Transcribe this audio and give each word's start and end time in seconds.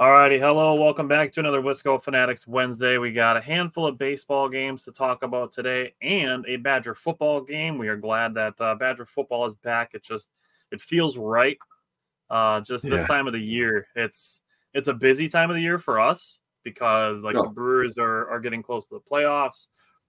Alrighty, 0.00 0.40
hello, 0.40 0.76
welcome 0.76 1.08
back 1.08 1.30
to 1.30 1.40
another 1.40 1.60
Wisco 1.60 2.02
Fanatics 2.02 2.46
Wednesday. 2.46 2.96
We 2.96 3.12
got 3.12 3.36
a 3.36 3.40
handful 3.42 3.86
of 3.86 3.98
baseball 3.98 4.48
games 4.48 4.82
to 4.84 4.92
talk 4.92 5.22
about 5.22 5.52
today, 5.52 5.92
and 6.00 6.42
a 6.48 6.56
Badger 6.56 6.94
football 6.94 7.42
game. 7.42 7.76
We 7.76 7.88
are 7.88 7.98
glad 7.98 8.32
that 8.32 8.58
uh, 8.62 8.76
Badger 8.76 9.04
football 9.04 9.44
is 9.44 9.56
back. 9.56 9.90
It 9.92 10.02
just 10.02 10.30
it 10.70 10.80
feels 10.80 11.18
right 11.18 11.58
uh, 12.30 12.62
just 12.62 12.88
this 12.88 13.02
time 13.02 13.26
of 13.26 13.34
the 13.34 13.40
year. 13.40 13.88
It's 13.94 14.40
it's 14.72 14.88
a 14.88 14.94
busy 14.94 15.28
time 15.28 15.50
of 15.50 15.56
the 15.56 15.62
year 15.62 15.78
for 15.78 16.00
us 16.00 16.40
because 16.64 17.22
like 17.22 17.34
the 17.34 17.50
Brewers 17.54 17.98
are 17.98 18.26
are 18.30 18.40
getting 18.40 18.62
close 18.62 18.86
to 18.86 18.94
the 18.94 19.00
playoffs, 19.00 19.66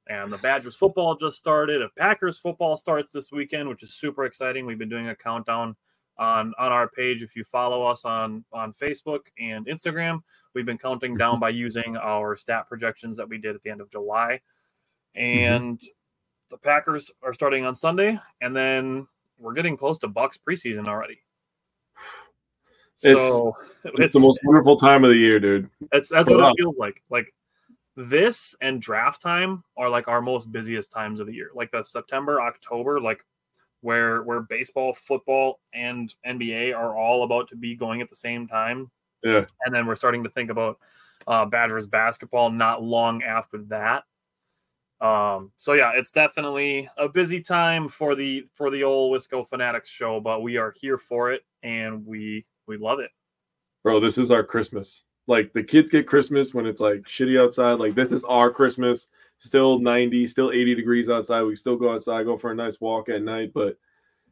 and 0.08 0.31
the 0.31 0.38
Badgers 0.38 0.78
football 0.78 1.17
just 1.17 1.36
started. 1.36 1.81
If 1.81 1.94
Packers 1.95 2.38
football 2.38 2.78
starts 2.78 3.11
this 3.11 3.30
weekend, 3.30 3.67
which 3.67 3.83
is 3.83 3.94
super 3.94 4.23
exciting, 4.23 4.66
we've 4.66 4.80
been 4.80 4.88
doing 4.88 5.09
a 5.09 5.16
countdown 5.17 5.76
on 6.22 6.53
on 6.58 6.72
our 6.72 6.88
page. 6.88 7.23
If 7.23 7.36
you 7.36 7.44
follow 7.44 7.83
us 7.83 8.05
on 8.05 8.45
on 8.53 8.73
Facebook 8.73 9.22
and 9.39 9.66
Instagram, 9.66 10.22
we've 10.53 10.66
been 10.66 10.77
counting 10.77 11.17
down 11.17 11.33
mm-hmm. 11.33 11.41
by 11.41 11.50
using 11.50 11.97
our 11.97 12.38
stat 12.38 12.67
projections 12.69 13.17
that 13.17 13.27
we 13.27 13.38
did 13.38 13.55
at 13.55 13.64
the 13.64 13.72
end 13.72 13.81
of 13.81 13.89
July, 13.89 14.39
mm-hmm. 15.17 15.21
and 15.21 15.81
the 16.49 16.58
Packers 16.58 17.11
are 17.23 17.33
starting 17.33 17.65
on 17.65 17.73
Sunday, 17.73 18.17
and 18.42 18.55
then 18.55 19.08
we're 19.39 19.54
getting 19.54 19.76
close 19.76 19.99
to 19.99 20.08
Bucks 20.08 20.37
preseason 20.37 20.87
already. 20.87 21.20
It's- 23.04 23.23
So 23.23 23.55
It's, 23.83 24.14
the 24.14 24.20
most 24.20 24.39
wonderful 24.43 24.77
time 24.77 25.04
of 25.04 25.10
the 25.10 25.17
year, 25.17 25.39
dude. 25.39 25.70
that's 25.92 26.10
that's 26.10 26.30
Hold 26.30 26.42
what 26.42 26.45
on. 26.45 26.52
it 26.52 26.61
uh, 26.61 26.64
feels 26.64 26.76
like. 26.77 27.02
Like 27.10 27.33
this 27.95 28.55
and 28.61 28.81
draft 28.81 29.21
time 29.21 29.64
are 29.77 29.89
like 29.89 30.08
our 30.08 30.21
most 30.21 30.52
busiest 30.52 30.92
times 30.92 31.20
of 31.20 31.27
the 31.27 31.33
year. 31.33 31.49
Like 31.55 31.71
the 31.71 31.83
September, 31.83 32.42
October, 32.42 32.99
like 32.99 33.26
where 33.81 34.23
where 34.23 34.42
baseball, 34.42 34.93
football, 34.93 35.59
and 35.73 36.14
NBA 36.25 36.75
are 36.75 36.95
all 36.95 37.23
about 37.23 37.49
to 37.49 37.55
be 37.55 37.75
going 37.75 38.02
at 38.02 38.09
the 38.09 38.15
same 38.15 38.47
time. 38.47 38.89
Yeah. 39.23 39.45
And 39.65 39.73
then 39.73 39.86
we're 39.86 39.95
starting 39.95 40.23
to 40.23 40.30
think 40.30 40.49
about 40.49 40.77
uh 41.27 41.45
Badgers 41.45 41.87
basketball 41.87 42.49
not 42.49 42.81
long 42.81 43.23
after 43.23 43.59
that. 43.69 44.03
Um, 45.02 45.52
so 45.58 45.73
yeah, 45.73 45.93
it's 45.95 46.11
definitely 46.11 46.87
a 46.95 47.09
busy 47.09 47.42
time 47.42 47.89
for 47.89 48.14
the 48.14 48.45
for 48.55 48.69
the 48.69 48.83
old 48.83 49.14
Wisco 49.14 49.49
Fanatics 49.49 49.89
show, 49.89 50.19
but 50.19 50.43
we 50.43 50.58
are 50.58 50.73
here 50.80 50.99
for 50.99 51.31
it 51.31 51.42
and 51.63 52.05
we 52.05 52.45
we 52.67 52.77
love 52.77 52.99
it. 52.99 53.09
Bro, 53.83 53.99
this 54.02 54.19
is 54.19 54.30
our 54.30 54.43
Christmas. 54.43 55.03
Like 55.27 55.53
the 55.53 55.63
kids 55.63 55.89
get 55.89 56.08
Christmas 56.08 56.53
when 56.53 56.67
it's 56.67 56.81
like 56.81 57.02
shitty 57.02 57.42
outside. 57.42 57.80
Like 57.80 57.95
this 57.95 58.11
is 58.11 58.23
our 58.23 58.52
Christmas. 58.52 59.08
Still 59.42 59.80
90, 59.80 60.28
still 60.28 60.52
80 60.52 60.76
degrees 60.76 61.10
outside. 61.10 61.42
We 61.42 61.56
still 61.56 61.76
go 61.76 61.92
outside, 61.96 62.28
go 62.28 62.38
for 62.38 62.52
a 62.52 62.56
nice 62.56 62.80
walk 62.80 63.10
at 63.10 63.24
night. 63.24 63.52
But 63.56 63.76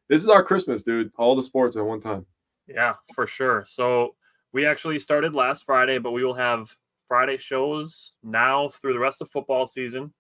this 0.08 0.22
is 0.22 0.28
our 0.30 0.44
Christmas, 0.44 0.84
dude. 0.84 1.12
All 1.18 1.36
the 1.36 1.42
sports 1.42 1.76
at 1.78 1.84
one 1.84 2.00
time. 2.00 2.28
Yeah, 2.68 2.94
for 3.16 3.26
sure. 3.26 3.66
So 3.68 4.16
we 4.54 4.68
actually 4.68 5.00
started 5.00 5.34
last 5.34 5.66
Friday, 5.66 5.98
but 5.98 6.12
we 6.12 6.24
will 6.24 6.36
have 6.36 6.72
Friday 7.08 7.38
shows 7.38 8.18
now 8.22 8.70
through 8.70 8.94
the 8.94 9.00
rest 9.00 9.20
of 9.22 9.32
football 9.32 9.66
season. 9.66 10.14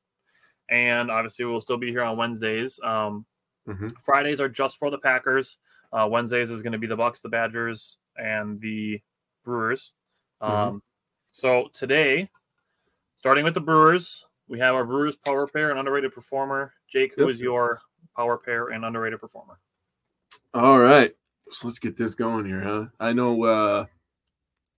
And 0.71 1.11
obviously, 1.11 1.45
we'll 1.45 1.61
still 1.61 1.77
be 1.77 1.91
here 1.91 2.01
on 2.01 2.17
Wednesdays. 2.17 2.79
Um, 2.83 3.27
Mhm. 3.67 3.91
Fridays 4.03 4.39
are 4.39 4.49
just 4.49 4.79
for 4.79 4.89
the 4.89 4.97
Packers. 4.97 5.59
Uh, 5.93 6.07
Wednesdays 6.09 6.49
is 6.49 6.63
going 6.63 6.73
to 6.73 6.79
be 6.79 6.87
the 6.87 6.95
Bucks, 6.95 7.21
the 7.21 7.29
Badgers, 7.29 7.99
and 8.17 8.59
the 8.59 8.99
Brewers. 9.43 9.93
Um, 10.41 10.51
Mhm. 10.51 10.81
So 11.31 11.67
today, 11.73 12.31
starting 13.17 13.43
with 13.43 13.53
the 13.53 13.61
Brewers, 13.61 14.25
we 14.49 14.59
have 14.59 14.75
our 14.75 14.83
Brewers 14.83 15.15
power 15.15 15.47
pair 15.47 15.69
and 15.69 15.79
underrated 15.79 16.13
performer. 16.13 16.73
Jake, 16.89 17.15
who 17.15 17.21
Yep. 17.21 17.29
is 17.29 17.41
your 17.41 17.81
power 18.15 18.37
pair 18.37 18.69
and 18.69 18.83
underrated 18.83 19.21
performer? 19.21 19.59
All 20.53 20.79
right. 20.79 21.15
So 21.51 21.67
let's 21.67 21.79
get 21.79 21.95
this 21.95 22.15
going 22.15 22.45
here, 22.45 22.61
huh? 22.61 22.85
I 22.99 23.13
know 23.13 23.43
uh 23.43 23.85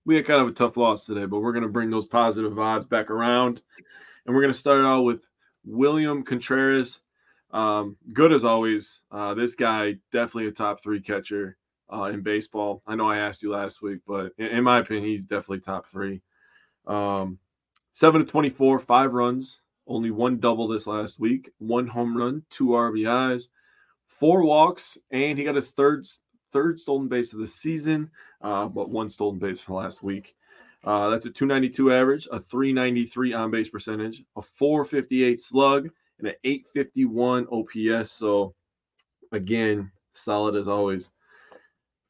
we 0.04 0.16
had 0.16 0.26
kind 0.26 0.42
of 0.42 0.48
a 0.48 0.52
tough 0.52 0.76
loss 0.76 1.06
today, 1.06 1.26
but 1.26 1.40
we're 1.40 1.52
gonna 1.52 1.68
bring 1.68 1.90
those 1.90 2.06
positive 2.06 2.52
vibes 2.52 2.88
back 2.88 3.10
around. 3.10 3.62
And 4.26 4.34
we're 4.34 4.42
gonna 4.42 4.54
start 4.54 4.84
out 4.84 5.02
with 5.02 5.26
William 5.64 6.22
Contreras. 6.22 7.00
Um, 7.50 7.96
good 8.12 8.32
as 8.32 8.44
always. 8.44 9.02
Uh, 9.10 9.34
this 9.34 9.54
guy 9.54 9.96
definitely 10.10 10.46
a 10.46 10.52
top 10.52 10.82
three 10.82 11.00
catcher 11.00 11.56
uh, 11.92 12.04
in 12.04 12.22
baseball. 12.22 12.82
I 12.86 12.94
know 12.94 13.08
I 13.08 13.18
asked 13.18 13.42
you 13.42 13.50
last 13.50 13.82
week, 13.82 14.00
but 14.06 14.32
in, 14.38 14.46
in 14.46 14.64
my 14.64 14.78
opinion, 14.78 15.04
he's 15.04 15.24
definitely 15.24 15.60
top 15.60 15.86
three. 15.86 16.22
Um, 16.86 17.38
seven 17.92 18.24
to 18.24 18.30
twenty-four, 18.30 18.80
five 18.80 19.12
runs, 19.12 19.60
only 19.86 20.10
one 20.10 20.38
double 20.38 20.68
this 20.68 20.86
last 20.86 21.18
week, 21.18 21.50
one 21.58 21.86
home 21.86 22.16
run, 22.16 22.42
two 22.50 22.68
RBIs, 22.68 23.48
four 24.06 24.44
walks, 24.44 24.98
and 25.10 25.38
he 25.38 25.44
got 25.44 25.54
his 25.54 25.70
third 25.70 26.06
third 26.52 26.78
stolen 26.78 27.08
base 27.08 27.32
of 27.32 27.40
the 27.40 27.46
season, 27.46 28.10
uh, 28.42 28.66
but 28.66 28.90
one 28.90 29.10
stolen 29.10 29.38
base 29.38 29.60
for 29.60 29.80
last 29.80 30.02
week. 30.02 30.34
Uh, 30.84 31.10
that's 31.10 31.26
a 31.26 31.30
292 31.30 31.92
average, 31.92 32.28
a 32.32 32.40
393 32.40 33.32
on 33.32 33.50
base 33.50 33.68
percentage, 33.68 34.24
a 34.36 34.42
458 34.42 35.40
slug, 35.40 35.88
and 36.18 36.28
an 36.28 36.34
851 36.44 37.46
OPS. 37.52 38.10
So, 38.10 38.54
again, 39.30 39.90
solid 40.12 40.56
as 40.56 40.68
always. 40.68 41.10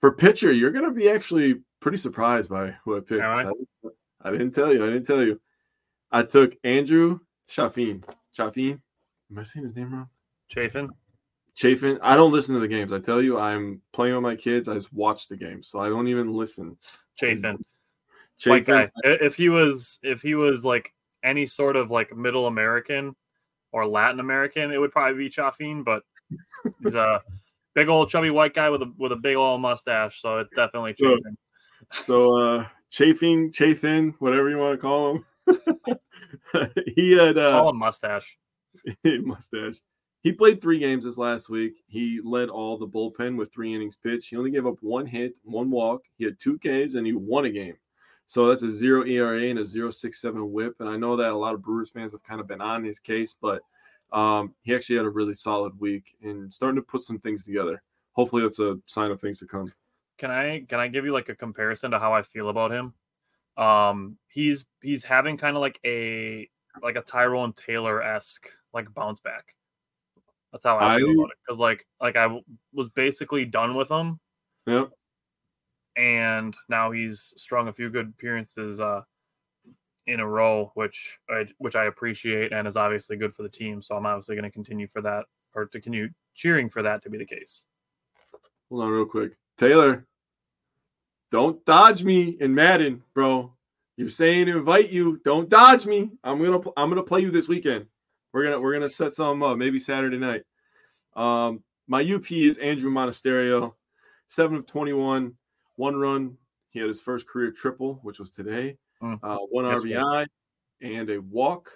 For 0.00 0.12
pitcher, 0.12 0.53
you're 0.53 0.71
going 0.71 0.86
to 0.86 0.91
be 0.91 1.10
actually 1.10 1.60
pretty 1.80 1.98
surprised 1.98 2.48
by 2.48 2.74
who 2.84 2.97
I 2.97 3.01
picked. 3.01 3.22
I, 3.22 3.51
I 4.22 4.30
didn't 4.30 4.53
tell 4.53 4.72
you. 4.72 4.84
I 4.84 4.89
didn't 4.89 5.07
tell 5.07 5.22
you. 5.22 5.39
I 6.12 6.22
took 6.22 6.54
Andrew 6.64 7.18
Chaffin. 7.48 8.04
Chaffin? 8.34 8.80
Am 9.30 9.38
I 9.38 9.42
saying 9.44 9.64
his 9.66 9.74
name 9.74 9.92
wrong? 9.92 10.09
Chafin? 10.48 10.91
Chafin. 11.54 11.98
I 12.03 12.16
don't 12.16 12.32
listen 12.32 12.54
to 12.54 12.60
the 12.60 12.68
games. 12.68 12.92
I 12.92 12.98
tell 12.98 13.22
you, 13.22 13.38
I'm 13.38 13.80
playing 13.92 14.14
with 14.14 14.22
my 14.22 14.36
kids. 14.36 14.68
I 14.68 14.74
just 14.74 14.92
watch 14.92 15.28
the 15.28 15.36
games, 15.36 15.68
so 15.68 15.80
I 15.80 15.88
don't 15.88 16.09
even 16.09 16.32
listen. 16.32 16.76
Chafin. 17.18 17.64
White 18.44 18.66
Chafin, 18.66 18.74
guy. 18.74 18.91
I- 19.04 19.18
If 19.24 19.36
he 19.36 19.48
was 19.48 19.98
if 20.03 20.22
he 20.22 20.34
was 20.34 20.64
like 20.64 20.92
any 21.22 21.47
sort 21.47 21.76
of 21.76 21.91
like 21.91 22.14
middle 22.16 22.47
American 22.47 23.14
or 23.72 23.86
Latin 23.86 24.20
American, 24.20 24.70
it 24.72 24.78
would 24.78 24.92
probably 24.92 25.16
be 25.24 25.30
Chafin, 25.30 25.82
but 25.82 26.03
he's 26.82 26.94
a 26.94 27.20
big 27.74 27.88
old 27.88 28.09
chubby 28.10 28.30
white 28.30 28.54
guy 28.54 28.68
with 28.70 28.82
a 28.82 28.92
with 28.98 29.12
a 29.12 29.16
big 29.16 29.36
old 29.36 29.60
mustache, 29.60 30.20
so 30.20 30.38
it's 30.41 30.50
definitely. 30.56 30.94
Chafin. 30.94 31.36
So 32.04 32.36
uh 32.38 32.66
Chafing, 32.91 33.50
Chafin, 33.53 34.14
whatever 34.18 34.50
you 34.50 34.59
want 34.59 34.78
to 34.78 34.82
call 34.82 35.12
him. 35.16 35.24
he 36.95 37.13
had 37.13 37.39
uh 37.39 37.69
him 37.69 37.78
mustache. 37.78 38.39
mustache. 39.04 39.77
He 40.22 40.33
played 40.33 40.63
three 40.63 40.78
games 40.78 41.04
this 41.04 41.19
last 41.19 41.49
week. 41.49 41.83
He 41.89 42.21
led 42.22 42.49
all 42.49 42.78
the 42.78 42.87
bullpen 42.87 43.37
with 43.37 43.53
three 43.53 43.75
innings 43.75 43.97
pitched. 43.97 44.31
He 44.31 44.37
only 44.37 44.53
gave 44.53 44.66
up 44.66 44.77
one 44.81 45.04
hit, 45.04 45.34
one 45.43 45.69
walk. 45.69 46.03
He 46.16 46.25
had 46.25 46.39
two 46.39 46.59
Ks, 46.59 46.95
and 46.95 47.04
he 47.04 47.13
won 47.13 47.47
a 47.47 47.51
game. 47.51 47.77
So 48.28 48.49
that's 48.49 48.63
a 48.63 48.71
zero 48.71 49.04
ERA 49.04 49.51
and 49.51 49.59
a 49.59 49.66
zero 49.66 49.91
six 49.91 50.21
seven 50.21 50.53
whip. 50.53 50.77
And 50.78 50.89
I 50.89 50.97
know 50.97 51.16
that 51.16 51.33
a 51.33 51.37
lot 51.37 51.55
of 51.55 51.63
Brewers 51.63 51.91
fans 51.91 52.13
have 52.13 52.22
kind 52.22 52.41
of 52.41 52.47
been 52.47 52.60
on 52.60 52.84
his 52.84 53.01
case, 53.01 53.34
but 53.41 53.63
um, 54.13 54.55
he 54.63 54.75
actually 54.75 54.97
had 54.97 55.07
a 55.07 55.10
really 55.10 55.34
solid 55.34 55.78
week 55.81 56.16
and 56.22 56.53
starting 56.53 56.77
to 56.77 56.83
put 56.83 57.03
some 57.03 57.19
things 57.19 57.45
together. 57.45 57.83
Hopefully 58.13 58.43
that's 58.43 58.59
a 58.59 58.78
sign 58.87 59.10
of 59.10 59.21
things 59.21 59.39
to 59.41 59.47
come. 59.47 59.72
Can 60.19 60.31
I 60.31 60.65
can 60.69 60.78
I 60.78 60.89
give 60.89 61.05
you 61.05 61.13
like 61.13 61.31
a 61.31 61.34
comparison 61.34 61.91
to 61.91 61.98
how 61.98 62.13
I 62.13 62.22
feel 62.22 62.48
about 62.48 62.71
him? 62.71 62.95
Um, 63.57 64.16
he's 64.28 64.65
he's 64.81 65.04
having 65.04 65.37
kind 65.37 65.57
of 65.57 65.60
like 65.60 65.78
a 65.84 66.49
like 66.83 66.97
a 66.97 67.03
Tyrone 67.03 67.53
Taylor 67.53 68.03
esque 68.03 68.49
like 68.72 68.93
bounce 68.95 69.21
back. 69.21 69.54
That's 70.53 70.65
how 70.65 70.77
I, 70.77 70.95
I 70.95 70.97
feel 70.99 71.10
about 71.10 71.31
it. 71.31 71.39
Because 71.47 71.60
like 71.60 71.87
like 72.01 72.16
I 72.16 72.41
was 72.72 72.89
basically 72.91 73.45
done 73.45 73.75
with 73.75 73.91
him. 73.91 74.21
Yep. 74.66 74.91
And 75.97 76.57
now 76.69 76.91
he's 76.91 77.34
strung 77.37 77.69
a 77.69 77.72
few 77.72 77.91
good 77.91 78.09
appearances 78.09 78.81
uh 78.81 79.03
in 80.07 80.21
a 80.21 80.27
row, 80.27 80.72
which 80.75 81.19
I 81.31 81.47
which 81.59 81.77
I 81.77 81.84
appreciate 81.84 82.53
and 82.53 82.66
is 82.66 82.77
obviously 82.77 83.16
good 83.16 83.34
for 83.34 83.43
the 83.43 83.48
team. 83.48 83.83
So 83.83 83.97
I'm 83.97 84.07
obviously 84.07 84.34
going 84.37 84.45
to 84.45 84.51
continue 84.51 84.87
for 84.87 85.03
that 85.03 85.27
or 85.55 85.66
to 85.66 85.81
continue 85.81 86.09
cheering 86.34 86.69
for 86.69 86.83
that 86.83 87.03
to 87.03 87.10
be 87.10 87.19
the 87.19 87.27
case. 87.27 87.66
Hold 88.71 88.84
on, 88.84 88.91
real 88.91 89.05
quick, 89.05 89.33
Taylor. 89.59 90.07
Don't 91.33 91.65
dodge 91.65 92.03
me 92.03 92.37
in 92.41 92.55
Madden, 92.55 93.03
bro. 93.15 93.55
You're 93.97 94.11
saying 94.11 94.49
invite 94.49 94.91
you. 94.91 95.19
Don't 95.25 95.49
dodge 95.49 95.87
me. 95.87 96.11
I'm 96.23 96.39
gonna 96.39 96.61
I'm 96.77 96.91
gonna 96.91 97.03
play 97.03 97.21
you 97.21 97.31
this 97.31 97.49
weekend. 97.49 97.87
We're 98.33 98.45
gonna 98.45 98.61
we're 98.61 98.75
gonna 98.75 98.91
set 98.91 99.15
some 99.15 99.43
up 99.43 99.57
maybe 99.57 99.81
Saturday 99.81 100.19
night. 100.19 100.43
Um, 101.17 101.65
my 101.89 102.03
UP 102.03 102.31
is 102.31 102.59
Andruw 102.59 102.84
Monasterio, 102.84 103.73
seven 104.29 104.59
of 104.59 104.67
21, 104.67 105.34
one 105.77 105.97
run. 105.97 106.37
He 106.69 106.81
had 106.81 106.89
his 106.89 107.01
first 107.01 107.27
career 107.27 107.51
triple, 107.51 107.99
which 108.03 108.19
was 108.19 108.31
today. 108.31 108.77
Mm. 109.03 109.19
Uh, 109.23 109.39
one 109.51 109.65
RBI 109.65 110.27
and 110.83 111.11
a 111.11 111.19
walk. 111.19 111.71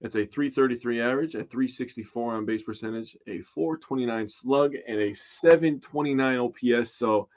It's 0.00 0.14
a 0.14 0.26
333 0.26 1.00
average, 1.00 1.34
a 1.34 1.44
364 1.44 2.34
on 2.34 2.44
base 2.44 2.62
percentage, 2.62 3.16
a 3.26 3.40
429 3.40 4.28
slug, 4.28 4.74
and 4.86 5.00
a 5.00 5.12
729 5.12 6.38
OPS. 6.38 6.94
So 6.94 7.28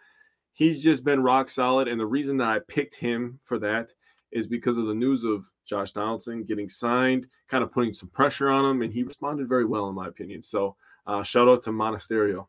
he's 0.56 0.80
just 0.80 1.04
been 1.04 1.22
rock 1.22 1.50
solid. 1.50 1.88
And 1.88 2.00
the 2.00 2.06
reason 2.06 2.38
that 2.38 2.48
I 2.48 2.60
picked 2.68 2.96
him 2.96 3.40
for 3.44 3.60
that 3.60 3.92
is 4.32 4.48
because 4.48 4.78
of 4.78 4.88
the 4.88 4.96
news 4.96 5.24
of 5.24 5.46
Josh 5.66 5.92
Donaldson 5.92 6.44
getting 6.44 6.70
signed, 6.70 7.28
kind 7.48 7.64
of 7.64 7.72
putting 7.72 7.94
some 7.94 8.10
pressure 8.10 8.50
on 8.50 8.66
him, 8.66 8.82
and 8.82 8.92
he 8.92 9.04
responded 9.04 9.48
very 9.48 9.66
well, 9.66 9.90
in 9.90 9.96
my 9.96 10.08
opinion. 10.08 10.42
So 10.42 10.76
uh, 11.06 11.24
shout 11.24 11.48
out 11.48 11.62
to 11.64 11.70
Monasterio. 11.70 12.48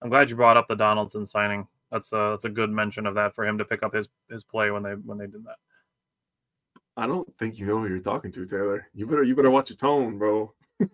I'm 0.00 0.10
glad 0.10 0.30
you 0.30 0.36
brought 0.36 0.56
up 0.56 0.68
the 0.68 0.76
Donaldson 0.76 1.26
signing. 1.26 1.66
That's 1.90 2.12
a 2.12 2.30
that's 2.30 2.44
a 2.44 2.50
good 2.50 2.70
mention 2.70 3.06
of 3.06 3.14
that 3.16 3.34
for 3.34 3.44
him 3.44 3.58
to 3.58 3.64
pick 3.64 3.82
up 3.82 3.94
his 3.94 4.08
his 4.30 4.44
play 4.44 4.70
when 4.70 4.82
they 4.82 4.92
when 4.92 5.18
they 5.18 5.26
did 5.26 5.44
that. 5.44 5.56
I 6.96 7.06
don't 7.06 7.28
think 7.38 7.58
you 7.58 7.66
know 7.66 7.78
who 7.78 7.88
you're 7.88 7.98
talking 7.98 8.32
to, 8.32 8.46
Taylor. 8.46 8.86
You 8.94 9.06
better 9.06 9.22
you 9.22 9.34
better 9.34 9.50
watch 9.50 9.70
your 9.70 9.76
tone, 9.76 10.18
bro. 10.18 10.52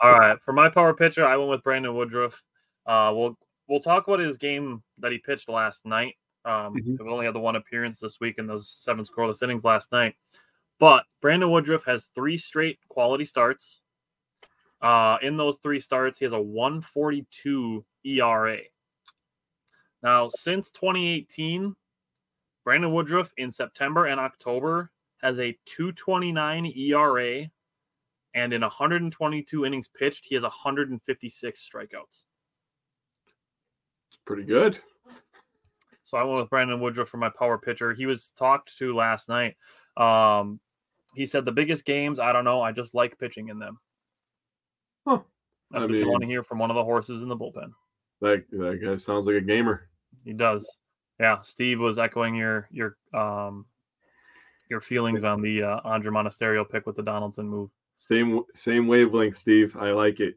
All 0.00 0.12
right, 0.12 0.38
for 0.44 0.52
my 0.52 0.68
power 0.68 0.94
pitcher, 0.94 1.26
I 1.26 1.36
went 1.36 1.50
with 1.50 1.62
Brandon 1.62 1.94
Woodruff. 1.94 2.42
Uh, 2.86 3.12
we'll 3.14 3.36
we'll 3.68 3.80
talk 3.80 4.06
about 4.06 4.20
his 4.20 4.38
game 4.38 4.82
that 4.98 5.12
he 5.12 5.18
pitched 5.18 5.48
last 5.48 5.86
night. 5.86 6.16
Um, 6.44 6.74
mm-hmm. 6.74 7.04
We 7.04 7.10
only 7.10 7.26
had 7.26 7.34
the 7.34 7.40
one 7.40 7.56
appearance 7.56 8.00
this 8.00 8.20
week 8.20 8.38
in 8.38 8.46
those 8.46 8.68
seven 8.68 9.04
scoreless 9.04 9.42
innings 9.42 9.64
last 9.64 9.92
night. 9.92 10.14
But 10.80 11.04
Brandon 11.20 11.50
Woodruff 11.50 11.84
has 11.84 12.06
three 12.14 12.38
straight 12.38 12.78
quality 12.88 13.24
starts. 13.24 13.82
Uh, 14.80 15.18
in 15.22 15.36
those 15.36 15.58
three 15.58 15.80
starts, 15.80 16.18
he 16.18 16.24
has 16.24 16.32
a 16.32 16.40
142 16.40 17.84
ERA. 18.04 18.58
Now, 20.02 20.28
since 20.28 20.70
2018, 20.70 21.74
Brandon 22.64 22.92
Woodruff 22.92 23.32
in 23.36 23.50
September 23.50 24.06
and 24.06 24.20
October 24.20 24.92
has 25.20 25.38
a 25.40 25.58
229 25.64 26.66
ERA, 26.76 27.50
and 28.34 28.52
in 28.52 28.60
122 28.60 29.64
innings 29.64 29.88
pitched, 29.88 30.24
he 30.24 30.36
has 30.36 30.44
156 30.44 31.68
strikeouts. 31.68 32.24
Pretty 34.28 34.42
good. 34.42 34.78
So 36.04 36.18
I 36.18 36.22
went 36.22 36.38
with 36.38 36.50
Brandon 36.50 36.78
Woodruff 36.78 37.08
for 37.08 37.16
my 37.16 37.30
power 37.30 37.56
pitcher. 37.56 37.94
He 37.94 38.04
was 38.04 38.30
talked 38.36 38.76
to 38.76 38.94
last 38.94 39.26
night. 39.30 39.56
Um, 39.96 40.60
he 41.14 41.24
said 41.24 41.46
the 41.46 41.52
biggest 41.52 41.86
games, 41.86 42.20
I 42.20 42.34
don't 42.34 42.44
know. 42.44 42.60
I 42.60 42.72
just 42.72 42.94
like 42.94 43.18
pitching 43.18 43.48
in 43.48 43.58
them. 43.58 43.78
Huh. 45.06 45.20
That's 45.70 45.78
I 45.78 45.80
what 45.80 45.90
mean, 45.92 46.00
you 46.04 46.10
want 46.10 46.20
to 46.20 46.28
hear 46.28 46.44
from 46.44 46.58
one 46.58 46.70
of 46.70 46.74
the 46.74 46.84
horses 46.84 47.22
in 47.22 47.30
the 47.30 47.38
bullpen. 47.38 47.72
That 48.20 48.44
that 48.52 48.80
guy 48.84 48.96
sounds 48.98 49.24
like 49.24 49.36
a 49.36 49.40
gamer. 49.40 49.88
He 50.26 50.34
does. 50.34 50.78
Yeah, 51.18 51.40
Steve 51.40 51.80
was 51.80 51.98
echoing 51.98 52.34
your 52.34 52.68
your 52.70 52.98
um 53.14 53.64
your 54.68 54.82
feelings 54.82 55.24
on 55.24 55.40
the 55.40 55.62
uh, 55.62 55.80
Andre 55.84 56.10
Monasterio 56.10 56.68
pick 56.68 56.86
with 56.86 56.96
the 56.96 57.02
Donaldson 57.02 57.48
move. 57.48 57.70
Same 57.96 58.42
same 58.54 58.88
wavelength, 58.88 59.38
Steve. 59.38 59.74
I 59.74 59.92
like 59.92 60.20
it. 60.20 60.34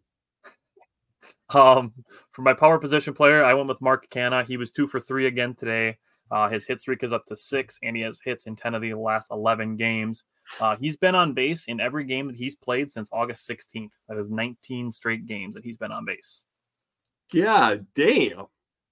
Um, 1.54 1.94
for 2.32 2.42
my 2.44 2.54
power 2.54 2.80
position 2.80 3.14
player, 3.14 3.44
I 3.44 3.54
went 3.54 3.68
with 3.68 3.82
Mark 3.82 4.08
Canha. 4.10 4.46
He 4.46 4.58
was 4.58 4.72
two 4.72 4.88
for 4.88 5.00
three 5.00 5.28
again 5.28 5.54
today. 5.56 5.98
Uh, 6.32 6.48
his 6.48 6.66
hit 6.66 6.80
streak 6.80 7.04
is 7.04 7.12
up 7.12 7.26
to 7.26 7.36
six, 7.36 7.78
and 7.84 7.96
he 7.96 8.02
has 8.04 8.22
hits 8.24 8.46
in 8.46 8.56
10 8.56 8.74
of 8.74 8.82
the 8.82 8.94
last 8.94 9.32
11 9.32 9.76
games. 9.76 10.24
Uh, 10.62 10.78
he's 10.78 10.96
been 10.96 11.16
on 11.16 11.34
base 11.34 11.66
in 11.66 11.82
every 11.82 12.06
game 12.06 12.28
that 12.28 12.38
he's 12.38 12.56
played 12.56 12.92
since 12.92 13.10
August 13.12 13.50
16th. 13.50 13.90
That 14.08 14.18
is 14.18 14.30
19 14.30 14.92
straight 14.92 15.26
games 15.26 15.56
that 15.56 15.64
he's 15.66 15.78
been 15.78 15.92
on 15.92 16.06
base. 16.06 16.44
Yeah, 17.34 17.78
damn. 17.96 18.46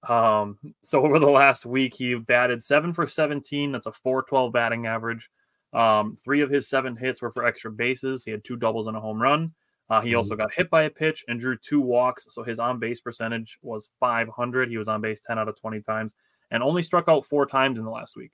Um, 0.08 0.58
so 0.82 1.04
over 1.04 1.18
the 1.18 1.30
last 1.30 1.64
week, 1.64 1.94
he 1.94 2.14
batted 2.14 2.62
seven 2.62 2.92
for 2.92 3.06
17. 3.06 3.72
That's 3.72 3.86
a 3.86 3.92
412 3.92 4.52
batting 4.52 4.86
average. 4.86 5.30
Um, 5.72 6.16
three 6.16 6.40
of 6.40 6.50
his 6.50 6.68
seven 6.68 6.96
hits 6.96 7.22
were 7.22 7.32
for 7.32 7.44
extra 7.44 7.70
bases. 7.70 8.24
He 8.24 8.30
had 8.30 8.44
two 8.44 8.56
doubles 8.56 8.86
and 8.86 8.96
a 8.96 9.00
home 9.00 9.20
run. 9.20 9.52
Uh, 9.90 10.00
he 10.00 10.14
also 10.14 10.34
mm-hmm. 10.34 10.42
got 10.42 10.54
hit 10.54 10.70
by 10.70 10.84
a 10.84 10.90
pitch 10.90 11.24
and 11.26 11.40
drew 11.40 11.56
two 11.56 11.80
walks. 11.80 12.28
So 12.30 12.44
his 12.44 12.60
on 12.60 12.78
base 12.78 13.00
percentage 13.00 13.58
was 13.60 13.90
500. 13.98 14.68
He 14.68 14.78
was 14.78 14.86
on 14.86 15.00
base 15.00 15.20
10 15.20 15.38
out 15.38 15.48
of 15.48 15.60
20 15.60 15.80
times 15.80 16.14
and 16.52 16.62
only 16.62 16.82
struck 16.82 17.08
out 17.08 17.26
four 17.26 17.44
times 17.44 17.78
in 17.78 17.84
the 17.84 17.90
last 17.90 18.16
week. 18.16 18.32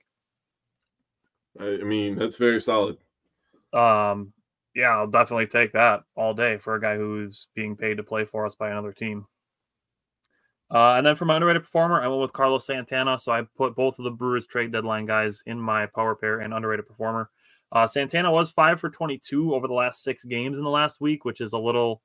I 1.59 1.77
mean, 1.77 2.15
that's 2.15 2.35
very 2.35 2.61
solid. 2.61 2.97
Um, 3.73 4.33
yeah, 4.75 4.89
I'll 4.89 5.07
definitely 5.07 5.47
take 5.47 5.73
that 5.73 6.03
all 6.15 6.35
day 6.35 6.57
for 6.57 6.75
a 6.75 6.81
guy 6.81 6.95
who's 6.95 7.47
being 7.55 7.75
paid 7.75 7.97
to 7.97 8.03
play 8.03 8.25
for 8.25 8.45
us 8.45 8.53
by 8.53 8.69
another 8.69 8.93
team. 8.93 9.25
Uh, 10.69 10.95
and 10.95 11.05
then 11.05 11.15
for 11.15 11.25
my 11.25 11.35
underrated 11.35 11.63
performer, 11.63 12.01
I 12.01 12.07
went 12.07 12.21
with 12.21 12.33
Carlos 12.33 12.67
Santana. 12.67 13.17
So 13.17 13.31
I 13.31 13.43
put 13.57 13.75
both 13.75 13.97
of 13.97 14.03
the 14.03 14.11
Brewers 14.11 14.45
trade 14.45 14.71
deadline 14.71 15.07
guys 15.07 15.41
in 15.47 15.59
my 15.59 15.87
power 15.87 16.13
pair 16.13 16.41
and 16.41 16.53
underrated 16.53 16.85
performer. 16.87 17.31
Uh, 17.71 17.85
Santana 17.85 18.31
was 18.31 18.51
five 18.51 18.79
for 18.79 18.89
22 18.89 19.53
over 19.53 19.67
the 19.67 19.73
last 19.73 20.03
six 20.03 20.23
games 20.23 20.57
in 20.57 20.63
the 20.63 20.69
last 20.69 21.01
week, 21.01 21.25
which 21.25 21.41
is 21.41 21.53
a 21.53 21.57
little, 21.57 22.01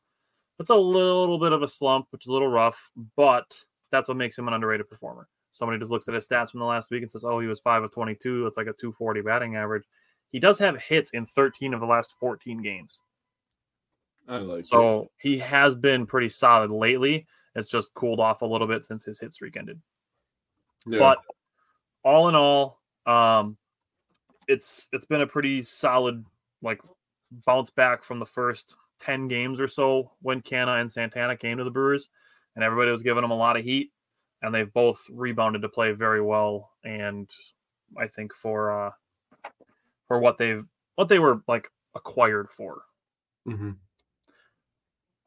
that's 0.58 0.70
a 0.70 0.74
little 0.74 1.38
bit 1.38 1.52
of 1.52 1.62
a 1.62 1.68
slump, 1.68 2.06
which 2.10 2.24
is 2.24 2.28
a 2.28 2.32
little 2.32 2.48
rough, 2.48 2.90
but 3.16 3.56
that's 3.90 4.08
what 4.08 4.16
makes 4.16 4.36
him 4.36 4.48
an 4.48 4.54
underrated 4.54 4.88
performer. 4.88 5.28
Somebody 5.52 5.78
just 5.78 5.90
looks 5.90 6.08
at 6.08 6.14
his 6.14 6.26
stats 6.26 6.50
from 6.50 6.60
the 6.60 6.66
last 6.66 6.90
week 6.90 7.02
and 7.02 7.10
says, 7.10 7.24
oh, 7.24 7.38
he 7.38 7.46
was 7.46 7.60
five 7.60 7.82
of 7.82 7.92
22. 7.92 8.44
That's 8.44 8.56
like 8.56 8.66
a 8.66 8.72
240 8.72 9.20
batting 9.20 9.56
average. 9.56 9.84
He 10.30 10.40
does 10.40 10.58
have 10.58 10.80
hits 10.82 11.10
in 11.10 11.26
13 11.26 11.74
of 11.74 11.80
the 11.80 11.86
last 11.86 12.14
14 12.18 12.62
games. 12.62 13.00
I 14.28 14.38
like 14.38 14.64
so 14.64 15.02
it. 15.02 15.10
he 15.18 15.38
has 15.38 15.74
been 15.74 16.06
pretty 16.06 16.28
solid 16.28 16.70
lately. 16.70 17.26
It's 17.54 17.68
just 17.68 17.92
cooled 17.92 18.20
off 18.20 18.42
a 18.42 18.46
little 18.46 18.66
bit 18.66 18.82
since 18.82 19.04
his 19.04 19.20
hit 19.20 19.34
streak 19.34 19.56
ended. 19.56 19.80
Yeah. 20.86 20.98
But 20.98 21.18
all 22.02 22.28
in 22.28 22.34
all, 22.34 22.80
um, 23.04 23.58
it's 24.48 24.88
it's 24.92 25.04
been 25.04 25.20
a 25.20 25.26
pretty 25.26 25.62
solid 25.62 26.24
like 26.62 26.80
bounce 27.46 27.70
back 27.70 28.04
from 28.04 28.18
the 28.18 28.26
first 28.26 28.76
10 29.00 29.28
games 29.28 29.58
or 29.60 29.68
so 29.68 30.12
when 30.20 30.40
Canha 30.40 30.80
and 30.80 30.90
Santana 30.90 31.36
came 31.36 31.58
to 31.58 31.64
the 31.64 31.70
Brewers 31.70 32.08
and 32.54 32.64
everybody 32.64 32.90
was 32.90 33.02
giving 33.02 33.22
them 33.22 33.30
a 33.30 33.36
lot 33.36 33.56
of 33.56 33.64
heat 33.64 33.90
and 34.42 34.54
they've 34.54 34.72
both 34.72 35.04
rebounded 35.10 35.62
to 35.62 35.68
play 35.68 35.92
very 35.92 36.20
well 36.20 36.70
and 36.84 37.30
I 37.98 38.06
think 38.06 38.34
for 38.34 38.86
uh 38.86 38.90
for 40.08 40.18
what 40.18 40.38
they've 40.38 40.64
what 40.96 41.08
they 41.08 41.18
were 41.18 41.42
like 41.48 41.68
acquired 41.94 42.48
for. 42.50 42.82
Mm-hmm. 43.48 43.70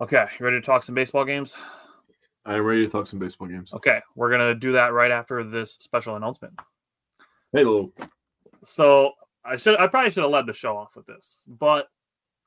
Okay, 0.01 0.25
you 0.39 0.45
ready 0.45 0.60
to 0.60 0.65
talk 0.65 0.84
some 0.84 0.95
baseball 0.95 1.25
games? 1.25 1.55
I'm 2.45 2.62
ready 2.62 2.86
to 2.86 2.91
talk 2.91 3.07
some 3.07 3.19
baseball 3.19 3.48
games. 3.48 3.74
Okay, 3.74 4.01
we're 4.15 4.29
gonna 4.29 4.53
do 4.53 4.74
that 4.74 4.93
right 4.93 5.12
after 5.12 5.43
this 5.43 5.74
special 5.74 6.15
announcement. 6.15 6.53
Hey, 7.51 7.63
Hello. 7.63 7.91
So 8.65 9.13
I 9.43 9.55
should 9.57 9.79
I 9.79 9.88
probably 9.88 10.12
should 10.12 10.24
have 10.24 10.31
led 10.31 10.48
the 10.48 10.53
show 10.53 10.77
off 10.77 10.95
with 10.95 11.05
this, 11.05 11.43
but 11.48 11.88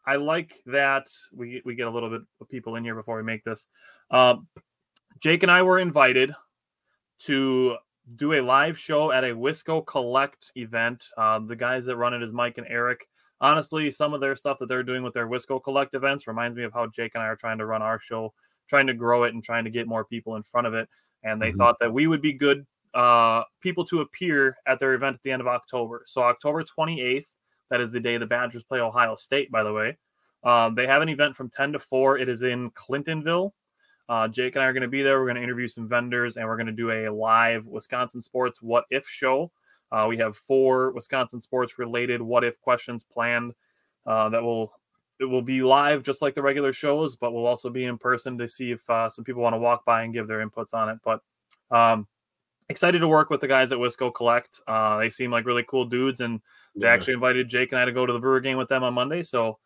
I 0.06 0.16
like 0.16 0.54
that 0.66 1.08
we 1.32 1.62
we 1.64 1.75
get 1.75 1.87
a 1.87 1.90
little 1.90 2.10
bit 2.10 2.22
of 2.40 2.48
people 2.48 2.76
in 2.76 2.84
here 2.84 2.94
before 2.94 3.16
we 3.16 3.22
make 3.22 3.44
this. 3.44 3.66
Um, 4.10 4.48
Jake 5.20 5.42
and 5.42 5.52
I 5.52 5.62
were 5.62 5.78
invited 5.78 6.32
to 7.20 7.76
do 8.16 8.34
a 8.34 8.40
live 8.40 8.78
show 8.78 9.10
at 9.10 9.25
a 9.25 9.28
Wisco 9.28 9.84
Collect 9.87 10.50
event. 10.56 11.04
Uh, 11.16 11.40
the 11.40 11.56
guys 11.56 11.84
that 11.87 11.96
run 11.96 12.14
it 12.14 12.22
is 12.22 12.32
Mike 12.32 12.58
and 12.58 12.66
Eric. 12.68 13.06
Honestly, 13.40 13.90
some 13.90 14.14
of 14.14 14.20
their 14.20 14.34
stuff 14.34 14.58
that 14.58 14.68
they're 14.68 14.82
doing 14.82 15.02
with 15.02 15.14
their 15.14 15.28
Wisco 15.28 15.62
Collect 15.62 15.94
events 15.94 16.26
reminds 16.26 16.56
me 16.56 16.64
of 16.64 16.72
how 16.72 16.87
Jake 16.87 17.12
and 17.14 17.22
I 17.22 17.26
are 17.26 17.37
trying 17.37 17.58
to 17.58 17.66
run 17.66 17.82
our 17.82 18.00
show 18.00 18.32
trying 18.68 18.87
to 18.87 18.94
grow 18.94 19.25
it 19.25 19.34
and 19.34 19.42
trying 19.42 19.64
to 19.64 19.70
get 19.70 19.88
more 19.88 20.04
people 20.04 20.37
in 20.37 20.42
front 20.42 20.66
of 20.66 20.75
it. 20.75 20.88
And 21.25 21.40
they 21.42 21.48
mm-hmm. 21.48 21.58
thought 21.58 21.78
that 21.80 21.92
we 21.92 22.06
would 22.06 22.22
be 22.22 22.32
good 22.32 22.66
uh, 22.95 23.42
people 23.61 23.85
to 23.87 24.00
appear 24.00 24.57
at 24.66 24.80
their 24.80 24.95
event 24.95 25.14
at 25.14 25.23
the 25.23 25.30
end 25.30 25.40
of 25.40 25.47
October. 25.47 26.02
So 26.07 26.23
October 26.23 26.64
28th, 26.64 27.26
that 27.71 27.80
is 27.80 27.92
the 27.92 28.00
day 28.00 28.16
the 28.16 28.26
Badgers 28.26 28.62
play 28.62 28.80
Ohio 28.80 29.16
State, 29.16 29.50
by 29.50 29.62
the 29.62 29.73
way. 29.73 29.97
Um, 30.45 30.75
they 30.75 30.87
have 30.87 31.02
an 31.02 31.09
event 31.09 31.37
from 31.37 31.50
10 31.50 31.73
to 31.73 31.78
4. 31.78 32.18
It 32.18 32.28
is 32.28 32.42
in 32.42 32.71
Clintonville. 32.71 33.52
Uh, 34.09 34.28
Jake 34.28 34.54
and 34.54 34.62
I 34.62 34.66
are 34.66 34.73
going 34.73 34.83
to 34.83 34.88
be 34.88 35.02
there. 35.02 35.18
We're 35.18 35.26
going 35.26 35.37
to 35.37 35.42
interview 35.42 35.68
some 35.68 35.88
vendors 35.88 36.37
and 36.37 36.47
we're 36.47 36.57
going 36.57 36.66
to 36.66 36.73
do 36.73 36.90
a 36.90 37.12
live 37.12 37.66
Wisconsin 37.66 38.23
Sports 38.23 38.62
What 38.62 38.85
If 38.90 39.07
show. 39.07 39.50
Uh, 39.90 40.07
we 40.09 40.18
have 40.18 40.37
four 40.37 40.92
Wisconsin 40.92 41.40
sports 41.40 41.78
related 41.78 42.21
what 42.21 42.45
if 42.45 42.61
questions 42.61 43.04
planned 43.04 43.54
uh, 44.07 44.28
that 44.28 44.42
will 44.42 44.73
it 45.21 45.25
will 45.25 45.42
be 45.42 45.62
live 45.62 46.02
just 46.02 46.23
like 46.23 46.35
the 46.35 46.42
regular 46.42 46.73
shows, 46.73 47.16
but 47.16 47.33
we'll 47.33 47.47
also 47.47 47.71
be 47.71 47.85
in 47.85 47.99
person 47.99 48.38
to 48.38 48.49
see 48.49 48.71
if 48.71 48.88
uh, 48.88 49.09
some 49.09 49.25
people 49.25 49.42
want 49.42 49.54
to 49.54 49.59
walk 49.59 49.85
by 49.85 50.02
and 50.02 50.14
give 50.14 50.28
their 50.28 50.47
inputs 50.47 50.73
on 50.75 50.88
it. 50.88 50.99
But 51.04 51.21
um, 51.76 52.07
excited 52.68 52.98
to 53.00 53.08
work 53.08 53.30
with 53.30 53.40
the 53.40 53.48
guys 53.48 53.72
at 53.72 53.78
Wisco 53.78 54.12
Collect. 54.14 54.60
Uh, 54.66 54.98
they 54.98 55.08
seem 55.10 55.30
like 55.30 55.46
really 55.46 55.64
cool 55.68 55.84
dudes, 55.84 56.20
and 56.20 56.40
they 56.75 56.87
Yeah. 56.87 56.92
actually 56.92 57.14
invited 57.14 57.48
Jake 57.48 57.72
and 57.72 57.80
I 57.80 57.84
to 57.84 57.92
go 57.92 58.06
to 58.06 58.12
the 58.12 58.18
Brewer 58.18 58.40
game 58.40 58.58
with 58.58 58.68
them 58.68 58.82
on 58.84 58.94
Monday. 58.94 59.22
So 59.22 59.58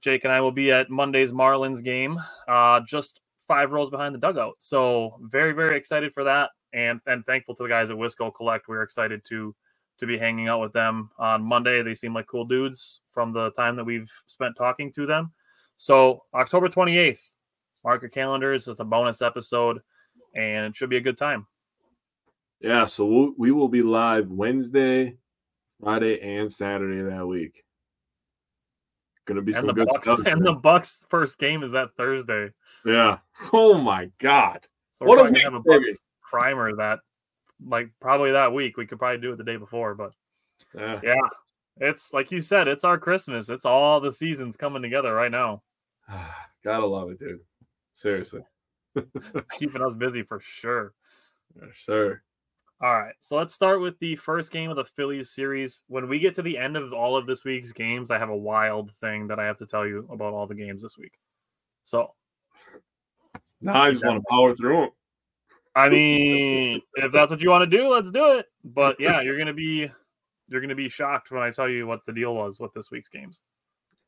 Jake 0.00 0.24
and 0.24 0.32
I 0.32 0.40
will 0.40 0.52
be 0.52 0.70
at 0.72 0.90
Monday's 0.90 1.32
Marlins 1.32 1.82
game, 1.82 2.18
uh, 2.46 2.80
just 2.80 3.20
five 3.46 3.72
rows 3.72 3.90
behind 3.90 4.14
the 4.14 4.18
dugout. 4.18 4.54
So 4.60 5.18
very, 5.22 5.52
very 5.52 5.76
excited 5.76 6.14
for 6.14 6.24
that, 6.24 6.50
and 6.72 7.00
and 7.06 7.26
thankful 7.26 7.54
to 7.56 7.64
the 7.64 7.68
guys 7.68 7.90
at 7.90 7.96
Wisco 7.96 8.32
Collect. 8.32 8.68
We're 8.68 8.82
excited 8.82 9.24
to 9.26 9.54
to 9.98 10.06
be 10.06 10.16
hanging 10.16 10.46
out 10.46 10.60
with 10.60 10.72
them 10.72 11.10
on 11.18 11.42
Monday. 11.42 11.82
They 11.82 11.96
seem 11.96 12.14
like 12.14 12.28
cool 12.28 12.44
dudes 12.44 13.00
from 13.10 13.32
the 13.32 13.50
time 13.50 13.74
that 13.74 13.84
we've 13.84 14.08
spent 14.28 14.54
talking 14.54 14.92
to 14.92 15.06
them. 15.06 15.32
So 15.76 16.22
October 16.32 16.68
twenty 16.68 16.96
eighth, 16.96 17.34
mark 17.82 18.02
your 18.02 18.08
calendars. 18.10 18.68
It's 18.68 18.78
a 18.78 18.84
bonus 18.84 19.22
episode, 19.22 19.80
and 20.36 20.66
it 20.66 20.76
should 20.76 20.88
be 20.90 20.98
a 20.98 21.00
good 21.00 21.18
time. 21.18 21.47
Yeah, 22.60 22.86
so 22.86 23.04
we'll, 23.06 23.32
we 23.36 23.52
will 23.52 23.68
be 23.68 23.82
live 23.82 24.30
Wednesday, 24.30 25.16
Friday, 25.80 26.20
and 26.20 26.50
Saturday 26.50 27.02
that 27.02 27.26
week. 27.26 27.64
Gonna 29.26 29.42
be 29.42 29.52
And 29.52 29.66
some 29.66 29.74
good 29.74 29.88
Bucks 29.88 30.02
stuff. 30.04 30.20
and 30.26 30.44
the 30.44 30.54
Bucks 30.54 31.04
first 31.08 31.38
game 31.38 31.62
is 31.62 31.70
that 31.72 31.90
Thursday. 31.96 32.50
yeah. 32.84 33.18
Oh 33.52 33.74
my 33.78 34.10
God. 34.18 34.66
So 34.92 35.06
What 35.06 35.18
we're 35.18 35.28
a 35.28 35.32
gonna 35.32 35.40
have 35.44 35.54
a. 35.54 35.60
Bucks 35.60 36.00
primer 36.22 36.74
that 36.76 37.00
like 37.64 37.90
probably 38.00 38.32
that 38.32 38.52
week. 38.52 38.76
We 38.76 38.86
could 38.86 38.98
probably 38.98 39.20
do 39.20 39.32
it 39.32 39.36
the 39.36 39.44
day 39.44 39.56
before, 39.56 39.94
but 39.94 40.12
Yeah. 40.74 41.00
yeah. 41.02 41.14
It's 41.80 42.12
like 42.12 42.32
you 42.32 42.40
said, 42.40 42.66
it's 42.66 42.84
our 42.84 42.98
Christmas. 42.98 43.50
It's 43.50 43.64
all 43.64 44.00
the 44.00 44.12
seasons 44.12 44.56
coming 44.56 44.82
together 44.82 45.14
right 45.14 45.30
now. 45.30 45.62
Gotta 46.64 46.86
love 46.86 47.10
it, 47.10 47.20
dude. 47.20 47.40
Seriously. 47.94 48.40
Keeping 49.58 49.82
us 49.82 49.94
busy 49.94 50.22
for 50.22 50.40
sure. 50.40 50.92
Yeah, 51.56 51.68
sure. 51.74 52.22
All 52.80 52.96
right. 52.96 53.14
So 53.18 53.36
let's 53.36 53.54
start 53.54 53.80
with 53.80 53.98
the 53.98 54.14
first 54.16 54.52
game 54.52 54.70
of 54.70 54.76
the 54.76 54.84
Phillies 54.84 55.30
series. 55.30 55.82
When 55.88 56.08
we 56.08 56.20
get 56.20 56.36
to 56.36 56.42
the 56.42 56.56
end 56.56 56.76
of 56.76 56.92
all 56.92 57.16
of 57.16 57.26
this 57.26 57.44
week's 57.44 57.72
games, 57.72 58.10
I 58.10 58.18
have 58.18 58.28
a 58.28 58.36
wild 58.36 58.92
thing 59.00 59.26
that 59.28 59.40
I 59.40 59.46
have 59.46 59.56
to 59.56 59.66
tell 59.66 59.86
you 59.86 60.06
about 60.12 60.32
all 60.32 60.46
the 60.46 60.54
games 60.54 60.82
this 60.82 60.96
week. 60.96 61.18
So, 61.84 62.14
Now 63.60 63.82
I 63.82 63.90
just 63.90 64.04
want 64.04 64.22
to 64.22 64.24
power 64.30 64.54
through 64.54 64.76
them. 64.76 64.90
I 65.74 65.88
mean, 65.88 66.82
if 66.94 67.12
that's 67.12 67.30
what 67.30 67.40
you 67.40 67.50
want 67.50 67.68
to 67.68 67.76
do, 67.76 67.88
let's 67.88 68.10
do 68.10 68.38
it. 68.38 68.46
But 68.64 68.96
yeah, 69.00 69.20
you're 69.22 69.38
gonna 69.38 69.52
be 69.54 69.90
you're 70.48 70.60
gonna 70.60 70.74
be 70.74 70.88
shocked 70.88 71.30
when 71.30 71.42
I 71.42 71.50
tell 71.50 71.68
you 71.68 71.86
what 71.86 72.00
the 72.06 72.12
deal 72.12 72.34
was 72.34 72.60
with 72.60 72.72
this 72.74 72.90
week's 72.90 73.08
games. 73.08 73.40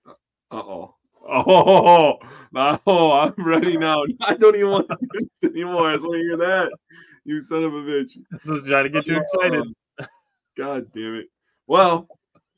Uh 0.06 0.12
oh. 0.52 0.94
Oh 1.28 2.16
no, 2.52 3.12
I'm 3.12 3.34
ready 3.36 3.76
now. 3.76 4.02
I 4.20 4.34
don't 4.34 4.56
even 4.56 4.70
want 4.70 4.88
to 4.88 4.96
do 5.00 5.28
this 5.40 5.50
anymore. 5.50 5.90
I 5.90 5.94
just 5.94 6.04
want 6.04 6.14
to 6.14 6.22
hear 6.22 6.36
that. 6.38 6.70
You 7.24 7.42
son 7.42 7.64
of 7.64 7.74
a 7.74 7.78
bitch. 7.78 8.12
Just 8.46 8.66
trying 8.66 8.84
to 8.84 8.90
get 8.90 9.06
you 9.06 9.18
excited. 9.18 9.64
God 10.56 10.86
damn 10.94 11.16
it. 11.16 11.26
Well, 11.66 12.08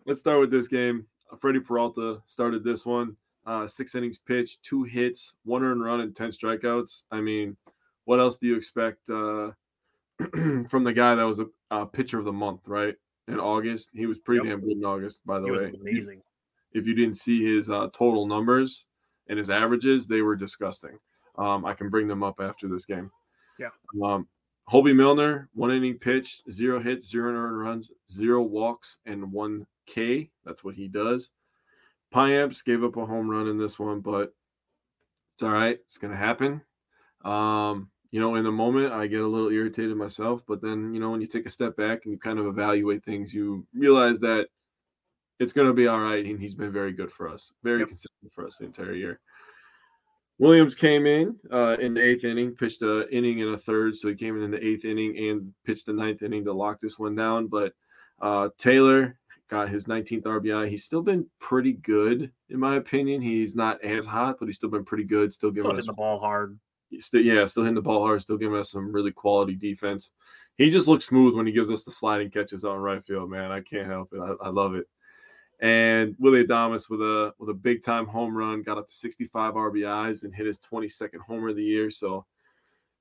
let's 0.06 0.20
start 0.20 0.40
with 0.40 0.50
this 0.50 0.68
game. 0.68 1.06
Freddie 1.40 1.60
Peralta 1.60 2.22
started 2.26 2.64
this 2.64 2.84
one. 2.86 3.16
Uh, 3.44 3.66
six 3.66 3.94
innings 3.94 4.18
pitched, 4.18 4.62
two 4.62 4.84
hits, 4.84 5.34
one 5.44 5.64
earned 5.64 5.82
run, 5.82 6.00
and 6.00 6.14
10 6.14 6.30
strikeouts. 6.30 7.02
I 7.10 7.20
mean, 7.20 7.56
what 8.04 8.20
else 8.20 8.36
do 8.36 8.46
you 8.46 8.56
expect 8.56 8.98
uh, 9.10 9.50
from 10.68 10.84
the 10.84 10.92
guy 10.92 11.14
that 11.16 11.24
was 11.24 11.40
a, 11.40 11.46
a 11.70 11.86
pitcher 11.86 12.18
of 12.18 12.24
the 12.24 12.32
month, 12.32 12.60
right? 12.66 12.94
In 13.28 13.40
August. 13.40 13.88
He 13.92 14.06
was 14.06 14.18
pretty 14.18 14.46
Yep. 14.46 14.58
damn 14.58 14.60
good 14.68 14.76
in 14.76 14.84
August, 14.84 15.20
by 15.26 15.38
the 15.40 15.46
He 15.46 15.50
was 15.50 15.62
way. 15.62 15.72
amazing. 15.80 16.22
If 16.72 16.86
you 16.86 16.94
didn't 16.94 17.16
see 17.16 17.44
his 17.44 17.68
uh, 17.68 17.88
total 17.92 18.26
numbers 18.26 18.86
and 19.28 19.38
his 19.38 19.50
averages, 19.50 20.06
they 20.06 20.22
were 20.22 20.36
disgusting. 20.36 20.98
Um, 21.36 21.64
I 21.64 21.74
can 21.74 21.88
bring 21.88 22.06
them 22.08 22.22
up 22.22 22.40
after 22.40 22.68
this 22.68 22.84
game. 22.84 23.10
Yeah. 23.58 23.68
Um, 24.04 24.28
Hoby 24.70 24.94
Milner, 24.94 25.48
one 25.54 25.70
inning 25.72 25.98
pitched, 25.98 26.50
zero 26.50 26.80
hits, 26.80 27.08
zero 27.08 27.32
earned 27.32 27.58
runs, 27.60 27.90
zero 28.10 28.42
walks, 28.42 28.98
and 29.06 29.32
one 29.32 29.66
K. 29.86 30.30
That's 30.44 30.62
what 30.64 30.74
he 30.74 30.88
does. 30.88 31.30
Payamps 32.14 32.64
gave 32.64 32.84
up 32.84 32.96
a 32.96 33.06
home 33.06 33.28
run 33.28 33.48
in 33.48 33.58
this 33.58 33.78
one, 33.78 34.00
but 34.00 34.32
it's 35.34 35.42
all 35.42 35.50
right. 35.50 35.78
It's 35.86 35.98
gonna 35.98 36.16
happen. 36.16 36.60
Um, 37.24 37.90
you 38.10 38.20
know, 38.20 38.34
in 38.34 38.44
the 38.44 38.52
moment, 38.52 38.92
I 38.92 39.06
get 39.06 39.22
a 39.22 39.26
little 39.26 39.50
irritated 39.50 39.96
myself, 39.96 40.42
but 40.46 40.60
then 40.60 40.92
you 40.94 41.00
know, 41.00 41.10
when 41.10 41.20
you 41.20 41.26
take 41.26 41.46
a 41.46 41.50
step 41.50 41.76
back 41.76 42.04
and 42.04 42.12
you 42.12 42.18
kind 42.18 42.38
of 42.38 42.46
evaluate 42.46 43.04
things, 43.04 43.32
you 43.32 43.66
realize 43.74 44.20
that 44.20 44.48
it's 45.40 45.52
gonna 45.52 45.72
be 45.72 45.86
all 45.88 46.00
right, 46.00 46.24
and 46.24 46.38
he's 46.40 46.54
been 46.54 46.72
very 46.72 46.92
good 46.92 47.10
for 47.10 47.28
us, 47.28 47.52
very 47.62 47.80
Yep. 47.80 47.88
consistent 47.88 48.32
for 48.32 48.46
us 48.46 48.58
the 48.58 48.66
entire 48.66 48.92
year. 48.94 49.20
Williams 50.38 50.74
came 50.74 51.06
in 51.06 51.36
uh, 51.52 51.76
in 51.78 51.94
the 51.94 52.02
eighth 52.02 52.24
inning, 52.24 52.54
pitched 52.54 52.82
a 52.82 53.08
inning 53.10 53.42
and 53.42 53.54
a 53.54 53.58
third, 53.58 53.96
so 53.96 54.08
he 54.08 54.14
came 54.14 54.36
in 54.36 54.42
in 54.42 54.50
the 54.50 54.64
eighth 54.64 54.84
inning 54.84 55.16
and 55.16 55.52
pitched 55.64 55.86
the 55.86 55.92
ninth 55.92 56.22
inning 56.22 56.44
to 56.44 56.52
lock 56.52 56.80
this 56.80 56.98
one 56.98 57.14
down. 57.14 57.46
But 57.46 57.74
uh, 58.20 58.48
Taylor 58.58 59.18
got 59.50 59.68
his 59.68 59.84
19th 59.84 60.22
RBI. 60.22 60.68
He's 60.68 60.84
still 60.84 61.02
been 61.02 61.26
pretty 61.38 61.74
good, 61.74 62.32
in 62.48 62.58
my 62.58 62.76
opinion. 62.76 63.20
He's 63.20 63.54
not 63.54 63.82
as 63.84 64.06
hot, 64.06 64.36
but 64.38 64.46
he's 64.46 64.56
still 64.56 64.70
been 64.70 64.84
pretty 64.84 65.04
good. 65.04 65.32
Still 65.32 65.50
Still 65.50 65.62
giving 65.64 65.70
hitting 65.76 65.90
us 65.90 65.94
the 65.94 65.96
ball 65.96 66.18
hard. 66.18 66.58
still, 66.98 67.20
yeah, 67.20 67.44
still 67.46 67.62
hitting 67.62 67.74
the 67.74 67.82
ball 67.82 68.02
hard, 68.02 68.22
still 68.22 68.38
giving 68.38 68.58
us 68.58 68.70
some 68.70 68.90
really 68.90 69.12
quality 69.12 69.54
defense. 69.54 70.10
He 70.56 70.70
just 70.70 70.88
looks 70.88 71.06
smooth 71.06 71.34
when 71.34 71.46
he 71.46 71.52
gives 71.52 71.70
us 71.70 71.84
the 71.84 71.90
sliding 71.92 72.30
catches 72.30 72.64
on 72.64 72.78
right 72.78 73.04
field, 73.04 73.30
man. 73.30 73.50
I 73.50 73.60
can't 73.60 73.86
help 73.86 74.12
it. 74.12 74.20
I, 74.20 74.46
I 74.46 74.48
love 74.48 74.74
it. 74.74 74.86
And 75.62 76.16
Willie 76.18 76.44
Adames 76.44 76.90
with 76.90 77.00
a 77.00 77.32
with 77.38 77.48
a 77.48 77.54
big 77.54 77.84
time 77.84 78.04
home 78.04 78.36
run, 78.36 78.62
got 78.62 78.78
up 78.78 78.88
to 78.88 78.94
65 78.94 79.54
RBIs 79.54 80.24
and 80.24 80.34
hit 80.34 80.44
his 80.44 80.58
22nd 80.58 81.20
homer 81.24 81.50
of 81.50 81.56
the 81.56 81.62
year. 81.62 81.88
So 81.88 82.26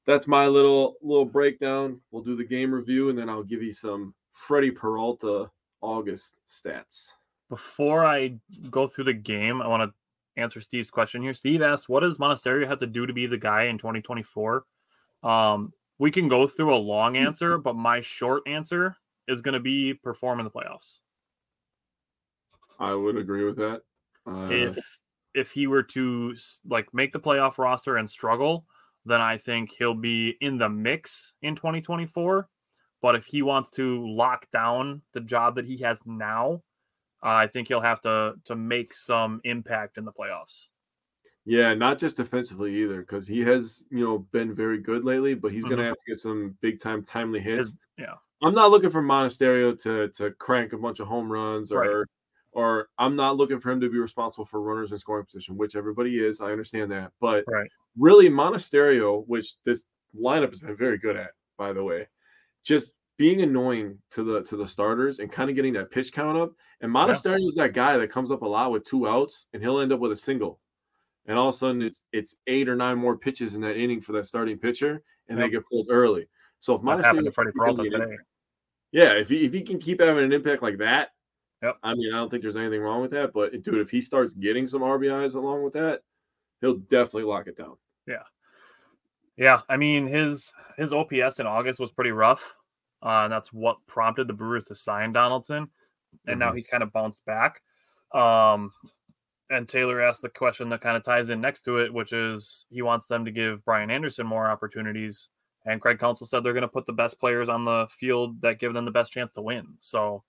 that's 0.05 0.27
my 0.27 0.45
little 0.45 0.95
little 1.01 1.25
breakdown. 1.25 1.99
We'll 2.11 2.21
do 2.21 2.35
the 2.35 2.43
game 2.43 2.71
review 2.71 3.09
and 3.09 3.17
then 3.17 3.29
I'll 3.29 3.43
give 3.43 3.63
you 3.63 3.73
some 3.73 4.13
Freddie 4.33 4.69
Peralta 4.69 5.49
August 5.81 6.35
stats. 6.47 7.13
Before 7.49 8.05
I 8.05 8.37
go 8.69 8.87
through 8.87 9.05
the 9.05 9.13
game, 9.13 9.59
I 9.61 9.67
want 9.67 9.91
to 9.91 10.41
answer 10.41 10.61
Steve's 10.61 10.91
question 10.91 11.23
here. 11.23 11.33
Steve 11.33 11.63
asked, 11.63 11.89
"What 11.89 12.01
does 12.01 12.19
Monasterio 12.19 12.67
have 12.67 12.79
to 12.79 12.87
do 12.87 13.07
to 13.07 13.11
be 13.13 13.25
the 13.25 13.39
guy 13.39 13.63
in 13.63 13.79
2024?" 13.79 14.65
Um, 15.23 15.73
we 15.97 16.11
can 16.11 16.27
go 16.27 16.45
through 16.45 16.75
a 16.75 16.77
long 16.77 17.17
answer, 17.27 17.57
but 17.57 17.75
my 17.75 18.01
short 18.01 18.43
answer 18.45 18.97
is 19.27 19.41
going 19.41 19.53
to 19.53 19.59
be 19.59 19.95
perform 19.95 20.39
in 20.39 20.43
the 20.43 20.51
playoffs. 20.51 20.99
I 22.81 22.93
would 22.93 23.15
agree 23.17 23.45
with 23.45 23.55
that. 23.57 23.83
Uh, 24.25 24.73
if 24.73 25.01
if 25.33 25.51
he 25.51 25.67
were 25.67 25.83
to 25.83 26.35
like 26.65 26.93
make 26.93 27.13
the 27.13 27.19
playoff 27.19 27.57
roster 27.57 27.97
and 27.97 28.09
struggle, 28.09 28.67
then 29.05 29.21
I 29.21 29.37
think 29.37 29.71
he'll 29.71 29.95
be 29.95 30.31
in 30.41 30.57
the 30.57 30.69
mix 30.69 31.35
in 31.41 31.55
2024. 31.55 32.49
But 33.01 33.15
if 33.15 33.25
he 33.25 33.41
wants 33.41 33.69
to 33.71 34.05
lock 34.07 34.49
down 34.51 35.01
the 35.13 35.21
job 35.21 35.55
that 35.55 35.65
he 35.65 35.77
has 35.77 36.05
now, 36.05 36.63
uh, 37.23 37.29
I 37.29 37.47
think 37.47 37.69
he'll 37.69 37.81
have 37.81 38.01
to 38.03 38.35
to 38.45 38.55
make 38.55 38.93
some 38.93 39.41
impact 39.45 39.97
in 39.97 40.05
the 40.05 40.13
playoffs. 40.13 40.69
Yeah, 41.45 41.73
not 41.73 41.99
just 41.99 42.17
defensively 42.17 42.75
either, 42.83 43.01
because 43.01 43.27
he 43.27 43.39
has, 43.41 43.83
you 43.89 44.05
know, 44.05 44.19
been 44.19 44.53
very 44.53 44.79
good 44.79 45.03
lately, 45.03 45.33
but 45.33 45.51
he's 45.51 45.65
Mhm. 45.65 45.69
gonna 45.69 45.83
have 45.83 45.97
to 45.97 46.03
get 46.07 46.19
some 46.19 46.57
big 46.61 46.79
time 46.79 47.03
timely 47.03 47.39
hits. 47.39 47.57
His- 47.57 47.77
yeah, 47.97 48.17
I'm 48.43 48.53
not 48.55 48.71
looking 48.71 48.89
for 48.91 49.01
Monasterio 49.03 49.79
to 49.83 50.09
to 50.09 50.31
crank 50.35 50.73
a 50.73 50.77
bunch 50.77 50.99
of 51.01 51.07
home 51.07 51.31
runs 51.31 51.71
or 51.71 51.79
Right. 51.79 51.91
Or 52.53 52.89
I'm 52.97 53.15
not 53.15 53.37
looking 53.37 53.59
for 53.59 53.71
him 53.71 53.79
to 53.81 53.89
be 53.89 53.97
responsible 53.97 54.45
for 54.45 54.61
runners 54.61 54.91
in 54.91 54.99
scoring 54.99 55.25
position, 55.25 55.57
which 55.57 55.75
everybody 55.75 56.19
is. 56.19 56.41
I 56.41 56.51
understand 56.51 56.91
that. 56.91 57.11
But 57.19 57.45
Right. 57.47 57.69
really 57.97 58.29
Monasterio, 58.29 59.25
which 59.27 59.55
this 59.63 59.85
lineup 60.19 60.49
has 60.49 60.59
been 60.59 60.75
very 60.75 60.97
good 60.97 61.15
at, 61.15 61.31
by 61.57 61.73
the 61.73 61.83
way, 61.83 62.07
just 62.63 62.93
being 63.17 63.41
annoying 63.41 63.97
to 64.11 64.23
the 64.23 64.41
to 64.43 64.57
the 64.57 64.67
starters 64.67 65.19
and 65.19 65.31
kind 65.31 65.49
of 65.49 65.55
getting 65.55 65.73
that 65.73 65.91
pitch 65.91 66.11
count 66.11 66.37
up. 66.37 66.53
And 66.81 66.91
Monasterio 66.91 67.47
is 67.47 67.55
that 67.55 67.73
guy 67.73 67.97
that 67.97 68.11
comes 68.11 68.31
up 68.31 68.41
a 68.41 68.47
lot 68.47 68.71
with 68.71 68.83
two 68.83 69.07
outs 69.07 69.45
and 69.53 69.61
he'll 69.61 69.79
end 69.79 69.93
up 69.93 69.99
with 69.99 70.11
a 70.11 70.17
single. 70.17 70.59
And 71.27 71.37
all 71.37 71.49
of 71.49 71.55
a 71.55 71.57
sudden 71.57 71.81
it's 71.81 72.01
it's 72.11 72.35
eight 72.47 72.67
or 72.67 72.75
nine 72.75 72.97
more 72.97 73.15
pitches 73.17 73.55
in 73.55 73.61
that 73.61 73.77
inning 73.77 74.01
for 74.01 74.11
that 74.13 74.25
starting 74.25 74.57
pitcher, 74.57 75.03
and 75.29 75.39
they 75.39 75.49
get 75.49 75.67
pulled 75.69 75.87
early. 75.89 76.27
So 76.59 76.75
if 76.75 76.81
that 76.81 77.05
happened 77.05 77.25
to 77.25 77.31
Monasterio 77.31 77.33
Freddie 77.33 77.51
Peralta 77.51 77.89
today. 77.89 78.17
yeah, 78.91 79.13
if 79.13 79.29
he 79.29 79.45
if 79.45 79.53
he 79.53 79.61
can 79.61 79.79
keep 79.79 80.01
having 80.01 80.23
an 80.23 80.33
impact 80.33 80.63
like 80.63 80.79
that, 80.79 81.09
Yep. 81.61 81.77
I 81.83 81.93
mean, 81.93 82.13
I 82.13 82.17
don't 82.17 82.29
think 82.29 82.41
there's 82.41 82.57
anything 82.57 82.81
wrong 82.81 83.01
with 83.01 83.11
that. 83.11 83.33
But 83.33 83.51
dude, 83.63 83.75
if 83.81 83.89
he 83.91 84.01
starts 84.01 84.33
getting 84.33 84.67
some 84.67 84.81
RBIs 84.81 85.35
along 85.35 85.63
with 85.63 85.73
that, 85.73 86.01
he'll 86.61 86.77
definitely 86.77 87.23
lock 87.23 87.47
it 87.47 87.57
down. 87.57 87.75
Yeah, 88.07 88.23
Yeah. 89.37 89.61
I 89.69 89.77
mean 89.77 90.07
his 90.07 90.53
his 90.77 90.91
OPS 90.93 91.39
in 91.39 91.45
August 91.47 91.79
was 91.79 91.91
pretty 91.91 92.11
rough. 92.11 92.53
Uh, 93.03 93.23
and 93.25 93.33
that's 93.33 93.51
what 93.53 93.77
prompted 93.87 94.27
the 94.27 94.33
Brewers 94.33 94.65
to 94.65 94.75
sign 94.75 95.11
Donaldson. 95.11 95.69
And 96.27 96.39
now 96.39 96.51
Mhm. 96.51 96.55
he's 96.55 96.67
kind 96.67 96.83
of 96.83 96.91
bounced 96.93 97.23
back. 97.25 97.61
Um, 98.13 98.71
and 99.49 99.67
Taylor 99.67 100.01
asked 100.01 100.21
the 100.21 100.29
question 100.29 100.69
that 100.69 100.81
kind 100.81 100.95
of 100.97 101.03
ties 101.03 101.29
in 101.29 101.41
next 101.41 101.63
to 101.63 101.77
it, 101.79 101.93
which 101.93 102.13
is 102.13 102.65
he 102.69 102.81
wants 102.81 103.07
them 103.07 103.25
to 103.25 103.31
give 103.31 103.63
Brian 103.65 103.89
Anderson 103.91 104.27
more 104.27 104.47
opportunities. 104.49 105.29
And 105.65 105.81
Craig 105.81 105.99
Counsell 105.99 106.27
said 106.27 106.43
they're 106.43 106.53
going 106.53 106.61
to 106.61 106.67
put 106.67 106.85
the 106.85 106.93
best 106.93 107.19
players 107.19 107.49
on 107.49 107.65
the 107.65 107.87
field 107.91 108.41
that 108.41 108.59
give 108.59 108.73
them 108.73 108.85
the 108.85 108.91
best 108.91 109.11
chance 109.13 109.33
to 109.33 109.41
win. 109.41 109.75
So 109.79 110.23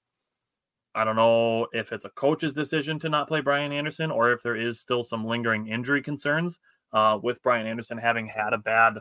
I 0.94 1.04
don't 1.04 1.16
know 1.16 1.68
if 1.72 1.92
it's 1.92 2.04
a 2.04 2.10
coach's 2.10 2.52
decision 2.52 2.98
to 3.00 3.08
not 3.08 3.28
play 3.28 3.40
Brian 3.40 3.72
Anderson 3.72 4.10
or 4.10 4.32
if 4.32 4.42
there 4.42 4.56
is 4.56 4.80
still 4.80 5.02
some 5.02 5.24
lingering 5.24 5.66
injury 5.68 6.02
concerns 6.02 6.60
uh, 6.92 7.18
with 7.22 7.42
Brian 7.42 7.66
Anderson 7.66 7.98
having 7.98 8.26
had 8.26 8.52
a 8.52 8.58
bad 8.58 8.98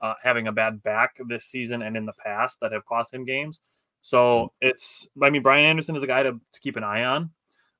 uh, 0.00 0.14
having 0.22 0.48
a 0.48 0.52
bad 0.52 0.82
back 0.82 1.18
this 1.28 1.44
season 1.44 1.82
and 1.82 1.96
in 1.96 2.06
the 2.06 2.12
past 2.24 2.60
that 2.60 2.72
have 2.72 2.84
cost 2.86 3.12
him 3.12 3.24
games. 3.24 3.60
So 4.00 4.52
it's 4.60 5.08
I 5.22 5.30
mean 5.30 5.42
Brian 5.42 5.64
Anderson 5.64 5.96
is 5.96 6.02
a 6.02 6.06
guy 6.06 6.22
to, 6.22 6.32
to 6.32 6.60
keep 6.60 6.76
an 6.76 6.84
eye 6.84 7.04
on. 7.04 7.30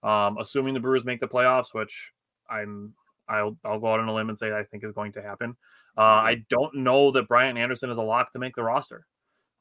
Um, 0.02 0.36
assuming 0.38 0.74
the 0.74 0.80
Brewers 0.80 1.04
make 1.04 1.20
the 1.20 1.26
playoffs, 1.26 1.72
which 1.72 2.12
I'm 2.48 2.92
I'll 3.28 3.56
I'll 3.64 3.80
go 3.80 3.92
out 3.92 4.00
on 4.00 4.08
a 4.08 4.14
limb 4.14 4.28
and 4.28 4.36
say 4.36 4.52
I 4.52 4.64
think 4.64 4.84
is 4.84 4.92
going 4.92 5.12
to 5.12 5.22
happen. 5.22 5.56
Uh, 5.96 6.00
I 6.00 6.44
don't 6.50 6.76
know 6.76 7.10
that 7.12 7.28
Brian 7.28 7.56
Anderson 7.56 7.90
is 7.90 7.98
a 7.98 8.02
lock 8.02 8.32
to 8.32 8.38
make 8.38 8.54
the 8.54 8.62
roster. 8.62 9.06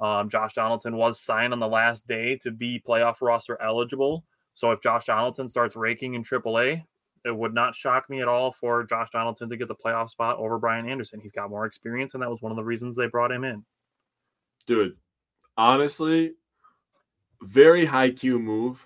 Um, 0.04 0.30
Josh 0.30 0.54
Donaldson 0.54 0.98
was 0.98 1.18
signed 1.18 1.54
on 1.54 1.60
the 1.60 1.68
last 1.68 2.06
day 2.10 2.36
to 2.42 2.52
be 2.52 2.84
playoff 2.86 3.22
roster 3.22 3.58
eligible. 3.62 4.26
So 4.54 4.72
if 4.72 4.82
Josh 4.82 5.06
Donaldson 5.06 5.48
starts 5.48 5.78
raking 5.78 6.16
in 6.16 6.24
AAA, 6.24 6.84
it 7.24 7.36
would 7.36 7.54
not 7.54 7.74
shock 7.74 8.10
me 8.10 8.22
at 8.22 8.28
all 8.28 8.52
for 8.52 8.84
Josh 8.84 9.08
Donaldson 9.14 9.50
to 9.50 9.56
get 9.56 9.70
the 9.70 9.76
playoff 9.76 10.10
spot 10.10 10.38
over 10.40 10.60
Brian 10.60 10.90
Anderson. 10.90 11.22
He's 11.22 11.32
got 11.32 11.50
more 11.50 11.66
experience, 11.66 12.16
and 12.16 12.22
that 12.22 12.30
was 12.30 12.42
one 12.42 12.52
of 12.52 12.58
the 12.58 12.66
reasons 12.66 12.98
they 12.98 13.08
brought 13.08 13.32
him 13.32 13.46
in. 13.46 13.64
dude. 14.68 14.98
Honestly, 15.56 16.34
very 17.42 17.86
high 17.86 18.10
Q 18.10 18.40
move, 18.40 18.86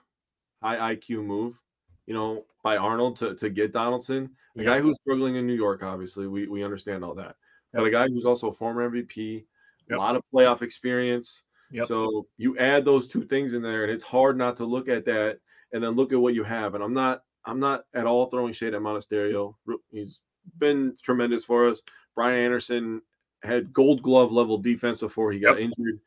high 0.61 0.95
IQ 0.95 1.25
move. 1.25 1.59
You 2.05 2.13
know, 2.13 2.45
by 2.63 2.77
Arnold 2.77 3.17
to, 3.17 3.35
to 3.35 3.49
get 3.49 3.73
Donaldson, 3.73 4.29
a 4.57 4.63
guy 4.63 4.79
who's 4.81 4.97
struggling 5.01 5.35
in 5.35 5.47
New 5.47 5.55
York. 5.55 5.81
Obviously, 5.81 6.27
we 6.27 6.47
we 6.47 6.63
understand 6.63 7.03
all 7.03 7.15
that. 7.15 7.35
But 7.73 7.85
a 7.85 7.91
guy 7.91 8.07
who's 8.07 8.25
also 8.25 8.47
a 8.47 8.53
former 8.53 8.89
MVP, 8.89 9.45
a 9.91 9.95
lot 9.95 10.15
of 10.15 10.23
playoff 10.33 10.61
experience. 10.61 11.43
Yep. 11.71 11.87
So 11.87 12.27
you 12.37 12.57
add 12.57 12.85
those 12.85 13.07
two 13.07 13.25
things 13.25 13.53
in 13.53 13.61
there, 13.61 13.83
and 13.83 13.91
it's 13.91 14.03
hard 14.03 14.37
not 14.37 14.57
to 14.57 14.65
look 14.65 14.87
at 14.87 15.05
that 15.05 15.39
and 15.73 15.83
then 15.83 15.91
look 15.91 16.13
at 16.13 16.19
what 16.19 16.33
you 16.33 16.43
have. 16.43 16.75
And 16.75 16.83
I'm 16.83 16.93
not 16.93 17.23
I'm 17.45 17.59
not 17.59 17.85
at 17.93 18.05
all 18.05 18.27
throwing 18.27 18.53
shade 18.53 18.73
at 18.73 18.81
Monasterio. 18.81 19.55
He's 19.91 20.21
been 20.57 20.95
tremendous 21.01 21.45
for 21.45 21.69
us. 21.69 21.81
Brian 22.15 22.43
Anderson 22.43 23.01
had 23.43 23.71
gold 23.73 24.01
glove 24.01 24.31
level 24.31 24.57
defense 24.57 24.99
before 24.99 25.31
he 25.31 25.39
got 25.39 25.59
injured. 25.59 25.99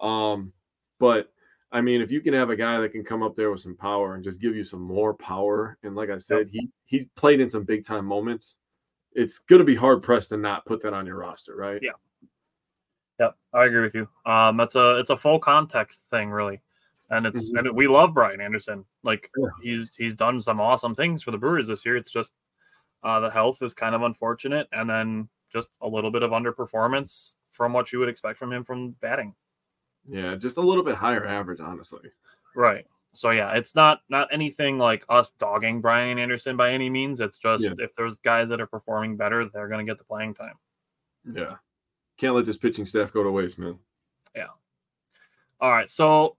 Um, 0.00 0.52
but 0.98 1.30
I 1.70 1.80
mean, 1.80 2.00
if 2.00 2.10
you 2.10 2.20
can 2.20 2.32
have 2.34 2.50
a 2.50 2.56
guy 2.56 2.80
that 2.80 2.92
can 2.92 3.04
come 3.04 3.22
up 3.22 3.36
there 3.36 3.50
with 3.50 3.60
some 3.60 3.76
power 3.76 4.14
and 4.14 4.24
just 4.24 4.40
give 4.40 4.56
you 4.56 4.64
some 4.64 4.80
more 4.80 5.12
power, 5.14 5.76
and 5.82 5.94
like 5.94 6.10
I 6.10 6.18
said, 6.18 6.48
he 6.50 6.70
he 6.86 7.10
played 7.16 7.40
in 7.40 7.48
some 7.48 7.64
big 7.64 7.84
time 7.84 8.06
moments. 8.06 8.56
It's 9.12 9.38
going 9.38 9.58
to 9.58 9.64
be 9.64 9.74
hard 9.74 10.02
pressed 10.02 10.30
to 10.30 10.36
not 10.36 10.64
put 10.64 10.82
that 10.82 10.94
on 10.94 11.06
your 11.06 11.16
roster, 11.16 11.56
right? 11.56 11.80
Yeah. 11.82 11.92
Yep, 13.18 13.36
I 13.52 13.64
agree 13.64 13.80
with 13.82 13.94
you. 13.94 14.08
Um, 14.26 14.56
that's 14.56 14.74
a 14.76 14.98
it's 14.98 15.10
a 15.10 15.16
full 15.16 15.38
context 15.40 16.02
thing, 16.10 16.30
really, 16.30 16.60
and 17.10 17.26
it's 17.26 17.52
Mhm. 17.52 17.58
and 17.58 17.76
we 17.76 17.88
love 17.88 18.14
Brian 18.14 18.40
Anderson. 18.40 18.84
Like 19.02 19.30
Yeah. 19.36 19.48
he's 19.62 19.96
he's 19.96 20.14
done 20.14 20.40
some 20.40 20.60
awesome 20.60 20.94
things 20.94 21.22
for 21.22 21.30
the 21.32 21.38
Brewers 21.38 21.68
this 21.68 21.84
year. 21.84 21.96
It's 21.96 22.10
just 22.10 22.34
uh, 23.02 23.20
the 23.20 23.30
health 23.30 23.62
is 23.62 23.74
kind 23.74 23.94
of 23.94 24.02
unfortunate, 24.02 24.68
and 24.72 24.88
then 24.90 25.28
just 25.52 25.70
a 25.80 25.88
little 25.88 26.10
bit 26.10 26.22
of 26.22 26.30
underperformance 26.32 27.36
from 27.50 27.72
what 27.72 27.92
you 27.92 27.98
would 28.00 28.08
expect 28.08 28.38
from 28.38 28.52
him 28.52 28.62
from 28.64 28.90
batting. 29.00 29.34
Yeah, 30.08 30.34
just 30.36 30.56
a 30.56 30.60
little 30.60 30.82
bit 30.84 30.94
higher 30.96 31.26
average, 31.26 31.60
honestly. 31.60 32.10
Right. 32.54 32.86
So 33.14 33.30
yeah, 33.30 33.52
it's 33.52 33.74
not 33.74 34.02
not 34.08 34.28
anything 34.32 34.78
like 34.78 35.04
us 35.08 35.30
dogging 35.32 35.80
Brian 35.80 36.18
Anderson 36.18 36.56
by 36.56 36.70
any 36.72 36.88
means. 36.90 37.20
It's 37.20 37.38
just 37.38 37.64
Yeah. 37.64 37.72
if 37.78 37.94
there's 37.96 38.16
guys 38.18 38.48
that 38.50 38.60
are 38.60 38.66
performing 38.66 39.16
better, 39.16 39.44
they're 39.48 39.68
going 39.68 39.84
to 39.84 39.90
get 39.90 39.98
the 39.98 40.04
playing 40.04 40.34
time. 40.34 40.54
Yeah, 41.24 41.56
can't 42.18 42.34
let 42.34 42.46
this 42.46 42.56
pitching 42.56 42.86
staff 42.86 43.12
go 43.12 43.22
to 43.22 43.30
waste, 43.30 43.58
man. 43.58 43.78
Yeah. 44.34 44.46
All 45.60 45.70
right. 45.70 45.90
So 45.90 46.36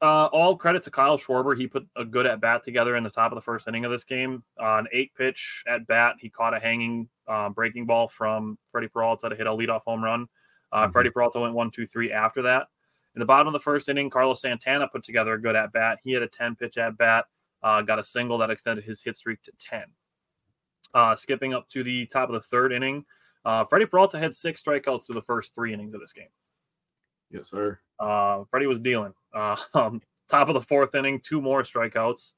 uh, 0.00 0.26
all 0.26 0.56
credit 0.56 0.82
to 0.84 0.90
Kyle 0.90 1.16
Schwarber. 1.16 1.56
He 1.56 1.66
put 1.66 1.86
a 1.96 2.04
good 2.04 2.26
at 2.26 2.40
bat 2.40 2.64
together 2.64 2.96
in 2.96 3.04
the 3.04 3.10
top 3.10 3.30
of 3.32 3.36
the 3.36 3.42
first 3.42 3.68
inning 3.68 3.84
of 3.84 3.90
this 3.92 4.04
game. 4.04 4.42
An 4.58 4.86
eight 4.92 5.12
pitch 5.14 5.62
at 5.68 5.86
bat. 5.86 6.16
He 6.18 6.28
caught 6.28 6.54
a 6.54 6.58
hanging 6.58 7.08
uh, 7.28 7.50
breaking 7.50 7.86
ball 7.86 8.08
from 8.08 8.58
Freddie 8.72 8.88
Peralta 8.88 9.28
to 9.28 9.36
hit 9.36 9.46
a 9.46 9.50
leadoff 9.50 9.82
home 9.82 10.02
run. 10.02 10.26
Uh, 10.72 10.86
Mhm. 10.88 10.92
Freddie 10.92 11.10
Peralta 11.10 11.38
went 11.38 11.54
one, 11.54 11.70
two, 11.70 11.86
three 11.86 12.10
after 12.10 12.42
that. 12.42 12.66
In 13.14 13.20
the 13.20 13.26
bottom 13.26 13.46
of 13.46 13.52
the 13.52 13.60
first 13.60 13.88
inning, 13.90 14.08
Carlos 14.08 14.40
Santana 14.40 14.88
put 14.88 15.04
together 15.04 15.34
a 15.34 15.40
good 15.40 15.54
at 15.54 15.70
bat. 15.72 15.98
He 16.02 16.12
had 16.12 16.22
a 16.22 16.26
10 16.28 16.56
pitch 16.56 16.78
at 16.78 16.96
bat, 16.96 17.26
uh, 17.62 17.82
got 17.82 17.98
a 17.98 18.04
single 18.04 18.38
that 18.38 18.50
extended 18.50 18.84
his 18.84 19.02
hit 19.02 19.16
streak 19.16 19.42
to 19.42 19.52
10. 19.58 19.84
Uh, 20.94 21.14
skipping 21.14 21.52
up 21.54 21.68
to 21.68 21.84
the 21.84 22.06
top 22.06 22.28
of 22.30 22.32
the 22.34 22.40
third 22.40 22.72
inning, 22.72 23.04
uh, 23.44 23.64
Freddie 23.64 23.86
Peralta 23.86 24.18
had 24.18 24.34
six 24.34 24.62
strikeouts 24.62 25.06
through 25.06 25.14
the 25.14 25.22
first 25.22 25.54
three 25.54 25.72
innings 25.72 25.94
of 25.94 26.00
this 26.00 26.12
game. 26.12 26.28
Yes, 27.30 27.50
sir. 27.50 27.78
Uh, 27.98 28.44
Freddie 28.50 28.66
was 28.66 28.78
dealing. 28.78 29.14
Uh, 29.34 29.56
um, 29.74 30.00
top 30.28 30.48
of 30.48 30.54
the 30.54 30.60
fourth 30.60 30.94
inning, 30.94 31.20
two 31.20 31.40
more 31.40 31.62
strikeouts. 31.62 32.32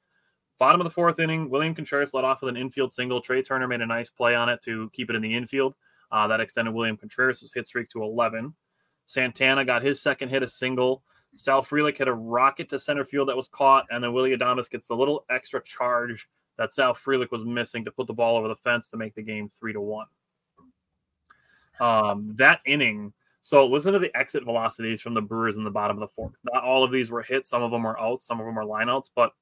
Bottom 0.59 0.81
of 0.81 0.85
the 0.85 0.91
fourth 0.91 1.19
inning, 1.19 1.51
William 1.51 1.75
Contreras 1.75 2.15
led 2.15 2.25
off 2.25 2.41
with 2.41 2.49
an 2.49 2.57
infield 2.57 2.93
single. 2.93 3.21
Trea 3.21 3.43
Turner 3.43 3.67
made 3.67 3.81
a 3.81 3.87
nice 3.87 4.09
play 4.09 4.37
on 4.37 4.49
it 4.49 4.63
to 4.63 4.89
keep 4.93 5.11
it 5.11 5.17
in 5.17 5.23
the 5.23 5.35
infield. 5.35 5.75
Uh, 6.13 6.29
that 6.29 6.41
extended 6.41 6.73
William 6.73 6.97
Contreras' 6.97 7.53
hit 7.53 7.67
streak 7.67 7.89
to 7.91 8.03
11. 8.03 8.55
Santana 9.07 9.65
got 9.65 9.83
his 9.83 10.01
second 10.01 10.29
hit, 10.29 10.45
a 10.45 10.49
single. 10.49 11.03
Sal 11.37 11.63
Frelick 11.65 11.99
hit 11.99 12.07
a 12.07 12.15
rocket 12.15 12.69
to 12.69 12.79
center 12.79 13.05
field 13.05 13.29
that 13.29 13.37
was 13.37 13.49
caught, 13.49 13.87
and 13.91 14.03
then 14.03 14.13
Willie 14.13 14.37
Adames 14.37 14.71
gets 14.71 14.87
the 14.87 14.95
little 14.95 15.25
extra 15.29 15.61
charge 15.63 16.29
that 16.57 16.73
Sal 16.73 16.95
Frelick 16.95 17.33
was 17.33 17.45
missing 17.45 17.85
to 17.85 17.91
put 17.91 18.07
the 18.07 18.13
ball 18.13 18.37
over 18.37 18.47
the 18.47 18.57
fence 18.57 18.87
to 18.89 18.97
make 18.97 19.15
the 19.17 19.23
game 19.23 19.49
three 19.49 19.73
to 19.73 19.81
one. 19.81 20.07
Um, 21.81 22.35
that 22.37 22.61
inning, 22.67 23.13
so 23.45 23.67
listen 23.67 23.93
to 23.93 23.99
the 23.99 24.17
exit 24.17 24.45
velocities 24.45 25.03
from 25.03 25.13
the 25.13 25.21
Brewers 25.21 25.59
in 25.59 25.65
the 25.65 25.71
bottom 25.71 25.99
of 25.99 26.01
the 26.01 26.15
fourth. 26.17 26.35
Not 26.51 26.65
all 26.65 26.83
of 26.83 26.91
these 26.91 27.11
were 27.11 27.23
hits. 27.23 27.51
Some 27.51 27.63
of 27.63 27.71
them 27.71 27.83
were 27.83 28.01
outs. 28.01 28.27
Some 28.27 28.41
of 28.41 28.47
them 28.47 28.55
were 28.55 28.65
lineouts. 28.65 29.11
But 29.15 29.33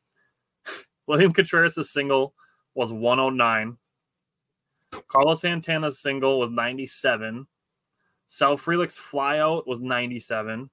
William 1.07 1.33
Contreras' 1.33 1.89
single 1.93 2.35
was 2.75 2.93
109. 2.93 3.77
Carlos 5.07 5.41
Santana's 5.41 6.01
single 6.01 6.41
was 6.41 6.51
97. 6.51 7.47
Sal 8.27 8.57
Frelick's 8.57 8.99
flyout 8.99 9.69
was 9.69 9.81
97. 9.81 10.69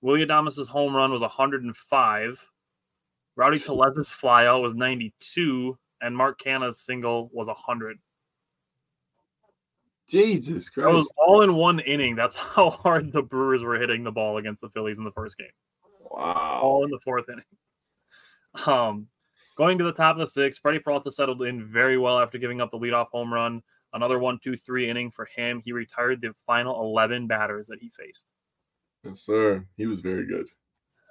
Willie 0.00 0.24
Adames' 0.24 0.68
home 0.68 0.94
run 0.94 1.10
was 1.10 1.22
105. 1.22 2.46
Rowdy 3.34 3.58
Tellez's 3.58 4.10
flyout 4.10 4.62
was 4.62 4.74
92. 4.74 5.76
And 6.02 6.16
Mark 6.16 6.40
Canha's 6.40 6.80
single 6.80 7.30
was 7.32 7.48
100. 7.48 7.98
Jesus 10.08 10.68
Christ! 10.68 10.86
That 10.86 10.94
was 10.94 11.10
all 11.16 11.42
in 11.42 11.54
one 11.54 11.80
inning. 11.80 12.16
That's 12.16 12.36
how 12.54 12.70
hard 12.70 13.12
the 13.12 13.22
Brewers 13.22 13.62
were 13.62 13.78
hitting 13.78 14.04
the 14.04 14.12
ball 14.12 14.38
against 14.38 14.60
the 14.60 14.70
Phillies 14.70 14.98
in 14.98 15.04
the 15.04 15.12
first 15.12 15.36
game. 15.38 15.48
wow. 16.10 16.60
All 16.62 16.84
in 16.84 16.90
the 16.90 17.00
fourth 17.00 17.28
inning. 17.28 17.44
Um, 18.66 19.06
going 19.56 19.76
to 19.78 19.84
the 19.84 19.92
top 19.92 20.16
of 20.16 20.20
the 20.20 20.26
sixth, 20.26 20.60
Freddie 20.60 20.78
Peralta 20.80 21.12
settled 21.12 21.42
in 21.42 21.70
very 21.70 21.98
well 21.98 22.18
after 22.18 22.38
giving 22.38 22.62
up 22.62 22.70
the 22.70 22.78
leadoff 22.78 23.08
home 23.08 23.32
run. 23.32 23.62
Another 23.92 24.18
one, 24.18 24.38
two, 24.42 24.56
three 24.56 24.88
inning 24.88 25.10
for 25.10 25.26
him. 25.26 25.60
He 25.62 25.70
retired 25.70 26.22
the 26.22 26.34
final 26.46 26.80
11 26.80 27.26
batters 27.26 27.66
that 27.68 27.78
he 27.80 27.90
faced. 27.90 28.26
Yes, 29.04 29.20
sir. 29.20 29.64
He 29.76 29.86
was 29.86 30.00
very 30.00 30.26
good. 30.26 30.46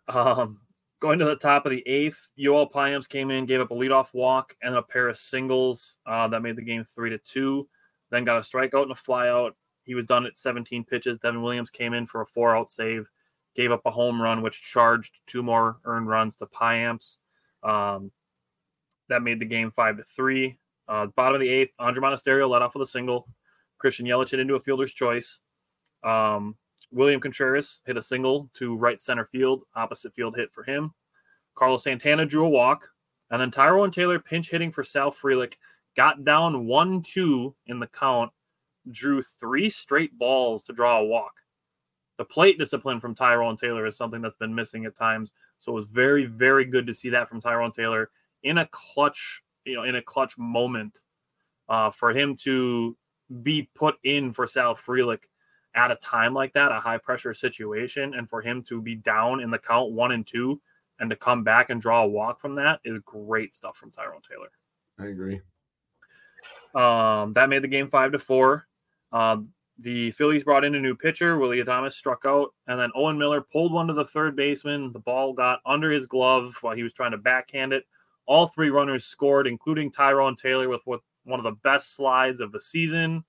Um, 0.09 0.59
going 0.99 1.19
to 1.19 1.25
the 1.25 1.35
top 1.35 1.65
of 1.65 1.71
the 1.71 1.87
eighth, 1.87 2.19
Yoel 2.37 2.71
Payamps 2.71 3.07
came 3.07 3.31
in, 3.31 3.45
gave 3.45 3.61
up 3.61 3.71
a 3.71 3.75
leadoff 3.75 4.07
walk 4.13 4.55
and 4.61 4.75
a 4.75 4.81
pair 4.81 5.07
of 5.07 5.17
singles 5.17 5.97
uh, 6.05 6.27
that 6.27 6.41
made 6.41 6.55
the 6.55 6.63
game 6.63 6.85
three 6.93 7.11
to 7.11 7.19
two. 7.19 7.67
Then 8.09 8.23
got 8.23 8.37
a 8.37 8.41
strikeout 8.41 8.83
and 8.83 8.91
a 8.91 8.95
flyout. 8.95 9.51
He 9.83 9.95
was 9.95 10.05
done 10.05 10.25
at 10.25 10.37
17 10.37 10.83
pitches. 10.83 11.17
Devin 11.19 11.41
Williams 11.41 11.69
came 11.69 11.93
in 11.93 12.07
for 12.07 12.21
a 12.21 12.25
four 12.25 12.55
out 12.55 12.69
save, 12.69 13.07
gave 13.55 13.71
up 13.71 13.81
a 13.85 13.91
home 13.91 14.21
run, 14.21 14.41
which 14.41 14.61
charged 14.61 15.21
two 15.27 15.43
more 15.43 15.77
earned 15.85 16.07
runs 16.07 16.35
to 16.37 16.45
Payamps. 16.45 17.17
Um, 17.63 18.11
that 19.09 19.21
made 19.21 19.39
the 19.39 19.45
game 19.45 19.71
five 19.71 19.97
to 19.97 20.03
three. 20.15 20.57
Uh, 20.87 21.07
bottom 21.07 21.35
of 21.35 21.41
the 21.41 21.49
eighth, 21.49 21.73
Andre 21.79 22.01
Monasterio 22.01 22.49
led 22.49 22.61
off 22.61 22.75
with 22.75 22.83
a 22.83 22.87
single. 22.87 23.27
Christian 23.77 24.05
Yelich 24.05 24.37
into 24.37 24.55
a 24.55 24.59
fielder's 24.59 24.93
choice. 24.93 25.39
Um, 26.03 26.55
William 26.91 27.19
Contreras 27.19 27.81
hit 27.85 27.97
a 27.97 28.01
single 28.01 28.49
to 28.53 28.75
right 28.75 28.99
center 28.99 29.25
field, 29.25 29.63
opposite 29.75 30.13
field 30.13 30.35
hit 30.35 30.51
for 30.53 30.63
him. 30.63 30.93
Carlos 31.55 31.83
Santana 31.83 32.25
drew 32.25 32.45
a 32.45 32.49
walk, 32.49 32.89
and 33.29 33.41
then 33.41 33.51
Tyrone 33.51 33.91
Taylor 33.91 34.19
pinch 34.19 34.49
hitting 34.49 34.71
for 34.71 34.83
Sal 34.83 35.11
Frelick, 35.11 35.55
got 35.97 36.23
down 36.23 36.67
1 36.67 37.01
2 37.01 37.55
in 37.65 37.79
the 37.79 37.87
count, 37.87 38.31
drew 38.91 39.21
three 39.21 39.69
straight 39.69 40.17
balls 40.17 40.63
to 40.63 40.73
draw 40.73 40.99
a 40.99 41.05
walk. 41.05 41.33
The 42.17 42.25
plate 42.25 42.57
discipline 42.57 42.99
from 42.99 43.13
Tyrone 43.13 43.57
Taylor 43.57 43.85
is 43.85 43.97
something 43.97 44.21
that's 44.21 44.37
been 44.37 44.55
missing 44.55 44.85
at 44.85 44.95
times. 44.95 45.33
So 45.59 45.71
it 45.71 45.75
was 45.75 45.85
very, 45.85 46.25
very 46.25 46.65
good 46.65 46.87
to 46.87 46.93
see 46.93 47.09
that 47.09 47.27
from 47.27 47.41
Tyrone 47.41 47.71
Taylor 47.71 48.11
in 48.43 48.59
a 48.59 48.67
clutch, 48.67 49.41
you 49.65 49.75
know, 49.75 49.83
in 49.83 49.95
a 49.95 50.01
clutch 50.01 50.37
moment 50.37 50.99
uh, 51.67 51.91
for 51.91 52.11
him 52.11 52.35
to 52.37 52.95
be 53.43 53.69
put 53.75 53.97
in 54.03 54.33
for 54.33 54.47
Sal 54.47 54.75
Frelick 54.75 55.23
at 55.75 55.91
a 55.91 55.95
time 55.97 56.33
like 56.33 56.53
that, 56.53 56.71
a 56.71 56.79
high 56.79 56.97
pressure 56.97 57.33
situation, 57.33 58.13
and 58.13 58.29
for 58.29 58.41
him 58.41 58.63
to 58.63 58.81
be 58.81 58.95
down 58.95 59.41
in 59.41 59.51
the 59.51 59.59
count 59.59 59.91
one 59.91 60.11
and 60.11 60.25
two 60.25 60.61
and 60.99 61.09
to 61.09 61.15
come 61.15 61.43
back 61.43 61.69
and 61.69 61.81
draw 61.81 62.03
a 62.03 62.07
walk 62.07 62.39
from 62.39 62.55
that 62.55 62.79
is 62.83 62.97
great 63.05 63.55
stuff 63.55 63.77
from 63.77 63.91
Tyrone 63.91 64.21
Taylor. 64.27 64.49
I 64.99 65.11
agree. 65.11 65.39
Um, 66.77 67.33
that 67.33 67.49
made 67.49 67.63
the 67.63 67.67
game 67.67 67.89
five 67.89 68.11
to 68.11 68.19
four. 68.19 68.67
Um, 69.11 69.49
the 69.79 70.11
Phillies 70.11 70.43
brought 70.43 70.63
in 70.63 70.75
a 70.75 70.79
new 70.79 70.95
pitcher. 70.95 71.37
Willie 71.37 71.63
Adames 71.63 71.93
struck 71.93 72.21
out, 72.25 72.53
and 72.67 72.79
then 72.79 72.91
Owen 72.95 73.17
Miller 73.17 73.41
pulled 73.41 73.71
one 73.71 73.87
to 73.87 73.93
the 73.93 74.05
third 74.05 74.35
baseman. 74.35 74.91
The 74.91 74.99
ball 74.99 75.33
got 75.33 75.59
under 75.65 75.91
his 75.91 76.05
glove 76.05 76.55
while 76.61 76.75
he 76.75 76.83
was 76.83 76.93
trying 76.93 77.11
to 77.11 77.17
backhand 77.17 77.73
it. 77.73 77.85
All 78.27 78.47
three 78.47 78.69
runners 78.69 79.05
scored, 79.05 79.47
including 79.47 79.91
Tyrone 79.91 80.35
Taylor 80.35 80.69
with 80.69 80.81
what 80.85 81.01
one 81.23 81.39
of 81.39 81.43
the 81.43 81.59
best 81.63 81.95
slides 81.95 82.41
of 82.41 82.51
the 82.51 82.61
season, 82.61 83.23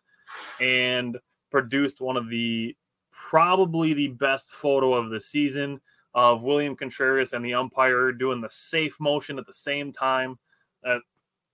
and 0.61 1.18
produced 1.50 2.00
one 2.00 2.16
of 2.16 2.28
the 2.28 2.76
probably 3.11 3.94
the 3.94 4.08
best 4.08 4.52
photo 4.52 4.94
of 4.94 5.11
the 5.11 5.20
season 5.20 5.80
of 6.14 6.42
William 6.42 6.76
Contreras 6.76 7.32
and 7.32 7.44
the 7.44 7.54
umpire 7.54 8.12
doing 8.12 8.40
the 8.40 8.50
safe 8.50 8.98
motion 9.00 9.38
at 9.38 9.46
the 9.46 9.52
same 9.52 9.92
time. 9.92 10.38
Uh, 10.84 10.98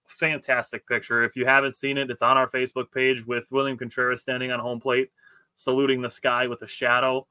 fantastic 0.06 0.86
picture. 0.86 1.22
If 1.22 1.36
you 1.36 1.46
haven't 1.46 1.72
seen 1.72 1.98
it, 1.98 2.10
it's 2.10 2.22
on 2.22 2.36
our 2.36 2.48
Facebook 2.48 2.90
page 2.92 3.26
with 3.26 3.50
William 3.50 3.76
Contreras 3.76 4.22
standing 4.22 4.52
on 4.52 4.60
home 4.60 4.80
plate, 4.80 5.10
saluting 5.56 6.02
the 6.02 6.10
sky 6.10 6.46
with 6.46 6.62
a 6.62 6.68
shadow. 6.68 7.26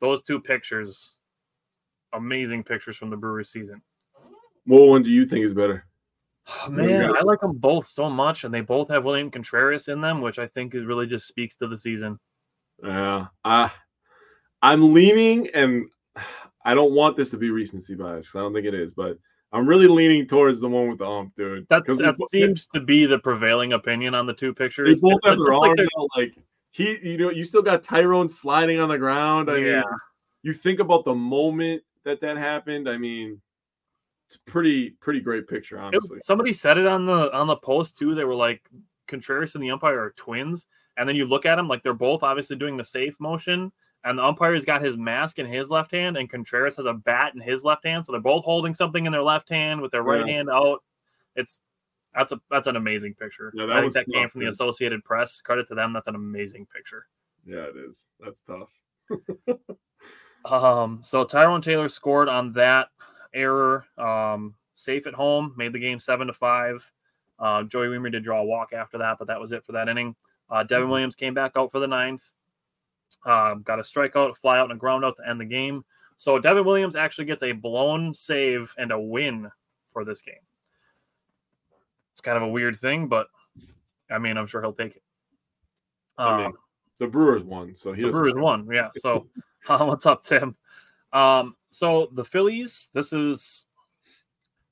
Those 0.00 0.22
two 0.22 0.40
pictures, 0.40 1.20
amazing 2.12 2.64
pictures 2.64 2.96
from 2.96 3.10
the 3.10 3.16
Brewers 3.16 3.50
season. 3.50 3.82
What 4.64 4.88
one 4.88 5.02
do 5.02 5.10
you 5.10 5.26
think 5.26 5.44
is 5.44 5.54
better? 5.54 5.86
Oh, 6.48 6.68
man, 6.70 7.16
I 7.16 7.20
like 7.22 7.40
them 7.40 7.56
both 7.56 7.88
so 7.88 8.08
much, 8.08 8.44
and 8.44 8.52
they 8.52 8.60
both 8.60 8.90
have 8.90 9.04
William 9.04 9.30
Contreras 9.30 9.88
in 9.88 10.00
them, 10.00 10.20
which 10.20 10.38
I 10.38 10.46
think 10.46 10.74
is 10.74 10.84
really 10.84 11.06
just 11.06 11.26
speaks 11.26 11.56
to 11.56 11.68
the 11.68 11.78
season. 11.78 12.18
Yeah, 12.82 13.26
uh, 13.44 13.68
I'm 14.62 14.94
leaning, 14.94 15.48
and 15.54 15.86
I 16.64 16.74
don't 16.74 16.92
want 16.92 17.16
this 17.16 17.30
to 17.30 17.38
be 17.38 17.50
recency 17.50 17.94
bias. 17.94 18.26
because 18.26 18.38
I 18.38 18.42
don't 18.42 18.52
think 18.52 18.66
it 18.66 18.74
is, 18.74 18.90
but 18.94 19.18
I'm 19.52 19.66
really 19.66 19.88
leaning 19.88 20.26
towards 20.26 20.60
the 20.60 20.68
one 20.68 20.88
with 20.88 20.98
the 20.98 21.06
ump, 21.06 21.34
dude. 21.36 21.66
That's, 21.70 21.86
that 21.98 22.16
seems 22.30 22.66
to 22.74 22.80
be 22.80 23.06
the 23.06 23.18
prevailing 23.18 23.72
opinion 23.72 24.14
on 24.14 24.26
the 24.26 24.34
two 24.34 24.52
pictures. 24.52 25.00
They 25.00 25.08
both 25.08 25.20
have 25.24 25.38
their 25.40 25.54
arms 25.54 25.78
like, 25.78 25.88
like 26.16 26.34
he, 26.70 26.98
you 27.02 27.16
know, 27.16 27.30
you 27.30 27.44
still 27.44 27.62
got 27.62 27.82
Tyrone 27.82 28.28
sliding 28.28 28.78
on 28.78 28.90
the 28.90 28.98
ground. 28.98 29.50
I 29.50 29.56
yeah. 29.56 29.76
mean, 29.76 29.84
you 30.42 30.52
think 30.52 30.80
about 30.80 31.04
the 31.04 31.14
moment 31.14 31.82
that 32.04 32.20
that 32.20 32.36
happened. 32.36 32.88
I 32.88 32.98
mean, 32.98 33.40
it's 34.26 34.36
pretty 34.36 34.90
pretty 35.00 35.20
great 35.20 35.48
picture, 35.48 35.78
honestly. 35.78 36.16
It, 36.16 36.24
somebody 36.24 36.52
said 36.52 36.76
it 36.76 36.86
on 36.86 37.06
the 37.06 37.34
on 37.34 37.46
the 37.46 37.56
post 37.56 37.96
too. 37.96 38.14
They 38.14 38.24
were 38.24 38.34
like 38.34 38.68
Contreras 39.06 39.54
and 39.54 39.64
the 39.64 39.70
umpire 39.70 39.98
are 39.98 40.10
twins, 40.10 40.66
and 40.98 41.08
then 41.08 41.16
you 41.16 41.24
look 41.24 41.46
at 41.46 41.56
them 41.56 41.68
like 41.68 41.82
they're 41.82 41.94
both 41.94 42.22
obviously 42.22 42.56
doing 42.56 42.76
the 42.76 42.84
safe 42.84 43.18
motion 43.18 43.72
and 44.08 44.18
the 44.18 44.24
umpire's 44.24 44.64
got 44.64 44.82
his 44.82 44.96
mask 44.96 45.38
in 45.38 45.46
his 45.46 45.70
left 45.70 45.92
hand, 45.92 46.16
and 46.16 46.30
Contreras 46.30 46.76
has 46.76 46.86
a 46.86 46.94
bat 46.94 47.34
in 47.34 47.40
his 47.40 47.62
left 47.62 47.84
hand. 47.84 48.06
So 48.06 48.12
they're 48.12 48.20
both 48.20 48.44
holding 48.44 48.72
something 48.72 49.04
in 49.04 49.12
their 49.12 49.22
left 49.22 49.48
hand 49.50 49.80
with 49.80 49.92
their 49.92 50.02
right 50.02 50.26
yeah. 50.26 50.34
hand 50.34 50.50
out. 50.50 50.82
It's 51.36 51.60
that's 52.14 52.32
a 52.32 52.40
that's 52.50 52.66
an 52.66 52.76
amazing 52.76 53.14
picture. 53.14 53.52
Yeah, 53.54 53.66
I 53.70 53.80
think 53.82 53.92
that 53.92 54.06
tough, 54.06 54.14
came 54.14 54.28
from 54.30 54.40
the 54.40 54.48
Associated 54.48 55.04
Press. 55.04 55.40
Credit 55.40 55.68
to 55.68 55.74
them. 55.74 55.92
That's 55.92 56.08
an 56.08 56.14
amazing 56.14 56.66
picture. 56.74 57.06
Yeah, 57.44 57.66
it 57.66 57.76
is. 57.76 58.08
That's 58.18 58.42
tough. 58.42 58.70
um, 60.50 61.00
so 61.02 61.24
Tyrone 61.24 61.62
Taylor 61.62 61.88
scored 61.88 62.28
on 62.28 62.52
that 62.54 62.88
error. 63.34 63.84
Um, 63.98 64.54
safe 64.74 65.06
at 65.06 65.14
home, 65.14 65.54
made 65.56 65.72
the 65.72 65.78
game 65.78 66.00
seven 66.00 66.28
to 66.28 66.32
five. 66.32 66.90
Uh, 67.38 67.62
Joey 67.64 67.88
Wiemer 67.88 68.10
did 68.10 68.24
draw 68.24 68.40
a 68.40 68.44
walk 68.44 68.72
after 68.72 68.98
that, 68.98 69.18
but 69.18 69.28
that 69.28 69.40
was 69.40 69.52
it 69.52 69.64
for 69.64 69.72
that 69.72 69.88
inning. 69.88 70.16
Uh, 70.50 70.62
Devin 70.62 70.84
mm-hmm. 70.84 70.92
Williams 70.92 71.14
came 71.14 71.34
back 71.34 71.52
out 71.56 71.70
for 71.70 71.78
the 71.78 71.86
ninth. 71.86 72.22
Um, 73.24 73.62
got 73.62 73.78
a 73.78 73.82
strikeout, 73.82 74.36
fly 74.36 74.58
out, 74.58 74.70
and 74.70 74.72
a 74.72 74.76
ground 74.76 75.04
out 75.04 75.16
to 75.16 75.28
end 75.28 75.40
the 75.40 75.44
game. 75.44 75.84
So 76.16 76.38
Devin 76.38 76.64
Williams 76.64 76.96
actually 76.96 77.26
gets 77.26 77.42
a 77.42 77.52
blown 77.52 78.12
save 78.12 78.74
and 78.76 78.90
a 78.90 78.98
win 78.98 79.50
for 79.92 80.04
this 80.04 80.20
game. 80.20 80.34
It's 82.12 82.20
kind 82.20 82.36
of 82.36 82.42
a 82.42 82.48
weird 82.48 82.76
thing, 82.76 83.06
but 83.06 83.28
I 84.10 84.18
mean, 84.18 84.36
I'm 84.36 84.46
sure 84.46 84.60
he'll 84.60 84.72
take 84.72 84.96
it. 84.96 85.02
Um, 86.18 86.26
I 86.26 86.36
mean, 86.36 86.46
um, 86.46 86.52
the 86.98 87.06
Brewers 87.06 87.44
won, 87.44 87.74
so 87.76 87.92
he 87.92 88.02
the 88.02 88.10
Brewers 88.10 88.34
won. 88.34 88.68
Yeah. 88.72 88.88
So 88.96 89.28
uh, 89.68 89.84
what's 89.84 90.06
up, 90.06 90.24
Tim? 90.24 90.56
Um, 91.12 91.54
so 91.70 92.10
the 92.12 92.24
Phillies, 92.24 92.90
this 92.92 93.12
is 93.12 93.66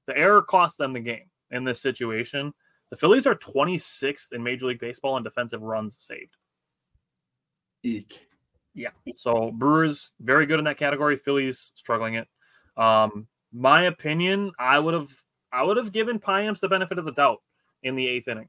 the 0.06 0.16
error 0.16 0.42
cost 0.42 0.78
them 0.78 0.92
the 0.92 1.00
game 1.00 1.30
in 1.50 1.64
this 1.64 1.80
situation. 1.80 2.52
The 2.90 2.96
Phillies 2.96 3.26
are 3.26 3.34
26th 3.34 4.32
in 4.32 4.42
Major 4.42 4.66
League 4.66 4.80
Baseball 4.80 5.16
in 5.16 5.22
defensive 5.22 5.62
runs 5.62 6.00
saved. 6.00 6.36
Eek. 7.86 8.26
Yeah. 8.74 8.90
So 9.16 9.50
Brewers 9.52 10.12
very 10.20 10.46
good 10.46 10.58
in 10.58 10.64
that 10.66 10.78
category. 10.78 11.16
Phillies 11.16 11.72
struggling 11.74 12.14
it. 12.14 12.28
Um, 12.76 13.26
my 13.52 13.84
opinion, 13.84 14.52
I 14.58 14.78
would 14.78 14.94
have 14.94 15.10
I 15.52 15.62
would 15.62 15.76
have 15.76 15.92
given 15.92 16.18
Payamps 16.18 16.60
the 16.60 16.68
benefit 16.68 16.98
of 16.98 17.04
the 17.04 17.12
doubt 17.12 17.42
in 17.82 17.96
the 17.96 18.06
eighth 18.06 18.28
inning. 18.28 18.48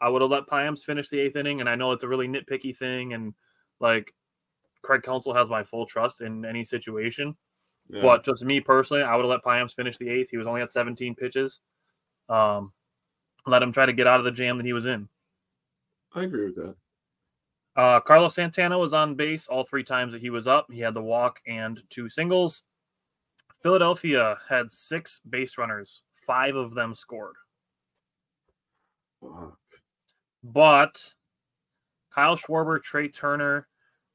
I 0.00 0.08
would 0.08 0.22
have 0.22 0.30
let 0.30 0.46
Payamps 0.46 0.84
finish 0.84 1.08
the 1.08 1.20
eighth 1.20 1.36
inning, 1.36 1.60
and 1.60 1.68
I 1.68 1.74
know 1.74 1.92
it's 1.92 2.04
a 2.04 2.08
really 2.08 2.26
nitpicky 2.26 2.76
thing, 2.76 3.12
and 3.12 3.34
like 3.80 4.12
Craig 4.82 5.02
Counsell 5.02 5.34
has 5.34 5.50
my 5.50 5.62
full 5.62 5.86
trust 5.86 6.22
in 6.22 6.44
any 6.44 6.64
situation. 6.64 7.36
Yeah. 7.88 8.02
But 8.02 8.24
just 8.24 8.44
me 8.44 8.60
personally, 8.60 9.02
I 9.02 9.14
would 9.14 9.24
have 9.24 9.30
let 9.30 9.44
Payamps 9.44 9.74
finish 9.74 9.98
the 9.98 10.08
eighth. 10.08 10.30
He 10.30 10.38
was 10.38 10.46
only 10.46 10.62
at 10.62 10.72
17 10.72 11.14
pitches. 11.14 11.60
Um, 12.28 12.72
let 13.46 13.62
him 13.62 13.72
try 13.72 13.86
to 13.86 13.92
get 13.92 14.06
out 14.06 14.18
of 14.18 14.24
the 14.24 14.30
jam 14.30 14.56
that 14.56 14.66
he 14.66 14.72
was 14.72 14.86
in. 14.86 15.08
I 16.14 16.24
agree 16.24 16.46
with 16.46 16.56
that. 16.56 16.76
Uh, 17.74 18.00
Carlos 18.00 18.34
Santana 18.34 18.78
was 18.78 18.92
on 18.92 19.14
base 19.14 19.48
all 19.48 19.64
three 19.64 19.84
times 19.84 20.12
that 20.12 20.20
he 20.20 20.30
was 20.30 20.46
up. 20.46 20.66
He 20.70 20.80
had 20.80 20.94
the 20.94 21.02
walk 21.02 21.40
and 21.46 21.82
two 21.88 22.08
singles. 22.08 22.64
Philadelphia 23.62 24.36
had 24.48 24.70
six 24.70 25.20
base 25.28 25.56
runners, 25.56 26.02
five 26.26 26.54
of 26.54 26.74
them 26.74 26.92
scored. 26.94 27.36
But 30.42 31.12
Kyle 32.12 32.36
Schwarber, 32.36 32.82
Trea 32.82 33.08
Turner, 33.08 33.68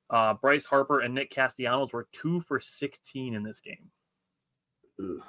uh, 0.10 0.34
Bryce 0.36 0.66
Harper, 0.66 1.00
and 1.00 1.16
Nick 1.16 1.32
Castellanos 1.32 1.94
were 1.94 2.08
two 2.12 2.42
for 2.42 2.60
16 2.60 3.34
in 3.34 3.44
this 3.44 3.60
game. 3.60 3.90
Ugh. 5.00 5.24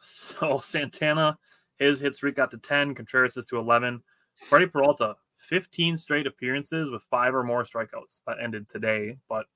So 0.00 0.60
Santana, 0.62 1.38
his 1.78 2.00
hit 2.00 2.14
streak 2.14 2.36
got 2.36 2.50
to 2.52 2.58
10, 2.58 2.94
Contreras 2.94 3.36
is 3.36 3.46
to 3.46 3.58
11. 3.58 4.02
Freddie 4.48 4.66
Peralta, 4.66 5.16
15 5.42 5.96
straight 5.96 6.26
appearances 6.26 6.90
with 6.90 7.02
five 7.04 7.34
or 7.34 7.42
more 7.42 7.64
strikeouts. 7.64 8.22
That 8.26 8.38
ended 8.40 8.68
today, 8.68 9.18
but 9.28 9.46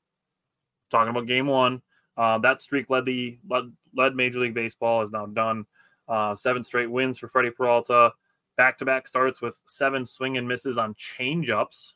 talking 0.91 1.11
about 1.11 1.27
game 1.27 1.47
one, 1.47 1.83
uh, 2.17 2.39
that 2.39 2.61
streak 2.61 2.91
led 2.91 3.05
the 3.05 3.39
led, 3.49 3.73
led 3.95 4.15
Major 4.15 4.41
League 4.41 4.55
Baseball 4.55 5.03
is 5.03 5.11
now 5.11 5.27
done. 5.27 5.67
Uh, 6.09 6.35
seven 6.35 6.65
straight 6.65 6.91
wins 6.91 7.19
for 7.19 7.29
Freddie 7.29 7.51
Peralta. 7.51 8.13
Back 8.57 8.79
to 8.79 8.85
back 8.85 9.07
starts 9.07 9.43
with 9.43 9.61
seven 9.67 10.05
swing 10.05 10.39
and 10.39 10.49
misses 10.49 10.79
on 10.79 10.95
changeups. 10.95 11.95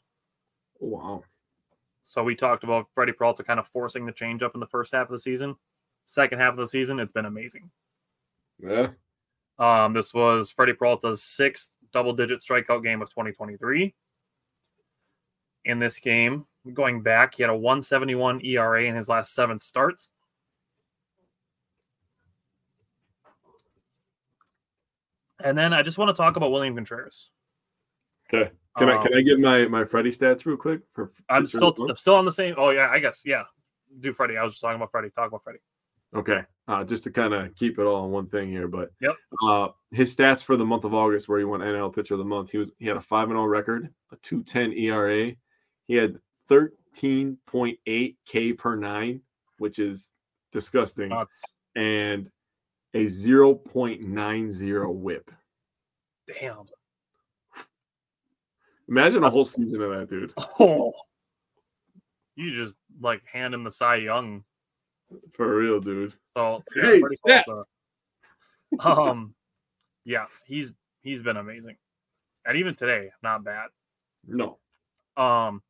Wow. 0.79 1.25
So 2.03 2.23
we 2.23 2.35
talked 2.35 2.65
about 2.65 2.89
Freddie 2.95 3.13
Peralta 3.13 3.45
kind 3.45 3.61
of 3.61 3.69
forcing 3.69 4.05
the 4.05 4.13
changeup 4.13 4.55
in 4.55 4.61
the 4.61 4.67
first 4.67 4.93
half 4.93 5.07
of 5.07 5.13
the 5.13 5.19
season. 5.19 5.57
Second 6.07 6.41
half 6.41 6.53
of 6.53 6.59
the 6.59 6.67
season, 6.67 6.99
it's 6.99 7.13
been 7.13 7.27
amazing. 7.27 7.71
Yeah. 8.59 8.89
Um, 9.59 9.93
this 9.93 10.13
was 10.13 10.51
Freddie 10.51 10.73
Peralta's 10.73 11.23
sixth 11.23 11.77
double 11.93 12.13
digit 12.13 12.41
strikeout 12.41 12.83
game 12.83 13.03
of 13.03 13.11
2023. 13.11 13.95
In 15.67 15.79
this 15.79 15.99
game, 15.99 16.47
going 16.73 17.03
back, 17.03 17.35
he 17.35 17.43
had 17.43 17.51
a 17.51 17.57
171 17.57 18.45
ERA 18.45 18.85
in 18.85 18.95
his 18.95 19.09
last 19.09 19.35
seven 19.35 19.59
starts. 19.59 20.11
And 25.43 25.57
then 25.57 25.73
I 25.73 25.83
just 25.83 25.99
want 25.99 26.09
to 26.09 26.15
talk 26.15 26.37
about 26.37 26.51
William 26.51 26.75
Contreras. 26.75 27.31
Okay. 28.33 28.51
Can 28.79 28.89
um, 28.89 28.99
I 28.99 29.03
can 29.03 29.15
I 29.15 29.21
give 29.23 29.41
my 29.41 29.67
my 29.67 29.85
Freddie 29.85 30.11
stats 30.11 30.47
real 30.47 30.57
quick? 30.57 30.81
For, 30.93 31.13
I'm 31.29 31.47
still 31.47 31.75
I'm 31.89 31.97
still 31.97 32.15
on 32.15 32.25
the 32.25 32.33
same. 32.33 32.55
Oh 32.57 32.71
yeah, 32.71 32.89
I 32.91 33.01
guess 33.01 33.23
yeah. 33.25 33.43
Do 33.99 34.13
Freddie. 34.13 34.37
I 34.37 34.45
was 34.45 34.55
just 34.55 34.63
talking 34.63 34.77
about 34.77 34.93
Freddie. 34.93 35.11
Talk 35.11 35.29
about 35.29 35.43
Freddie. 35.43 35.59
Okay, 36.15 36.41
uh, 36.67 36.83
just 36.85 37.05
to 37.05 37.11
kind 37.11 37.33
of 37.33 37.55
keep 37.55 37.79
it 37.79 37.83
all 37.83 38.05
in 38.05 38.11
one 38.11 38.27
thing 38.29 38.49
here, 38.49 38.67
but 38.67 38.91
yep. 39.01 39.15
Uh, 39.45 39.69
his 39.93 40.15
stats 40.15 40.43
for 40.43 40.57
the 40.57 40.65
month 40.65 40.85
of 40.85 40.95
August, 40.95 41.29
where 41.29 41.39
he 41.39 41.45
won 41.45 41.61
NL 41.61 41.95
Pitcher 41.95 42.15
of 42.15 42.19
the 42.19 42.25
Month, 42.25 42.51
he 42.51 42.59
was 42.59 42.73
he 42.79 42.87
had 42.87 42.97
a 42.97 43.01
five 43.01 43.29
and 43.29 43.33
zero 43.37 43.43
oh 43.43 43.47
record, 43.47 43.89
a 44.13 44.17
two 44.17 44.43
ten 44.43 44.73
ERA, 44.73 45.33
he 45.87 45.95
had 45.95 46.19
thirteen 46.49 47.39
point 47.47 47.79
eight 47.87 48.17
K 48.27 48.53
per 48.53 48.75
nine, 48.75 49.21
which 49.59 49.79
is 49.79 50.13
disgusting, 50.53 51.11
Nuts. 51.11 51.43
and 51.77 52.29
a 52.95 53.07
zero 53.07 53.55
point 53.55 54.03
nine 54.03 54.53
zero 54.53 54.91
WHIP. 54.91 55.31
Damn. 56.41 56.67
Imagine 58.89 59.23
a 59.23 59.31
whole 59.31 59.45
season 59.45 59.81
of 59.81 59.91
that, 59.91 60.11
dude. 60.11 60.33
Oh, 60.59 60.93
you 62.35 62.55
just 62.55 62.77
like 63.01 63.25
hand 63.25 63.55
him 63.55 63.63
the 63.65 63.71
Cy 63.71 63.97
Young 63.97 64.45
for 65.33 65.57
real, 65.57 65.81
dude. 65.81 66.15
So 66.35 66.63
yeah, 66.77 66.83
hey, 67.27 67.43
um, 68.81 69.35
yeah, 70.05 70.27
he's 70.47 70.73
he's 71.03 71.23
been 71.23 71.37
amazing, 71.37 71.77
and 72.47 72.57
even 72.57 72.75
today, 72.75 73.11
not 73.23 73.45
bad. 73.45 73.69
No, 74.27 74.59
Um, 75.17 75.63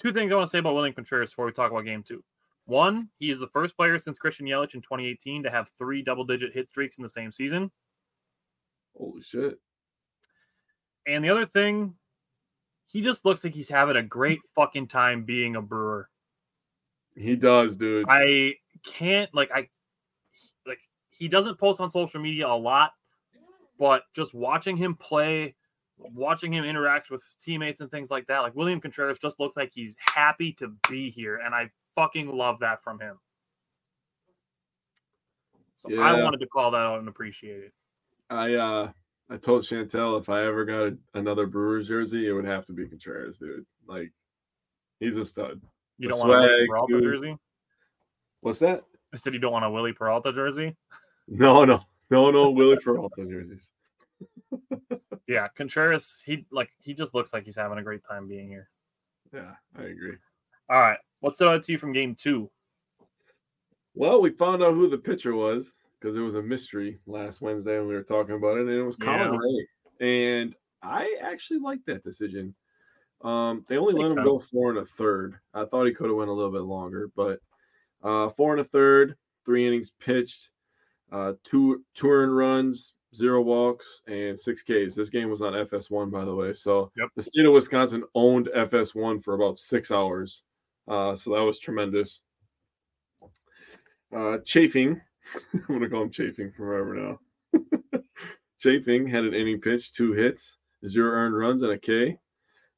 two 0.00 0.12
things 0.12 0.32
I 0.32 0.34
want 0.34 0.48
to 0.48 0.50
say 0.50 0.58
about 0.58 0.74
William 0.74 0.94
Contreras 0.94 1.30
before 1.30 1.46
we 1.46 1.52
talk 1.52 1.70
about 1.70 1.84
game 1.84 2.02
two. 2.02 2.24
One, 2.64 3.08
he 3.18 3.30
is 3.30 3.40
the 3.40 3.48
first 3.48 3.76
player 3.76 3.98
since 3.98 4.18
Christian 4.18 4.46
Yelich 4.46 4.74
in 4.74 4.82
2018 4.82 5.42
to 5.42 5.50
have 5.50 5.70
three 5.78 6.02
double 6.02 6.24
digit 6.24 6.52
hit 6.52 6.68
streaks 6.68 6.98
in 6.98 7.02
the 7.02 7.08
same 7.08 7.32
season. 7.32 7.70
Holy 8.96 9.22
shit. 9.22 9.58
And 11.06 11.24
the 11.24 11.30
other 11.30 11.46
thing, 11.46 11.94
he 12.86 13.00
just 13.00 13.24
looks 13.24 13.42
like 13.42 13.54
he's 13.54 13.68
having 13.68 13.96
a 13.96 14.02
great 14.02 14.40
fucking 14.54 14.88
time 14.88 15.24
being 15.24 15.56
a 15.56 15.62
brewer. 15.62 16.08
He 17.14 17.36
does, 17.36 17.76
dude. 17.76 18.06
I 18.08 18.54
can't 18.84 19.32
like 19.34 19.50
I 19.52 19.68
like 20.66 20.80
he 21.10 21.28
doesn't 21.28 21.58
post 21.58 21.80
on 21.80 21.90
social 21.90 22.20
media 22.20 22.48
a 22.48 22.56
lot, 22.56 22.92
but 23.78 24.04
just 24.14 24.34
watching 24.34 24.76
him 24.76 24.94
play, 24.94 25.54
watching 25.98 26.52
him 26.52 26.64
interact 26.64 27.10
with 27.10 27.22
his 27.22 27.36
teammates 27.36 27.80
and 27.80 27.90
things 27.90 28.10
like 28.10 28.26
that, 28.28 28.40
like 28.40 28.54
William 28.54 28.80
Contreras 28.80 29.18
just 29.18 29.40
looks 29.40 29.56
like 29.56 29.70
he's 29.72 29.94
happy 29.98 30.52
to 30.54 30.74
be 30.88 31.10
here, 31.10 31.36
and 31.44 31.54
I 31.54 31.70
fucking 31.94 32.34
love 32.34 32.60
that 32.60 32.82
from 32.82 32.98
him. 32.98 33.18
So 35.76 36.00
I 36.00 36.22
wanted 36.22 36.40
to 36.40 36.46
call 36.46 36.70
that 36.70 36.78
out 36.78 37.00
and 37.00 37.08
appreciate 37.08 37.64
it. 37.64 37.72
I 38.30 38.54
uh 38.54 38.92
I 39.28 39.36
told 39.36 39.64
Chantel 39.64 40.20
if 40.20 40.28
I 40.28 40.44
ever 40.44 40.64
got 40.64 40.92
another 41.14 41.46
Brewers 41.46 41.88
jersey, 41.88 42.28
it 42.28 42.32
would 42.32 42.44
have 42.44 42.66
to 42.66 42.72
be 42.72 42.86
Contreras, 42.86 43.38
dude. 43.38 43.66
Like 43.86 44.12
he's 45.00 45.16
a 45.16 45.24
stud. 45.24 45.60
You 46.02 46.08
don't 46.08 46.18
want 46.18 46.30
a 46.32 46.34
Willie 46.34 46.48
swag, 46.48 46.68
Peralta 46.68 46.92
dude. 46.92 47.02
jersey? 47.04 47.36
What's 48.40 48.58
that? 48.58 48.82
I 49.12 49.16
said 49.16 49.34
you 49.34 49.38
don't 49.38 49.52
want 49.52 49.64
a 49.64 49.70
Willie 49.70 49.92
Peralta 49.92 50.32
jersey. 50.32 50.74
No, 51.28 51.64
no, 51.64 51.80
no, 52.10 52.30
no. 52.32 52.50
Willie 52.50 52.76
Peralta 52.82 53.24
jerseys. 53.24 53.70
Yeah, 55.28 55.46
Contreras, 55.56 56.20
he 56.26 56.44
like 56.50 56.70
he 56.80 56.92
just 56.94 57.14
looks 57.14 57.32
like 57.32 57.44
he's 57.44 57.56
having 57.56 57.78
a 57.78 57.82
great 57.82 58.02
time 58.04 58.26
being 58.26 58.48
here. 58.48 58.68
Yeah, 59.32 59.52
I 59.78 59.84
agree. 59.84 60.16
All 60.68 60.80
right, 60.80 60.98
what 61.20 61.36
stood 61.36 61.48
out 61.48 61.62
to 61.64 61.72
you 61.72 61.78
from 61.78 61.92
game 61.92 62.16
two? 62.16 62.50
Well, 63.94 64.20
we 64.20 64.30
found 64.30 64.62
out 64.62 64.74
who 64.74 64.90
the 64.90 64.98
pitcher 64.98 65.34
was 65.34 65.72
because 66.00 66.16
it 66.16 66.20
was 66.20 66.34
a 66.34 66.42
mystery 66.42 66.98
last 67.06 67.40
Wednesday 67.40 67.78
when 67.78 67.86
we 67.88 67.94
were 67.94 68.02
talking 68.02 68.34
about 68.34 68.58
it, 68.58 68.62
and 68.66 68.70
it 68.70 68.82
was 68.82 68.96
Colin 68.96 69.32
Yeah. 69.32 69.38
Rea. 70.00 70.40
And 70.40 70.54
I 70.82 71.16
actually 71.22 71.60
like 71.60 71.78
that 71.86 72.02
decision. 72.02 72.52
Um, 73.24 73.64
they 73.68 73.76
only 73.76 73.94
let 73.94 74.10
him 74.10 74.24
go 74.24 74.38
four 74.50 74.70
and 74.70 74.78
a 74.78 74.84
third. 74.84 75.38
I 75.54 75.64
thought 75.64 75.86
he 75.86 75.94
could 75.94 76.08
have 76.08 76.16
went 76.16 76.30
a 76.30 76.32
little 76.32 76.50
bit 76.52 76.62
longer, 76.62 77.08
but 77.14 77.40
uh, 78.02 78.30
four 78.30 78.52
and 78.52 78.60
a 78.60 78.64
third, 78.64 79.16
three 79.44 79.66
innings 79.66 79.92
pitched, 80.00 80.50
uh, 81.12 81.34
two 81.44 81.84
two 81.94 82.10
earned 82.10 82.36
runs, 82.36 82.94
zero 83.14 83.40
walks, 83.40 84.02
and 84.08 84.38
six 84.38 84.62
Ks. 84.62 84.94
This 84.94 85.08
game 85.10 85.30
was 85.30 85.42
on 85.42 85.52
FS1, 85.52 86.10
by 86.10 86.24
the 86.24 86.34
way. 86.34 86.52
So 86.52 86.90
Yep. 86.96 87.08
the 87.14 87.22
state 87.22 87.46
of 87.46 87.52
Wisconsin 87.52 88.02
owned 88.14 88.48
FS1 88.56 89.22
for 89.22 89.34
about 89.34 89.58
six 89.58 89.90
hours. 89.90 90.42
Uh, 90.88 91.14
so 91.14 91.30
that 91.34 91.42
was 91.42 91.60
tremendous. 91.60 92.20
Uh, 94.14 94.38
Chafing, 94.44 95.00
I'm 95.54 95.64
gonna 95.68 95.88
call 95.88 96.02
him 96.02 96.10
Chafing 96.10 96.50
forever 96.52 97.18
now. 97.54 97.60
Chafing 98.58 99.06
had 99.06 99.24
an 99.24 99.34
inning 99.34 99.60
pitch, 99.60 99.92
two 99.92 100.12
hits, 100.12 100.56
zero 100.88 101.12
earned 101.12 101.36
runs, 101.36 101.62
and 101.62 101.72
a 101.72 101.78
K. 101.78 102.18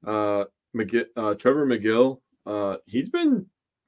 Uh, 0.06 0.44
Megill, 0.76 1.04
uh, 1.16 1.34
Trevor 1.34 1.66
Megill, 1.66 2.20
uh, 2.46 2.76
he's 2.86 3.08
been 3.08 3.46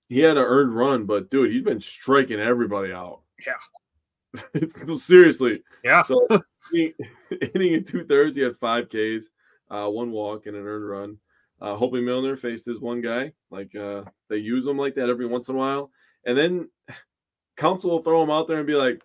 he 0.09 0.21
had 0.21 0.37
an 0.37 0.45
earned 0.45 0.75
run, 0.75 1.05
but 1.05 1.31
dude, 1.31 1.51
he's 1.51 1.65
been 1.65 1.81
striking 1.81 2.39
everybody 2.39 2.93
out. 2.93 3.23
Yeah, 3.45 4.97
seriously. 4.97 5.63
Yeah, 5.85 6.03
So 6.03 6.27
inning, 6.73 6.93
inning 7.55 7.75
and 7.75 7.87
two 7.87 8.05
thirds, 8.05 8.37
he 8.37 8.43
had 8.43 8.57
five 8.57 8.89
Ks, 8.89 9.29
uh, 9.71 9.89
one 9.89 10.11
walk, 10.11 10.47
and 10.47 10.57
an 10.57 10.67
earned 10.67 10.89
run. 10.89 11.19
Uh, 11.61 11.75
Hoby 11.77 12.05
Milner 12.05 12.37
faced 12.37 12.67
his 12.67 12.81
one 12.81 13.01
guy. 13.01 13.33
Like 13.51 13.75
uh, 13.75 14.03
they 14.29 14.37
use 14.37 14.67
him 14.67 14.77
like 14.77 14.95
that 14.95 15.09
every 15.09 15.27
once 15.27 15.49
in 15.49 15.55
a 15.55 15.59
while, 15.59 15.91
and 16.25 16.37
then 16.37 16.69
Counsell 17.57 17.91
will 17.91 18.03
throw 18.03 18.23
him 18.23 18.31
out 18.31 18.47
there 18.49 18.59
and 18.59 18.67
be 18.67 18.75
like, 18.75 19.03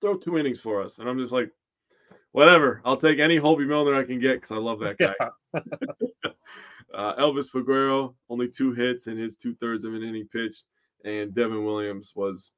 "Throw 0.00 0.16
two 0.16 0.38
innings 0.38 0.60
for 0.60 0.82
us," 0.82 0.98
and 0.98 1.08
I'm 1.08 1.18
just 1.18 1.32
like, 1.32 1.50
"Whatever, 2.32 2.80
I'll 2.84 2.96
take 2.96 3.18
any 3.18 3.38
Hoby 3.38 3.66
Milner 3.66 3.94
I 3.94 4.04
can 4.04 4.18
get 4.18 4.36
because 4.36 4.52
I 4.52 4.56
love 4.56 4.80
that 4.80 4.98
guy." 4.98 5.14
yeah. 5.54 6.09
Uh, 6.94 7.14
Elvis 7.16 7.50
Peguero 7.50 8.14
only 8.28 8.48
two 8.48 8.72
hits 8.72 9.06
in 9.06 9.16
his 9.16 9.36
two 9.36 9.54
thirds 9.56 9.84
of 9.84 9.94
an 9.94 10.02
inning 10.02 10.28
pitched, 10.32 10.64
and 11.04 11.34
Devin 11.34 11.64
Williams 11.64 12.12
was 12.14 12.50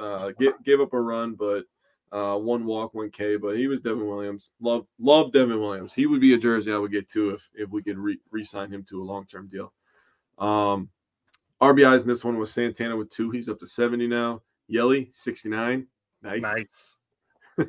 uh, 0.00 0.30
gave, 0.38 0.52
gave 0.64 0.80
up 0.80 0.94
a 0.94 1.00
run, 1.00 1.34
but 1.34 1.64
uh, 2.12 2.36
one 2.36 2.64
walk, 2.64 2.94
one 2.94 3.10
K. 3.10 3.36
But 3.36 3.56
he 3.56 3.66
was 3.66 3.80
Devin 3.80 4.06
Williams. 4.06 4.50
Love 4.60 4.86
love 4.98 5.32
Devin 5.32 5.60
Williams. 5.60 5.92
He 5.92 6.06
would 6.06 6.20
be 6.20 6.34
a 6.34 6.38
jersey 6.38 6.72
I 6.72 6.78
would 6.78 6.92
get 6.92 7.10
too 7.10 7.30
if 7.30 7.48
if 7.54 7.70
we 7.70 7.82
could 7.82 7.98
re- 7.98 8.20
re-sign 8.30 8.72
him 8.72 8.84
to 8.88 9.02
a 9.02 9.04
long 9.04 9.26
term 9.26 9.48
deal. 9.48 9.72
Um, 10.38 10.88
RBIs 11.60 12.02
in 12.02 12.08
this 12.08 12.24
one 12.24 12.38
was 12.38 12.52
Santana 12.52 12.96
with 12.96 13.10
two. 13.10 13.30
He's 13.30 13.48
up 13.48 13.58
to 13.60 13.66
seventy 13.66 14.06
now. 14.06 14.42
Yelly 14.68 15.10
sixty 15.12 15.48
nine. 15.48 15.86
Nice. 16.22 16.42
nice. 16.42 16.96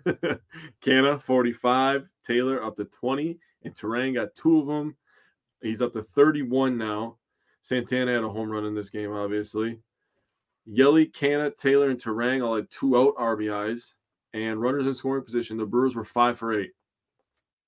Canha 0.81 1.21
45, 1.21 2.07
Taylor 2.25 2.63
up 2.63 2.77
to 2.77 2.85
20, 2.85 3.39
and 3.63 3.75
Turang 3.75 4.13
got 4.13 4.35
two 4.35 4.59
of 4.59 4.67
them. 4.67 4.95
He's 5.61 5.81
up 5.81 5.93
to 5.93 6.03
31 6.15 6.77
now. 6.77 7.17
Santana 7.61 8.13
had 8.13 8.23
a 8.23 8.29
home 8.29 8.49
run 8.49 8.65
in 8.65 8.73
this 8.75 8.89
game, 8.89 9.11
obviously. 9.11 9.79
Yelly, 10.65 11.07
Canha, 11.07 11.55
Taylor, 11.57 11.89
and 11.89 11.99
Turang 12.01 12.45
all 12.45 12.55
had 12.55 12.69
two 12.69 12.97
out 12.97 13.15
RBIs 13.17 13.93
and 14.33 14.61
runners 14.61 14.87
in 14.87 14.93
scoring 14.93 15.23
position. 15.25 15.57
The 15.57 15.65
Brewers 15.65 15.95
were 15.95 16.05
five 16.05 16.37
for 16.37 16.57
eight. 16.59 16.71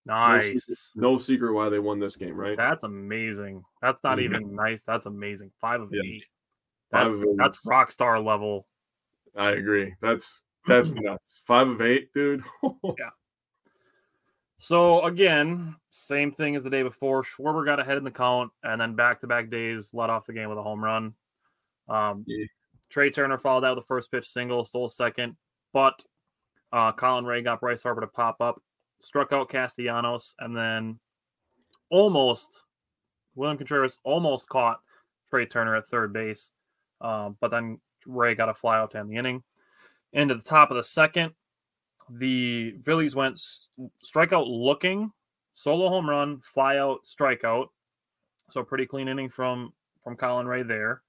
No 0.06 0.13
Nice. 0.13 0.93
No 0.95 1.19
secret 1.19 1.54
why 1.54 1.69
they 1.69 1.80
won 1.80 1.99
this 1.99 2.15
game, 2.15 2.36
right? 2.36 2.58
That's 2.58 2.84
amazing. 2.84 3.63
That's 3.82 4.04
not 4.04 4.17
Mhm. 4.17 4.23
even 4.23 4.56
nice. 4.56 4.84
That's 4.84 5.06
amazing. 5.06 5.51
Five 5.60 5.82
of 5.82 5.89
Yeah. 5.91 6.01
eight. 6.06 6.25
That's 6.91 7.13
of 7.13 7.23
eight. 7.23 7.38
that's 7.38 7.60
rock 7.65 7.91
star 7.91 8.19
level. 8.19 8.67
I 9.36 9.51
agree. 9.51 9.93
That's 10.01 10.41
that's 10.67 10.91
nuts. 10.95 11.41
Five 11.45 11.67
of 11.67 11.82
eight, 11.82 12.12
dude. 12.13 12.43
So 14.62 15.04
again, 15.06 15.76
same 15.89 16.32
thing 16.32 16.56
as 16.56 16.63
the 16.63 16.69
day 16.69 16.84
before. 16.84 17.24
Schwarber 17.24 17.65
got 17.65 17.80
ahead 17.80 17.97
in 17.97 18.04
the 18.04 18.12
count, 18.12 18.52
and 18.62 18.80
then 18.80 18.93
back-to-back 18.93 19.50
days 19.50 19.91
led 19.91 20.12
off 20.12 20.28
the 20.28 20.34
game 20.34 20.50
with 20.50 20.58
a 20.60 20.62
home 20.62 20.84
run. 20.84 21.15
Um, 21.89 22.24
Yeah. 22.28 22.45
Trea 22.91 23.10
Turner 23.10 23.39
followed 23.39 23.65
out 23.65 23.76
with 23.76 23.86
the 23.86 23.88
first 23.88 24.12
pitch 24.12 24.28
single, 24.28 24.63
stole 24.63 24.88
second, 24.88 25.36
but 25.74 26.04
uh, 26.71 26.91
Colin 26.91 27.26
Rea 27.26 27.41
got 27.41 27.60
Bryce 27.60 27.82
Harper 27.82 28.02
to 28.02 28.08
pop 28.08 28.39
up, 28.39 28.62
struck 29.00 29.34
out 29.34 29.50
Castellanos, 29.50 30.36
and 30.38 30.56
then 30.56 31.00
almost 31.89 32.62
William 33.34 33.58
Contreras 33.58 33.97
almost 34.04 34.47
caught 34.47 34.80
Trea 35.32 35.47
Turner 35.47 35.76
at 35.76 35.88
third 35.88 36.13
base, 36.13 36.52
um, 37.00 37.36
but 37.41 37.50
then 37.50 37.80
Rea 38.06 38.36
got 38.36 38.50
a 38.50 38.54
fly 38.54 38.78
out 38.78 38.91
to 38.91 39.00
end 39.00 39.10
the 39.10 39.15
inning. 39.15 39.41
Into 40.13 40.36
the 40.36 40.43
top 40.43 40.69
of 40.69 40.78
the 40.78 40.84
second, 40.84 41.34
the 42.17 42.78
Phillies 42.86 43.15
went 43.15 43.38
strikeout 44.06 44.45
looking, 44.47 45.12
solo 45.54 45.89
home 45.89 46.10
run, 46.10 46.39
fly 46.41 46.78
out, 46.78 47.04
strikeout. 47.06 47.67
So 48.50 48.63
pretty 48.63 48.86
clean 48.86 49.08
inning 49.08 49.30
from 49.30 49.74
from 50.04 50.17
Colin 50.17 50.47
Rea 50.47 50.63
there. 50.63 51.04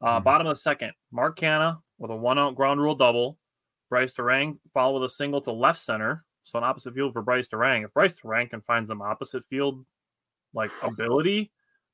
Uh, 0.00 0.20
Mhm. 0.20 0.24
Bottom 0.24 0.46
of 0.48 0.52
the 0.52 0.60
second, 0.60 0.92
Mark 1.12 1.38
Canha 1.38 1.80
with 1.98 2.10
a 2.10 2.16
one 2.16 2.38
out 2.38 2.54
ground 2.56 2.80
rule 2.80 2.94
double. 2.94 3.38
Brice 3.88 4.14
Turang 4.14 4.58
followed 4.74 5.00
with 5.00 5.10
a 5.10 5.14
single 5.14 5.40
to 5.42 5.52
left 5.52 5.78
center. 5.80 6.24
So 6.42 6.58
an 6.58 6.64
opposite 6.64 6.94
field 6.94 7.12
for 7.12 7.22
Brice 7.22 7.48
Turang. 7.48 7.84
If 7.84 7.94
Brice 7.94 8.16
Turang 8.16 8.50
can 8.50 8.60
find 8.62 8.86
some 8.86 9.00
opposite 9.00 9.44
field 9.48 9.84
like 10.54 10.70
ability, 10.82 11.52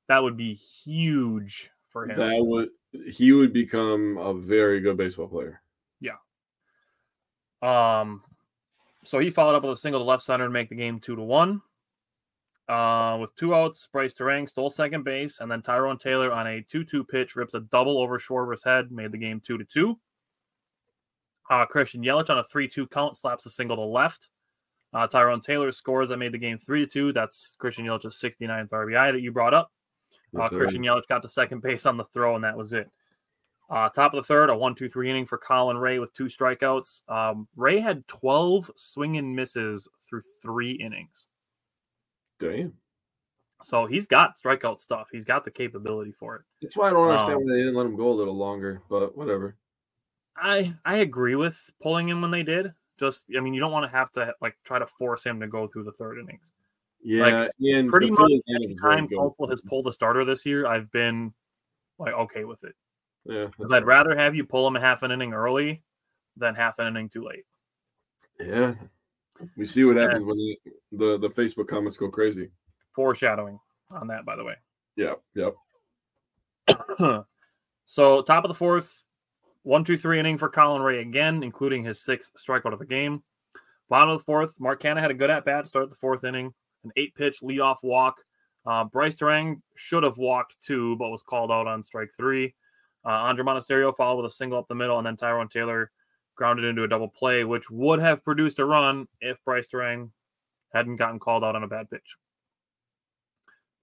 that 0.08 0.22
would 0.22 0.36
be 0.36 0.54
huge 0.54 1.70
for 1.90 2.08
him. 2.08 2.16
that 2.18 2.38
would 2.40 2.70
he 3.12 3.32
would 3.32 3.52
become 3.52 4.16
a 4.16 4.32
very 4.32 4.80
good 4.80 4.96
baseball 4.96 5.28
player. 5.28 5.60
Yeah. 6.00 6.16
Um, 7.60 8.22
so 9.08 9.18
he 9.18 9.30
followed 9.30 9.56
up 9.56 9.62
with 9.62 9.72
a 9.72 9.76
single 9.76 10.00
to 10.00 10.04
left 10.04 10.22
center 10.22 10.44
to 10.44 10.50
make 10.50 10.68
the 10.68 10.74
game 10.74 11.00
two 11.00 11.16
to 11.16 11.22
one. 11.22 11.62
Uh, 12.68 13.16
with 13.18 13.34
two 13.34 13.54
outs, 13.54 13.88
Brice 13.90 14.14
Turang 14.14 14.46
stole 14.46 14.68
second 14.68 15.02
base, 15.02 15.40
and 15.40 15.50
then 15.50 15.62
Tyrone 15.62 15.98
Taylor 15.98 16.30
on 16.30 16.46
a 16.46 16.60
2 16.68 16.84
2 16.84 17.02
pitch 17.02 17.34
rips 17.34 17.54
a 17.54 17.60
double 17.60 17.98
over 17.98 18.18
Schwarber's 18.18 18.62
head, 18.62 18.92
made 18.92 19.10
the 19.10 19.18
game 19.18 19.40
2 19.40 19.56
to 19.56 19.64
2. 19.64 19.98
Uh, 21.48 21.64
Christian 21.64 22.02
Yelich 22.02 22.28
on 22.28 22.38
a 22.38 22.44
3 22.44 22.68
2 22.68 22.86
count 22.88 23.16
slaps 23.16 23.46
a 23.46 23.50
single 23.50 23.76
to 23.76 23.82
left. 23.82 24.28
Uh, 24.92 25.06
Tyrone 25.06 25.40
Taylor 25.40 25.72
scores 25.72 26.10
that 26.10 26.18
made 26.18 26.32
the 26.32 26.38
game 26.38 26.58
3 26.58 26.80
to 26.80 26.86
2. 26.86 27.12
That's 27.14 27.56
Christian 27.58 27.86
Yelich's 27.86 28.20
69th 28.22 28.68
RBI 28.68 29.12
that 29.12 29.22
you 29.22 29.32
brought 29.32 29.54
up. 29.54 29.72
Uh. 30.38 30.50
Christian 30.50 30.82
Yelich 30.82 31.08
got 31.08 31.22
to 31.22 31.28
second 31.28 31.62
base 31.62 31.86
on 31.86 31.96
the 31.96 32.04
throw, 32.12 32.34
and 32.34 32.44
that 32.44 32.56
was 32.56 32.74
it. 32.74 32.90
Uh, 33.70 33.88
top 33.90 34.14
of 34.14 34.16
the 34.16 34.26
third, 34.26 34.48
a 34.48 34.56
one-two-three 34.56 35.10
inning 35.10 35.26
for 35.26 35.36
Colin 35.36 35.76
Rea 35.76 35.98
with 35.98 36.12
two 36.14 36.24
strikeouts. 36.24 37.02
Um, 37.10 37.46
Rea 37.54 37.80
had 37.80 38.06
12 38.08 38.70
swing 38.76 39.18
and 39.18 39.36
misses 39.36 39.86
through 40.08 40.22
three 40.40 40.72
innings. 40.72 41.28
Damn. 42.40 42.72
So 43.62 43.86
he's 43.86 44.06
got 44.06 44.36
strikeout 44.36 44.80
stuff. 44.80 45.08
He's 45.12 45.24
got 45.24 45.44
the 45.44 45.50
capability 45.50 46.12
for 46.12 46.36
it. 46.36 46.42
That's 46.62 46.76
why 46.76 46.88
I 46.88 46.90
don't 46.92 47.10
understand 47.10 47.38
Um, 47.38 47.44
why 47.44 47.52
they 47.52 47.58
didn't 47.58 47.74
let 47.74 47.86
him 47.86 47.96
go 47.96 48.08
a 48.10 48.14
little 48.14 48.36
longer, 48.36 48.82
but 48.88 49.16
whatever. 49.16 49.56
I 50.36 50.72
I 50.84 50.98
agree 50.98 51.34
with 51.34 51.58
pulling 51.82 52.08
him 52.08 52.22
when 52.22 52.30
they 52.30 52.44
did. 52.44 52.72
Just 52.98 53.26
I 53.36 53.40
mean, 53.40 53.54
you 53.54 53.60
don't 53.60 53.72
want 53.72 53.90
to 53.90 53.96
have 53.96 54.12
to 54.12 54.32
like 54.40 54.56
try 54.64 54.78
to 54.78 54.86
force 54.86 55.24
him 55.24 55.40
to 55.40 55.48
go 55.48 55.66
through 55.66 55.84
the 55.84 55.92
third 55.92 56.18
innings. 56.18 56.52
Yeah, 57.02 57.22
Like, 57.22 57.52
Pretty 57.88 58.10
much 58.10 58.30
any 58.48 58.68
lineup 58.68 58.70
is 58.74 58.80
very 58.80 58.96
time 58.96 59.06
good. 59.08 59.50
Has 59.50 59.62
pulled 59.62 59.86
a 59.88 59.92
starter 59.92 60.24
this 60.24 60.46
year, 60.46 60.66
I've 60.66 60.90
been 60.92 61.32
like 61.98 62.14
okay 62.14 62.44
with 62.44 62.62
it. 62.64 62.74
Yeah, 63.28 63.46
Because 63.56 63.72
I'd 63.72 63.84
rather 63.84 64.16
have 64.16 64.34
you 64.34 64.44
pull 64.44 64.66
him 64.66 64.76
a 64.76 64.80
half 64.80 65.02
an 65.02 65.10
inning 65.10 65.34
early 65.34 65.82
than 66.36 66.54
half 66.54 66.78
an 66.78 66.86
inning 66.86 67.10
too 67.10 67.24
late. 67.24 67.44
Yeah, 68.40 68.74
we 69.56 69.66
see 69.66 69.84
what 69.84 69.96
happens 69.96 70.24
when 70.24 70.36
the, 70.36 70.58
the 70.92 71.18
the 71.18 71.28
Facebook 71.28 71.68
comments 71.68 71.98
go 71.98 72.08
crazy. 72.08 72.50
Foreshadowing 72.94 73.58
on 73.90 74.06
that, 74.08 74.24
by 74.24 74.36
the 74.36 74.44
way. 74.44 74.54
Yeah, 74.96 75.14
yep. 75.34 75.54
so 77.86 78.22
top 78.22 78.44
of 78.44 78.48
the 78.48 78.54
fourth, 78.54 79.04
one, 79.62 79.84
two, 79.84 79.98
three 79.98 80.18
inning 80.18 80.38
for 80.38 80.48
Colin 80.48 80.80
Rea 80.80 81.00
again, 81.00 81.42
including 81.42 81.82
his 81.82 82.02
sixth 82.02 82.30
strikeout 82.36 82.72
of 82.72 82.78
the 82.78 82.86
game. 82.86 83.22
Bottom 83.90 84.10
of 84.10 84.18
the 84.18 84.24
fourth, 84.24 84.58
Mark 84.58 84.82
Canha 84.82 85.00
had 85.00 85.10
a 85.10 85.14
good 85.14 85.30
at 85.30 85.44
bat 85.44 85.64
to 85.64 85.68
start 85.68 85.90
the 85.90 85.96
fourth 85.96 86.24
inning, 86.24 86.54
an 86.84 86.92
eight 86.96 87.14
pitch 87.14 87.40
leadoff 87.42 87.76
walk. 87.82 88.22
Uh, 88.66 88.84
Brice 88.84 89.16
Turang 89.16 89.60
should 89.76 90.02
have 90.02 90.18
walked 90.18 90.60
two, 90.60 90.96
but 90.96 91.10
was 91.10 91.22
called 91.22 91.50
out 91.50 91.66
on 91.66 91.82
strike 91.82 92.10
three. 92.16 92.54
Uh, 93.04 93.32
Andruw 93.32 93.44
Monasterio 93.44 93.96
followed 93.96 94.22
with 94.22 94.32
a 94.32 94.34
single 94.34 94.58
up 94.58 94.68
the 94.68 94.74
middle, 94.74 94.98
and 94.98 95.06
then 95.06 95.16
Tyrone 95.16 95.48
Taylor 95.48 95.90
grounded 96.36 96.64
into 96.64 96.84
a 96.84 96.88
double 96.88 97.08
play, 97.08 97.44
which 97.44 97.70
would 97.70 97.98
have 97.98 98.24
produced 98.24 98.58
a 98.58 98.64
run 98.64 99.08
if 99.20 99.42
Brice 99.44 99.68
Turang 99.68 100.10
hadn't 100.72 100.96
gotten 100.96 101.18
called 101.18 101.44
out 101.44 101.56
on 101.56 101.64
a 101.64 101.68
bad 101.68 101.90
pitch. 101.90 102.16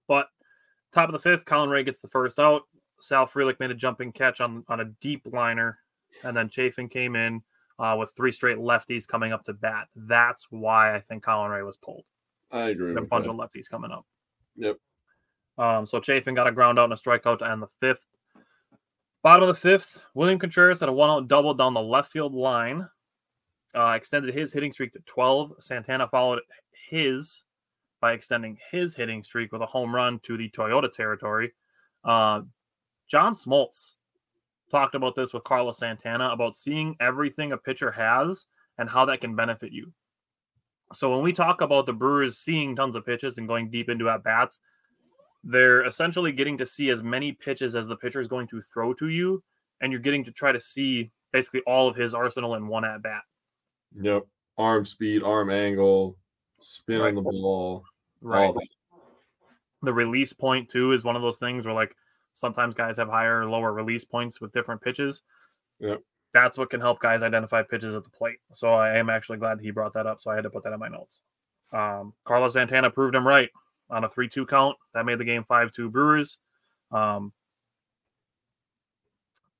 But 0.08 0.28
top 0.92 1.08
of 1.08 1.12
the 1.12 1.18
fifth, 1.18 1.44
Colin 1.44 1.70
Rea 1.70 1.84
gets 1.84 2.00
the 2.00 2.08
first 2.08 2.38
out. 2.38 2.62
Sal 3.00 3.26
Frelick 3.26 3.60
made 3.60 3.70
a 3.70 3.74
jumping 3.74 4.12
catch 4.12 4.40
on, 4.40 4.64
on 4.68 4.80
a 4.80 4.86
deep 5.02 5.26
liner, 5.32 5.78
and 6.22 6.36
then 6.36 6.48
Chafin 6.48 6.88
came 6.88 7.14
in 7.14 7.42
uh, 7.78 7.96
with 7.98 8.12
three 8.16 8.32
straight 8.32 8.58
lefties 8.58 9.06
coming 9.06 9.32
up 9.32 9.44
to 9.44 9.52
bat. 9.52 9.88
That's 9.94 10.46
why 10.50 10.94
I 10.94 11.00
think 11.00 11.22
Colin 11.22 11.50
Rea 11.50 11.62
was 11.62 11.76
pulled. 11.76 12.04
I 12.50 12.70
agree. 12.70 12.92
A 12.96 13.00
bunch 13.02 13.26
that. 13.26 13.32
of 13.32 13.36
lefties 13.36 13.68
coming 13.68 13.90
up. 13.90 14.06
Yep. 14.56 14.76
Um, 15.58 15.86
so 15.86 16.00
Chafin 16.00 16.34
got 16.34 16.46
a 16.46 16.52
ground 16.52 16.78
out 16.78 16.84
and 16.84 16.92
a 16.92 16.96
strikeout 16.96 17.40
to 17.40 17.50
end 17.50 17.62
the 17.62 17.68
fifth. 17.80 18.06
Bottom 19.26 19.48
of 19.48 19.56
the 19.56 19.60
fifth, 19.60 20.06
William 20.14 20.38
Contreras 20.38 20.78
had 20.78 20.88
a 20.88 20.92
one 20.92 21.10
out 21.10 21.26
double 21.26 21.52
down 21.52 21.74
the 21.74 21.82
left 21.82 22.12
field 22.12 22.32
line, 22.32 22.88
uh, 23.74 23.88
extended 23.88 24.32
his 24.32 24.52
hitting 24.52 24.70
streak 24.70 24.92
to 24.92 25.00
12. 25.00 25.54
Santana 25.58 26.06
followed 26.06 26.42
his 26.88 27.42
by 28.00 28.12
extending 28.12 28.56
his 28.70 28.94
hitting 28.94 29.24
streak 29.24 29.50
with 29.50 29.62
a 29.62 29.66
home 29.66 29.92
run 29.92 30.20
to 30.20 30.36
the 30.36 30.48
Toyota 30.50 30.92
territory. 30.92 31.52
Uh, 32.04 32.42
John 33.08 33.32
Smoltz 33.32 33.96
talked 34.70 34.94
about 34.94 35.16
this 35.16 35.32
with 35.32 35.42
Carlos 35.42 35.78
Santana 35.78 36.28
about 36.28 36.54
seeing 36.54 36.94
everything 37.00 37.50
a 37.50 37.58
pitcher 37.58 37.90
has 37.90 38.46
and 38.78 38.88
how 38.88 39.04
that 39.06 39.22
can 39.22 39.34
benefit 39.34 39.72
you. 39.72 39.92
So 40.94 41.12
when 41.12 41.24
we 41.24 41.32
talk 41.32 41.62
about 41.62 41.86
the 41.86 41.92
Brewers 41.92 42.38
seeing 42.38 42.76
tons 42.76 42.94
of 42.94 43.04
pitches 43.04 43.38
and 43.38 43.48
going 43.48 43.70
deep 43.70 43.88
into 43.88 44.08
at 44.08 44.22
bats, 44.22 44.60
they're 45.48 45.84
essentially 45.84 46.32
getting 46.32 46.58
to 46.58 46.66
see 46.66 46.90
as 46.90 47.04
many 47.04 47.30
pitches 47.30 47.76
as 47.76 47.86
the 47.86 47.96
pitcher 47.96 48.20
is 48.20 48.26
going 48.26 48.48
to 48.48 48.60
throw 48.60 48.92
to 48.94 49.08
you, 49.08 49.42
and 49.80 49.92
you're 49.92 50.00
getting 50.00 50.24
to 50.24 50.32
try 50.32 50.50
to 50.50 50.60
see 50.60 51.10
basically 51.32 51.60
all 51.68 51.88
of 51.88 51.94
his 51.94 52.14
arsenal 52.14 52.56
in 52.56 52.66
one 52.66 52.84
at 52.84 53.00
bat. 53.02 53.22
Yep. 54.00 54.26
Arm 54.58 54.84
speed, 54.84 55.22
arm 55.22 55.50
angle, 55.50 56.16
spin 56.60 57.00
Right. 57.00 57.08
on 57.08 57.14
the 57.14 57.22
ball. 57.22 57.84
Right. 58.20 58.52
The 59.82 59.92
release 59.92 60.32
point 60.32 60.68
too 60.68 60.92
is 60.92 61.04
one 61.04 61.14
of 61.14 61.22
those 61.22 61.38
things 61.38 61.64
where 61.64 61.74
like 61.74 61.94
sometimes 62.34 62.74
guys 62.74 62.96
have 62.96 63.08
higher 63.08 63.42
or 63.42 63.46
lower 63.46 63.72
release 63.72 64.04
points 64.04 64.40
with 64.40 64.52
different 64.52 64.80
pitches. 64.82 65.22
Yep. 65.78 66.02
That's 66.34 66.58
what 66.58 66.70
can 66.70 66.80
help 66.80 66.98
guys 67.00 67.22
identify 67.22 67.62
pitches 67.62 67.94
at 67.94 68.02
the 68.02 68.10
plate. 68.10 68.38
So 68.52 68.72
I 68.72 68.96
am 68.96 69.10
actually 69.10 69.38
glad 69.38 69.60
he 69.60 69.70
brought 69.70 69.94
that 69.94 70.06
up. 70.06 70.20
So 70.20 70.30
I 70.30 70.34
had 70.34 70.44
to 70.44 70.50
put 70.50 70.64
that 70.64 70.72
in 70.72 70.80
my 70.80 70.88
notes. 70.88 71.20
Um, 71.72 72.14
Carlos 72.24 72.54
Santana 72.54 72.90
proved 72.90 73.14
him 73.14 73.26
right 73.26 73.50
on 73.90 74.04
a 74.04 74.08
3 74.08 74.28
2 74.28 74.46
count. 74.46 74.76
That 74.94 75.06
made 75.06 75.18
the 75.18 75.24
game 75.24 75.44
5 75.44 75.72
2 75.72 75.90
Brewers. 75.90 76.38
Um, 76.90 77.32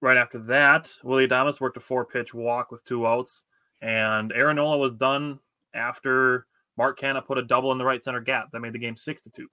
right 0.00 0.16
after 0.16 0.38
that, 0.40 0.92
Willie 1.02 1.28
Adames 1.28 1.60
worked 1.60 1.76
a 1.76 1.80
four 1.80 2.04
pitch 2.04 2.34
walk 2.34 2.70
with 2.70 2.84
two 2.84 3.06
outs. 3.06 3.44
And 3.82 4.32
Aaron 4.32 4.56
Nola 4.56 4.78
was 4.78 4.92
done 4.92 5.38
after 5.74 6.46
Mark 6.76 6.98
Canha 6.98 7.24
put 7.24 7.38
a 7.38 7.42
double 7.42 7.72
in 7.72 7.78
the 7.78 7.84
right 7.84 8.02
center 8.02 8.20
gap. 8.20 8.50
That 8.52 8.60
made 8.60 8.72
the 8.72 8.78
game 8.78 8.96
6 8.96 9.22
to 9.22 9.30
2. 9.30 9.48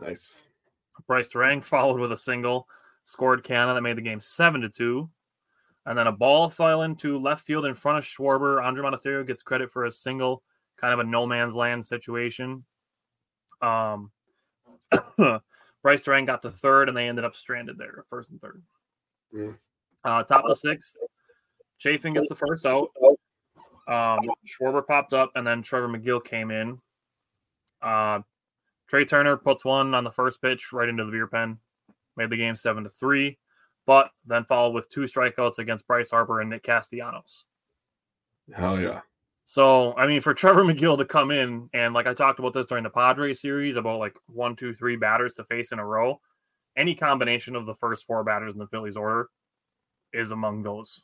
Nice. 0.00 0.44
Brice 1.06 1.32
Turang 1.32 1.62
followed 1.64 2.00
with 2.00 2.12
a 2.12 2.16
single, 2.16 2.68
scored 3.04 3.44
Canha 3.44 3.74
that 3.74 3.82
made 3.82 3.96
the 3.96 4.02
game 4.02 4.20
seven 4.20 4.60
to 4.62 4.68
two. 4.68 5.08
And 5.86 5.96
then 5.96 6.06
a 6.06 6.12
ball 6.12 6.50
fell 6.50 6.82
into 6.82 7.18
left 7.18 7.46
field 7.46 7.64
in 7.64 7.74
front 7.74 7.98
of 7.98 8.04
Schwarber. 8.04 8.60
Andruw 8.60 8.82
Monasterio 8.82 9.26
gets 9.26 9.42
credit 9.42 9.72
for 9.72 9.86
a 9.86 9.92
single, 9.92 10.42
kind 10.76 10.92
of 10.92 11.00
a 11.00 11.04
no 11.04 11.26
man's 11.26 11.54
land 11.54 11.84
situation. 11.84 12.64
Um, 13.60 14.10
Brice 15.82 16.02
Turang 16.02 16.26
got 16.26 16.42
to 16.42 16.50
third, 16.50 16.88
and 16.88 16.96
they 16.96 17.08
ended 17.08 17.24
up 17.24 17.36
stranded 17.36 17.78
there, 17.78 18.04
first 18.10 18.30
and 18.30 18.40
third. 18.40 18.62
Mm. 19.34 19.56
Uh, 20.04 20.22
top 20.22 20.44
of 20.44 20.50
the 20.50 20.56
sixth, 20.56 20.96
Chafin 21.78 22.14
gets 22.14 22.28
the 22.28 22.34
first 22.34 22.66
out. 22.66 22.88
Um, 23.86 24.20
Schwarber 24.46 24.86
popped 24.86 25.12
up, 25.12 25.32
and 25.34 25.46
then 25.46 25.62
Trevor 25.62 25.88
Megill 25.88 26.24
came 26.24 26.50
in. 26.50 26.78
Uh, 27.80 28.20
Trea 28.88 29.04
Turner 29.04 29.36
puts 29.36 29.64
one 29.64 29.94
on 29.94 30.04
the 30.04 30.10
first 30.10 30.42
pitch 30.42 30.72
right 30.72 30.88
into 30.88 31.04
the 31.04 31.12
beer 31.12 31.26
pen, 31.26 31.58
made 32.16 32.30
the 32.30 32.36
game 32.36 32.56
seven 32.56 32.84
to 32.84 32.90
three, 32.90 33.38
but 33.86 34.10
then 34.26 34.44
followed 34.44 34.74
with 34.74 34.88
two 34.88 35.02
strikeouts 35.02 35.58
against 35.58 35.86
Bryce 35.86 36.10
Harper 36.10 36.40
and 36.40 36.50
Nick 36.50 36.62
Castellanos. 36.62 37.46
Hell 38.54 38.80
yeah. 38.80 39.00
So, 39.50 39.96
I 39.96 40.06
mean, 40.06 40.20
for 40.20 40.34
Trevor 40.34 40.62
Megill 40.62 40.98
to 40.98 41.06
come 41.06 41.30
in 41.30 41.70
and 41.72 41.94
like 41.94 42.06
I 42.06 42.12
talked 42.12 42.38
about 42.38 42.52
this 42.52 42.66
during 42.66 42.84
the 42.84 42.90
Padres 42.90 43.40
series 43.40 43.76
about 43.76 43.98
like 43.98 44.14
one, 44.26 44.54
two, 44.54 44.74
three 44.74 44.96
batters 44.96 45.32
to 45.34 45.44
face 45.44 45.72
in 45.72 45.78
a 45.78 45.86
row, 45.86 46.20
any 46.76 46.94
combination 46.94 47.56
of 47.56 47.64
the 47.64 47.74
first 47.76 48.06
four 48.06 48.22
batters 48.24 48.52
in 48.52 48.58
the 48.58 48.66
Phillies 48.66 48.98
order 48.98 49.30
is 50.12 50.32
among 50.32 50.64
those. 50.64 51.02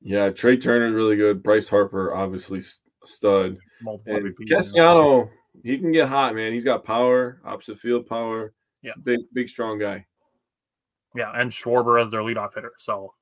Yeah, 0.00 0.30
Trea 0.30 0.56
Turner's 0.56 0.94
really 0.94 1.16
good. 1.16 1.42
Bryce 1.42 1.66
Harper, 1.66 2.14
obviously 2.14 2.62
stud. 3.04 3.56
Multiple 3.82 4.14
And. 4.14 4.48
Castellano, 4.48 5.28
he 5.64 5.78
can 5.78 5.90
get 5.90 6.06
hot, 6.06 6.36
man. 6.36 6.52
He's 6.52 6.62
got 6.62 6.84
power, 6.84 7.40
opposite 7.44 7.80
field 7.80 8.06
power. 8.06 8.54
Yeah. 8.80 8.92
Big, 9.02 9.18
big, 9.32 9.48
strong 9.48 9.80
guy. 9.80 10.06
Yeah, 11.16 11.32
and 11.34 11.50
Schwarber 11.50 12.00
as 12.00 12.12
their 12.12 12.20
leadoff 12.20 12.54
hitter. 12.54 12.74
So 12.78 13.12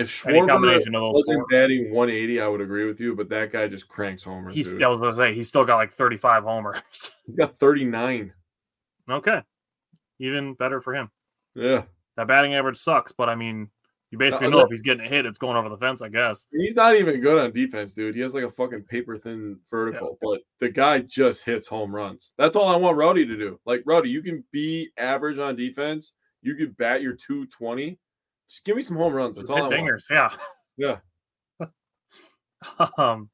If 0.00 0.26
any 0.26 0.40
Schwarber 0.40 0.48
combination 0.48 0.94
of 0.94 1.00
those 1.02 1.24
wasn't 1.26 1.48
batting 1.50 1.92
180, 1.92 2.40
I 2.40 2.48
would 2.48 2.62
agree 2.62 2.86
with 2.86 3.00
you, 3.00 3.14
but 3.14 3.28
that 3.28 3.52
guy 3.52 3.68
just 3.68 3.86
cranks 3.86 4.22
homers. 4.22 4.54
He's. 4.54 4.72
I 4.72 4.88
was 4.88 5.00
gonna 5.00 5.14
say 5.14 5.34
he's 5.34 5.48
still 5.48 5.64
got 5.64 5.76
like 5.76 5.92
35 5.92 6.44
homers. 6.44 6.80
He's 7.26 7.36
got 7.36 7.58
39. 7.60 8.32
okay. 9.08 9.42
Even 10.18 10.54
better 10.54 10.80
for 10.80 10.94
him. 10.94 11.10
Yeah. 11.54 11.82
That 12.16 12.26
batting 12.26 12.54
average 12.54 12.78
sucks, 12.78 13.12
but 13.12 13.28
I 13.28 13.34
mean, 13.36 13.70
you 14.10 14.18
basically 14.18 14.48
know 14.48 14.60
if 14.60 14.70
he's 14.70 14.82
getting 14.82 15.06
a 15.06 15.08
hit, 15.08 15.26
it's 15.26 15.38
going 15.38 15.56
over 15.56 15.68
the 15.68 15.76
fence, 15.76 16.02
I 16.02 16.08
guess. 16.08 16.48
He's 16.50 16.74
not 16.74 16.96
even 16.96 17.20
good 17.20 17.38
on 17.38 17.52
defense, 17.52 17.92
dude. 17.92 18.16
He 18.16 18.20
has 18.22 18.34
like 18.34 18.42
a 18.42 18.50
fucking 18.50 18.82
paper 18.82 19.16
thin 19.16 19.58
vertical, 19.70 20.18
but 20.20 20.40
the 20.58 20.68
guy 20.68 20.98
just 21.00 21.44
hits 21.44 21.68
home 21.68 21.94
runs. 21.94 22.32
That's 22.36 22.56
all 22.56 22.68
I 22.68 22.76
want 22.76 22.96
Rowdy 22.96 23.24
to 23.26 23.36
do. 23.36 23.60
Like 23.64 23.82
Rowdy, 23.86 24.08
you 24.10 24.22
can 24.22 24.42
be 24.50 24.90
average 24.98 25.38
on 25.38 25.54
defense. 25.54 26.14
You 26.42 26.56
can 26.56 26.72
bat 26.72 27.02
your 27.02 27.12
220. 27.12 27.98
Just 28.50 28.64
give 28.64 28.76
me 28.76 28.82
some 28.82 28.96
home 28.96 29.12
runs. 29.12 29.36
That's 29.36 29.48
all 29.48 29.72
I 29.72 29.76
Hit 29.76 29.84
want. 29.84 30.02
yeah. 30.10 30.30
Yeah. 30.76 30.96
um, 32.98 33.30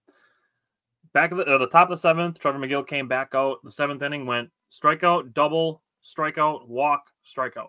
back 1.14 1.32
at 1.32 1.38
the, 1.38 1.44
uh, 1.44 1.58
the 1.58 1.68
top 1.68 1.88
of 1.88 1.96
the 1.96 2.00
seventh, 2.00 2.38
Trevor 2.38 2.58
Megill 2.58 2.86
came 2.86 3.08
back 3.08 3.34
out. 3.34 3.58
The 3.64 3.72
seventh 3.72 4.02
inning 4.02 4.26
went 4.26 4.50
strikeout, 4.70 5.32
double, 5.32 5.82
strikeout, 6.04 6.68
walk, 6.68 7.04
strikeout. 7.24 7.68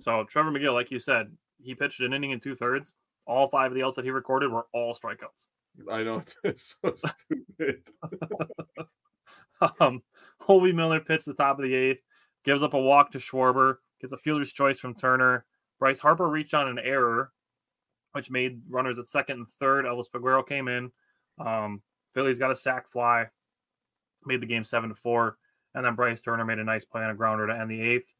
So 0.00 0.24
Trevor 0.24 0.50
Megill, 0.50 0.74
like 0.74 0.90
you 0.90 0.98
said, 0.98 1.34
he 1.62 1.74
pitched 1.74 2.00
an 2.00 2.12
inning 2.12 2.32
and 2.32 2.42
two 2.42 2.54
thirds. 2.54 2.94
All 3.26 3.48
five 3.48 3.70
of 3.70 3.74
the 3.74 3.84
outs 3.84 3.96
that 3.96 4.04
he 4.04 4.10
recorded 4.10 4.52
were 4.52 4.66
all 4.74 4.94
strikeouts. 4.94 5.46
I 5.90 6.02
know. 6.02 6.22
It's 6.44 6.76
so 6.82 6.94
stupid. 6.94 7.82
Um, 9.78 10.02
Hoby 10.40 10.74
Milner 10.74 10.98
pitched 10.98 11.26
the 11.26 11.34
top 11.34 11.56
of 11.56 11.64
the 11.64 11.72
eighth, 11.72 12.00
gives 12.44 12.64
up 12.64 12.74
a 12.74 12.80
walk 12.80 13.12
to 13.12 13.18
Schwarber, 13.18 13.76
gets 14.02 14.12
a 14.12 14.18
fielder's 14.18 14.52
choice 14.52 14.78
from 14.78 14.94
Turner. 14.94 15.46
Bryce 15.78 16.00
Harper 16.00 16.28
reached 16.28 16.54
on 16.54 16.68
an 16.68 16.78
error, 16.78 17.32
which 18.12 18.30
made 18.30 18.60
runners 18.68 18.98
at 18.98 19.06
second 19.06 19.38
and 19.38 19.48
third. 19.48 19.86
Elvis 19.86 20.10
Peguero 20.10 20.46
came 20.46 20.68
in. 20.68 20.92
Um, 21.38 21.80
Phillies 22.12 22.38
got 22.38 22.50
a 22.50 22.56
sack 22.56 22.90
fly, 22.90 23.26
made 24.26 24.42
the 24.42 24.46
game 24.46 24.64
seven 24.64 24.90
to 24.90 24.94
four, 24.94 25.38
and 25.74 25.84
then 25.84 25.94
Bryce 25.94 26.20
Turner 26.20 26.44
made 26.44 26.58
a 26.58 26.64
nice 26.64 26.84
play 26.84 27.02
on 27.02 27.10
a 27.10 27.14
grounder 27.14 27.46
to 27.46 27.58
end 27.58 27.70
the 27.70 27.80
eighth. 27.80 28.14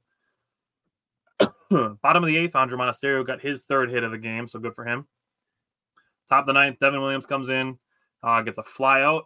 Bottom 1.70 2.24
of 2.24 2.28
the 2.28 2.36
eighth, 2.36 2.52
Andruw 2.52 2.74
Monasterio 2.74 3.26
got 3.26 3.40
his 3.40 3.62
third 3.62 3.90
hit 3.90 4.02
of 4.02 4.12
the 4.12 4.18
game, 4.18 4.48
so 4.48 4.58
good 4.58 4.74
for 4.74 4.84
him. 4.84 5.06
Top 6.28 6.42
of 6.42 6.46
the 6.46 6.52
ninth, 6.52 6.78
Devin 6.80 7.00
Williams 7.00 7.26
comes 7.26 7.48
in, 7.48 7.78
uh, 8.22 8.40
gets 8.42 8.58
a 8.58 8.62
fly 8.62 9.02
out. 9.02 9.24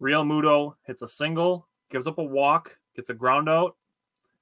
Realmuto 0.00 0.74
hits 0.86 1.02
a 1.02 1.08
single, 1.08 1.68
gives 1.90 2.06
up 2.06 2.18
a 2.18 2.24
walk, 2.24 2.78
gets 2.94 3.10
a 3.10 3.14
ground 3.14 3.48
out, 3.48 3.76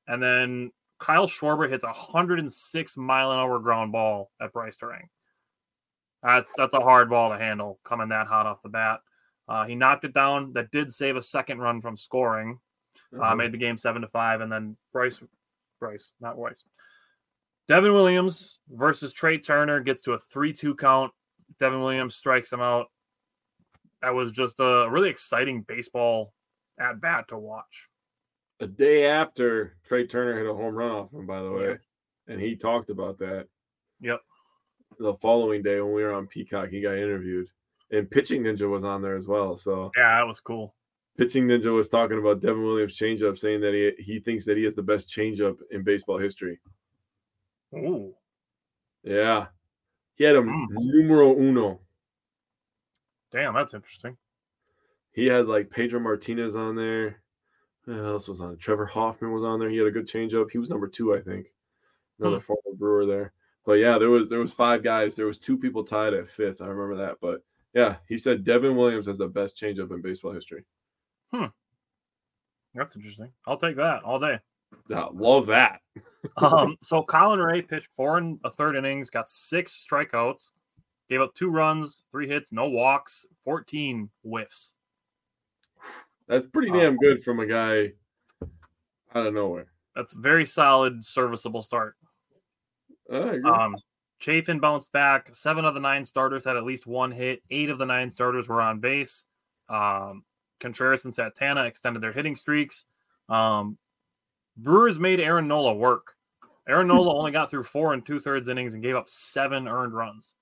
and 0.08 0.22
then 0.22 0.72
Kyle 1.00 1.26
Schwarber 1.26 1.68
hits 1.68 1.84
a 1.84 1.88
106 1.88 2.96
mile 2.96 3.32
an 3.32 3.38
hour 3.38 3.58
ground 3.58 3.90
ball 3.92 4.30
at 4.40 4.52
Brice 4.52 4.76
Turang. 4.76 5.08
That's 6.22 6.52
that's 6.56 6.74
a 6.74 6.80
hard 6.80 7.08
ball 7.08 7.30
to 7.30 7.38
handle 7.38 7.80
coming 7.84 8.08
that 8.10 8.26
hot 8.26 8.46
off 8.46 8.62
the 8.62 8.68
bat. 8.68 9.00
Uh, 9.48 9.64
he 9.64 9.74
knocked 9.74 10.04
it 10.04 10.12
down. 10.14 10.52
That 10.52 10.70
did 10.70 10.92
save 10.92 11.16
a 11.16 11.22
second 11.22 11.58
run 11.58 11.80
from 11.80 11.96
scoring. 11.96 12.58
Uh, 13.16 13.22
Uh-huh. 13.22 13.34
made 13.36 13.52
the 13.52 13.58
game 13.58 13.76
seven 13.78 14.02
to 14.02 14.08
five, 14.08 14.40
and 14.40 14.52
then 14.52 14.76
Bryce, 14.92 15.20
Bryce, 15.80 16.12
not 16.20 16.36
Bryce. 16.36 16.64
Devin 17.66 17.92
Williams 17.92 18.60
versus 18.68 19.12
Trea 19.12 19.38
Turner 19.38 19.80
gets 19.80 20.02
to 20.02 20.12
a 20.12 20.18
three-two 20.18 20.74
count. 20.74 21.12
Devin 21.60 21.80
Williams 21.80 22.16
strikes 22.16 22.52
him 22.52 22.60
out. 22.60 22.86
That 24.02 24.14
was 24.14 24.32
just 24.32 24.60
a 24.60 24.86
really 24.90 25.08
exciting 25.08 25.62
baseball 25.62 26.32
at 26.78 27.00
bat 27.00 27.28
to 27.28 27.38
watch. 27.38 27.88
A 28.60 28.66
day 28.66 29.06
after 29.06 29.76
Trea 29.84 30.06
Turner 30.06 30.36
hit 30.38 30.46
a 30.48 30.54
home 30.54 30.74
run 30.74 30.90
off 30.90 31.12
him, 31.12 31.26
by 31.26 31.42
the 31.42 31.50
way, 31.50 31.64
Yeah. 31.68 31.76
and 32.28 32.40
he 32.40 32.56
talked 32.56 32.90
about 32.90 33.18
that. 33.18 33.48
Yep. 34.00 34.20
The 34.98 35.14
following 35.14 35.62
day 35.62 35.80
when 35.80 35.94
we 35.94 36.02
were 36.02 36.12
on 36.12 36.26
Peacock, 36.26 36.68
he 36.68 36.82
got 36.82 36.96
interviewed, 36.98 37.48
and 37.90 38.10
Pitching 38.10 38.42
Ninja 38.42 38.68
was 38.68 38.84
on 38.84 39.00
there 39.00 39.16
as 39.16 39.26
well. 39.26 39.56
So 39.56 39.90
Yeah, 39.96 40.18
that 40.18 40.26
was 40.26 40.40
cool. 40.40 40.74
Pitching 41.16 41.46
Ninja 41.46 41.74
was 41.74 41.88
talking 41.88 42.18
about 42.18 42.40
Devin 42.40 42.62
Williams' 42.62 42.96
changeup, 42.96 43.38
saying 43.38 43.60
that 43.62 43.72
he 43.74 44.02
he 44.02 44.20
thinks 44.20 44.44
that 44.44 44.56
he 44.58 44.64
has 44.64 44.74
the 44.74 44.82
best 44.82 45.08
changeup 45.08 45.58
in 45.70 45.82
baseball 45.82 46.18
history. 46.18 46.60
Ooh. 47.74 48.14
Yeah, 49.02 49.48
he 50.16 50.24
had 50.24 50.36
a 50.36 50.40
Mm. 50.42 50.66
numero 50.70 51.34
uno. 51.36 51.80
Damn, 53.30 53.54
that's 53.54 53.74
interesting. 53.74 54.18
He 55.12 55.26
had 55.26 55.46
like 55.46 55.70
Pedro 55.70 56.00
Martinez 56.00 56.54
on 56.54 56.74
there. 56.76 57.19
Who 57.94 58.04
else 58.06 58.28
was 58.28 58.40
on? 58.40 58.56
Trevor 58.56 58.86
Hoffman 58.86 59.32
was 59.32 59.44
on 59.44 59.58
there. 59.58 59.68
He 59.70 59.76
had 59.78 59.86
a 59.86 59.90
good 59.90 60.06
changeup. 60.08 60.50
He 60.50 60.58
was 60.58 60.68
number 60.68 60.88
two, 60.88 61.14
I 61.14 61.20
think. 61.20 61.46
Another 62.18 62.36
Hmm. 62.38 62.42
former 62.42 62.76
Brewer 62.76 63.06
there. 63.06 63.32
But 63.66 63.74
yeah, 63.74 63.98
there 63.98 64.10
was 64.10 64.28
there 64.28 64.38
was 64.38 64.52
five 64.52 64.82
guys. 64.82 65.16
There 65.16 65.26
was 65.26 65.38
two 65.38 65.56
people 65.58 65.84
tied 65.84 66.14
at 66.14 66.28
fifth. 66.28 66.60
I 66.62 66.66
remember 66.66 66.96
that. 67.04 67.16
But 67.20 67.42
yeah, 67.74 67.96
he 68.08 68.18
said 68.18 68.44
Devin 68.44 68.76
Williams 68.76 69.06
has 69.06 69.18
the 69.18 69.28
best 69.28 69.56
changeup 69.56 69.90
in 69.92 70.00
baseball 70.02 70.32
history. 70.32 70.64
Hmm. 71.32 71.46
That's 72.74 72.96
interesting. 72.96 73.32
I'll 73.46 73.56
take 73.56 73.76
that 73.76 74.02
all 74.04 74.18
day. 74.18 74.38
Yeah, 74.88 75.06
love 75.12 75.46
that. 75.48 75.80
Um, 76.36 76.76
so 76.82 77.02
Colin 77.02 77.40
Rea 77.40 77.62
pitched 77.62 77.88
four 77.96 78.18
and 78.18 78.38
a 78.44 78.50
third 78.50 78.76
innings, 78.76 79.08
got 79.08 79.26
six 79.26 79.86
strikeouts, 79.90 80.50
gave 81.08 81.22
up 81.22 81.34
two 81.34 81.48
runs, 81.48 82.02
three 82.10 82.28
hits, 82.28 82.52
no 82.52 82.68
walks, 82.68 83.24
14 83.44 84.10
whiffs. 84.22 84.74
That's 86.30 86.46
pretty 86.46 86.70
Uh, 86.70 86.74
damn 86.76 86.96
good 86.96 87.22
from 87.24 87.40
a 87.40 87.46
guy 87.46 87.92
out 89.14 89.26
of 89.26 89.34
nowhere. 89.34 89.66
That's 89.96 90.14
a 90.14 90.18
very 90.18 90.46
solid, 90.46 91.04
serviceable 91.04 91.60
start. 91.60 91.96
Um, 93.44 93.76
Chafin 94.20 94.60
bounced 94.60 94.92
back. 94.92 95.34
Seven 95.34 95.64
of 95.64 95.74
the 95.74 95.80
nine 95.80 96.04
starters 96.04 96.44
had 96.44 96.56
at 96.56 96.62
least 96.64 96.86
one 96.86 97.10
hit. 97.10 97.42
Eight 97.50 97.68
of 97.68 97.78
the 97.78 97.84
nine 97.84 98.08
starters 98.10 98.46
were 98.48 98.60
on 98.62 98.78
base. 98.78 99.24
Um, 99.68 100.24
Contreras 100.60 101.04
and 101.04 101.12
Santana 101.14 101.64
extended 101.64 102.00
their 102.00 102.12
hitting 102.12 102.36
streaks. 102.36 102.84
Um, 103.28 103.76
Brewers 104.56 105.00
made 105.00 105.18
Aaron 105.18 105.48
Nola 105.48 105.74
work. 105.74 106.14
Aaron 106.68 106.86
Nola 106.88 107.12
only 107.16 107.32
got 107.32 107.50
through 107.50 107.64
four 107.64 107.92
and 107.92 108.06
two 108.06 108.20
thirds 108.20 108.46
innings 108.46 108.74
and 108.74 108.82
gave 108.84 108.94
up 108.94 109.08
seven 109.08 109.66
earned 109.66 109.94
runs. 109.94 110.36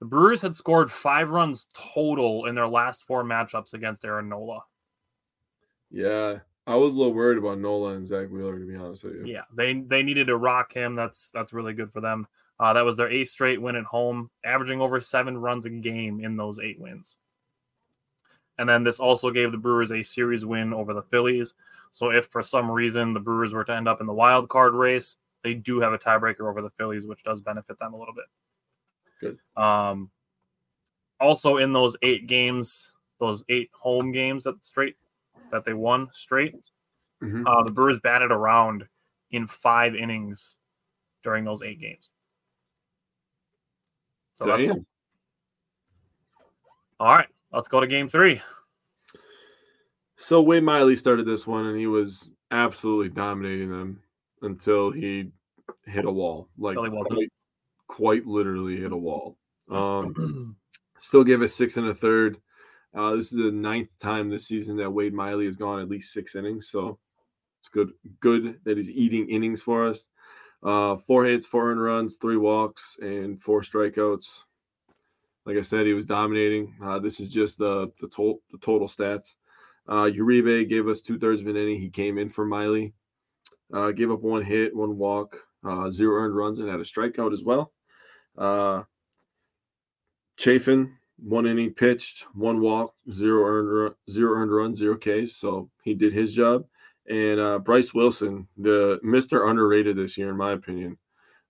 The 0.00 0.06
Brewers 0.06 0.40
had 0.40 0.54
scored 0.54 0.90
five 0.90 1.28
runs 1.28 1.66
total 1.74 2.46
in 2.46 2.54
their 2.54 2.68
last 2.68 3.06
four 3.06 3.24
matchups 3.24 3.74
against 3.74 4.04
Aaron 4.04 4.30
Nola. 4.30 4.60
Yeah, 5.90 6.38
I 6.66 6.74
was 6.74 6.94
a 6.94 6.98
little 6.98 7.14
worried 7.14 7.38
about 7.38 7.58
Nola 7.58 7.94
and 7.94 8.06
Zack 8.06 8.28
Wheeler, 8.28 8.58
to 8.58 8.66
be 8.66 8.76
honest 8.76 9.04
with 9.04 9.14
you. 9.14 9.24
Yeah, 9.26 9.42
they 9.54 9.74
they 9.74 10.02
needed 10.02 10.26
to 10.26 10.36
rock 10.36 10.72
him. 10.72 10.94
That's 10.94 11.30
that's 11.30 11.52
really 11.52 11.74
good 11.74 11.92
for 11.92 12.00
them. 12.00 12.26
Uh, 12.58 12.72
that 12.72 12.84
was 12.84 12.96
their 12.96 13.10
eighth 13.10 13.28
straight 13.28 13.60
win 13.60 13.76
at 13.76 13.84
home, 13.84 14.30
averaging 14.44 14.80
over 14.80 15.00
seven 15.00 15.36
runs 15.36 15.66
a 15.66 15.70
game 15.70 16.20
in 16.20 16.36
those 16.36 16.58
eight 16.58 16.80
wins. 16.80 17.18
And 18.58 18.68
then 18.68 18.82
this 18.82 18.98
also 18.98 19.30
gave 19.30 19.52
the 19.52 19.58
Brewers 19.58 19.92
a 19.92 20.02
series 20.02 20.46
win 20.46 20.72
over 20.72 20.94
the 20.94 21.02
Phillies. 21.02 21.54
So 21.90 22.10
if 22.10 22.26
for 22.26 22.42
some 22.42 22.70
reason 22.70 23.12
the 23.12 23.20
Brewers 23.20 23.52
were 23.52 23.64
to 23.64 23.74
end 23.74 23.86
up 23.86 24.00
in 24.00 24.06
the 24.06 24.14
wild 24.14 24.48
card 24.48 24.74
race, 24.74 25.18
they 25.44 25.54
do 25.54 25.80
have 25.80 25.92
a 25.92 25.98
tiebreaker 25.98 26.48
over 26.48 26.62
the 26.62 26.70
Phillies, 26.70 27.06
which 27.06 27.22
does 27.22 27.42
benefit 27.42 27.78
them 27.78 27.92
a 27.92 27.98
little 27.98 28.14
bit. 28.14 28.24
Good. 29.20 29.62
Um, 29.62 30.10
also 31.20 31.58
in 31.58 31.72
those 31.72 31.96
eight 32.02 32.26
games, 32.26 32.92
those 33.20 33.44
eight 33.50 33.70
home 33.72 34.12
games 34.12 34.44
that 34.44 34.64
straight 34.64 34.96
that 35.50 35.64
they 35.64 35.74
won 35.74 36.08
straight, 36.12 36.54
Mhm. 37.22 37.46
uh, 37.46 37.62
the 37.64 37.70
Brewers 37.70 37.98
batted 38.00 38.30
around 38.30 38.86
in 39.30 39.46
five 39.46 39.94
innings 39.94 40.58
during 41.22 41.44
those 41.44 41.62
eight 41.62 41.80
games. 41.80 42.10
So 44.34 44.44
that's 44.46 44.64
cool. 44.64 44.84
all 47.00 47.14
right. 47.14 47.28
Let's 47.52 47.68
go 47.68 47.80
to 47.80 47.86
game 47.86 48.08
three. 48.08 48.40
So 50.16 50.40
Wade 50.42 50.62
Miley 50.62 50.96
started 50.96 51.26
this 51.26 51.46
one, 51.46 51.66
and 51.66 51.78
he 51.78 51.86
was 51.86 52.30
absolutely 52.50 53.08
dominating 53.10 53.70
them 53.70 54.02
until 54.42 54.90
he 54.90 55.30
hit 55.84 56.04
a 56.04 56.10
wall. 56.10 56.48
Like 56.58 56.76
Until 56.76 56.84
he 56.84 56.96
wasn't. 56.96 57.14
quite, 57.16 57.30
quite 57.86 58.26
literally 58.26 58.76
hit 58.76 58.92
a 58.92 58.96
wall. 58.96 59.38
Um, 59.70 60.56
still 61.00 61.24
gave 61.24 61.42
us 61.42 61.54
six 61.54 61.76
and 61.76 61.88
a 61.88 61.94
third. 61.94 62.40
Uh, 62.96 63.14
this 63.14 63.26
is 63.26 63.38
the 63.38 63.50
ninth 63.50 63.90
time 64.00 64.30
this 64.30 64.46
season 64.46 64.76
that 64.76 64.90
Wade 64.90 65.12
Miley 65.12 65.44
has 65.44 65.56
gone 65.56 65.80
at 65.80 65.88
least 65.88 66.12
six 66.12 66.34
innings, 66.34 66.68
so 66.70 66.98
it's 67.60 67.68
good. 67.68 67.90
Good 68.20 68.58
that 68.64 68.78
he's 68.78 68.90
eating 68.90 69.28
innings 69.28 69.60
for 69.60 69.86
us. 69.86 70.06
Uh, 70.62 70.96
four 70.96 71.26
hits, 71.26 71.46
four 71.46 71.70
earned 71.70 71.82
runs, 71.82 72.16
three 72.16 72.38
walks, 72.38 72.96
and 73.00 73.40
four 73.40 73.60
strikeouts. 73.60 74.44
Like 75.44 75.58
I 75.58 75.60
said, 75.60 75.86
he 75.86 75.92
was 75.92 76.06
dominating. 76.06 76.74
Uh, 76.82 76.98
this 76.98 77.20
is 77.20 77.28
just 77.28 77.58
the 77.58 77.92
the, 78.00 78.08
the 78.08 78.58
total 78.58 78.88
stats. 78.88 79.34
Uh, 79.88 80.10
Uribe 80.10 80.68
gave 80.68 80.88
us 80.88 81.00
two 81.00 81.18
thirds 81.18 81.40
of 81.40 81.46
an 81.46 81.56
inning. 81.56 81.78
He 81.78 81.90
came 81.90 82.18
in 82.18 82.28
for 82.28 82.44
Miley. 82.44 82.94
Uh, 83.72 83.90
gave 83.90 84.10
up 84.10 84.22
one 84.22 84.44
hit, 84.44 84.74
one 84.74 84.96
walk, 84.96 85.36
uh, 85.68 85.90
zero 85.90 86.22
earned 86.22 86.36
runs, 86.36 86.60
and 86.60 86.68
had 86.68 86.80
a 86.80 86.84
strikeout 86.84 87.32
as 87.32 87.42
well. 87.42 87.72
Uh, 88.38 88.82
Chafin, 90.36 90.92
one 91.18 91.46
inning 91.46 91.72
pitched, 91.72 92.24
one 92.34 92.60
walk, 92.60 92.94
zero 93.10 93.44
earned 93.44 93.72
run, 93.72 93.94
zero 94.10 94.38
earned 94.38 94.54
run, 94.54 94.76
zero 94.76 94.96
Ks. 94.96 95.36
So 95.36 95.70
he 95.82 95.94
did 95.94 96.12
his 96.12 96.32
job. 96.32 96.64
And 97.08 97.40
uh, 97.40 97.58
Bryce 97.58 97.94
Wilson, 97.94 98.48
the 98.58 98.98
Mister 99.02 99.48
underrated 99.48 99.96
this 99.96 100.18
year, 100.18 100.30
in 100.30 100.36
my 100.36 100.52
opinion. 100.52 100.98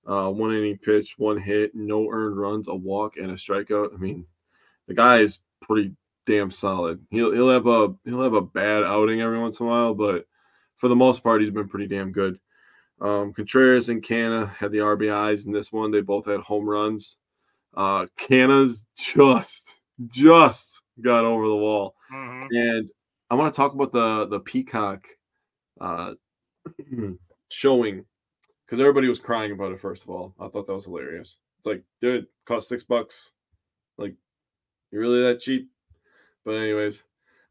Uh, 0.07 0.31
one 0.31 0.55
inning 0.55 0.79
pitch, 0.79 1.15
one 1.19 1.41
hit, 1.41 1.75
no 1.75 2.09
earned 2.11 2.39
runs, 2.39 2.69
a 2.69 2.75
walk, 2.75 3.17
and 3.17 3.31
a 3.31 3.35
strikeout. 3.35 3.93
I 3.93 3.97
mean, 3.97 4.25
the 4.87 4.95
guy 4.95 5.19
is 5.19 5.39
pretty 5.63 5.93
damn 6.27 6.51
solid. 6.51 7.05
He'll 7.11 7.33
he'll 7.33 7.51
have 7.51 7.67
a 7.67 7.95
he'll 8.05 8.23
have 8.23 8.35
a 8.35 8.43
bad 8.43 8.85
outing 8.85 9.21
every 9.21 9.41
once 9.41 9.59
in 9.59 9.67
a 9.67 9.69
while, 9.69 9.95
but 9.95 10.27
for 10.77 10.89
the 10.89 10.95
most 10.95 11.23
part, 11.23 11.41
he's 11.41 11.51
been 11.51 11.69
pretty 11.69 11.87
damn 11.87 12.13
good. 12.13 12.39
Um, 13.01 13.33
Contreras 13.33 13.89
and 13.89 14.03
Canha 14.03 14.55
had 14.55 14.73
the 14.73 14.79
RBIs 14.79 15.47
in 15.47 15.53
this 15.53 15.73
one. 15.73 15.91
They 15.91 16.01
both 16.01 16.27
had 16.27 16.41
home 16.41 16.69
runs. 16.69 17.17
Uh, 17.77 18.07
Canha's 18.19 18.85
just 18.97 19.71
just 20.09 20.81
got 21.03 21.25
over 21.25 21.47
the 21.47 21.57
wall, 21.57 21.95
Mhm. 22.13 22.49
and 22.51 22.91
I 23.31 23.35
want 23.35 23.53
to 23.53 23.57
talk 23.57 23.75
about 23.75 23.93
the 23.93 24.27
the 24.27 24.41
Peacock 24.41 25.07
uh, 25.81 26.15
showing 27.51 28.05
because 28.65 28.81
everybody 28.81 29.09
was 29.09 29.19
crying 29.21 29.53
about 29.53 29.73
it. 29.73 29.81
First 29.81 30.03
of 30.03 30.11
all, 30.11 30.35
I 30.41 30.49
thought 30.49 30.67
that 30.67 30.75
was 30.75 30.85
hilarious. 30.87 31.39
It's 31.59 31.67
like, 31.67 31.83
dude, 32.01 32.27
cost 32.47 32.69
six 32.69 32.83
bucks. 32.85 33.33
Like, 33.99 34.15
you 34.91 34.99
really 35.01 35.23
that 35.23 35.41
cheap? 35.41 35.71
But 36.45 36.53
anyways, 36.53 37.03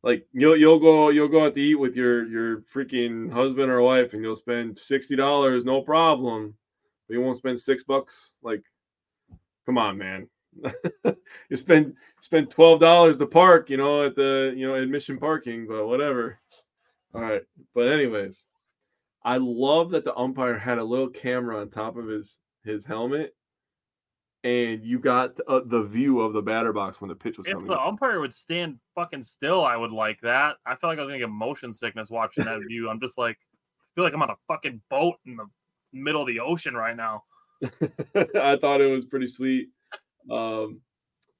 like 0.03 0.27
you'll 0.33 0.57
you'll 0.57 0.79
go 0.79 1.09
you'll 1.09 1.27
go 1.27 1.45
out 1.45 1.55
to 1.55 1.61
eat 1.61 1.75
with 1.75 1.95
your 1.95 2.25
your 2.27 2.61
freaking 2.73 3.31
husband 3.31 3.69
or 3.69 3.81
wife, 3.81 4.13
and 4.13 4.23
you'll 4.23 4.35
spend 4.35 4.79
sixty 4.79 5.15
dollars, 5.15 5.65
no 5.65 5.81
problem. 5.81 6.55
But 7.07 7.13
you 7.15 7.21
won't 7.21 7.37
spend 7.37 7.59
six 7.59 7.83
bucks. 7.83 8.33
Like, 8.41 8.63
come 9.65 9.77
on, 9.77 9.97
man. 9.97 10.27
you 11.49 11.57
spend 11.57 11.93
spend 12.21 12.49
twelve 12.49 12.79
dollars 12.79 13.17
to 13.17 13.25
park, 13.25 13.69
you 13.69 13.77
know, 13.77 14.05
at 14.05 14.15
the 14.15 14.53
you 14.55 14.67
know 14.67 14.75
admission 14.75 15.17
parking, 15.17 15.67
but 15.67 15.87
whatever. 15.87 16.39
All 17.13 17.21
right, 17.21 17.43
but 17.73 17.87
anyways, 17.87 18.43
I 19.23 19.37
love 19.37 19.91
that 19.91 20.03
the 20.05 20.15
umpire 20.15 20.57
had 20.57 20.77
a 20.77 20.83
little 20.83 21.09
camera 21.09 21.59
on 21.59 21.69
top 21.69 21.97
of 21.97 22.07
his 22.07 22.37
his 22.63 22.85
helmet, 22.85 23.35
and 24.43 24.83
you 24.83 24.99
got 24.99 25.31
uh, 25.47 25.61
the 25.65 25.83
view 25.83 26.21
of 26.21 26.33
the 26.33 26.41
batter 26.41 26.71
box 26.71 27.01
when 27.01 27.09
the 27.09 27.15
pitch 27.15 27.37
was 27.37 27.47
If 27.47 27.53
coming. 27.53 27.67
the 27.67 27.79
umpire 27.79 28.19
would 28.19 28.33
stand 28.33 28.79
fucking 28.93 29.23
still, 29.23 29.65
I 29.65 29.75
would 29.75 29.91
like 29.91 30.19
that. 30.21 30.57
I 30.65 30.75
feel 30.75 30.89
like 30.89 30.99
I 30.99 31.01
was 31.01 31.09
gonna 31.09 31.19
get 31.19 31.29
motion 31.29 31.73
sickness 31.73 32.09
watching 32.09 32.45
that 32.45 32.61
view. 32.67 32.89
I'm 32.89 32.99
just 32.99 33.17
like, 33.17 33.37
I 33.37 33.87
feel 33.95 34.03
like 34.03 34.13
I'm 34.13 34.21
on 34.21 34.29
a 34.29 34.37
fucking 34.47 34.81
boat 34.89 35.15
in 35.25 35.35
the 35.37 35.47
middle 35.91 36.21
of 36.21 36.27
the 36.27 36.39
ocean 36.39 36.75
right 36.75 36.95
now. 36.95 37.23
I 38.35 38.57
thought 38.59 38.81
it 38.81 38.91
was 38.91 39.05
pretty 39.05 39.27
sweet. 39.27 39.69
Um, 40.29 40.81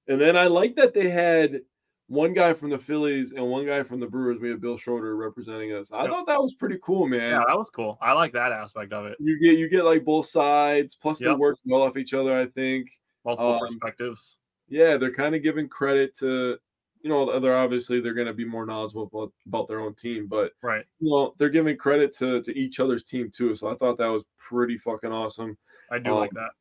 and 0.07 0.19
then 0.21 0.37
I 0.37 0.47
like 0.47 0.75
that 0.75 0.93
they 0.93 1.09
had 1.09 1.61
one 2.07 2.33
guy 2.33 2.53
from 2.53 2.69
the 2.69 2.77
Phillies 2.77 3.31
and 3.31 3.45
one 3.49 3.65
guy 3.65 3.81
from 3.83 3.99
the 3.99 4.05
Brewers. 4.07 4.39
We 4.39 4.49
had 4.49 4.61
Bill 4.61 4.77
Schroeder 4.77 5.15
representing 5.15 5.73
us. 5.73 5.91
I 5.91 6.03
Yep. 6.03 6.11
thought 6.11 6.27
that 6.27 6.39
was 6.41 6.53
pretty 6.53 6.77
cool, 6.83 7.07
man. 7.07 7.31
Yeah, 7.31 7.43
that 7.47 7.57
was 7.57 7.69
cool. 7.71 7.97
I 8.01 8.13
like 8.13 8.31
that 8.33 8.51
aspect 8.51 8.93
of 8.93 9.05
it. 9.07 9.17
You 9.19 9.39
get 9.39 9.57
you 9.57 9.67
get 9.69 9.83
like 9.85 10.05
both 10.05 10.27
sides. 10.27 10.95
Plus, 10.95 11.19
they 11.19 11.33
work 11.33 11.57
well 11.65 11.81
off 11.81 11.97
each 11.97 12.13
other. 12.13 12.37
I 12.37 12.45
think. 12.47 12.89
Multiple 13.23 13.53
Um, 13.53 13.59
perspectives. 13.67 14.37
Yeah, 14.67 14.97
they're 14.97 15.13
kind 15.13 15.33
of 15.35 15.41
giving 15.41 15.67
credit 15.67 16.15
to 16.19 16.57
you 17.01 17.09
know, 17.09 17.39
they're 17.39 17.55
obviously 17.57 17.99
they're 18.01 18.15
going 18.15 18.25
to 18.25 18.33
be 18.33 18.45
more 18.45 18.65
knowledgeable 18.65 19.03
about, 19.03 19.31
about 19.45 19.67
their 19.67 19.79
own 19.79 19.93
team, 19.93 20.25
but 20.25 20.53
Right. 20.63 20.83
you 20.99 21.07
know, 21.11 21.35
they're 21.37 21.49
giving 21.49 21.77
credit 21.77 22.15
to 22.17 22.41
to 22.41 22.51
each 22.57 22.79
other's 22.79 23.03
team 23.03 23.29
too. 23.31 23.53
So 23.53 23.67
I 23.67 23.75
thought 23.75 23.99
that 23.99 24.07
was 24.07 24.23
pretty 24.39 24.77
fucking 24.79 25.11
awesome. 25.11 25.55
I 25.91 25.99
do 25.99 26.11
Um, 26.11 26.19
like 26.19 26.31
that. 26.31 26.51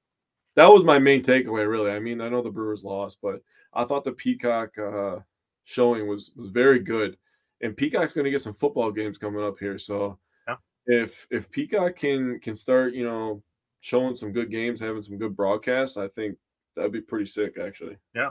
That 0.56 0.68
was 0.68 0.84
my 0.84 0.98
main 0.98 1.22
takeaway, 1.22 1.68
really. 1.68 1.90
I 1.90 1.98
mean, 1.98 2.20
I 2.20 2.28
know 2.28 2.42
the 2.42 2.50
Brewers 2.50 2.84
lost, 2.84 3.18
but 3.22 3.42
I 3.72 3.84
thought 3.84 4.04
the 4.04 4.12
Peacock 4.12 4.76
uh, 4.78 5.18
showing 5.64 6.06
was 6.06 6.30
was 6.36 6.50
very 6.50 6.78
good. 6.78 7.16
And 7.60 7.76
Peacock's 7.76 8.12
going 8.12 8.24
to 8.24 8.30
get 8.30 8.42
some 8.42 8.54
football 8.54 8.92
games 8.92 9.18
coming 9.18 9.42
up 9.42 9.58
here, 9.58 9.78
so 9.78 10.18
Yeah. 10.46 10.56
if 10.86 11.26
if 11.30 11.50
Peacock 11.50 11.96
can 11.96 12.38
can 12.40 12.54
start, 12.56 12.94
you 12.94 13.04
know, 13.04 13.42
showing 13.80 14.14
some 14.16 14.32
good 14.32 14.50
games, 14.50 14.80
having 14.80 15.02
some 15.02 15.18
good 15.18 15.36
broadcasts, 15.36 15.96
I 15.96 16.08
think 16.08 16.36
that'd 16.76 16.92
be 16.92 17.00
pretty 17.00 17.26
sick, 17.26 17.58
actually. 17.58 17.96
Yeah, 18.14 18.30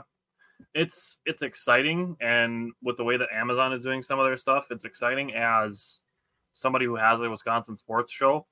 it's 0.74 1.18
it's 1.26 1.42
exciting 1.42 2.16
and 2.20 2.72
with 2.82 2.96
the 2.96 3.04
way 3.04 3.16
that 3.16 3.28
amazon 3.32 3.72
is 3.72 3.82
doing 3.82 4.02
some 4.02 4.18
of 4.20 4.24
their 4.24 4.36
stuff 4.36 4.66
it's 4.70 4.84
exciting 4.84 5.34
as 5.34 6.00
somebody 6.52 6.84
who 6.84 6.94
has 6.94 7.20
a 7.20 7.28
wisconsin 7.28 7.74
sports 7.74 8.12
show 8.12 8.46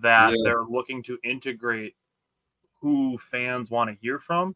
that 0.00 0.30
Yeah. 0.30 0.36
they're 0.44 0.64
looking 0.64 1.02
to 1.04 1.18
integrate 1.24 1.94
who 2.80 3.18
fans 3.18 3.70
want 3.70 3.90
to 3.90 3.96
hear 4.00 4.18
from 4.18 4.54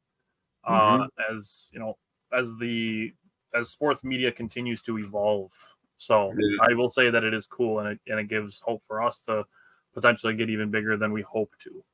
uh, 0.64 0.98
Mm-hmm. 0.98 1.34
as 1.34 1.70
you 1.72 1.78
know 1.80 1.96
as 2.32 2.54
the 2.56 3.12
as 3.54 3.68
sports 3.70 4.02
media 4.02 4.32
continues 4.32 4.82
to 4.82 4.98
evolve 4.98 5.52
so 5.98 6.32
Yeah. 6.36 6.56
i 6.68 6.74
will 6.74 6.90
say 6.90 7.10
that 7.10 7.22
it 7.24 7.34
is 7.34 7.46
cool 7.46 7.80
and 7.80 7.88
it, 7.88 8.00
and 8.08 8.18
it 8.18 8.28
gives 8.28 8.60
hope 8.60 8.82
for 8.86 9.02
us 9.02 9.20
to 9.22 9.44
potentially 9.92 10.34
get 10.34 10.50
even 10.50 10.70
bigger 10.70 10.96
than 10.96 11.12
we 11.12 11.22
hope 11.22 11.52
to 11.60 11.84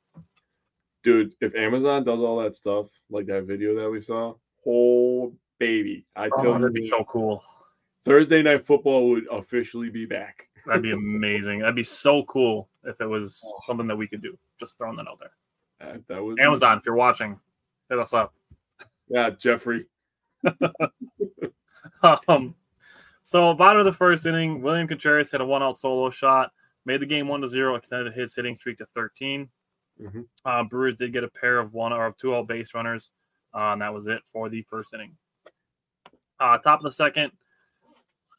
Dude, 1.02 1.34
if 1.40 1.54
Amazon 1.54 2.04
does 2.04 2.18
all 2.20 2.42
that 2.42 2.54
stuff, 2.54 2.88
like 3.08 3.24
that 3.26 3.44
video 3.44 3.74
that 3.74 3.90
we 3.90 4.00
saw, 4.02 4.34
oh 4.66 5.32
baby, 5.58 6.04
I 6.14 6.26
oh, 6.26 6.42
tell 6.42 6.52
that'd 6.58 6.74
you, 6.76 6.82
be 6.82 6.88
so 6.88 7.04
cool 7.04 7.42
Thursday 8.04 8.42
night 8.42 8.66
football 8.66 9.08
would 9.10 9.26
officially 9.30 9.88
be 9.90 10.04
back. 10.06 10.48
That'd 10.66 10.82
be 10.82 10.90
amazing. 11.04 11.60
That'd 11.60 11.74
be 11.74 11.82
so 11.82 12.22
cool 12.24 12.68
if 12.84 13.00
it 13.00 13.06
was 13.06 13.44
something 13.64 13.86
that 13.86 13.96
we 13.96 14.06
could 14.08 14.22
do. 14.22 14.38
Just 14.58 14.78
throwing 14.78 14.96
that 14.96 15.08
out 15.08 15.18
there. 15.18 15.32
That, 15.80 16.06
that 16.08 16.22
was 16.22 16.36
Amazon, 16.40 16.78
if 16.78 16.86
you're 16.86 16.94
watching, 16.94 17.38
hit 17.88 17.98
us 17.98 18.12
up. 18.12 18.34
Yeah, 19.08 19.30
Jeffrey. 19.30 19.86
Um, 22.02 22.54
so 23.24 23.52
bottom 23.54 23.80
of 23.80 23.84
the 23.84 23.92
first 23.92 24.26
inning, 24.26 24.62
William 24.62 24.88
Contreras 24.88 25.30
hit 25.30 25.40
a 25.40 25.44
one-out 25.44 25.76
solo 25.76 26.10
shot, 26.10 26.50
made 26.86 27.00
the 27.00 27.06
game 27.06 27.28
one 27.28 27.40
to 27.42 27.48
zero, 27.48 27.74
extended 27.74 28.14
his 28.14 28.34
hitting 28.34 28.56
streak 28.56 28.78
to 28.78 28.86
13. 28.86 29.48
Mhm. 30.00 30.26
Uh, 30.44 30.64
Brewers 30.64 30.96
did 30.96 31.12
get 31.12 31.24
a 31.24 31.28
pair 31.28 31.58
of 31.58 31.74
one 31.74 31.92
or 31.92 32.14
two 32.18 32.34
out 32.34 32.48
base 32.48 32.72
runners, 32.74 33.10
uh, 33.54 33.72
and 33.72 33.82
that 33.82 33.92
was 33.92 34.06
it 34.06 34.22
for 34.32 34.48
the 34.48 34.62
first 34.62 34.94
inning. 34.94 35.16
Uh, 36.38 36.56
top 36.58 36.80
of 36.80 36.84
the 36.84 36.90
second, 36.90 37.32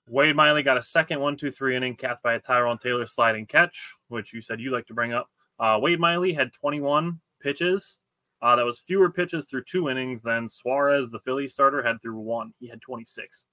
Wade 0.09 0.35
Miley 0.35 0.63
got 0.63 0.77
a 0.77 0.83
second 0.83 1.19
one, 1.19 1.37
two, 1.37 1.51
three 1.51 1.75
inning 1.75 1.95
capped 1.95 2.23
by 2.23 2.33
a 2.33 2.39
Tyrone 2.39 2.77
Taylor 2.77 3.05
sliding 3.05 3.45
catch, 3.45 3.93
which 4.09 4.33
you 4.33 4.41
said 4.41 4.59
you 4.59 4.71
like 4.71 4.87
to 4.87 4.93
bring 4.93 5.13
up. 5.13 5.29
Uh, 5.59 5.77
Wade 5.81 5.99
Miley 5.99 6.33
had 6.33 6.51
21 6.53 7.19
pitches. 7.41 7.99
Uh, 8.41 8.55
that 8.55 8.65
was 8.65 8.79
fewer 8.79 9.11
pitches 9.11 9.45
through 9.45 9.63
two 9.63 9.89
innings 9.89 10.21
than 10.21 10.49
Suarez, 10.49 11.11
the 11.11 11.19
Philly 11.19 11.47
starter, 11.47 11.83
had 11.83 12.01
through 12.01 12.17
one. 12.19 12.53
He 12.59 12.67
had 12.67 12.81
26. 12.81 13.45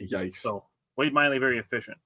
Yikes. 0.00 0.36
So 0.36 0.64
Wade 0.96 1.12
Miley 1.12 1.38
very 1.38 1.58
efficient. 1.58 1.98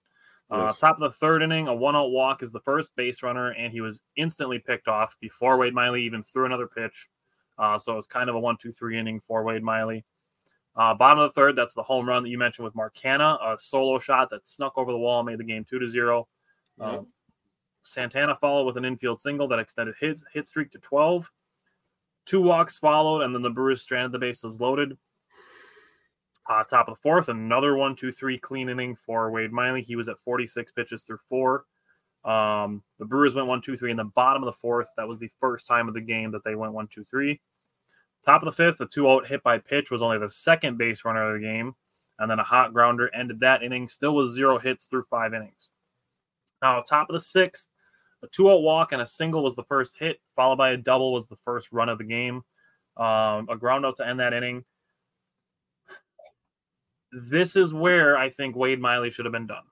Uh, 0.51 0.67
Yes. 0.67 0.79
top 0.79 0.97
of 0.97 1.03
the 1.03 1.11
third 1.17 1.43
inning, 1.43 1.69
a 1.69 1.75
one-out 1.75 2.11
walk 2.11 2.43
is 2.43 2.53
the 2.53 2.61
first 2.61 2.95
base 2.97 3.23
runner, 3.23 3.51
and 3.53 3.73
he 3.73 3.81
was 3.81 4.01
instantly 4.17 4.59
picked 4.59 4.89
off 4.89 5.17
before 5.21 5.57
Wade 5.57 5.75
Miley 5.75 6.03
even 6.03 6.23
threw 6.23 6.47
another 6.47 6.67
pitch. 6.67 7.09
Uh, 7.59 7.79
so 7.79 7.93
it 7.93 7.97
was 7.97 8.07
kind 8.07 8.29
of 8.29 8.37
a 8.37 8.41
one-two-three 8.41 8.99
inning 8.99 9.21
for 9.27 9.45
Wade 9.45 9.63
Miley. 9.63 10.05
Uh, 10.77 10.93
bottom 10.93 11.23
of 11.23 11.31
the 11.31 11.41
third, 11.41 11.55
that's 11.57 11.75
the 11.75 11.83
home 11.83 12.09
run 12.09 12.23
that 12.23 12.31
you 12.31 12.39
mentioned 12.39 12.65
with 12.65 12.75
Mark 12.75 12.97
Canha, 12.97 13.39
a 13.41 13.57
solo 13.57 13.99
shot 13.99 14.29
that 14.31 14.47
snuck 14.47 14.77
over 14.77 14.91
the 14.91 14.99
wall, 14.99 15.23
made 15.23 15.39
the 15.39 15.45
game 15.45 15.65
two 15.65 15.79
to 15.79 15.89
zero. 15.89 16.27
Yeah. 16.79 16.99
Um, 16.99 17.07
Santana 17.83 18.37
followed 18.41 18.65
with 18.65 18.77
an 18.77 18.85
infield 18.85 19.21
single 19.21 19.47
that 19.49 19.59
extended 19.59 19.95
his 20.01 20.25
hit 20.33 20.49
streak 20.49 20.73
to 20.73 20.79
12. 20.79 21.31
Two 22.27 22.41
walks 22.41 22.79
followed, 22.79 23.21
and 23.21 23.35
then 23.35 23.43
the 23.43 23.51
Brewers 23.51 23.83
stranded 23.83 24.13
the 24.13 24.19
bases 24.19 24.61
loaded. 24.61 24.97
Uh, 26.49 26.65
top 26.65 26.89
of 26.89 26.95
the 26.95 27.01
fourth, 27.01 27.29
another 27.29 27.77
one, 27.77 27.95
two, 27.95 28.13
three 28.13 28.39
clean 28.39 28.69
inning 28.69 28.97
for 28.97 29.31
Wade 29.31 29.53
Miley. 29.53 29.83
He 29.83 29.97
was 29.97 30.09
at 30.09 30.19
46 30.25 30.73
pitches 30.73 31.03
through 31.05 31.21
four. 31.29 31.65
Um, 32.25 32.83
the 32.99 33.05
Brewers 33.05 33.35
went 33.35 33.49
one, 33.49 33.61
two, 33.61 33.77
three 33.77 33.91
in 33.91 33.97
the 33.97 34.05
bottom 34.05 34.43
of 34.43 34.47
the 34.47 34.59
fourth. 34.61 34.89
That 34.97 35.09
was 35.09 35.19
the 35.19 35.31
first 35.41 35.67
time 35.67 35.89
of 35.89 35.95
the 35.95 36.01
game 36.01 36.31
that 36.33 36.45
they 36.45 36.55
went 36.55 36.73
one, 36.73 36.89
two, 36.89 37.05
three. 37.05 37.41
Top 38.25 38.43
of 38.43 38.47
the 38.47 38.53
fifth, 38.53 38.81
a 38.81 38.87
two 38.87 39.11
out 39.11 39.27
hit 39.27 39.43
by 39.43 39.59
pitch 39.59 39.91
was 39.91 40.01
only 40.01 40.19
the 40.19 40.31
second 40.31 40.79
base 40.79 41.05
runner 41.05 41.35
of 41.35 41.41
the 41.41 41.47
game. 41.47 41.75
And 42.19 42.31
then 42.31 42.39
a 42.39 42.45
hot 42.45 42.73
grounder 42.73 43.13
ended 43.15 43.41
that 43.41 43.63
inning, 43.63 43.89
still 43.89 44.15
with 44.15 44.33
zero 44.33 44.59
hits 44.59 44.87
through 44.87 45.05
five 45.11 45.35
innings. 45.35 45.69
Now, 46.63 46.81
top 46.81 47.11
of 47.11 47.15
the 47.15 47.21
sixth, 47.21 47.67
a 48.23 48.29
two 48.29 48.51
out 48.51 48.63
walk 48.63 48.93
and 48.93 49.03
a 49.03 49.07
single 49.07 49.43
was 49.43 49.57
the 49.57 49.65
first 49.65 49.99
hit, 49.99 50.21
followed 50.37 50.57
by 50.57 50.71
a 50.71 50.77
double 50.77 51.13
was 51.13 51.27
the 51.27 51.37
first 51.45 51.73
run 51.73 51.89
of 51.89 51.99
the 51.99 52.05
game. 52.05 52.43
Um, 52.97 53.49
a 53.51 53.57
ground 53.59 53.85
out 53.85 53.97
to 53.97 54.07
end 54.07 54.21
that 54.21 54.33
inning. 54.33 54.65
This 57.13 57.57
is 57.57 57.75
where 57.75 58.17
I 58.17 58.31
think 58.31 58.57
Wade 58.57 58.81
Miley 58.81 59.11
should 59.11 59.25
have 59.25 59.33
been 59.33 59.47
done. 59.47 59.65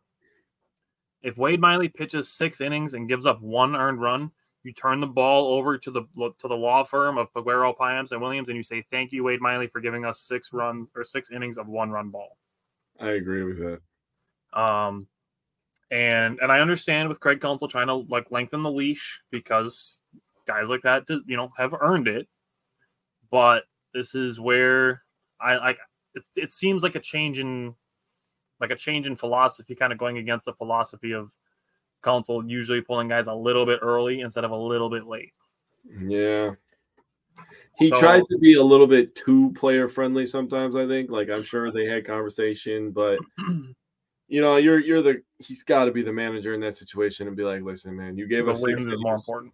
If 1.23 1.37
Wade 1.39 1.61
Miley 1.61 1.89
pitches 1.89 2.29
six 2.29 2.61
innings 2.61 2.95
and 2.95 3.09
gives 3.09 3.27
up 3.27 3.41
one 3.41 3.77
earned 3.77 4.01
run, 4.01 4.33
you 4.65 4.73
turn 4.73 5.01
the 5.01 5.07
ball 5.07 5.55
over 5.55 5.77
to 5.77 5.91
the 5.91 6.03
to 6.17 6.49
the 6.49 6.55
law 6.55 6.85
firm 6.85 7.19
of 7.19 7.33
Peguero, 7.33 7.77
Payamps, 7.77 8.13
and 8.13 8.21
Williams, 8.21 8.49
and 8.49 8.57
you 8.57 8.63
say, 8.63 8.85
"Thank 8.91 9.13
you, 9.13 9.25
Wade 9.25 9.41
Miley, 9.41 9.67
for 9.67 9.81
giving 9.81 10.05
us 10.05 10.21
six 10.21 10.53
runs 10.53 10.89
or 10.95 11.05
six 11.05 11.31
innings 11.31 11.59
of 11.59 11.67
one 11.67 11.91
run 11.91 12.11
ball." 12.11 12.37
I 13.01 13.11
agree 13.11 13.43
with 13.43 13.59
that. 13.59 13.81
Um, 14.59 15.09
and 15.91 16.39
and 16.41 16.53
I 16.53 16.61
understand 16.61 17.09
with 17.09 17.21
Craig 17.21 17.41
Counsell 17.41 17.69
trying 17.69 17.89
to 17.89 17.95
like 17.95 18.31
lengthen 18.31 18.63
the 18.63 18.71
leash 18.71 19.21
because 19.31 20.01
guys 20.47 20.69
like 20.69 20.83
that, 20.83 21.07
do- 21.07 21.25
you 21.27 21.37
know, 21.37 21.53
have 21.57 21.75
earned 21.81 22.09
it. 22.09 22.29
But 23.31 23.65
this 23.95 24.15
is 24.15 24.39
where 24.39 25.03
I 25.41 25.57
like 25.57 25.79
it. 26.15 26.27
It 26.37 26.53
seems 26.53 26.83
like 26.83 26.95
a 26.95 27.01
change 27.01 27.39
in 27.39 27.75
like 28.61 28.71
a 28.71 28.77
change 28.77 29.07
in 29.07 29.17
philosophy, 29.17 29.75
kind 29.75 29.93
of 29.93 29.99
going 29.99 30.19
against 30.19 30.47
the 30.47 30.53
philosophy 30.53 31.13
of 31.13 31.33
Counsell 32.03 32.45
usually 32.49 32.81
pulling 32.81 33.09
guys 33.09 33.27
a 33.27 33.35
little 33.35 33.65
bit 33.67 33.79
early 33.83 34.21
instead 34.21 34.45
of 34.45 34.51
a 34.51 34.57
little 34.57 34.91
bit 34.91 35.07
late. 35.07 35.33
Yeah. 35.99 36.55
He 37.79 37.89
So- 37.89 37.99
tries 37.99 38.27
to 38.29 38.39
be 38.39 38.55
a 38.55 38.63
little 38.63 38.87
bit 38.87 39.15
too 39.15 39.53
player 39.57 39.89
friendly 39.89 40.27
sometimes, 40.27 40.77
I 40.77 40.87
think. 40.87 41.11
Like 41.11 41.31
I'm 41.31 41.43
sure 41.43 41.71
they 41.73 41.87
had 41.87 42.05
conversation, 42.07 42.91
but 42.91 43.19
you 44.29 44.41
know, 44.41 44.57
you're 44.57 44.79
you're 44.79 45.03
the 45.03 45.23
he's 45.39 45.63
got 45.63 45.85
to 45.87 45.91
be 45.93 46.03
the 46.03 46.13
manager 46.13 46.55
in 46.55 46.61
that 46.61 46.77
situation 46.77 47.27
and 47.29 47.37
be 47.37 47.43
like, 47.45 47.63
"Listen, 47.63 47.97
man, 47.97 48.17
you 48.17 48.27
gave 48.27 48.49
us 48.49 48.63
six 48.63 48.81
is 48.83 48.99
more 48.99 49.15
important. 49.15 49.53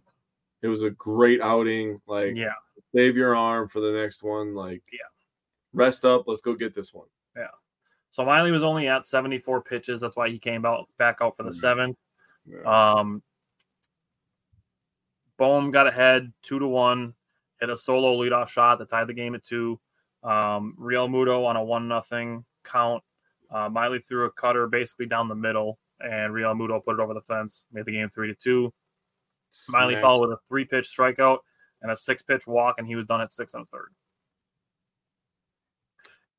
It 0.61 0.67
was 0.67 0.83
a 0.83 0.89
great 0.91 1.41
outing. 1.41 2.01
Like, 2.07 2.35
Yeah. 2.35 2.53
save 2.93 3.15
your 3.15 3.35
arm 3.35 3.67
for 3.69 3.79
the 3.79 3.91
next 3.91 4.23
one. 4.23 4.53
Like, 4.53 4.83
Yeah. 4.91 4.99
rest 5.73 6.03
up. 6.05 6.25
Let's 6.27 6.41
go 6.41 6.53
get 6.53 6.75
this 6.75 6.93
one." 6.93 7.07
Yeah. 7.35 7.47
So 8.11 8.25
Miley 8.25 8.51
was 8.51 8.63
only 8.63 8.87
at 8.87 9.05
74 9.05 9.61
pitches. 9.61 10.01
That's 10.01 10.15
why 10.15 10.29
he 10.29 10.39
came 10.39 10.65
out 10.65 10.87
back 10.97 11.17
out 11.21 11.37
for 11.37 11.43
the 11.43 11.51
Mhm. 11.51 11.55
seventh. 11.55 11.97
Yeah. 12.49 12.93
Um, 12.93 13.21
Bohm 15.37 15.71
got 15.71 15.87
ahead 15.87 16.33
two 16.41 16.59
to 16.59 16.67
one, 16.67 17.13
hit 17.59 17.69
a 17.69 17.77
solo 17.77 18.17
leadoff 18.17 18.49
shot 18.49 18.79
that 18.79 18.89
tied 18.89 19.07
the 19.07 19.13
game 19.13 19.35
at 19.35 19.43
two. 19.43 19.79
Um, 20.23 20.75
Realmuto 20.79 21.45
on 21.45 21.55
a 21.55 21.63
one 21.63 21.87
nothing 21.87 22.43
count. 22.63 23.03
Uh, 23.49 23.69
Miley 23.69 23.99
threw 23.99 24.25
a 24.25 24.31
cutter 24.31 24.67
basically 24.67 25.05
down 25.05 25.27
the 25.27 25.35
middle, 25.35 25.79
and 26.01 26.33
Realmuto 26.33 26.83
put 26.83 26.95
it 26.95 26.99
over 26.99 27.13
the 27.13 27.21
fence, 27.21 27.65
made 27.71 27.85
the 27.85 27.91
game 27.93 28.09
three 28.09 28.27
to 28.27 28.35
two. 28.35 28.73
Miley 29.69 29.99
followed 29.99 30.29
with 30.29 30.37
a 30.37 30.41
three 30.47 30.65
pitch 30.65 30.93
strikeout 30.95 31.39
and 31.81 31.91
a 31.91 31.97
six 31.97 32.21
pitch 32.21 32.45
walk, 32.45 32.75
and 32.77 32.87
he 32.87 32.95
was 32.95 33.05
done 33.05 33.21
at 33.21 33.33
six 33.33 33.53
and 33.53 33.63
a 33.63 33.65
third. 33.67 33.93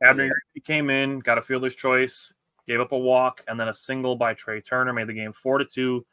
Abner 0.03 0.27
Yeah. 0.27 0.63
Came 0.65 0.91
in, 0.91 1.21
got 1.21 1.39
a 1.39 1.43
fielder's 1.43 1.75
choice, 1.75 2.35
gave 2.71 2.81
up 2.81 2.93
a 2.93 2.99
walk, 2.99 3.43
and 3.49 3.59
then 3.59 3.67
a 3.67 3.75
single 3.75 4.15
by 4.15 4.33
Trea 4.33 4.61
Turner 4.61 4.93
made 4.93 5.09
the 5.09 5.13
game 5.13 5.33
four 5.33 5.59
to 5.59 5.65
two. 5.65 6.07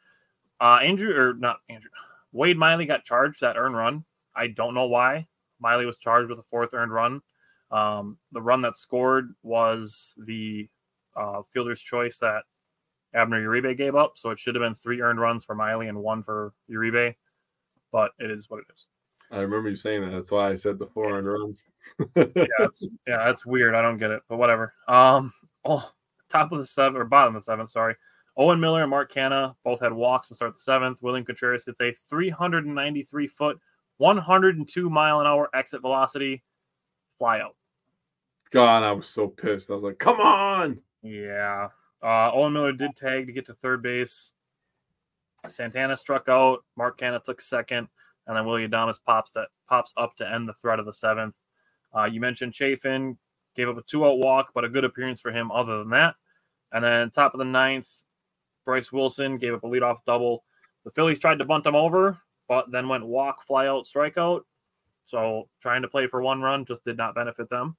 Uh, 0.60 0.80
Andrew 0.82 1.16
or 1.16 1.34
not 1.34 1.58
Andrew, 1.68 1.90
Wade 2.32 2.58
Miley 2.58 2.84
got 2.84 3.04
charged 3.04 3.42
that 3.42 3.56
earned 3.56 3.76
run. 3.76 4.04
I 4.34 4.48
don't 4.48 4.74
know 4.74 4.86
why. 4.86 5.28
Miley 5.60 5.86
was 5.86 5.98
charged 5.98 6.30
with 6.30 6.40
a 6.40 6.44
fourth 6.50 6.74
earned 6.74 6.92
run. 6.92 7.22
Um, 7.70 8.18
the 8.32 8.42
run 8.42 8.62
that 8.62 8.76
scored 8.76 9.34
was 9.44 10.16
the 10.26 10.68
uh, 11.14 11.42
fielder's 11.52 11.80
choice 11.80 12.18
that 12.18 12.42
Abner 13.14 13.40
Uribe 13.40 13.76
gave 13.76 13.94
up. 13.94 14.18
So 14.18 14.30
it 14.30 14.40
should 14.40 14.56
have 14.56 14.62
been 14.62 14.74
three 14.74 15.00
earned 15.00 15.20
runs 15.20 15.44
for 15.44 15.54
Miley 15.54 15.86
and 15.86 16.02
one 16.02 16.24
for 16.24 16.54
Uribe. 16.68 17.14
But 17.92 18.10
it 18.18 18.32
is 18.32 18.50
what 18.50 18.58
it 18.58 18.66
is. 18.72 18.86
I 19.30 19.38
remember 19.38 19.70
you 19.70 19.76
saying 19.76 20.02
that. 20.02 20.10
That's 20.10 20.30
why 20.32 20.50
I 20.50 20.54
said 20.56 20.78
the 20.78 20.86
four 20.86 21.12
earned 21.12 21.28
runs. 21.28 21.64
yeah, 22.16 22.24
it's, 22.60 22.88
yeah, 23.06 23.24
that's 23.26 23.46
weird. 23.46 23.76
I 23.76 23.82
don't 23.82 23.98
get 23.98 24.10
it, 24.10 24.22
but 24.28 24.38
whatever. 24.38 24.74
Um, 24.88 25.32
oh, 25.64 25.88
top 26.28 26.52
of 26.52 26.58
the 26.58 26.66
seventh 26.66 27.00
or 27.00 27.04
bottom 27.04 27.34
of 27.34 27.42
the 27.42 27.44
seventh. 27.44 27.70
Sorry, 27.70 27.94
Owen 28.36 28.60
Miller 28.60 28.82
and 28.82 28.90
Mark 28.90 29.12
Canha 29.12 29.54
both 29.64 29.80
had 29.80 29.92
walks 29.92 30.28
to 30.28 30.34
start 30.34 30.54
the 30.54 30.60
seventh. 30.60 31.02
William 31.02 31.24
Contreras 31.24 31.64
hits 31.64 31.80
a 31.80 31.92
393 32.08 33.26
foot, 33.26 33.58
102 33.96 34.90
mile 34.90 35.20
an 35.20 35.26
hour 35.26 35.50
exit 35.54 35.80
velocity 35.80 36.42
fly 37.18 37.40
out. 37.40 37.56
God, 38.50 38.82
I 38.82 38.92
was 38.92 39.06
so 39.06 39.26
pissed. 39.28 39.70
I 39.70 39.74
was 39.74 39.82
like, 39.82 39.98
come 39.98 40.20
on. 40.20 40.78
Yeah. 41.02 41.68
Uh, 42.02 42.30
Owen 42.32 42.52
Miller 42.52 42.72
did 42.72 42.96
tag 42.96 43.26
to 43.26 43.32
get 43.32 43.44
to 43.46 43.54
third 43.54 43.82
base. 43.82 44.32
Santana 45.46 45.96
struck 45.96 46.28
out. 46.28 46.64
Mark 46.76 46.98
Canha 46.98 47.22
took 47.22 47.40
second, 47.40 47.88
and 48.26 48.36
then 48.36 48.46
Willy 48.46 48.66
Adames 48.66 48.98
pops 49.04 49.32
that 49.32 49.48
pops 49.68 49.92
up 49.96 50.16
to 50.16 50.32
end 50.32 50.48
the 50.48 50.54
threat 50.54 50.78
of 50.78 50.86
the 50.86 50.92
seventh. 50.92 51.34
Uh, 51.96 52.04
you 52.04 52.20
mentioned 52.20 52.54
Chafin 52.54 53.16
gave 53.58 53.68
up 53.68 53.76
a 53.76 53.82
two-out 53.82 54.18
walk, 54.18 54.52
but 54.54 54.64
a 54.64 54.68
good 54.68 54.84
appearance 54.84 55.20
for 55.20 55.32
him. 55.32 55.50
Other 55.50 55.78
than 55.78 55.90
that, 55.90 56.14
and 56.72 56.84
then 56.84 57.10
top 57.10 57.34
of 57.34 57.38
the 57.38 57.44
ninth, 57.44 57.88
Bryce 58.64 58.92
Wilson 58.92 59.36
gave 59.36 59.52
up 59.52 59.64
a 59.64 59.66
leadoff 59.66 59.98
double. 60.06 60.44
The 60.84 60.92
Phillies 60.92 61.18
tried 61.18 61.40
to 61.40 61.44
bunt 61.44 61.66
him 61.66 61.74
over, 61.74 62.16
but 62.48 62.70
then 62.70 62.88
went 62.88 63.04
walk, 63.04 63.44
fly 63.44 63.66
out, 63.66 63.86
strikeout. 63.86 64.42
So 65.04 65.48
trying 65.60 65.82
to 65.82 65.88
play 65.88 66.06
for 66.06 66.22
one 66.22 66.40
run 66.40 66.64
just 66.64 66.84
did 66.84 66.96
not 66.96 67.16
benefit 67.16 67.50
them. 67.50 67.76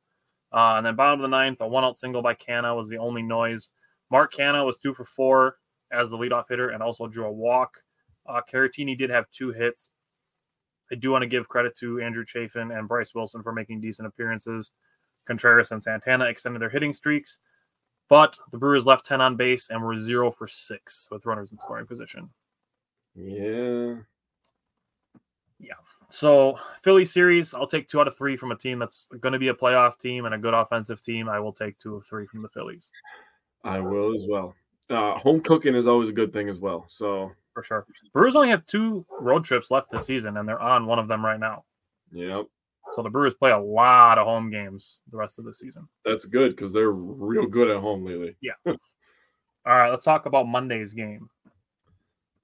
Uh, 0.52 0.76
and 0.78 0.86
then 0.86 0.96
bottom 0.96 1.20
of 1.20 1.22
the 1.22 1.28
ninth, 1.30 1.62
a 1.62 1.68
one-out 1.68 1.98
single 1.98 2.22
by 2.22 2.34
Canha 2.34 2.76
was 2.76 2.90
the 2.90 2.98
only 2.98 3.22
noise. 3.22 3.72
Mark 4.12 4.34
Canha 4.34 4.66
was 4.66 4.80
two 4.80 4.94
for 4.94 5.06
four 5.06 5.58
as 5.92 6.10
the 6.10 6.18
leadoff 6.18 6.46
hitter 6.50 6.70
and 6.70 6.84
also 6.84 7.08
drew 7.08 7.26
a 7.26 7.32
walk. 7.32 7.78
Uh, 8.28 8.42
Caratini 8.52 8.98
did 8.98 9.10
have 9.10 9.30
two 9.32 9.52
hits. 9.52 9.92
I 10.92 10.96
do 10.96 11.12
want 11.12 11.22
to 11.22 11.28
give 11.28 11.48
credit 11.48 11.76
to 11.78 12.02
Andrew 12.02 12.26
Chafin 12.26 12.72
and 12.72 12.88
Bryce 12.88 13.14
Wilson 13.14 13.44
for 13.44 13.54
making 13.54 13.80
decent 13.80 14.08
appearances. 14.08 14.72
Contreras 15.26 15.72
and 15.72 15.82
Santana 15.82 16.26
extended 16.26 16.62
their 16.62 16.70
hitting 16.70 16.94
streaks, 16.94 17.40
but 18.10 18.38
the 18.52 18.58
Brewers 18.58 18.86
left 18.86 19.06
10 19.06 19.22
on 19.22 19.36
base 19.36 19.70
and 19.70 19.82
were 19.82 19.98
zero 19.98 20.32
for 20.32 20.48
six 20.48 21.08
with 21.12 21.26
runners 21.26 21.52
in 21.52 21.60
scoring 21.60 21.86
position. 21.86 22.30
Yeah. 23.16 23.96
Yeah. 25.60 25.74
So, 26.10 26.58
Philly 26.84 27.06
series, 27.06 27.54
I'll 27.54 27.68
take 27.68 27.88
two 27.88 28.00
out 28.00 28.08
of 28.08 28.18
three 28.18 28.36
from 28.36 28.52
a 28.52 28.56
team 28.58 28.80
that's 28.80 29.08
going 29.20 29.34
to 29.34 29.40
be 29.40 29.50
a 29.50 29.54
playoff 29.54 30.00
team 30.00 30.26
and 30.26 30.34
a 30.34 30.40
good 30.40 30.56
offensive 30.56 31.02
team. 31.02 31.30
I 31.30 31.40
will 31.40 31.54
take 31.54 31.78
two 31.78 31.96
of 31.96 32.06
three 32.06 32.26
from 32.26 32.42
the 32.42 32.50
Phillies. 32.50 32.92
I 33.64 33.80
will 33.80 34.16
as 34.16 34.26
well. 34.28 34.56
Uh, 34.90 35.18
home 35.20 35.42
cooking 35.42 35.76
is 35.76 35.88
always 35.88 36.10
a 36.10 36.14
good 36.14 36.34
thing 36.34 36.50
as 36.50 36.60
well. 36.60 36.86
So, 36.88 37.32
for 37.54 37.62
sure. 37.62 37.86
Brewers 38.12 38.36
only 38.36 38.50
have 38.50 38.66
two 38.66 39.06
road 39.20 39.44
trips 39.44 39.70
left 39.70 39.92
this 39.92 40.06
season, 40.06 40.38
and 40.38 40.48
they're 40.48 40.62
on 40.62 40.88
one 40.88 40.98
of 40.98 41.08
them 41.08 41.24
right 41.24 41.40
now. 41.40 41.64
Yep. 42.12 42.48
So 42.94 43.04
the 43.04 43.10
Brewers 43.10 43.34
play 43.34 43.52
a 43.52 43.60
lot 43.60 44.18
of 44.18 44.26
home 44.26 44.50
games 44.50 45.02
the 45.12 45.18
rest 45.18 45.40
of 45.40 45.46
the 45.46 45.54
season. 45.54 45.88
That's 46.06 46.26
good 46.26 46.56
because 46.56 46.74
they're 46.74 46.92
real 46.92 47.46
good 47.46 47.70
at 47.70 47.82
home 47.82 48.06
lately. 48.06 48.36
Yeah. 48.42 48.54
All 48.66 48.76
right, 49.66 49.90
let's 49.90 50.06
talk 50.06 50.26
about 50.26 50.48
Monday's 50.48 50.94
game. 50.94 51.30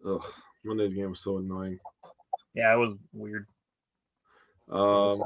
Ugh, 0.08 0.24
Monday's 0.64 0.94
game 0.94 1.10
was 1.10 1.22
so 1.22 1.38
annoying. 1.38 1.80
Yeah, 2.54 2.74
it 2.74 2.78
was 2.78 2.94
weird. 3.14 3.48
Um, 4.70 5.24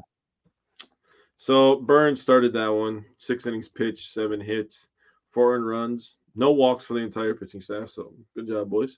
so 1.38 1.78
Burnes 1.78 2.22
started 2.22 2.53
that 2.53 2.72
one. 2.72 3.05
Six 3.17 3.45
innings 3.45 3.70
pitched, 3.70 4.11
seven 4.11 4.39
hits, 4.39 4.88
four 5.32 5.55
earned 5.55 5.67
runs, 5.67 6.17
no 6.36 6.51
walks 6.51 6.86
for 6.86 6.93
the 6.93 7.01
entire 7.01 7.34
pitching 7.34 7.61
staff. 7.61 7.89
So 7.89 8.13
good 8.36 8.47
job, 8.47 8.70
boys. 8.70 8.97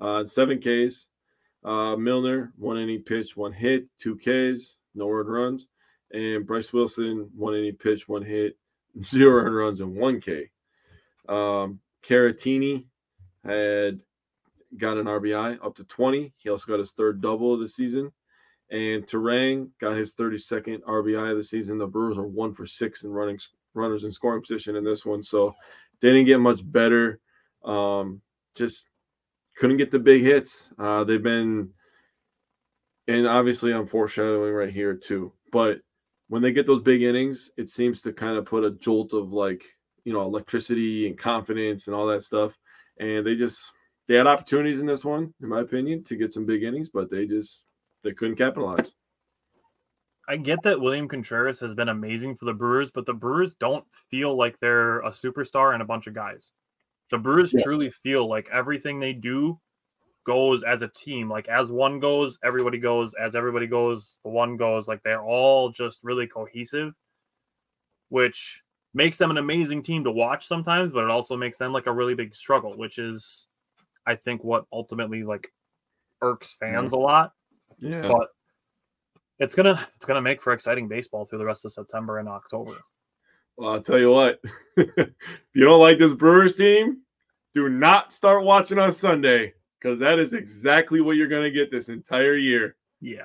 Uh, 0.00 0.24
seven 0.24 0.58
Ks. 0.58 1.08
Uh, 1.64 1.96
Milner, 1.96 2.52
one 2.56 2.78
inning 2.78 3.02
pitch, 3.02 3.36
one 3.36 3.52
hit, 3.52 3.86
two 4.00 4.16
Ks, 4.16 4.76
no 4.94 5.10
earned 5.10 5.30
runs. 5.30 5.68
And 6.12 6.46
Bryce 6.46 6.72
Wilson, 6.72 7.30
one 7.36 7.54
inning 7.54 7.76
pitch, 7.76 8.08
one 8.08 8.22
hit, 8.22 8.56
zero 9.04 9.44
earned 9.44 9.56
runs, 9.56 9.80
and 9.80 9.94
one 9.94 10.20
K. 10.20 10.50
Um, 11.28 11.80
Caratini 12.02 12.84
had 13.44 14.00
got 14.76 14.98
an 14.98 15.06
RBI 15.06 15.64
up 15.64 15.76
to 15.76 15.84
20. 15.84 16.32
He 16.36 16.48
also 16.48 16.66
got 16.66 16.78
his 16.78 16.92
third 16.92 17.20
double 17.20 17.54
of 17.54 17.60
the 17.60 17.68
season. 17.68 18.12
And 18.70 19.06
Turang 19.06 19.70
got 19.80 19.96
his 19.96 20.14
32nd 20.14 20.82
RBI 20.82 21.30
of 21.30 21.38
the 21.38 21.44
season. 21.44 21.78
The 21.78 21.86
Brewers 21.86 22.18
are 22.18 22.26
one 22.26 22.54
for 22.54 22.66
six 22.66 23.02
in 23.02 23.10
running 23.10 23.38
runners 23.72 24.04
in 24.04 24.12
scoring 24.12 24.42
position 24.42 24.76
in 24.76 24.84
this 24.84 25.06
one. 25.06 25.22
So 25.22 25.54
they 26.00 26.08
didn't 26.08 26.26
get 26.26 26.38
much 26.38 26.60
better. 26.70 27.20
Um, 27.64 28.20
just 28.54 28.88
couldn't 29.56 29.78
get 29.78 29.90
the 29.90 29.98
big 29.98 30.22
hits. 30.22 30.70
Uh, 30.78 31.04
they've 31.04 31.22
been, 31.22 31.70
and 33.08 33.26
obviously 33.26 33.72
I'm 33.72 33.86
foreshadowing 33.86 34.52
right 34.52 34.72
here 34.72 34.94
too. 34.94 35.32
But 35.50 35.80
when 36.28 36.42
they 36.42 36.52
get 36.52 36.66
those 36.66 36.82
big 36.82 37.02
innings, 37.02 37.50
it 37.56 37.70
seems 37.70 38.00
to 38.02 38.12
kind 38.12 38.36
of 38.36 38.44
put 38.44 38.64
a 38.64 38.72
jolt 38.72 39.14
of 39.14 39.32
like, 39.32 39.64
you 40.04 40.12
know, 40.12 40.22
electricity 40.22 41.06
and 41.08 41.18
confidence 41.18 41.86
and 41.86 41.96
all 41.96 42.06
that 42.06 42.22
stuff. 42.22 42.56
And 43.00 43.26
they 43.26 43.34
just, 43.34 43.72
they 44.06 44.14
had 44.14 44.26
opportunities 44.26 44.78
in 44.78 44.86
this 44.86 45.04
one, 45.04 45.32
in 45.42 45.48
my 45.48 45.60
opinion, 45.60 46.04
to 46.04 46.16
get 46.16 46.32
some 46.32 46.46
big 46.46 46.62
innings, 46.62 46.90
but 46.90 47.10
they 47.10 47.26
just 47.26 47.64
they 48.04 48.12
couldn't 48.12 48.36
capitalize. 48.36 48.92
I 50.28 50.36
get 50.36 50.62
that 50.64 50.80
William 50.80 51.08
Contreras 51.08 51.58
has 51.60 51.74
been 51.74 51.88
amazing 51.88 52.36
for 52.36 52.44
the 52.44 52.52
Brewers, 52.52 52.90
but 52.90 53.06
the 53.06 53.14
Brewers 53.14 53.54
don't 53.54 53.84
feel 54.10 54.36
like 54.36 54.58
they're 54.60 55.00
a 55.00 55.10
superstar 55.10 55.72
and 55.72 55.80
a 55.80 55.86
bunch 55.86 56.06
of 56.06 56.12
guys. 56.12 56.52
The 57.10 57.16
Brewers 57.16 57.54
yeah. 57.54 57.62
truly 57.62 57.88
feel 57.88 58.28
like 58.28 58.50
everything 58.52 59.00
they 59.00 59.14
do 59.14 59.58
goes 60.28 60.62
as 60.62 60.82
a 60.82 60.88
team. 60.88 61.30
Like 61.30 61.48
as 61.48 61.70
one 61.70 61.98
goes, 61.98 62.38
everybody 62.44 62.76
goes. 62.76 63.14
As 63.14 63.34
everybody 63.34 63.66
goes, 63.66 64.18
the 64.22 64.30
one 64.30 64.58
goes. 64.58 64.86
Like 64.86 65.02
they're 65.02 65.22
all 65.22 65.70
just 65.70 66.00
really 66.04 66.26
cohesive, 66.26 66.92
which 68.10 68.62
makes 68.92 69.16
them 69.16 69.30
an 69.30 69.38
amazing 69.38 69.82
team 69.82 70.04
to 70.04 70.10
watch 70.10 70.46
sometimes, 70.46 70.92
but 70.92 71.02
it 71.02 71.10
also 71.10 71.34
makes 71.34 71.56
them 71.56 71.72
like 71.72 71.86
a 71.86 71.92
really 71.92 72.14
big 72.14 72.34
struggle, 72.34 72.76
which 72.76 72.98
is 72.98 73.48
I 74.06 74.16
think 74.16 74.44
what 74.44 74.66
ultimately 74.70 75.22
like 75.22 75.50
irks 76.20 76.54
fans 76.60 76.92
a 76.92 76.98
lot. 76.98 77.32
Yeah. 77.78 78.06
But 78.06 78.28
it's 79.38 79.54
gonna 79.54 79.80
it's 79.96 80.04
gonna 80.04 80.20
make 80.20 80.42
for 80.42 80.52
exciting 80.52 80.88
baseball 80.88 81.24
through 81.24 81.38
the 81.38 81.46
rest 81.46 81.64
of 81.64 81.72
September 81.72 82.18
and 82.18 82.28
October. 82.28 82.76
Well, 83.56 83.72
I'll 83.72 83.82
tell 83.82 83.98
you 83.98 84.10
what. 84.10 84.40
if 84.76 85.08
you 85.54 85.64
don't 85.64 85.80
like 85.80 85.98
this 85.98 86.12
Brewers 86.12 86.56
team, 86.56 86.98
do 87.54 87.70
not 87.70 88.12
start 88.12 88.44
watching 88.44 88.78
on 88.78 88.92
Sunday 88.92 89.54
because 89.80 89.98
that 90.00 90.18
is 90.18 90.32
exactly 90.32 91.00
what 91.00 91.16
you're 91.16 91.28
gonna 91.28 91.50
get 91.50 91.70
this 91.70 91.88
entire 91.88 92.36
year. 92.36 92.76
Yeah. 93.00 93.24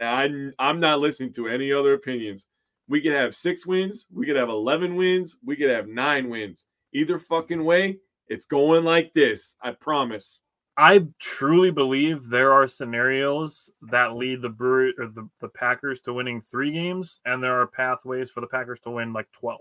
I'm 0.00 0.52
I'm 0.58 0.80
not 0.80 1.00
listening 1.00 1.32
to 1.34 1.48
any 1.48 1.72
other 1.72 1.94
opinions. 1.94 2.46
We 2.88 3.00
could 3.00 3.12
have 3.12 3.36
six 3.36 3.64
wins, 3.64 4.06
we 4.12 4.26
could 4.26 4.36
have 4.36 4.48
eleven 4.48 4.96
wins, 4.96 5.36
we 5.44 5.56
could 5.56 5.70
have 5.70 5.88
nine 5.88 6.28
wins. 6.28 6.64
Either 6.92 7.18
fucking 7.18 7.64
way, 7.64 7.98
it's 8.28 8.46
going 8.46 8.84
like 8.84 9.12
this. 9.14 9.56
I 9.62 9.72
promise. 9.72 10.40
I 10.76 11.06
truly 11.20 11.70
believe 11.70 12.28
there 12.28 12.52
are 12.52 12.66
scenarios 12.66 13.70
that 13.90 14.16
lead 14.16 14.40
the 14.40 14.48
Brewer 14.48 14.92
or 14.98 15.06
the, 15.06 15.28
the 15.40 15.48
Packers 15.48 16.00
to 16.02 16.14
winning 16.14 16.40
three 16.40 16.72
games, 16.72 17.20
and 17.26 17.42
there 17.42 17.60
are 17.60 17.66
pathways 17.66 18.30
for 18.30 18.40
the 18.40 18.46
Packers 18.46 18.80
to 18.80 18.90
win 18.90 19.12
like 19.12 19.30
12. 19.32 19.60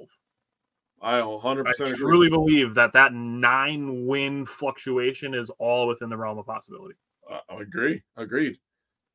I 1.02 1.14
100% 1.16 1.66
I 1.68 1.96
truly 1.96 2.30
believe 2.30 2.76
that 2.76 2.94
that 2.94 3.14
nine 3.14 4.06
win 4.06 4.46
fluctuation 4.46 5.34
is 5.34 5.50
all 5.58 5.88
within 5.88 6.10
the 6.10 6.18
realm 6.18 6.38
of 6.38 6.46
possibility. 6.46 6.96
I 7.30 7.62
agree. 7.62 8.02
Agreed. 8.18 8.58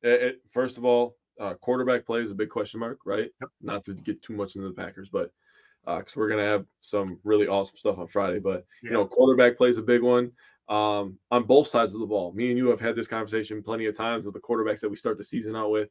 It, 0.03 0.22
it, 0.22 0.43
first 0.53 0.78
of 0.78 0.84
all, 0.84 1.16
uh, 1.41 1.55
quarterback 1.55 2.07
play 2.07 2.20
is 2.20 2.30
a 2.30 2.34
big 2.34 2.51
question 2.51 2.80
mark, 2.80 2.99
right? 3.05 3.30
Yep. 3.41 3.51
Not 3.61 3.84
to 3.84 3.95
get 3.95 4.22
too 4.22 4.32
much 4.32 4.57
into 4.57 4.68
the 4.68 4.74
Packers, 4.74 5.09
but 5.12 5.30
because 5.84 6.16
uh, 6.16 6.20
we're 6.20 6.28
gonna 6.28 6.43
have 6.43 6.66
some 6.80 7.18
really 7.24 7.47
awesome 7.47 7.76
stuff 7.76 7.99
on 7.99 8.09
Friday. 8.09 8.41
But 8.41 8.64
yeah. 8.82 8.91
you 8.91 8.97
know, 8.97 9.07
quarterback 9.07 9.57
play 9.57 9.68
is 9.68 9.78
a 9.78 9.82
big 9.82 10.03
one 10.03 10.32
um, 10.68 11.18
on 11.30 11.45
both 11.45 11.68
sides 11.68 11.95
of 11.95 12.01
the 12.01 12.07
ball. 12.07 12.32
Me 12.32 12.49
and 12.49 12.59
you 12.59 12.68
have 12.68 12.80
had 12.80 12.97
this 12.97 13.07
conversation 13.07 13.62
plenty 13.62 13.87
of 13.87 13.97
times 13.97 14.24
with 14.24 14.34
the 14.34 14.41
quarterbacks 14.41 14.80
that 14.80 14.89
we 14.89 14.97
start 14.97 15.18
the 15.18 15.24
season 15.24 15.55
out 15.55 15.70
with, 15.70 15.91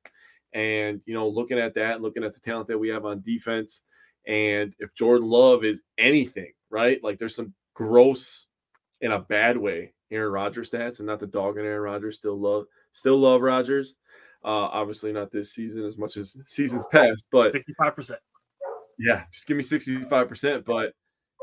and 0.54 1.00
you 1.06 1.14
know, 1.14 1.28
looking 1.28 1.60
at 1.60 1.76
that, 1.76 2.02
looking 2.02 2.24
at 2.24 2.34
the 2.34 2.40
talent 2.40 2.68
that 2.68 2.78
we 2.78 2.90
have 2.90 3.06
on 3.06 3.22
defense, 3.22 3.84
and 4.28 4.74
if 4.80 4.94
Jordan 4.96 5.28
Love 5.28 5.64
is 5.64 5.82
anything, 5.98 6.52
right? 6.70 7.04
Like 7.04 7.20
there's 7.20 7.36
some 7.36 7.54
gross 7.74 8.48
in 9.02 9.12
a 9.12 9.20
bad 9.20 9.58
way 9.58 9.94
Aaron 10.12 10.32
Rodgers 10.32 10.70
stats, 10.70 11.00
and 11.00 11.08
not 11.08 11.20
the 11.20 11.28
dog 11.28 11.58
and 11.58 11.66
Aaron 11.66 11.82
Rodgers. 11.82 12.18
Still 12.18 12.40
love, 12.40 12.66
still 12.94 13.18
love 13.18 13.42
Rodgers. 13.42 13.98
Uh, 14.44 14.70
obviously 14.72 15.12
not 15.12 15.32
this 15.32 15.54
season 15.54 15.84
as 15.84 15.98
much 15.98 16.18
as 16.18 16.38
seasons 16.46 16.86
past, 16.92 17.26
but 17.32 17.52
65%. 17.52 18.12
Yeah, 19.00 19.24
just 19.32 19.48
give 19.48 19.58
me 19.58 19.64
65%. 19.64 20.66
But 20.66 20.94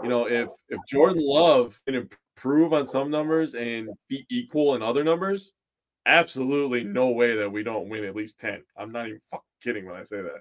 you 0.02 0.08
know, 0.08 0.26
if 0.26 0.48
if 0.68 0.80
Jordan 0.88 1.22
Love 1.24 1.78
can 1.86 2.08
improve 2.36 2.72
on 2.72 2.86
some 2.86 3.10
numbers 3.10 3.54
and 3.54 3.88
be 4.08 4.24
equal 4.30 4.74
in 4.74 4.82
other 4.82 5.04
numbers, 5.04 5.52
absolutely 6.06 6.84
no 6.84 7.08
way 7.08 7.36
that 7.36 7.50
we 7.50 7.62
don't 7.62 7.88
win 7.88 8.04
at 8.04 8.16
least 8.16 8.40
10. 8.40 8.62
I'm 8.76 8.92
not 8.92 9.06
even 9.06 9.20
fucking 9.30 9.44
kidding 9.62 9.86
when 9.86 9.96
I 9.96 10.04
say 10.04 10.22
that. 10.22 10.40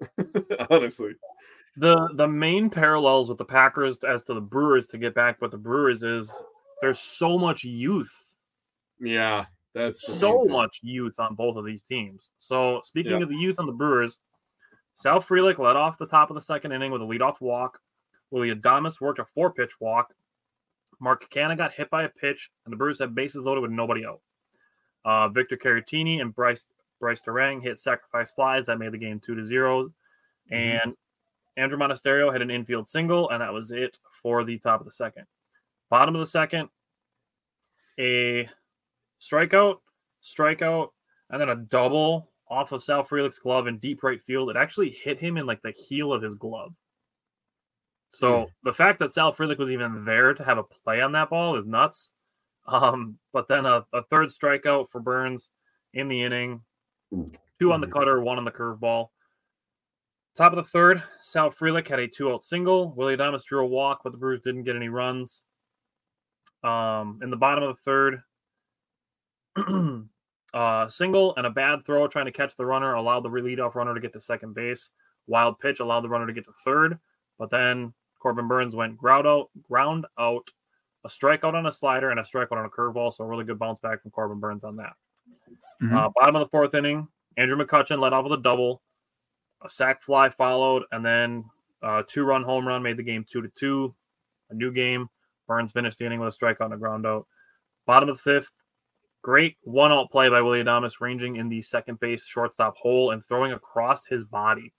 Honestly. 0.70 1.12
The 1.76 2.08
the 2.14 2.28
main 2.28 2.70
parallels 2.70 3.28
with 3.28 3.38
the 3.38 3.44
Packers 3.44 3.98
as 4.04 4.24
to 4.24 4.34
the 4.34 4.40
Brewers 4.40 4.86
to 4.88 4.98
get 4.98 5.14
back 5.14 5.40
with 5.40 5.50
the 5.50 5.58
Brewers 5.58 6.04
is 6.04 6.42
there's 6.80 7.00
so 7.00 7.36
much 7.36 7.64
youth. 7.64 8.34
Yeah, 9.00 9.46
that's 9.74 10.06
so 10.18 10.44
much 10.44 10.80
youth 10.82 11.18
on 11.18 11.34
both 11.34 11.56
of 11.56 11.64
these 11.64 11.82
teams. 11.82 12.30
So 12.38 12.80
speaking 12.84 13.12
yeah. 13.12 13.22
of 13.22 13.28
the 13.28 13.36
youth 13.36 13.58
on 13.58 13.66
the 13.66 13.72
Brewers, 13.72 14.20
Sal 14.94 15.20
Frelick 15.20 15.58
led 15.58 15.74
off 15.74 15.98
the 15.98 16.06
top 16.06 16.30
of 16.30 16.34
the 16.34 16.40
second 16.40 16.70
inning 16.70 16.92
with 16.92 17.02
a 17.02 17.04
leadoff 17.04 17.40
walk. 17.40 17.80
Willy 18.30 18.54
Adames 18.54 19.00
worked 19.00 19.18
a 19.18 19.24
four 19.34 19.52
pitch 19.52 19.72
walk. 19.80 20.14
Mark 21.00 21.28
Canha 21.30 21.56
got 21.56 21.72
hit 21.72 21.90
by 21.90 22.04
a 22.04 22.08
pitch, 22.08 22.50
and 22.64 22.72
the 22.72 22.76
Brewers 22.76 23.00
had 23.00 23.14
bases 23.14 23.44
loaded 23.44 23.62
with 23.62 23.72
nobody 23.72 24.06
out. 24.06 24.20
Uh, 25.04 25.28
Victor 25.28 25.56
Caratini 25.56 26.20
and 26.20 26.34
Bryce 26.34 26.66
Brice 27.00 27.22
Turang 27.22 27.62
hit 27.62 27.78
sacrifice 27.78 28.32
flies 28.32 28.66
that 28.66 28.78
made 28.78 28.92
the 28.92 28.98
game 28.98 29.20
two 29.20 29.34
to 29.34 29.44
0 29.44 29.84
mm-hmm. 29.84 30.54
And 30.54 30.96
Andruw 31.58 31.78
Monasterio 31.78 32.32
had 32.32 32.42
an 32.42 32.50
infield 32.50 32.88
single, 32.88 33.30
and 33.30 33.40
that 33.40 33.52
was 33.52 33.70
it 33.70 33.98
for 34.22 34.42
the 34.44 34.58
top 34.58 34.80
of 34.80 34.86
the 34.86 34.92
second. 34.92 35.26
Bottom 35.90 36.14
of 36.14 36.20
the 36.20 36.26
second, 36.26 36.68
a 37.98 38.48
strikeout, 39.20 39.78
strikeout, 40.22 40.88
and 41.30 41.40
then 41.40 41.50
a 41.50 41.56
double 41.56 42.30
off 42.48 42.72
of 42.72 42.82
Sal 42.82 43.04
Frelick's 43.04 43.38
glove 43.38 43.66
in 43.66 43.78
deep 43.78 44.02
right 44.02 44.22
field. 44.22 44.50
It 44.50 44.56
actually 44.56 44.90
hit 44.90 45.18
him 45.18 45.36
in 45.36 45.46
like 45.46 45.62
the 45.62 45.70
heel 45.70 46.12
of 46.12 46.22
his 46.22 46.34
glove. 46.34 46.74
So 48.10 48.42
Mm. 48.44 48.50
the 48.64 48.72
fact 48.74 48.98
that 49.00 49.12
Sal 49.12 49.32
Frelick 49.32 49.58
was 49.58 49.70
even 49.70 50.04
there 50.04 50.34
to 50.34 50.44
have 50.44 50.58
a 50.58 50.62
play 50.62 51.00
on 51.00 51.12
that 51.12 51.30
ball 51.30 51.56
is 51.56 51.66
nuts. 51.66 52.12
Um, 52.66 53.18
but 53.34 53.46
then 53.46 53.66
a, 53.66 53.84
a 53.92 54.02
third 54.04 54.30
strikeout 54.30 54.88
for 54.88 54.98
Burnes 54.98 55.50
in 55.92 56.08
the 56.08 56.22
inning, 56.22 56.62
two 57.60 57.72
on 57.72 57.80
the 57.80 57.86
Mhm. 57.86 57.92
cutter, 57.92 58.20
one 58.20 58.38
on 58.38 58.44
the 58.44 58.52
curveball. 58.52 59.10
Top 60.36 60.52
of 60.52 60.56
the 60.56 60.64
third, 60.64 61.02
Sal 61.20 61.50
Frelick 61.52 61.86
had 61.86 62.00
a 62.00 62.08
two 62.08 62.32
out 62.32 62.42
single. 62.42 62.92
Willie 62.94 63.16
Adames 63.16 63.44
drew 63.44 63.60
a 63.60 63.66
walk, 63.66 64.00
but 64.02 64.10
the 64.10 64.18
Brewers 64.18 64.40
didn't 64.40 64.64
get 64.64 64.74
any 64.74 64.88
runs. 64.88 65.44
Um, 66.64 67.20
in 67.22 67.30
the 67.30 67.36
bottom 67.36 67.62
of 67.62 67.76
the 67.76 67.82
third, 67.82 68.22
uh, 70.54 70.88
single 70.88 71.36
and 71.36 71.46
a 71.46 71.50
bad 71.50 71.84
throw 71.84 72.08
trying 72.08 72.24
to 72.24 72.32
catch 72.32 72.56
the 72.56 72.66
runner 72.66 72.94
allowed 72.94 73.20
the 73.20 73.28
leadoff 73.28 73.74
runner 73.74 73.94
to 73.94 74.00
get 74.00 74.12
to 74.14 74.20
second 74.20 74.54
base. 74.54 74.90
Wild 75.26 75.58
pitch 75.58 75.80
allowed 75.80 76.00
the 76.00 76.08
runner 76.08 76.26
to 76.26 76.32
get 76.32 76.44
to 76.46 76.52
third, 76.64 76.98
but 77.38 77.50
then 77.50 77.94
Corbin 78.18 78.48
Burnes 78.48 78.74
went 78.74 78.96
ground 78.96 79.26
out, 79.26 79.50
ground 79.62 80.06
out, 80.18 80.50
a 81.04 81.08
strikeout 81.08 81.54
on 81.54 81.66
a 81.66 81.72
slider 81.72 82.10
and 82.10 82.18
a 82.18 82.22
strikeout 82.24 82.52
on 82.52 82.64
a 82.64 82.70
curveball. 82.70 83.12
So 83.12 83.24
a 83.24 83.26
really 83.26 83.44
good 83.44 83.58
bounce 83.58 83.78
back 83.78 84.02
from 84.02 84.10
Corbin 84.10 84.40
Burnes 84.40 84.64
on 84.64 84.76
that. 84.76 84.94
Mhm. 85.84 85.92
Uh, 85.92 86.10
bottom 86.14 86.36
of 86.36 86.40
the 86.40 86.48
fourth 86.48 86.74
inning, 86.74 87.08
Andrew 87.36 87.56
McCutchen 87.56 87.98
led 88.00 88.12
off 88.12 88.24
with 88.24 88.32
a 88.32 88.42
double, 88.42 88.82
a 89.62 89.68
sac 89.68 90.02
fly 90.02 90.28
followed, 90.28 90.84
and 90.92 91.04
then 91.04 91.44
a 91.82 92.02
two-run 92.02 92.42
home 92.42 92.66
run 92.66 92.82
made 92.82 92.96
the 92.96 93.02
game 93.02 93.24
two 93.28 93.42
to 93.42 93.48
two. 93.48 93.94
A 94.50 94.54
new 94.54 94.72
game. 94.72 95.08
Burnes 95.46 95.72
finished 95.72 95.98
the 95.98 96.06
inning 96.06 96.20
with 96.20 96.34
a 96.34 96.38
strikeout 96.38 96.66
and 96.66 96.74
a 96.74 96.78
ground 96.78 97.06
out. 97.06 97.26
Bottom 97.86 98.08
of 98.08 98.16
the 98.16 98.22
fifth, 98.22 98.52
great 99.22 99.56
one-out 99.62 100.10
play 100.10 100.28
by 100.28 100.40
Willie 100.40 100.62
Adames, 100.62 101.00
ranging 101.00 101.36
in 101.36 101.48
the 101.48 101.60
second 101.60 102.00
base 102.00 102.24
shortstop 102.24 102.76
hole 102.76 103.10
and 103.10 103.24
throwing 103.24 103.52
across 103.52 104.06
his 104.06 104.24
body. 104.24 104.72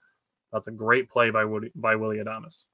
That's 0.52 0.66
a 0.66 0.72
great 0.72 1.08
play 1.08 1.30
by 1.30 1.44
Woody, 1.44 1.70
by 1.74 1.94
Willie 1.94 2.18
Adames. 2.18 2.64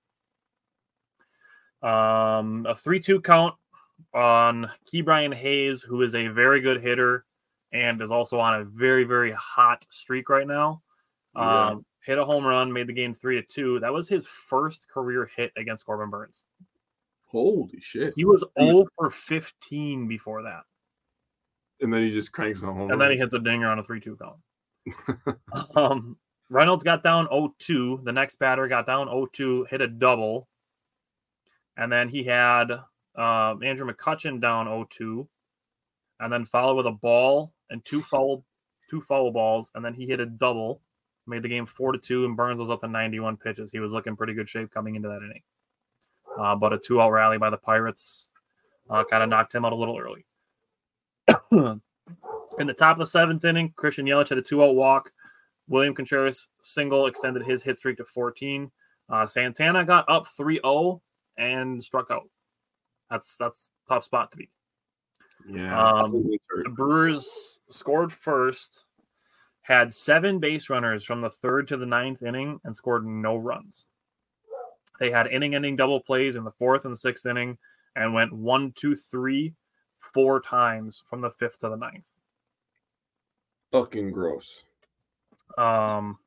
Um, 1.83 2.65
a 2.67 2.75
three-two 2.75 3.21
count 3.21 3.57
on 4.15 4.71
Ke'Bryan 4.87 5.35
Hayes, 5.35 5.83
who 5.83 6.03
is 6.03 6.15
a 6.15 6.29
very 6.29 6.61
good 6.61 6.81
hitter 6.81 7.25
and 7.73 8.01
is 8.01 8.11
also 8.11 8.39
on 8.39 8.61
a 8.61 8.65
very 8.65 9.05
very 9.05 9.33
hot 9.33 9.85
streak 9.91 10.29
right 10.29 10.47
now. 10.47 10.83
Yeah. 11.35 11.69
Um, 11.69 11.87
hit 12.05 12.19
a 12.19 12.25
home 12.25 12.45
run, 12.45 12.73
made 12.73 12.87
the 12.87 12.93
game 12.93 13.15
three 13.15 13.37
to 13.37 13.43
two. 13.43 13.81
That 13.81 13.93
was 13.93 14.09
his 14.09 14.27
first 14.27 14.89
career 14.89 15.31
hit 15.35 15.53
against 15.57 15.87
Corbin 15.87 16.11
Burnes. 16.11 16.45
Holy 17.27 17.81
shit! 17.81 18.13
He 18.15 18.27
was 18.27 18.45
0 18.61 18.85
for 18.97 19.11
15 19.11 20.07
before 20.07 20.43
that, 20.43 20.65
And 21.81 21.93
then 21.93 22.03
he 22.03 22.11
just 22.11 22.31
cranks 22.31 22.61
a 22.61 22.67
home. 22.67 22.77
Run. 22.77 22.93
And 22.93 23.01
then 23.01 23.11
he 23.11 23.17
hits 23.17 23.33
a 23.33 23.39
dinger 23.39 23.69
on 23.69 23.79
a 23.79 23.83
three-two 23.83 24.19
count. 24.19 25.39
um, 25.77 26.19
Reynolds 26.51 26.85
got 26.85 27.03
down 27.03 27.27
0-2. 27.29 28.05
The 28.05 28.13
next 28.13 28.39
batter 28.39 28.69
got 28.69 28.85
down 28.85 29.07
0-2, 29.07 29.69
hit 29.69 29.81
a 29.81 29.89
double, 29.89 30.47
and 31.79 31.91
then 31.91 32.11
he 32.11 32.23
had 32.23 32.71
um, 33.17 33.63
Andrew 33.63 33.91
McCutchen 33.91 34.39
down 34.39 34.67
0-2, 34.67 35.27
and 36.23 36.33
then 36.33 36.47
followed 36.47 36.77
with 36.77 36.87
a 36.87 36.93
ball 36.93 37.53
and 37.71 37.85
two 37.85 38.03
foul, 38.03 38.45
two 38.89 39.03
foul 39.03 39.33
balls, 39.33 39.73
and 39.75 39.85
then 39.85 39.93
he 39.93 40.07
hit 40.07 40.21
a 40.21 40.27
double, 40.27 40.81
made 41.27 41.43
the 41.43 41.49
game 41.49 41.67
four 41.67 41.93
to 41.93 41.99
two, 41.99 42.25
and 42.25 42.37
Burnes 42.37 42.61
was 42.61 42.71
up 42.71 42.81
to 42.81 42.89
91 42.89 43.37
pitches. 43.37 43.73
He 43.73 43.81
was 43.81 43.93
looking 43.93 44.17
pretty 44.17 44.33
good 44.33 44.49
shape 44.49 44.71
coming 44.71 44.95
into 44.95 45.09
that 45.09 45.17
inning, 45.19 45.43
uh, 46.39 46.55
but 46.55 46.73
a 46.73 46.79
two-out 46.79 47.11
rally 47.11 47.39
by 47.39 47.51
the 47.51 47.57
Pirates 47.57 48.29
uh, 48.89 49.03
kind 49.05 49.23
of 49.23 49.29
knocked 49.29 49.55
him 49.55 49.65
out 49.65 49.73
a 49.73 49.77
little 49.77 49.99
early. 49.99 50.25
In 52.59 52.67
the 52.67 52.75
top 52.75 52.97
of 52.97 53.01
the 53.01 53.07
seventh 53.07 53.45
inning, 53.45 53.73
Christian 53.77 54.07
Yelich 54.07 54.29
had 54.29 54.39
a 54.39 54.43
two-out 54.43 54.77
walk. 54.77 55.13
William 55.69 55.95
Contreras 55.95 56.49
single 56.63 57.07
extended 57.07 57.45
his 57.45 57.63
hit 57.63 57.79
streak 57.79 57.97
to 57.97 58.05
14. 58.05 58.71
Uh, 59.09 59.27
Santana 59.27 59.85
got 59.85 60.05
up 60.09 60.27
3-0 60.27 61.01
and 61.37 61.83
struck 61.83 62.11
out. 62.11 62.29
That's 63.11 63.37
that's 63.37 63.71
tough 63.89 64.05
spot 64.05 64.31
to 64.31 64.37
be. 64.37 64.49
Yeah. 65.49 65.79
Um, 65.79 66.13
The 66.13 66.71
Brewers 66.71 67.61
scored 67.69 68.13
first, 68.13 68.87
had 69.63 69.93
seven 69.93 70.39
base 70.39 70.69
runners 70.71 71.05
from 71.05 71.21
the 71.21 71.31
third 71.31 71.69
to 71.69 71.77
the 71.77 71.87
ninth 71.87 72.23
inning, 72.23 72.61
and 72.65 72.75
scored 72.75 73.07
no 73.07 73.37
runs. 73.37 73.87
They 75.01 75.11
had 75.11 75.27
inning-ending 75.27 75.77
double 75.77 76.01
plays 76.01 76.37
in 76.37 76.45
the 76.45 76.53
fourth 76.53 76.85
and 76.85 76.99
sixth 76.99 77.27
inning, 77.27 77.59
and 77.97 78.15
went 78.15 78.33
one, 78.33 78.73
two, 78.73 78.95
three, 78.95 79.55
four 79.99 80.41
times 80.41 81.03
from 81.09 81.21
the 81.21 81.31
fifth 81.31 81.59
to 81.61 81.69
the 81.69 81.77
ninth. 81.77 82.07
Fucking 83.73 84.11
gross. 84.13 84.65
Um, 85.57 86.19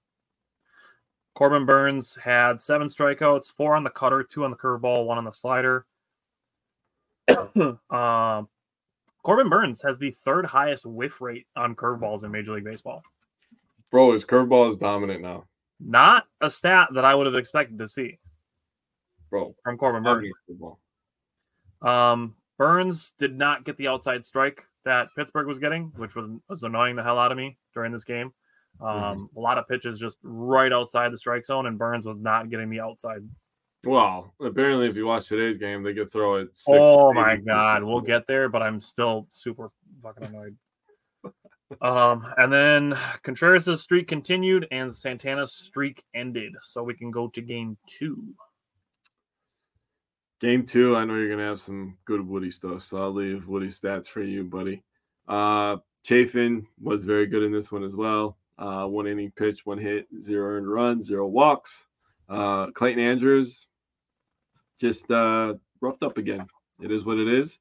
Corbin 1.36 1.66
Burnes 1.66 2.16
had 2.16 2.60
seven 2.62 2.88
strikeouts, 2.88 3.52
four 3.52 3.76
on 3.76 3.84
the 3.84 3.90
cutter, 3.90 4.24
two 4.24 4.46
on 4.46 4.52
the 4.52 4.58
curveball, 4.58 5.06
one 5.06 5.18
on 5.18 5.26
the 5.26 5.32
slider. 5.32 5.86
um, 7.28 7.80
Corbin 9.26 9.50
Burnes 9.50 9.82
has 9.82 9.98
the 9.98 10.12
third 10.12 10.46
highest 10.46 10.86
whiff 10.86 11.20
rate 11.20 11.48
on 11.56 11.76
curveballs 11.76 12.24
in 12.24 12.32
Major 12.32 12.54
League 12.54 12.64
Baseball. 12.64 13.02
Bro, 13.90 14.14
his 14.14 14.24
curveball 14.24 14.70
is 14.70 14.78
dominant 14.78 15.24
now. 15.24 15.46
Not 15.80 16.28
a 16.42 16.50
stat 16.50 16.90
that 16.94 17.06
I 17.06 17.16
would 17.16 17.26
have 17.26 17.34
expected 17.34 17.80
to 17.80 17.88
see 17.88 18.20
Bro, 19.32 19.56
from 19.64 19.80
Corbin 19.80 20.04
Burnes. 20.04 20.36
Um, 21.82 22.36
Burnes 22.60 23.14
did 23.18 23.36
not 23.36 23.66
get 23.66 23.78
the 23.78 23.88
outside 23.88 24.24
strike 24.24 24.64
that 24.86 25.10
Pittsburgh 25.16 25.48
was 25.48 25.58
getting, 25.58 25.92
which 25.98 26.16
was, 26.16 26.30
was 26.48 26.62
annoying 26.62 26.96
the 26.96 27.04
hell 27.04 27.18
out 27.18 27.32
of 27.32 27.38
me 27.38 27.58
during 27.74 27.92
this 27.92 28.06
game. 28.06 28.32
Um, 28.80 29.30
A 29.36 29.40
lot 29.40 29.58
of 29.58 29.68
pitches 29.68 29.98
just 29.98 30.18
right 30.22 30.72
outside 30.72 31.12
the 31.12 31.18
strike 31.18 31.48
zone, 31.48 31.66
and 31.66 31.80
Burnes 31.80 32.06
was 32.06 32.18
not 32.18 32.52
getting 32.52 32.70
the 32.70 32.80
outside 32.80 33.28
Well, 33.86 34.34
apparently, 34.42 34.88
if 34.88 34.96
you 34.96 35.06
watch 35.06 35.28
today's 35.28 35.58
game, 35.58 35.84
they 35.84 35.94
could 35.94 36.12
throw 36.12 36.36
it. 36.36 36.50
Six, 36.54 36.78
oh 36.80 37.12
eight 37.12 37.16
my 37.16 37.36
god, 37.38 37.84
we'll 37.84 38.02
get 38.02 38.26
there, 38.28 38.50
but 38.50 38.62
I'm 38.62 38.82
still 38.82 39.28
super 39.30 39.70
fucking 40.02 40.26
annoyed. 40.26 40.58
um, 41.82 42.26
and 42.38 42.52
then 42.52 42.98
Contreras' 43.24 43.82
streak 43.82 44.08
continued 44.08 44.68
and 44.72 44.94
Santana's 44.94 45.54
streak 45.54 46.04
ended, 46.14 46.54
so 46.64 46.84
we 46.84 46.96
can 46.96 47.12
go 47.12 47.28
to 47.30 47.42
game 47.42 47.78
two. 47.88 48.24
Game 50.42 50.66
two, 50.66 50.96
I 50.96 51.06
know 51.06 51.16
you're 51.16 51.30
gonna 51.30 51.48
have 51.48 51.62
some 51.62 51.98
good 52.06 52.26
Woody 52.28 52.52
stuff, 52.52 52.84
so 52.84 52.98
I'll 52.98 53.14
leave 53.14 53.48
Woody 53.48 53.68
stats 53.68 54.08
for 54.08 54.22
you, 54.22 54.44
buddy. 54.44 54.84
Uh 55.28 55.78
Chafin 56.04 56.68
was 56.80 57.04
very 57.04 57.26
good 57.26 57.42
in 57.42 57.52
this 57.52 57.72
one 57.72 57.84
as 57.84 57.96
well. 57.96 58.38
Uh 58.58 58.86
one 58.86 59.08
inning 59.08 59.32
pitch, 59.36 59.66
one 59.66 59.80
hit, 59.80 60.08
zero 60.22 60.58
earned 60.58 60.72
runs, 60.72 61.06
zero 61.06 61.26
walks. 61.26 61.88
Uh 62.28 62.68
Clayton 62.72 63.02
Andrews 63.02 63.68
just 64.80 65.10
uh 65.12 65.54
roughed 65.82 66.04
up 66.04 66.18
again. 66.18 66.48
It 66.82 66.92
is 66.92 67.06
what 67.06 67.18
it 67.18 67.28
is. 67.28 67.60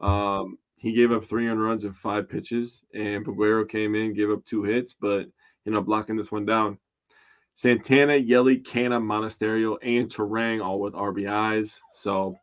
Um 0.00 0.58
he 0.76 0.92
gave 0.92 1.12
up 1.12 1.26
three 1.26 1.46
earned 1.46 1.62
runs 1.62 1.84
in 1.84 1.92
five 1.92 2.26
pitches, 2.26 2.84
and 2.94 3.24
Peguero 3.24 3.68
came 3.68 3.94
in, 3.94 4.14
gave 4.14 4.30
up 4.30 4.44
two 4.46 4.62
hits, 4.62 4.94
but 4.98 5.26
you 5.66 5.72
know, 5.72 5.82
blocking 5.82 6.16
this 6.16 6.32
one 6.32 6.46
down. 6.46 6.78
Santana, 7.54 8.16
Yelly, 8.16 8.58
Canha, 8.58 8.98
Monasterio, 8.98 9.76
and 9.82 10.08
Turang 10.08 10.64
all 10.64 10.80
with 10.80 10.94
RBIs. 10.94 11.78
So, 11.92 12.34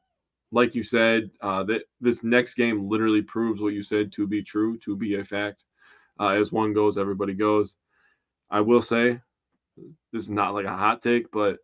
like 0.51 0.76
you 0.76 0.84
said, 0.84 1.32
uh, 1.41 1.64
that 1.64 1.82
this 1.99 2.24
next 2.24 2.53
game 2.53 2.88
literally 2.88 3.24
proves 3.24 3.60
what 3.60 3.74
you 3.74 3.82
said 3.82 4.12
to 4.12 4.28
be 4.28 4.43
true, 4.43 4.78
to 4.80 4.95
be 4.95 5.16
a 5.16 5.24
fact. 5.24 5.64
Uh, 6.20 6.30
as 6.30 6.51
one 6.51 6.74
goes, 6.74 6.99
everybody 6.99 7.34
goes. 7.34 7.76
I 8.51 8.62
will 8.62 8.84
say, 8.84 9.20
this 10.14 10.24
is 10.24 10.30
not 10.30 10.53
like 10.53 10.66
a 10.66 10.78
hot 10.78 11.01
take, 11.01 11.32
but 11.32 11.58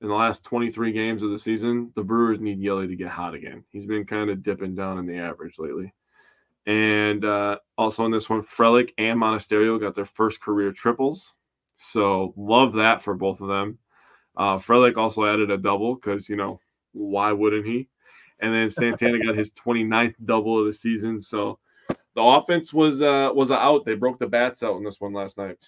in 0.00 0.08
the 0.08 0.14
last 0.14 0.44
23 0.44 0.92
games 0.92 1.22
of 1.22 1.30
the 1.30 1.38
season, 1.38 1.92
the 1.94 2.02
Brewers 2.02 2.40
need 2.40 2.58
Yelly 2.58 2.88
to 2.88 2.96
get 2.96 3.08
hot 3.08 3.34
again. 3.34 3.64
He's 3.70 3.86
been 3.86 4.06
kind 4.06 4.30
of 4.30 4.42
dipping 4.42 4.74
down 4.74 4.98
in 4.98 5.06
the 5.06 5.18
average 5.18 5.58
lately. 5.58 5.92
And 6.66 7.24
uh, 7.24 7.58
also 7.76 8.04
in 8.06 8.10
this 8.10 8.28
one, 8.28 8.42
Frelick 8.42 8.90
and 8.98 9.20
Monasterio 9.20 9.80
got 9.80 9.94
their 9.94 10.06
first 10.06 10.40
career 10.40 10.72
triples. 10.72 11.34
So 11.76 12.32
love 12.36 12.74
that 12.74 13.02
for 13.02 13.14
both 13.14 13.40
of 13.40 13.48
them. 13.48 13.78
Uh, 14.36 14.56
Frelick 14.56 14.96
also 14.96 15.26
added 15.26 15.50
a 15.50 15.58
double 15.58 15.94
because, 15.94 16.28
you 16.28 16.36
know, 16.36 16.60
why 16.92 17.32
wouldn't 17.32 17.66
he? 17.66 17.88
And 18.40 18.54
then 18.54 18.70
Santana 18.70 19.18
got 19.24 19.36
his 19.36 19.50
29th 19.52 20.14
double 20.24 20.60
of 20.60 20.66
the 20.66 20.72
season. 20.72 21.20
So 21.20 21.58
the 22.14 22.22
offense 22.22 22.72
was 22.72 23.02
uh, 23.02 23.30
was 23.34 23.50
out. 23.50 23.84
They 23.84 23.94
broke 23.94 24.18
the 24.18 24.26
bats 24.26 24.62
out 24.62 24.76
in 24.76 24.84
this 24.84 25.00
one 25.00 25.12
last 25.12 25.36
night. 25.36 25.58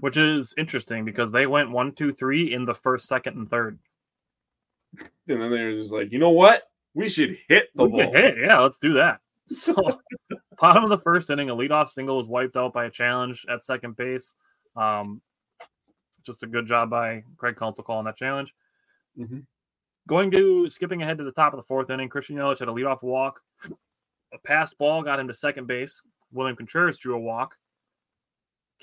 Which 0.00 0.16
is 0.16 0.54
interesting 0.56 1.04
because 1.04 1.32
they 1.32 1.46
went 1.46 1.70
one, 1.70 1.92
two, 1.92 2.12
three 2.12 2.52
in 2.52 2.64
the 2.64 2.74
first, 2.74 3.08
second, 3.08 3.36
and 3.36 3.50
third. 3.50 3.78
And 4.96 5.42
then 5.42 5.50
they 5.50 5.64
were 5.64 5.72
just 5.80 5.92
like, 5.92 6.12
you 6.12 6.18
know 6.18 6.30
what? 6.30 6.62
We 6.94 7.08
should 7.08 7.36
hit 7.48 7.68
the 7.74 7.84
We 7.84 8.02
ball. 8.04 8.12
hit, 8.12 8.36
yeah, 8.38 8.58
let's 8.60 8.78
do 8.78 8.92
that. 8.94 9.20
So, 9.50 9.74
bottom 10.60 10.84
of 10.84 10.90
the 10.90 10.98
first 10.98 11.30
inning, 11.30 11.48
a 11.48 11.56
leadoff 11.56 11.88
single 11.88 12.18
was 12.18 12.28
wiped 12.28 12.56
out 12.58 12.74
by 12.74 12.84
a 12.84 12.90
challenge 12.90 13.46
at 13.48 13.64
second 13.64 13.96
base. 13.96 14.34
Um, 14.76 15.22
Just 16.22 16.42
a 16.42 16.46
good 16.46 16.66
job 16.66 16.90
by 16.90 17.24
Craig 17.38 17.56
Counsell 17.56 17.82
calling 17.84 18.04
that 18.04 18.16
challenge. 18.18 18.54
Mhm. 19.18 19.46
Going 20.06 20.30
to 20.32 20.68
skipping 20.68 21.00
ahead 21.02 21.16
to 21.16 21.24
the 21.24 21.32
top 21.32 21.54
of 21.54 21.56
the 21.56 21.62
fourth 21.62 21.88
inning, 21.88 22.10
Christian 22.10 22.36
Yelich 22.36 22.58
had 22.58 22.68
a 22.68 22.72
leadoff 22.72 23.02
walk. 23.02 23.40
A 24.34 24.38
pass 24.44 24.74
ball 24.74 25.02
got 25.02 25.18
him 25.18 25.28
to 25.28 25.34
second 25.34 25.66
base. 25.66 26.02
William 26.30 26.54
Contreras 26.56 26.98
drew 26.98 27.14
a 27.16 27.18
walk. 27.20 27.56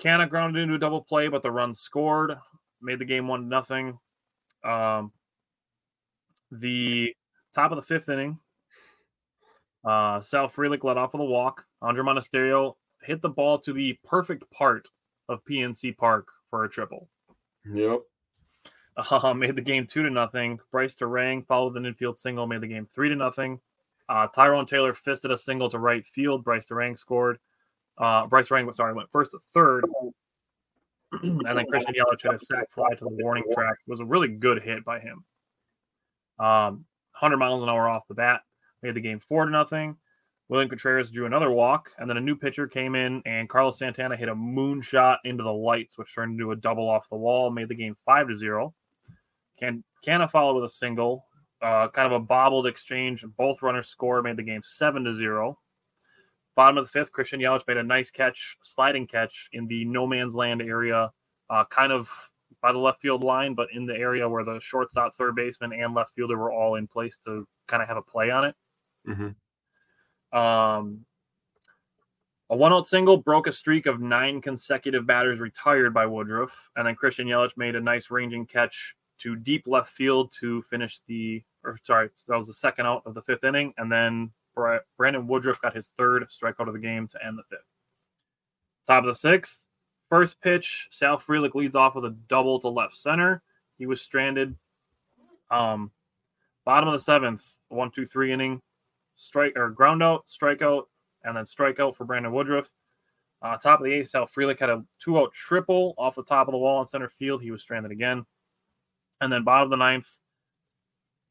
Canha 0.01 0.29
grounded 0.29 0.63
into 0.63 0.75
a 0.75 0.79
double 0.79 1.01
play, 1.01 1.27
but 1.27 1.43
the 1.43 1.51
run 1.51 1.73
scored, 1.73 2.37
made 2.81 2.99
the 2.99 3.05
game 3.05 3.27
one 3.27 3.47
nothing. 3.47 3.97
Um, 4.63 5.11
the 6.51 7.15
top 7.53 7.71
of 7.71 7.77
the 7.77 7.81
fifth 7.81 8.09
inning, 8.09 8.39
uh, 9.85 10.19
Sal 10.19 10.49
Frelick 10.49 10.83
led 10.83 10.97
off 10.97 11.13
with 11.13 11.21
a 11.21 11.25
walk. 11.25 11.65
Andruw 11.83 12.03
Monasterio 12.03 12.73
hit 13.03 13.21
the 13.21 13.29
ball 13.29 13.59
to 13.59 13.73
the 13.73 13.97
perfect 14.03 14.49
part 14.51 14.89
of 15.29 15.45
PNC 15.45 15.95
Park 15.97 16.27
for 16.49 16.65
a 16.65 16.69
triple. 16.69 17.07
Yep. 17.71 18.01
Uh, 18.97 19.33
made 19.35 19.55
the 19.55 19.61
game 19.61 19.85
two 19.85 20.03
to 20.03 20.09
nothing. 20.09 20.59
Brice 20.71 20.95
Turang 20.95 21.45
followed 21.45 21.73
the 21.73 21.85
infield 21.85 22.17
single, 22.17 22.47
made 22.47 22.61
the 22.61 22.67
game 22.67 22.87
three 22.93 23.09
to 23.09 23.15
nothing. 23.15 23.59
Uh, 24.07 24.27
Tyrone 24.27 24.65
Taylor 24.65 24.93
fisted 24.93 25.31
a 25.31 25.37
single 25.37 25.69
to 25.69 25.79
right 25.79 26.05
field. 26.05 26.43
Brice 26.43 26.67
Turang 26.67 26.97
scored. 26.97 27.39
Uh, 27.97 28.27
Brice 28.27 28.49
Turang, 28.49 28.73
sorry, 28.73 28.93
went 28.93 29.11
first 29.11 29.31
to 29.31 29.39
third. 29.53 29.85
and 31.23 31.45
then 31.45 31.65
Christian 31.67 31.93
Yelich 31.93 32.23
had 32.23 32.33
a 32.33 32.39
sac 32.39 32.71
fly 32.71 32.89
to 32.89 33.03
the 33.03 33.23
warning 33.23 33.43
track. 33.53 33.75
It 33.87 33.89
was 33.89 34.01
a 34.01 34.05
really 34.05 34.27
good 34.27 34.61
hit 34.61 34.83
by 34.83 34.99
him. 34.99 35.23
Um, 36.39 36.85
100 37.19 37.37
miles 37.37 37.63
an 37.63 37.69
hour 37.69 37.87
off 37.87 38.07
the 38.07 38.15
bat. 38.15 38.41
Made 38.81 38.95
the 38.95 39.01
game 39.01 39.19
four 39.19 39.45
to 39.45 39.51
nothing. 39.51 39.95
William 40.47 40.69
Contreras 40.69 41.09
drew 41.09 41.25
another 41.25 41.49
walk, 41.49 41.91
and 41.97 42.07
then 42.07 42.17
a 42.17 42.21
new 42.21 42.35
pitcher 42.35 42.67
came 42.67 42.93
in, 42.93 43.21
and 43.25 43.49
Carlos 43.49 43.79
Santana 43.79 44.15
hit 44.15 44.29
a 44.29 44.35
moonshot 44.35 45.17
into 45.23 45.43
the 45.43 45.51
lights, 45.51 45.97
which 45.97 46.13
turned 46.13 46.33
into 46.33 46.51
a 46.51 46.55
double 46.55 46.87
off 46.87 47.09
the 47.09 47.15
wall, 47.15 47.49
made 47.49 47.67
the 47.67 47.75
game 47.75 47.95
five 48.05 48.27
to 48.27 48.35
zero. 48.35 48.73
Can 49.57 49.83
Canha 50.05 50.29
follow 50.29 50.53
with 50.55 50.65
a 50.65 50.69
single, 50.69 51.25
uh, 51.61 51.87
kind 51.87 52.05
of 52.05 52.11
a 52.11 52.19
bobbled 52.19 52.67
exchange. 52.67 53.25
Both 53.37 53.63
runners 53.63 53.87
scored, 53.87 54.23
made 54.23 54.37
the 54.37 54.43
game 54.43 54.61
seven 54.63 55.03
to 55.05 55.13
zero. 55.13 55.57
Bottom 56.55 56.77
of 56.77 56.85
the 56.85 56.91
fifth, 56.91 57.11
Christian 57.11 57.39
Yelich 57.39 57.67
made 57.67 57.77
a 57.77 57.83
nice 57.83 58.09
catch, 58.09 58.57
sliding 58.63 59.07
catch 59.07 59.49
in 59.51 59.67
the 59.67 59.85
no 59.85 60.07
man's 60.07 60.35
land 60.35 60.61
area, 60.61 61.11
uh, 61.49 61.65
kind 61.65 61.91
of 61.91 62.09
by 62.61 62.71
the 62.71 62.77
left 62.77 63.01
field 63.01 63.23
line, 63.23 63.53
but 63.53 63.67
in 63.73 63.85
the 63.85 63.95
area 63.95 64.27
where 64.27 64.43
the 64.43 64.59
shortstop, 64.59 65.13
third 65.15 65.35
baseman, 65.35 65.73
and 65.73 65.93
left 65.93 66.13
fielder 66.15 66.37
were 66.37 66.51
all 66.51 66.75
in 66.75 66.87
place 66.87 67.17
to 67.17 67.47
kind 67.67 67.83
of 67.83 67.89
have 67.89 67.97
a 67.97 68.01
play 68.01 68.31
on 68.31 68.45
it. 68.45 68.55
Mhm. 69.07 69.35
Um, 70.31 71.05
a 72.49 72.55
one 72.55 72.73
out 72.73 72.87
single 72.87 73.17
broke 73.17 73.47
a 73.47 73.51
streak 73.51 73.85
of 73.85 73.99
nine 73.99 74.41
consecutive 74.41 75.05
batters 75.05 75.39
retired 75.39 75.93
by 75.93 76.05
Woodruff. 76.05 76.69
And 76.75 76.87
then 76.87 76.95
Christian 76.95 77.27
Yelich 77.27 77.57
made 77.57 77.75
a 77.75 77.81
nice 77.81 78.11
ranging 78.11 78.45
catch 78.45 78.95
to 79.19 79.35
deep 79.35 79.67
left 79.67 79.89
field 79.89 80.31
to 80.39 80.61
finish 80.63 80.99
the, 81.07 81.43
or 81.63 81.77
sorry, 81.83 82.09
that 82.27 82.37
was 82.37 82.47
the 82.47 82.53
second 82.53 82.85
out 82.85 83.01
of 83.05 83.13
the 83.13 83.21
fifth 83.21 83.43
inning. 83.43 83.73
And 83.77 83.91
then 83.91 84.31
Brandon 84.55 85.27
Woodruff 85.27 85.61
got 85.61 85.75
his 85.75 85.91
third 85.97 86.25
strikeout 86.29 86.67
of 86.67 86.73
the 86.73 86.79
game 86.79 87.07
to 87.07 87.25
end 87.25 87.37
the 87.37 87.43
fifth. 87.49 87.65
Top 88.87 89.03
of 89.03 89.07
the 89.07 89.15
sixth, 89.15 89.65
first 90.09 90.39
pitch, 90.41 90.87
Sal 90.91 91.19
Frelick 91.19 91.55
leads 91.55 91.75
off 91.75 91.95
with 91.95 92.05
a 92.05 92.15
double 92.27 92.59
to 92.61 92.69
left 92.69 92.95
center. 92.95 93.41
He 93.77 93.85
was 93.85 94.01
stranded. 94.01 94.55
Um, 95.51 95.91
bottom 96.65 96.87
of 96.87 96.93
the 96.93 96.99
seventh, 96.99 97.43
one, 97.69 97.91
two, 97.91 98.05
three 98.05 98.31
inning, 98.31 98.61
strike 99.15 99.53
or 99.55 99.69
ground 99.69 100.03
out, 100.03 100.25
strikeout, 100.27 100.83
and 101.23 101.35
then 101.35 101.45
strikeout 101.45 101.95
for 101.95 102.05
Brandon 102.05 102.31
Woodruff. 102.31 102.71
Uh, 103.41 103.57
top 103.57 103.79
of 103.79 103.85
the 103.85 103.93
eighth, 103.93 104.07
Sal 104.07 104.27
Frelick 104.27 104.59
had 104.59 104.69
a 104.69 104.83
two 104.99 105.19
out 105.19 105.33
triple 105.33 105.93
off 105.97 106.15
the 106.15 106.23
top 106.23 106.47
of 106.47 106.51
the 106.51 106.57
wall 106.57 106.79
in 106.81 106.87
center 106.87 107.09
field. 107.09 107.41
He 107.41 107.51
was 107.51 107.61
stranded 107.61 107.91
again. 107.91 108.25
And 109.21 109.31
then 109.31 109.43
bottom 109.43 109.65
of 109.65 109.69
the 109.69 109.77
ninth, 109.77 110.09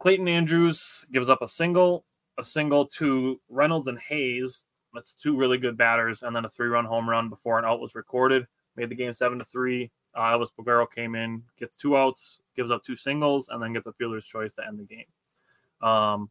Clayton 0.00 0.28
Andrews 0.28 1.06
gives 1.12 1.28
up 1.28 1.42
a 1.42 1.48
single, 1.48 2.04
a 2.38 2.44
single 2.44 2.86
to 2.86 3.40
Reynolds 3.48 3.88
and 3.88 3.98
Hayes. 3.98 4.64
That's 4.92 5.14
two 5.14 5.36
really 5.36 5.58
good 5.58 5.76
batters, 5.76 6.22
and 6.22 6.34
then 6.34 6.44
a 6.44 6.50
three 6.50 6.68
run 6.68 6.84
home 6.84 7.08
run 7.08 7.28
before 7.28 7.58
an 7.58 7.64
out 7.64 7.80
was 7.80 7.94
recorded. 7.94 8.46
Made 8.76 8.90
the 8.90 8.94
game 8.94 9.12
seven 9.12 9.38
to 9.38 9.44
three. 9.44 9.90
Uh, 10.14 10.20
Elvis 10.20 10.48
Peguero 10.56 10.86
came 10.90 11.16
in, 11.16 11.42
gets 11.58 11.74
two 11.74 11.96
outs, 11.96 12.40
gives 12.54 12.70
up 12.70 12.84
two 12.84 12.96
singles, 12.96 13.48
and 13.48 13.60
then 13.60 13.72
gets 13.72 13.86
a 13.86 13.92
fielder's 13.92 14.26
choice 14.26 14.54
to 14.54 14.66
end 14.66 14.78
the 14.78 14.84
game. 14.84 15.88
Um, 15.88 16.30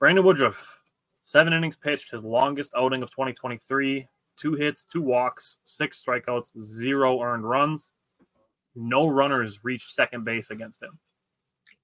Brandon 0.00 0.24
Woodruff, 0.24 0.82
seven 1.22 1.52
innings 1.52 1.76
pitched, 1.76 2.10
his 2.10 2.24
longest 2.24 2.72
outing 2.76 3.02
of 3.02 3.10
2023. 3.10 4.06
Two 4.36 4.54
hits, 4.54 4.84
two 4.84 5.02
walks, 5.02 5.58
six 5.64 6.02
strikeouts, 6.02 6.58
zero 6.60 7.20
earned 7.20 7.48
runs. 7.48 7.90
No 8.74 9.08
runners 9.08 9.60
reached 9.64 9.92
second 9.92 10.24
base 10.24 10.50
against 10.50 10.82
him. 10.82 10.98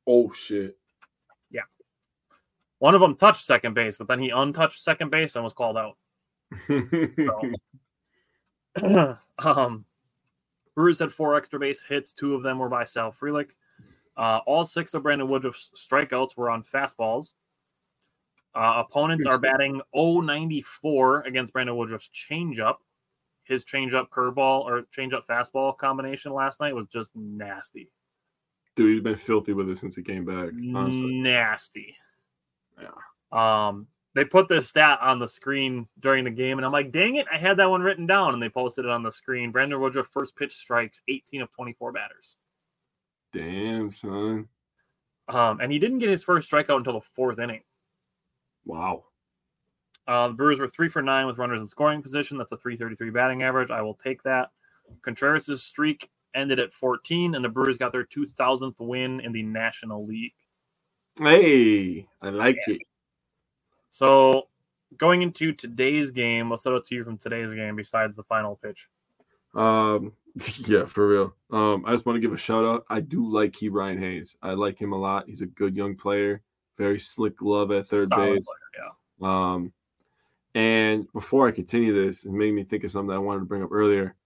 Oh 0.06 0.32
shit. 0.32 0.76
One 2.84 2.94
of 2.94 3.00
them 3.00 3.16
touched 3.16 3.46
second 3.46 3.72
base, 3.72 3.96
but 3.96 4.08
then 4.08 4.20
he 4.20 4.28
untouched 4.28 4.82
second 4.82 5.10
base 5.10 5.36
and 5.36 5.42
was 5.42 5.54
called 5.54 5.78
out. 5.78 5.96
So, 8.78 9.16
um, 9.38 9.86
Brewers 10.74 10.98
had 10.98 11.10
four 11.10 11.34
extra 11.34 11.58
base 11.58 11.82
hits. 11.82 12.12
Two 12.12 12.34
of 12.34 12.42
them 12.42 12.58
were 12.58 12.68
by 12.68 12.84
Sal 12.84 13.10
Frelick. 13.10 13.52
Uh, 14.18 14.40
all 14.46 14.66
six 14.66 14.92
of 14.92 15.02
Brandon 15.02 15.28
Woodruff's 15.28 15.70
strikeouts 15.74 16.36
were 16.36 16.50
on 16.50 16.62
fastballs. 16.62 17.32
Uh, 18.54 18.84
opponents 18.86 19.24
are 19.24 19.38
batting 19.38 19.80
094 19.94 21.22
against 21.22 21.54
Brandon 21.54 21.76
Woodruff's 21.76 22.10
changeup. 22.10 22.76
His 23.44 23.64
changeup 23.64 24.10
curveball 24.10 24.64
or 24.64 24.82
changeup 24.94 25.24
fastball 25.24 25.74
combination 25.78 26.34
last 26.34 26.60
night 26.60 26.74
was 26.74 26.88
just 26.88 27.12
nasty. 27.16 27.88
Dude, 28.76 28.92
he's 28.92 29.02
been 29.02 29.16
filthy 29.16 29.54
with 29.54 29.70
it 29.70 29.78
since 29.78 29.96
he 29.96 30.02
came 30.02 30.26
back. 30.26 30.50
Honestly. 30.74 31.14
Nasty. 31.14 31.96
Yeah. 32.80 33.68
Um, 33.68 33.86
they 34.14 34.24
put 34.24 34.48
this 34.48 34.68
stat 34.68 35.00
on 35.02 35.18
the 35.18 35.26
screen 35.26 35.88
during 36.00 36.24
the 36.24 36.30
game, 36.30 36.58
and 36.58 36.64
I'm 36.64 36.72
like, 36.72 36.92
dang 36.92 37.16
it, 37.16 37.26
I 37.32 37.36
had 37.36 37.56
that 37.56 37.68
one 37.68 37.82
written 37.82 38.06
down, 38.06 38.32
and 38.32 38.42
they 38.42 38.48
posted 38.48 38.84
it 38.84 38.90
on 38.90 39.02
the 39.02 39.10
screen. 39.10 39.50
Brandon 39.50 39.80
Woodruff 39.80 40.06
first 40.06 40.36
pitch 40.36 40.54
strikes 40.54 41.02
18 41.08 41.42
of 41.42 41.50
24 41.50 41.92
batters. 41.92 42.36
Damn, 43.32 43.92
son. 43.92 44.48
Um, 45.28 45.60
and 45.60 45.72
he 45.72 45.78
didn't 45.78 45.98
get 45.98 46.10
his 46.10 46.22
first 46.22 46.50
strikeout 46.50 46.76
until 46.76 46.92
the 46.94 47.00
fourth 47.00 47.40
inning. 47.40 47.62
Wow. 48.64 49.04
Uh, 50.06 50.28
the 50.28 50.34
Brewers 50.34 50.58
were 50.58 50.68
three 50.68 50.88
for 50.88 51.02
nine 51.02 51.26
with 51.26 51.38
runners 51.38 51.60
in 51.60 51.66
scoring 51.66 52.02
position. 52.02 52.38
That's 52.38 52.52
a 52.52 52.56
333 52.56 53.10
batting 53.10 53.42
average. 53.42 53.70
I 53.70 53.82
will 53.82 53.94
take 53.94 54.22
that. 54.22 54.50
Contreras' 55.02 55.62
streak 55.62 56.10
ended 56.34 56.58
at 56.58 56.74
14, 56.74 57.34
and 57.34 57.44
the 57.44 57.48
Brewers 57.48 57.78
got 57.78 57.90
their 57.90 58.04
2000th 58.04 58.74
win 58.78 59.20
in 59.20 59.32
the 59.32 59.42
National 59.42 60.06
League. 60.06 60.34
Hey, 61.18 62.06
I 62.20 62.30
like 62.30 62.56
it. 62.66 62.82
So, 63.90 64.48
going 64.98 65.22
into 65.22 65.52
today's 65.52 66.10
game, 66.10 66.48
what's 66.48 66.66
up 66.66 66.84
to 66.86 66.94
you 66.94 67.04
from 67.04 67.18
today's 67.18 67.54
game 67.54 67.76
besides 67.76 68.16
the 68.16 68.24
final 68.24 68.56
pitch? 68.56 68.88
Um, 69.54 70.12
yeah, 70.66 70.86
for 70.86 71.06
real. 71.06 71.34
Um, 71.52 71.84
I 71.86 71.92
just 71.92 72.04
want 72.04 72.16
to 72.16 72.20
give 72.20 72.32
a 72.32 72.36
shout 72.36 72.64
out. 72.64 72.84
I 72.90 73.00
do 73.00 73.24
like 73.30 73.52
Ke'Bryan 73.52 73.98
Hayes. 74.00 74.36
I 74.42 74.54
like 74.54 74.78
him 74.80 74.92
a 74.92 74.98
lot. 74.98 75.28
He's 75.28 75.40
a 75.40 75.46
good 75.46 75.76
young 75.76 75.94
player, 75.96 76.42
very 76.76 76.98
slick 76.98 77.36
glove 77.36 77.70
at 77.70 77.86
third 77.88 78.08
Solid 78.08 78.34
base. 78.38 78.46
player, 79.20 79.30
Um, 79.30 79.72
and 80.56 81.06
before 81.12 81.46
I 81.46 81.52
continue 81.52 82.04
this, 82.04 82.24
it 82.24 82.32
made 82.32 82.52
me 82.54 82.64
think 82.64 82.82
of 82.82 82.90
something 82.90 83.14
I 83.14 83.18
wanted 83.18 83.40
to 83.40 83.46
bring 83.46 83.62
up 83.62 83.72
earlier. 83.72 84.16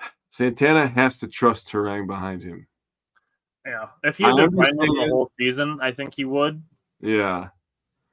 Santana 0.30 0.88
has 0.88 1.18
to 1.18 1.28
trust 1.28 1.68
Turang 1.68 2.08
behind 2.08 2.42
him. 2.42 2.66
Yeah. 3.68 3.88
If 4.02 4.16
he 4.16 4.24
had 4.24 4.36
been 4.36 4.52
playing 4.52 4.80
him 4.80 4.94
the 4.96 5.08
whole 5.10 5.30
season, 5.38 5.78
I 5.82 5.92
think 5.92 6.14
he 6.14 6.24
would. 6.24 6.62
Yeah, 7.00 7.48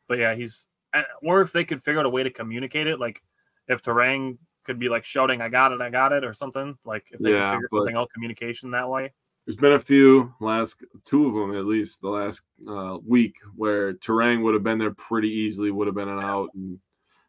But 0.08 0.20
yeah, 0.20 0.36
he's 0.36 0.68
uh, 0.94 1.04
or 1.24 1.42
if 1.42 1.52
they 1.52 1.64
could 1.64 1.82
figure 1.84 2.00
out 2.00 2.06
a 2.06 2.10
way 2.10 2.24
to 2.24 2.30
communicate 2.30 2.88
it, 2.88 3.00
like 3.00 3.24
if 3.68 3.82
Turang 3.82 4.38
could 4.66 4.80
be 4.80 4.90
like 4.90 5.06
shouting, 5.06 5.42
"I 5.42 5.50
got 5.50 5.72
it, 5.72 5.82
I 5.82 5.90
got 5.90 6.12
it," 6.12 6.24
or 6.24 6.34
something. 6.34 6.78
Like 6.86 7.06
if 7.12 7.20
they 7.22 7.32
Yeah, 7.32 7.52
could 7.52 7.56
figure 7.56 7.70
something 7.72 7.96
out, 7.96 8.10
communication 8.14 8.70
that 8.72 8.90
way. 8.90 9.14
there's 9.46 9.58
been 9.58 9.74
a 9.74 9.80
few 9.80 10.34
last 10.40 10.76
two 11.06 11.28
of 11.28 11.34
them 11.34 11.58
at 11.58 11.66
least 11.66 12.02
the 12.02 12.10
last 12.10 12.42
uh, 12.68 12.98
week 13.08 13.36
where 13.56 13.94
Turang 13.94 14.44
would 14.44 14.56
have 14.56 14.64
been 14.64 14.80
there 14.80 14.94
pretty 14.94 15.30
easily, 15.30 15.72
would 15.72 15.88
have 15.88 15.96
been 15.96 16.10
an 16.10 16.20
out, 16.20 16.50
and 16.54 16.80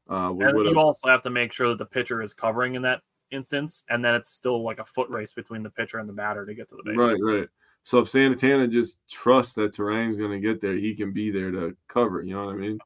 uh, 0.09 0.33
we 0.33 0.45
And 0.45 0.57
would 0.57 0.67
you 0.67 0.79
also 0.79 1.09
have 1.09 1.23
to 1.23 1.31
make 1.31 1.53
sure 1.53 1.69
that 1.69 1.79
the 1.79 1.87
pitcher 1.87 2.23
is 2.23 2.35
covering 2.35 2.75
in 2.75 2.83
that 2.83 3.03
instance, 3.31 3.85
and 3.89 4.05
then 4.05 4.15
it's 4.15 4.31
still 4.31 4.63
like 4.63 4.79
a 4.79 4.85
foot 4.85 5.09
race 5.11 5.35
between 5.35 5.63
the 5.63 5.71
pitcher 5.71 5.99
and 5.99 6.09
the 6.09 6.13
batter 6.13 6.45
to 6.45 6.55
get 6.55 6.69
to 6.69 6.77
the 6.77 6.83
base. 6.83 6.97
Right, 6.97 7.17
right. 7.21 7.49
So 7.87 8.01
if 8.01 8.09
Santana 8.09 8.67
just 8.67 8.99
trusts 9.09 9.55
that 9.55 9.73
Turang's 9.73 10.19
going 10.19 10.33
to 10.33 10.45
get 10.45 10.61
there, 10.61 10.75
he 10.75 10.93
can 10.93 11.13
be 11.13 11.31
there 11.31 11.53
to 11.53 11.77
cover. 11.87 12.21
You 12.21 12.35
know 12.35 12.47
what 12.47 12.55
I 12.55 12.59
mean? 12.59 12.79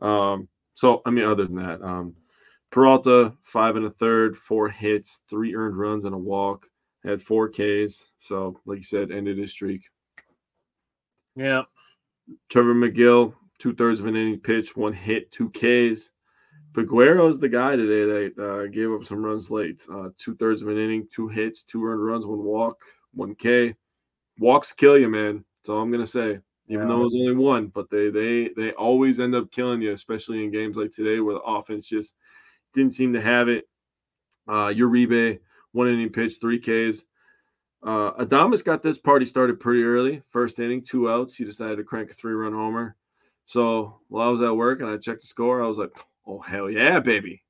Um. 0.00 0.48
So 0.74 1.00
I 1.06 1.10
mean, 1.10 1.24
other 1.24 1.46
than 1.46 1.54
that, 1.54 1.80
um, 1.80 2.16
Peralta 2.72 3.32
five 3.42 3.76
and 3.76 3.86
a 3.86 3.90
third, 3.90 4.36
four 4.36 4.68
hits, 4.68 5.20
three 5.30 5.54
earned 5.54 5.78
runs, 5.78 6.06
and 6.06 6.14
a 6.14 6.18
walk. 6.18 6.66
Had 7.04 7.22
four 7.22 7.48
Ks. 7.48 8.04
So 8.18 8.60
like 8.66 8.78
you 8.78 8.84
said, 8.84 9.12
ended 9.12 9.38
his 9.38 9.52
streak. 9.52 9.84
Yeah. 11.36 11.62
Trevor 12.48 12.74
Megill, 12.74 13.32
two 13.60 13.74
thirds 13.74 14.00
of 14.00 14.06
an 14.06 14.16
inning 14.16 14.40
pitch, 14.40 14.74
one 14.74 14.92
hit, 14.92 15.30
two 15.30 15.50
Ks. 15.50 16.10
Peguero's 16.72 17.38
the 17.38 17.48
guy 17.48 17.76
today 17.76 18.32
that 18.34 18.44
uh, 18.44 18.66
gave 18.66 18.90
up 18.90 19.04
some 19.04 19.24
runs 19.24 19.50
late. 19.50 19.86
Uh, 19.88 20.08
two 20.18 20.34
thirds 20.34 20.62
of 20.62 20.68
an 20.68 20.78
inning, 20.78 21.06
two 21.14 21.28
hits, 21.28 21.62
two 21.62 21.84
earned 21.84 22.04
runs, 22.04 22.26
one 22.26 22.42
walk, 22.42 22.82
one 23.12 23.36
K. 23.36 23.76
Walks 24.38 24.72
kill 24.72 24.98
you, 24.98 25.08
man. 25.08 25.44
That's 25.60 25.68
all 25.70 25.80
I'm 25.80 25.90
gonna 25.90 26.06
say. 26.06 26.40
Even 26.66 26.82
Yeah. 26.82 26.94
though 26.94 27.00
it 27.02 27.04
was 27.04 27.14
only 27.14 27.34
one, 27.34 27.66
but 27.68 27.90
they 27.90 28.10
they 28.10 28.48
they 28.56 28.72
always 28.72 29.20
end 29.20 29.34
up 29.34 29.50
killing 29.52 29.82
you, 29.82 29.92
especially 29.92 30.42
in 30.44 30.50
games 30.50 30.76
like 30.76 30.92
today 30.92 31.20
where 31.20 31.34
the 31.34 31.40
offense 31.40 31.86
just 31.86 32.14
didn't 32.74 32.94
seem 32.94 33.12
to 33.12 33.20
have 33.20 33.48
it. 33.48 33.68
Uh, 34.48 34.68
Uribe, 34.68 35.40
one 35.72 35.88
inning 35.88 36.10
pitch, 36.10 36.38
three 36.40 36.58
Ks. 36.58 37.04
Uh, 37.82 38.12
Adames 38.24 38.64
got 38.64 38.82
this 38.82 38.98
party 38.98 39.26
started 39.26 39.60
pretty 39.60 39.82
early. 39.82 40.22
First 40.30 40.58
inning, 40.58 40.82
two 40.82 41.10
outs. 41.10 41.34
He 41.36 41.44
decided 41.44 41.76
to 41.76 41.84
crank 41.84 42.10
a 42.10 42.14
three 42.14 42.32
run 42.32 42.52
homer. 42.54 42.96
So 43.46 44.00
while 44.08 44.28
I 44.28 44.30
was 44.30 44.40
at 44.40 44.56
work 44.56 44.80
and 44.80 44.88
I 44.88 44.96
checked 44.96 45.20
the 45.20 45.26
score, 45.26 45.62
I 45.62 45.66
was 45.66 45.76
like, 45.76 45.90
oh, 46.26 46.38
hell 46.38 46.70
yeah, 46.70 46.98
baby. 47.00 47.42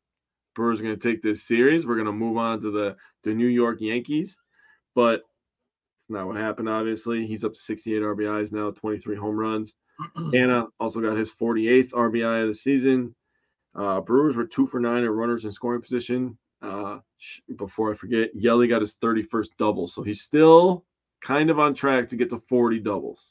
Brewers 0.57 0.81
are 0.81 0.83
going 0.83 0.99
to 0.99 1.09
take 1.09 1.23
this 1.23 1.45
series. 1.45 1.87
We're 1.87 1.95
going 1.95 2.07
to 2.07 2.13
move 2.13 2.37
on 2.37 2.61
to 2.63 2.73
the, 2.73 2.97
the 3.23 3.33
New 3.33 3.47
York 3.47 3.79
Yankees. 3.81 4.39
But 4.97 5.23
it's 6.05 6.11
not 6.11 6.27
what 6.27 6.37
happened, 6.37 6.69
obviously. 6.69 7.27
He's 7.27 7.45
up 7.45 7.55
to 7.55 7.59
68 7.61 8.03
RBIs 8.03 8.53
now, 8.53 8.71
23 8.73 9.17
home 9.17 9.37
runs. 9.37 9.73
Anna 10.35 10.67
also 10.79 11.01
got 11.01 11.17
his 11.17 11.33
48th 11.33 11.93
RBI 11.93 12.43
of 12.43 12.49
the 12.49 12.55
season. 12.55 13.15
Uh, 13.75 14.01
Brewers 14.03 14.37
were 14.37 14.45
two 14.47 14.67
for 14.67 14.81
nine 14.81 15.03
at 15.03 15.11
runners 15.11 15.47
in 15.47 15.53
scoring 15.53 15.81
position. 15.81 16.37
Uh, 16.61 16.99
before 17.57 17.91
I 17.91 17.95
forget, 17.95 18.31
Yelly 18.35 18.69
got 18.69 18.83
his 18.83 18.95
31st 18.97 19.49
double. 19.59 19.89
So 19.89 20.03
he's 20.03 20.21
still 20.21 20.85
kind 21.23 21.49
of 21.49 21.59
on 21.59 21.75
track 21.75 22.11
to 22.11 22.17
get 22.17 22.29
to 22.31 22.43
40 22.49 22.81
doubles. 22.81 23.31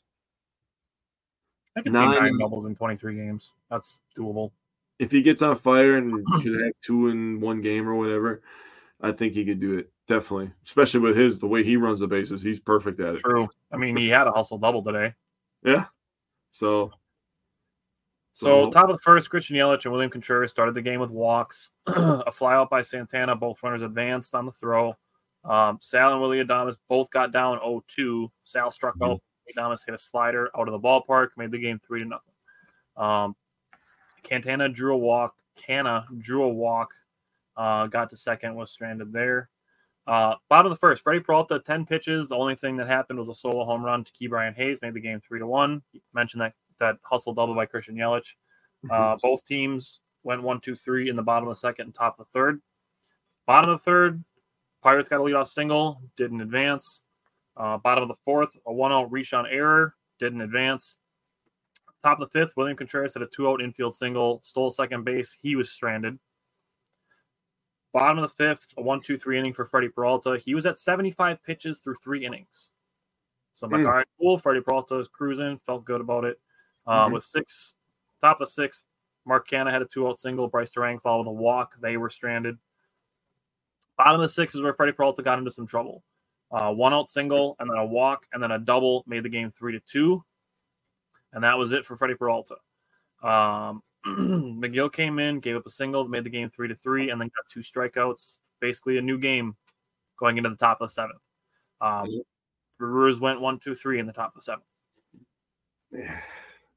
I 1.77 1.81
can 1.81 1.93
see 1.93 1.99
Nine- 1.99 2.19
nine 2.19 2.39
doubles 2.39 2.65
in 2.65 2.75
23 2.75 3.15
games. 3.15 3.53
That's 3.69 4.01
doable. 4.17 4.51
If 4.97 5.11
he 5.11 5.21
gets 5.21 5.43
on 5.43 5.59
fire 5.59 5.97
and 5.97 6.25
could 6.41 6.59
have 6.59 6.73
two 6.83 7.09
in 7.09 7.39
one 7.39 7.61
game 7.61 7.87
or 7.87 7.93
whatever, 7.93 8.41
I 8.99 9.11
think 9.11 9.33
he 9.33 9.45
could 9.45 9.59
do 9.59 9.77
it. 9.77 9.92
Definitely. 10.07 10.51
Especially 10.65 10.99
with 10.99 11.15
his 11.15 11.39
the 11.39 11.47
way 11.47 11.63
he 11.63 11.77
runs 11.77 11.99
the 11.99 12.07
bases. 12.07 12.41
He's 12.41 12.59
perfect 12.59 12.99
at 12.99 13.15
it. 13.15 13.19
True. 13.19 13.47
I 13.71 13.77
mean, 13.77 13.95
he 13.95 14.09
had 14.09 14.27
a 14.27 14.31
hustle 14.31 14.57
double 14.57 14.83
today. 14.83 15.13
Yeah. 15.63 15.85
So 16.51 16.91
So 18.33 18.65
So- 18.65 18.71
top 18.71 18.89
of 18.89 18.97
the 18.97 19.01
first, 19.01 19.29
Christian 19.29 19.55
Yelich 19.55 19.85
and 19.85 19.91
William 19.93 20.11
Contreras 20.11 20.51
started 20.51 20.75
the 20.75 20.81
game 20.81 20.99
with 20.99 21.09
walks. 21.11 21.71
a 21.87 22.31
fly 22.31 22.53
out 22.55 22.69
by 22.69 22.81
Santana. 22.81 23.35
Both 23.35 23.61
runners 23.63 23.81
advanced 23.83 24.35
on 24.35 24.45
the 24.45 24.51
throw. 24.51 24.95
Um, 25.45 25.77
Sal 25.81 26.11
and 26.13 26.21
Willie 26.21 26.43
Adames 26.43 26.77
both 26.87 27.09
got 27.11 27.31
down 27.31 27.59
0-2. 27.59 28.29
Sal 28.43 28.71
struck 28.71 28.95
out. 29.03 29.21
Adames 29.57 29.85
hit 29.85 29.93
a 29.93 29.97
slider 29.97 30.49
out 30.57 30.67
of 30.69 30.71
the 30.71 30.79
ballpark, 30.79 31.29
made 31.37 31.51
the 31.51 31.59
game 31.59 31.79
three 31.85 32.01
to 32.01 32.05
nothing. 32.09 32.33
Um, 32.95 33.35
Cantana 34.23 34.69
drew 34.73 34.93
a 34.93 34.97
walk. 34.97 35.35
Canha 35.57 36.05
drew 36.19 36.43
a 36.43 36.49
walk. 36.49 36.91
Uh, 37.57 37.87
got 37.87 38.09
to 38.09 38.17
second, 38.17 38.55
was 38.55 38.71
stranded 38.71 39.11
there. 39.11 39.49
Uh, 40.05 40.35
bottom 40.49 40.71
of 40.71 40.75
the 40.75 40.79
first, 40.79 41.03
Freddie 41.03 41.21
Peralta, 41.21 41.59
10 41.59 41.85
pitches. 41.85 42.29
The 42.29 42.35
only 42.35 42.55
thing 42.55 42.75
that 42.77 42.87
happened 42.87 43.19
was 43.19 43.29
a 43.29 43.35
solo 43.35 43.63
home 43.63 43.83
run 43.83 44.03
to 44.03 44.11
Ke'Bryan 44.11 44.55
Hayes, 44.55 44.81
made 44.81 44.93
the 44.93 44.99
game 44.99 45.21
three 45.21 45.39
to 45.39 45.47
one. 45.47 45.81
You 45.93 46.01
mentioned 46.13 46.41
that 46.41 46.53
that 46.79 46.97
hustle 47.03 47.33
double 47.33 47.55
by 47.55 47.65
Christian 47.65 47.95
Yelich. 47.95 48.33
Uh, 48.91 49.15
both 49.21 49.45
teams 49.45 50.01
went 50.23 50.43
one, 50.43 50.59
two, 50.59 50.75
three 50.75 51.09
in 51.09 51.15
the 51.15 51.21
bottom 51.21 51.47
of 51.47 51.55
the 51.55 51.59
second 51.59 51.85
and 51.85 51.95
top 51.95 52.19
of 52.19 52.25
the 52.25 52.31
third. 52.37 52.61
Bottom 53.45 53.69
of 53.69 53.79
the 53.79 53.83
third, 53.83 54.23
Pirates 54.81 55.09
got 55.09 55.21
a 55.21 55.23
leadoff 55.23 55.47
single, 55.47 56.01
didn't 56.17 56.41
advance. 56.41 57.03
Uh, 57.55 57.77
bottom 57.77 58.01
of 58.01 58.09
the 58.09 58.21
fourth, 58.25 58.57
a 58.65 58.73
one 58.73 58.91
out 58.91 59.11
reach 59.11 59.33
on 59.33 59.45
error, 59.45 59.95
didn't 60.19 60.41
advance. 60.41 60.97
Top 62.03 62.19
of 62.19 62.29
the 62.29 62.39
fifth, 62.39 62.57
William 62.57 62.75
Contreras 62.75 63.13
had 63.13 63.23
a 63.23 63.27
two 63.27 63.47
out 63.47 63.61
infield 63.61 63.95
single, 63.95 64.41
stole 64.43 64.71
second 64.71 65.05
base. 65.05 65.37
He 65.41 65.55
was 65.55 65.71
stranded. 65.71 66.19
Bottom 67.93 68.17
of 68.17 68.23
the 68.23 68.35
fifth, 68.35 68.73
a 68.77 68.81
one, 68.81 68.99
two, 69.01 69.17
three 69.17 69.37
inning 69.39 69.53
for 69.53 69.65
Freddie 69.65 69.89
Peralta. 69.89 70.37
He 70.37 70.55
was 70.55 70.65
at 70.65 70.79
75 70.79 71.41
pitches 71.43 71.79
through 71.79 71.95
three 71.95 72.25
innings. 72.25 72.71
So 73.53 73.65
I'm 73.67 73.71
like, 73.71 73.81
Hmm. 73.81 73.87
all 73.87 73.93
right, 73.93 74.07
cool. 74.19 74.37
Freddie 74.39 74.61
Peralta 74.61 74.97
is 74.97 75.07
cruising, 75.07 75.59
felt 75.59 75.85
good 75.85 76.01
about 76.01 76.25
it. 76.25 76.41
Uh, 76.87 77.07
Mhm. 77.07 77.13
With 77.13 77.23
six, 77.23 77.75
top 78.19 78.37
of 78.41 78.47
the 78.47 78.51
sixth, 78.51 78.85
Mark 79.25 79.47
Canha 79.47 79.69
had 79.71 79.83
a 79.83 79.85
two 79.85 80.07
out 80.07 80.19
single. 80.19 80.47
Brice 80.47 80.73
Turang 80.73 81.01
followed 81.01 81.27
a 81.27 81.31
walk. 81.31 81.75
They 81.79 81.97
were 81.97 82.09
stranded. 82.09 82.57
Bottom 83.97 84.15
of 84.15 84.21
the 84.21 84.29
sixth 84.29 84.55
is 84.55 84.61
where 84.61 84.73
Freddie 84.73 84.91
Peralta 84.91 85.21
got 85.21 85.37
into 85.37 85.51
some 85.51 85.67
trouble. 85.67 86.03
Uh, 86.51 86.73
one 86.73 86.93
out 86.93 87.07
single, 87.09 87.55
and 87.59 87.69
then 87.69 87.77
a 87.77 87.85
walk, 87.85 88.27
and 88.33 88.41
then 88.41 88.51
a 88.51 88.59
double 88.59 89.03
made 89.07 89.23
the 89.23 89.29
game 89.29 89.51
three 89.51 89.71
to 89.71 89.79
two. 89.79 90.25
And 91.31 91.43
that 91.43 91.57
was 91.57 91.71
it 91.71 91.85
for 91.85 91.95
Freddie 91.95 92.15
Peralta. 92.15 92.57
Um, 93.21 93.83
Megill 94.07 94.91
came 94.91 95.19
in, 95.19 95.39
gave 95.39 95.55
up 95.55 95.65
a 95.65 95.69
single, 95.69 96.07
made 96.07 96.23
the 96.23 96.29
game 96.29 96.49
three 96.49 96.67
to 96.67 96.75
three, 96.75 97.09
and 97.09 97.19
then 97.19 97.29
got 97.29 97.49
two 97.49 97.61
strikeouts. 97.61 98.39
Basically, 98.59 98.97
a 98.97 99.01
new 99.01 99.17
game 99.17 99.55
going 100.19 100.37
into 100.37 100.49
the 100.49 100.55
top 100.55 100.81
of 100.81 100.89
the 100.89 100.93
seventh. 100.93 101.21
Um, 101.81 102.09
Brewers 102.79 103.19
went 103.19 103.41
one, 103.41 103.59
two, 103.59 103.75
three 103.75 103.99
in 103.99 104.07
the 104.07 104.13
top 104.13 104.35
of 104.35 104.35
the 104.35 104.41
seventh. 104.41 104.65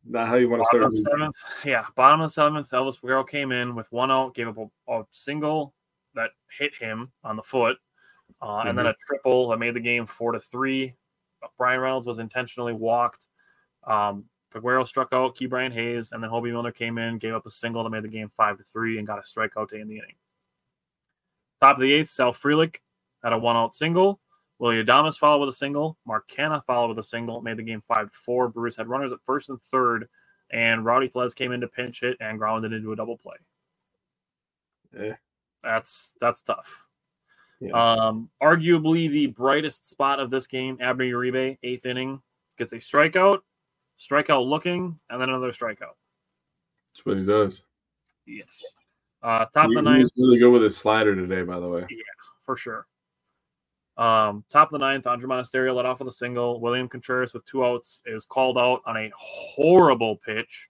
not 0.04 0.28
how 0.28 0.36
you 0.36 0.48
want 0.48 0.62
to 0.62 0.66
start. 0.66 0.96
seventh, 0.96 1.36
yeah. 1.64 1.84
Bottom 1.94 2.20
of 2.20 2.30
the 2.30 2.32
seventh, 2.32 2.70
Elvis 2.70 3.00
Peguero 3.00 3.28
came 3.28 3.52
in 3.52 3.74
with 3.74 3.90
one 3.90 4.10
out, 4.10 4.34
gave 4.34 4.48
up 4.48 4.58
a, 4.58 4.92
a 4.92 5.04
single 5.10 5.74
that 6.14 6.30
hit 6.56 6.74
him 6.74 7.10
on 7.24 7.36
the 7.36 7.42
foot, 7.42 7.76
uh, 8.40 8.64
and 8.66 8.78
then 8.78 8.86
a 8.86 8.94
triple 9.04 9.48
that 9.48 9.58
made 9.58 9.74
the 9.74 9.80
game 9.80 10.06
four 10.06 10.32
to 10.32 10.40
three. 10.40 10.94
Brian 11.58 11.80
Reynolds 11.80 12.06
was 12.06 12.18
intentionally 12.18 12.72
walked. 12.72 13.26
Um, 13.84 14.24
Peguero 14.54 14.86
struck 14.86 15.08
out 15.12 15.36
Ke'Bryan 15.36 15.72
Hayes, 15.72 16.12
and 16.12 16.22
then 16.22 16.30
Hoby 16.30 16.52
Milner 16.52 16.72
came 16.72 16.98
in, 16.98 17.18
gave 17.18 17.34
up 17.34 17.46
a 17.46 17.50
single 17.50 17.82
that 17.84 17.90
made 17.90 18.04
the 18.04 18.08
game 18.08 18.30
five 18.36 18.58
to 18.58 18.64
three, 18.64 18.98
and 18.98 19.06
got 19.06 19.18
a 19.18 19.22
strikeout 19.22 19.68
to 19.70 19.80
end 19.80 19.90
the 19.90 19.98
inning. 19.98 20.14
Top 21.60 21.76
of 21.76 21.82
the 21.82 21.92
eighth, 21.92 22.10
Sal 22.10 22.32
Frelick 22.32 22.76
had 23.22 23.32
a 23.32 23.38
one 23.38 23.56
out 23.56 23.74
single. 23.74 24.20
Willie 24.58 24.82
Adames 24.82 25.18
followed 25.18 25.40
with 25.40 25.48
a 25.50 25.54
single. 25.54 25.98
Mark 26.06 26.28
Canha 26.30 26.64
followed 26.64 26.88
with 26.88 26.98
a 26.98 27.02
single, 27.02 27.42
made 27.42 27.58
the 27.58 27.62
game 27.62 27.82
five 27.82 28.10
to 28.10 28.18
four. 28.18 28.48
Brewers 28.48 28.76
had 28.76 28.88
runners 28.88 29.12
at 29.12 29.18
first 29.26 29.50
and 29.50 29.60
third, 29.62 30.08
and 30.50 30.84
Rowdy 30.84 31.08
Tellez 31.08 31.34
came 31.34 31.52
in 31.52 31.60
to 31.60 31.68
pinch 31.68 32.00
hit 32.00 32.16
and 32.20 32.38
grounded 32.38 32.72
into 32.72 32.92
a 32.92 32.96
double 32.96 33.18
play. 33.18 33.36
Eh. 34.98 35.12
That's 35.62 36.12
that's 36.20 36.42
tough. 36.42 36.84
Yeah. 37.60 37.72
Um, 37.72 38.30
arguably 38.42 39.10
the 39.10 39.26
brightest 39.28 39.88
spot 39.88 40.20
of 40.20 40.30
this 40.30 40.46
game, 40.46 40.78
Abner 40.80 41.06
Uribe, 41.06 41.58
eighth 41.62 41.86
inning, 41.86 42.20
gets 42.58 42.72
a 42.72 42.76
strikeout, 42.76 43.40
strikeout 43.98 44.46
looking, 44.46 44.98
and 45.10 45.20
then 45.20 45.28
another 45.28 45.52
strikeout. 45.52 45.96
That's 46.92 47.04
what 47.04 47.18
he 47.18 47.24
does. 47.24 47.64
Yes. 48.26 48.62
Uh, 49.22 49.46
top 49.46 49.66
of 49.66 49.74
the 49.74 49.82
ninth, 49.82 50.10
really 50.16 50.38
good 50.38 50.50
with 50.50 50.62
his 50.62 50.76
slider 50.76 51.14
today, 51.14 51.42
by 51.42 51.58
the 51.58 51.68
way. 51.68 51.86
Yeah, 51.90 51.96
for 52.44 52.56
sure. 52.56 52.86
Um, 53.96 54.44
top 54.50 54.68
of 54.68 54.78
the 54.78 54.86
ninth, 54.86 55.04
Andruw 55.04 55.24
Monasterio 55.24 55.74
led 55.74 55.86
off 55.86 56.00
with 56.00 56.08
a 56.08 56.12
single. 56.12 56.60
William 56.60 56.88
Contreras 56.88 57.32
with 57.32 57.44
two 57.46 57.64
outs 57.64 58.02
is 58.06 58.26
called 58.26 58.58
out 58.58 58.82
on 58.86 58.96
a 58.96 59.10
horrible 59.16 60.16
pitch, 60.16 60.68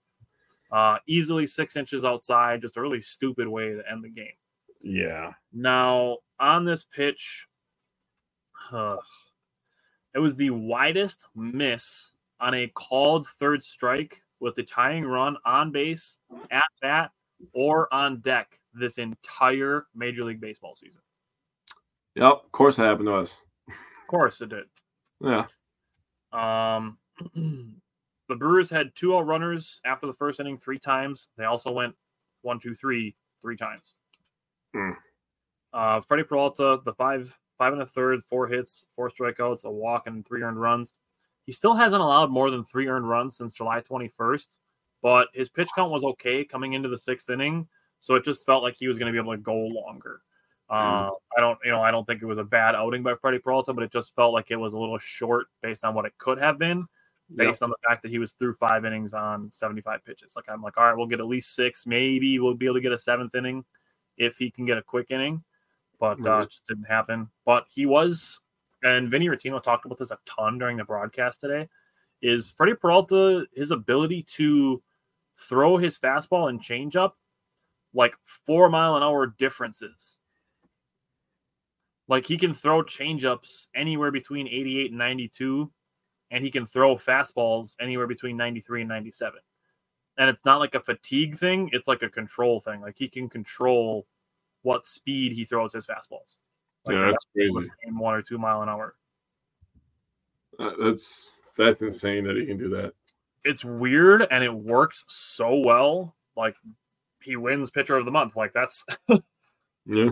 uh, 0.71 0.97
easily 1.07 1.45
six 1.45 1.75
inches 1.75 2.05
outside. 2.05 2.61
Just 2.61 2.77
a 2.77 2.81
really 2.81 3.01
stupid 3.01 3.47
way 3.47 3.73
to 3.73 3.83
end 3.91 4.03
the 4.03 4.09
game. 4.09 4.31
Yeah. 4.81 5.33
Now, 5.51 6.17
on 6.39 6.63
this 6.63 6.85
pitch, 6.85 7.47
uh, 8.71 8.97
it 10.15 10.19
was 10.19 10.35
the 10.35 10.51
widest 10.51 11.25
miss 11.35 12.11
on 12.39 12.53
a 12.53 12.67
called 12.67 13.27
third 13.27 13.63
strike 13.63 14.21
with 14.39 14.55
the 14.55 14.63
tying 14.63 15.05
run 15.05 15.37
on 15.45 15.71
base, 15.71 16.19
at 16.51 16.63
bat, 16.81 17.11
or 17.53 17.91
on 17.93 18.19
deck 18.21 18.59
this 18.73 18.97
entire 18.97 19.87
Major 19.95 20.23
League 20.23 20.41
Baseball 20.41 20.75
season. 20.75 21.01
Yep. 22.15 22.41
Of 22.45 22.51
course, 22.51 22.79
it 22.79 22.83
happened 22.83 23.07
to 23.07 23.15
us. 23.15 23.41
Of 23.67 24.07
course, 24.07 24.41
it 24.41 24.49
did. 24.49 24.65
Yeah. 25.21 25.45
Um, 26.31 26.97
the 27.35 28.35
Brewers 28.35 28.69
had 28.69 28.95
two 28.95 29.15
out 29.15 29.27
runners 29.27 29.81
after 29.85 30.07
the 30.07 30.13
first 30.13 30.39
inning 30.39 30.57
three 30.57 30.79
times. 30.79 31.29
They 31.37 31.45
also 31.45 31.71
went 31.71 31.95
one, 32.41 32.59
two, 32.59 32.75
three, 32.75 33.15
three 33.41 33.57
times. 33.57 33.95
Hmm. 34.75 34.91
Uh, 35.73 36.01
Freddie 36.01 36.23
Peralta, 36.23 36.81
the 36.85 36.93
five, 36.93 37.37
five 37.57 37.73
and 37.73 37.81
a 37.81 37.85
third, 37.85 38.23
four 38.23 38.47
hits, 38.47 38.87
four 38.95 39.09
strikeouts, 39.09 39.65
a 39.65 39.71
walk, 39.71 40.07
and 40.07 40.25
three 40.25 40.41
earned 40.41 40.59
runs. 40.59 40.93
He 41.47 41.53
still 41.53 41.73
hasn't 41.73 42.01
allowed 42.01 42.29
more 42.29 42.51
than 42.51 42.65
three 42.65 42.87
earned 42.87 43.09
runs 43.09 43.37
since 43.37 43.53
July 43.53 43.79
21st, 43.79 44.49
but 45.01 45.29
his 45.33 45.49
pitch 45.49 45.69
count 45.73 45.91
was 45.91 46.03
okay 46.03 46.43
coming 46.43 46.73
into 46.73 46.89
the 46.89 46.97
sixth 46.97 47.29
inning, 47.29 47.67
so 47.99 48.15
it 48.15 48.25
just 48.25 48.45
felt 48.45 48.63
like 48.63 48.75
he 48.77 48.87
was 48.87 48.97
going 48.97 49.11
to 49.11 49.13
be 49.13 49.23
able 49.23 49.33
to 49.33 49.41
go 49.41 49.55
longer. 49.55 50.21
Uh, 50.69 51.09
I 51.37 51.39
don't, 51.39 51.57
you 51.63 51.71
know, 51.71 51.81
I 51.81 51.91
don't 51.91 52.05
think 52.05 52.21
it 52.21 52.25
was 52.25 52.37
a 52.37 52.43
bad 52.43 52.75
outing 52.75 53.01
by 53.01 53.15
Freddie 53.15 53.39
Peralta, 53.39 53.71
but 53.71 53.85
it 53.85 53.93
just 53.93 54.13
felt 54.13 54.33
like 54.33 54.51
it 54.51 54.57
was 54.57 54.73
a 54.73 54.77
little 54.77 54.97
short 54.99 55.47
based 55.63 55.85
on 55.85 55.93
what 55.95 56.05
it 56.05 56.11
could 56.17 56.37
have 56.37 56.59
been, 56.59 56.85
based 57.33 57.63
on 57.63 57.69
the 57.69 57.77
fact 57.87 58.01
that 58.03 58.11
he 58.11 58.19
was 58.19 58.33
through 58.33 58.53
five 58.55 58.83
innings 58.83 59.13
on 59.13 59.49
75 59.53 60.03
pitches. 60.03 60.33
Like 60.35 60.45
I'm 60.49 60.61
like, 60.61 60.77
all 60.77 60.83
right, 60.83 60.97
we'll 60.97 61.07
get 61.07 61.21
at 61.21 61.27
least 61.27 61.55
six, 61.55 61.85
maybe 61.87 62.37
we'll 62.39 62.53
be 62.53 62.65
able 62.65 62.75
to 62.75 62.81
get 62.81 62.91
a 62.91 62.97
seventh 62.97 63.33
inning 63.35 63.63
if 64.17 64.37
he 64.37 64.51
can 64.51 64.65
get 64.65 64.77
a 64.77 64.81
quick 64.83 65.11
inning, 65.11 65.41
but 65.97 66.19
uh, 66.25 66.41
it 66.41 66.49
just 66.49 66.67
didn't 66.67 66.83
happen. 66.89 67.29
But 67.45 67.67
he 67.69 67.85
was, 67.85 68.41
and 68.83 69.09
Vinny 69.09 69.27
Rottino 69.27 69.61
talked 69.61 69.85
about 69.85 69.97
this 69.99 70.11
a 70.11 70.17
ton 70.25 70.57
during 70.57 70.77
the 70.77 70.83
broadcast 70.83 71.41
today. 71.41 71.67
Is 72.21 72.51
Freddie 72.51 72.75
Peralta 72.75 73.45
his 73.53 73.71
ability 73.71 74.25
to 74.35 74.81
throw 75.37 75.77
his 75.77 75.99
fastball 75.99 76.49
and 76.49 76.61
changeup 76.61 77.11
like 77.93 78.15
four 78.45 78.69
mile 78.69 78.95
an 78.95 79.03
hour 79.03 79.27
differences. 79.27 80.17
Like 82.07 82.25
he 82.25 82.37
can 82.37 82.53
throw 82.53 82.83
changeups 82.83 83.67
anywhere 83.75 84.11
between 84.11 84.47
88 84.47 84.91
and 84.91 84.99
92, 84.99 85.71
and 86.31 86.43
he 86.43 86.51
can 86.51 86.65
throw 86.65 86.95
fastballs 86.95 87.75
anywhere 87.81 88.07
between 88.07 88.37
93 88.37 88.81
and 88.81 88.89
97. 88.89 89.39
And 90.17 90.29
it's 90.29 90.45
not 90.45 90.59
like 90.59 90.75
a 90.75 90.79
fatigue 90.79 91.37
thing, 91.37 91.69
it's 91.73 91.87
like 91.87 92.03
a 92.03 92.09
control 92.09 92.59
thing. 92.61 92.81
Like 92.81 92.95
he 92.97 93.09
can 93.09 93.29
control 93.29 94.07
what 94.61 94.85
speed 94.85 95.33
he 95.33 95.45
throws 95.45 95.73
his 95.73 95.87
fastballs. 95.87 96.37
Like 96.87 96.95
Yeah, 96.95 97.05
that's 97.11 97.25
crazy. 97.33 97.69
one 97.91 98.15
or 98.15 98.21
two 98.21 98.37
mile 98.37 98.61
an 98.63 98.69
hour. 98.69 98.95
Uh, 100.59 100.71
that's 100.81 101.37
that's 101.57 101.81
insane 101.81 102.23
that 102.25 102.35
he 102.37 102.45
can 102.45 102.57
do 102.57 102.69
that. 102.69 102.93
It's 103.43 103.63
weird 103.63 104.25
and 104.31 104.43
it 104.43 104.53
works 104.53 105.03
so 105.07 105.55
well. 105.57 106.15
Like 106.35 106.55
he 107.21 107.35
wins 107.35 107.69
pitcher 107.69 107.95
of 107.95 108.05
the 108.05 108.11
month. 108.11 108.35
Like 108.35 108.53
that's 108.53 108.83
Yeah. 109.85 110.09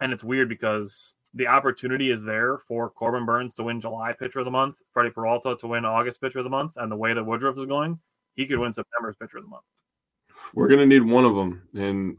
and 0.00 0.12
it's 0.12 0.24
weird 0.24 0.48
because 0.48 1.14
the 1.34 1.46
opportunity 1.46 2.10
is 2.10 2.24
there 2.24 2.58
for 2.66 2.90
Corbin 2.90 3.24
Burnes 3.24 3.54
to 3.54 3.62
win 3.62 3.80
July 3.80 4.12
pitcher 4.12 4.40
of 4.40 4.44
the 4.44 4.50
month, 4.50 4.76
Freddie 4.92 5.10
Peralta 5.10 5.56
to 5.60 5.66
win 5.68 5.84
August 5.84 6.20
pitcher 6.20 6.38
of 6.38 6.44
the 6.44 6.50
month, 6.50 6.72
and 6.76 6.90
the 6.90 6.96
way 6.96 7.12
that 7.14 7.24
Woodruff 7.24 7.56
is 7.56 7.66
going, 7.66 8.00
he 8.34 8.46
could 8.46 8.58
win 8.58 8.72
September's 8.72 9.14
pitcher 9.16 9.38
of 9.38 9.44
the 9.44 9.50
month. 9.50 9.62
We're 10.54 10.66
gonna 10.66 10.86
need 10.86 11.04
one 11.04 11.24
of 11.24 11.36
them, 11.36 11.62
and, 11.74 12.16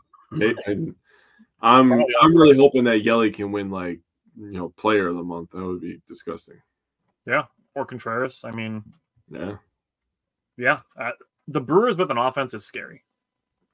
and 0.65 0.95
I'm 1.61 1.91
I'm 1.91 2.35
really 2.35 2.57
hoping 2.57 2.83
that 2.85 3.03
Yelly 3.03 3.31
can 3.31 3.51
win 3.51 3.69
like 3.69 3.99
you 4.37 4.51
know 4.51 4.69
player 4.77 5.07
of 5.09 5.15
the 5.15 5.23
month. 5.23 5.51
That 5.51 5.63
would 5.65 5.81
be 5.81 6.01
disgusting. 6.07 6.61
Yeah, 7.25 7.45
or 7.75 7.85
Contreras. 7.85 8.41
I 8.43 8.51
mean, 8.51 8.83
Yeah, 9.29 9.57
yeah, 10.57 10.79
uh, 10.99 11.11
the 11.47 11.61
Brewers 11.61 11.97
with 11.97 12.11
an 12.11 12.17
offense 12.17 12.53
is 12.53 12.65
scary. 12.65 13.03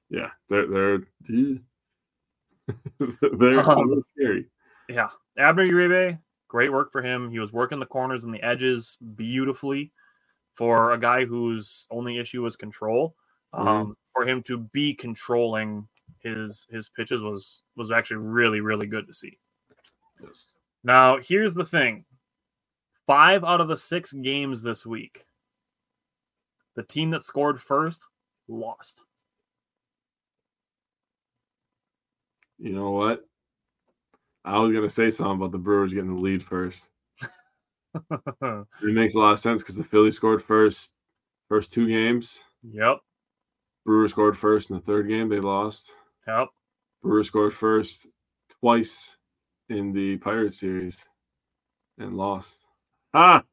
yeah, 0.10 0.32
they're 0.50 0.68
they're 0.68 1.00
they're 3.00 3.60
a 3.60 3.70
Um, 3.70 3.88
little 3.88 4.04
scary. 4.04 4.46
Yeah, 4.90 5.10
Abner 5.38 5.66
Uribe, 5.66 6.20
great 6.48 6.72
work 6.72 6.92
for 6.92 7.02
him. 7.02 7.30
He 7.30 7.40
was 7.40 7.54
working 7.54 7.80
the 7.80 7.86
corners 7.86 8.24
and 8.24 8.34
the 8.34 8.44
edges 8.44 8.98
beautifully 9.16 9.92
for 10.56 10.92
a 10.94 11.00
guy 11.00 11.26
whose 11.26 11.88
only 11.92 12.18
issue 12.18 12.42
was 12.44 12.56
control. 12.56 13.16
Um, 13.54 13.96
For 14.14 14.26
him 14.26 14.44
to 14.44 14.58
be 14.58 14.94
controlling 14.94 15.88
his 16.22 16.68
his 16.72 16.90
pitches 16.90 17.22
was 17.22 17.64
was 17.76 17.92
actually 17.92 18.18
really 18.18 18.62
really 18.62 18.88
good 18.88 19.08
to 19.08 19.14
see. 19.14 19.38
Now, 20.84 21.18
here's 21.18 21.54
the 21.54 21.66
thing 21.66 22.06
five 23.06 23.44
out 23.44 23.62
of 23.62 23.68
the 23.68 23.78
six 23.78 24.12
games 24.14 24.62
this 24.62 24.86
week, 24.86 25.26
the 26.76 26.84
team 26.84 27.12
that 27.12 27.24
scored 27.24 27.62
first 27.62 28.02
lost. 28.48 29.02
You 32.60 32.72
know 32.72 32.92
what? 32.92 33.24
I 34.44 34.58
was 34.60 34.74
gonna 34.74 34.90
say 34.90 35.12
something 35.12 35.36
about 35.36 35.52
the 35.52 35.58
Brewers 35.58 35.94
getting 35.94 36.16
the 36.16 36.22
lead 36.22 36.44
first. 36.44 36.84
It 38.42 38.94
makes 38.94 39.16
a 39.16 39.20
lot 39.20 39.34
of 39.34 39.40
sense 39.40 39.64
because 39.64 39.76
the 39.76 39.84
Phillies 39.84 40.16
scored 40.16 40.44
first, 40.44 40.94
first 41.50 41.74
two 41.74 41.88
games. 41.88 42.40
yep. 42.62 43.00
Brewers 43.86 44.12
scored 44.12 44.38
first 44.38 44.70
in 44.70 44.76
the 44.76 44.82
third 44.82 45.08
game. 45.08 45.30
They 45.30 45.40
lost. 45.40 45.90
Yep. 46.28 46.50
Brewers 47.02 47.28
scored 47.28 47.54
first 47.54 48.08
twice 48.60 49.16
in 49.70 49.94
the 49.94 50.18
Pirates 50.18 50.60
series 50.60 50.98
and 51.98 52.18
lost. 52.18 52.58
Ah, 53.14 53.44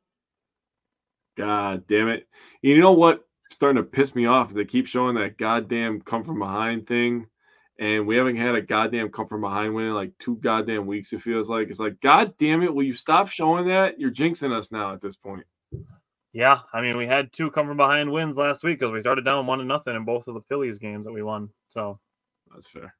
God 1.37 1.85
damn 1.89 2.09
it! 2.09 2.27
You 2.63 2.79
know 2.79 2.93
what? 2.93 3.25
Starting 3.51 3.83
to 3.83 3.89
piss 3.89 4.15
me 4.15 4.27
off. 4.27 4.51
is 4.51 4.57
They 4.57 4.65
keep 4.65 4.87
showing 4.87 5.15
that 5.17 5.39
goddamn 5.39 6.01
come 6.01 6.25
from 6.25 6.39
behind 6.41 6.87
thing, 6.87 7.27
and 7.79 8.07
we 8.07 8.17
haven't 8.17 8.37
had 8.37 8.55
a 8.55 8.63
goddamn 8.63 9.11
come 9.11 9.29
from 9.29 9.43
behind 9.43 9.75
win 9.75 9.87
in 9.87 9.95
like 9.95 10.13
two 10.19 10.37
goddamn 10.37 10.87
weeks. 10.87 11.13
It 11.13 11.23
feels 11.23 11.49
like 11.49 11.69
it's 11.69 11.79
like, 11.79 12.01
God 12.01 12.35
damn 12.39 12.63
it! 12.63 12.75
Will 12.75 12.85
you 12.85 12.95
stop 12.95 13.29
showing 13.29 13.69
that? 13.69 14.01
You're 14.01 14.11
jinxing 14.11 14.53
us 14.53 14.73
now 14.73 14.93
at 14.93 15.01
this 15.01 15.17
point. 15.17 15.45
Yeah. 16.33 16.59
I 16.73 16.81
mean, 16.81 16.97
we 16.97 17.07
had 17.07 17.33
two 17.33 17.51
come 17.53 17.69
from 17.69 17.77
behind 17.77 18.11
wins 18.11 18.37
last 18.37 18.65
week 18.65 18.81
because 18.81 18.93
we 18.93 19.01
started 19.01 19.25
down 19.25 19.47
one 19.47 19.61
to 19.61 19.65
nothing 19.65 19.95
in 19.95 20.05
both 20.05 20.27
of 20.27 20.35
the 20.35 20.41
Phillies 20.49 20.79
games 20.79 21.07
that 21.07 21.13
we 21.13 21.23
won. 21.23 21.49
So 21.69 22.01
That's 22.55 22.69
fair. 22.69 22.95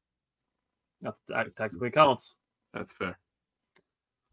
that's, 1.01 1.21
that 1.29 1.55
technically 1.57 1.91
counts. 1.91 2.35
That's 2.73 2.93
fair. 2.93 3.19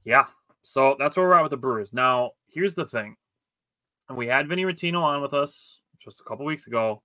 Yeah. 0.04 0.26
So 0.64 0.96
that's 1.00 1.16
where 1.16 1.28
we're 1.28 1.36
at 1.36 1.44
with 1.44 1.52
the 1.52 1.58
Brewers. 1.58 1.94
Now, 1.94 2.32
here's 2.48 2.76
the 2.76 2.86
thing. 2.86 3.16
And 4.10 4.18
we 4.18 4.28
had 4.28 4.48
Vinny 4.48 4.64
Rottino 4.64 5.02
on 5.02 5.22
with 5.22 5.34
us 5.34 5.82
just 6.00 6.20
a 6.20 6.24
couple 6.24 6.46
weeks 6.46 6.68
ago, 6.68 7.02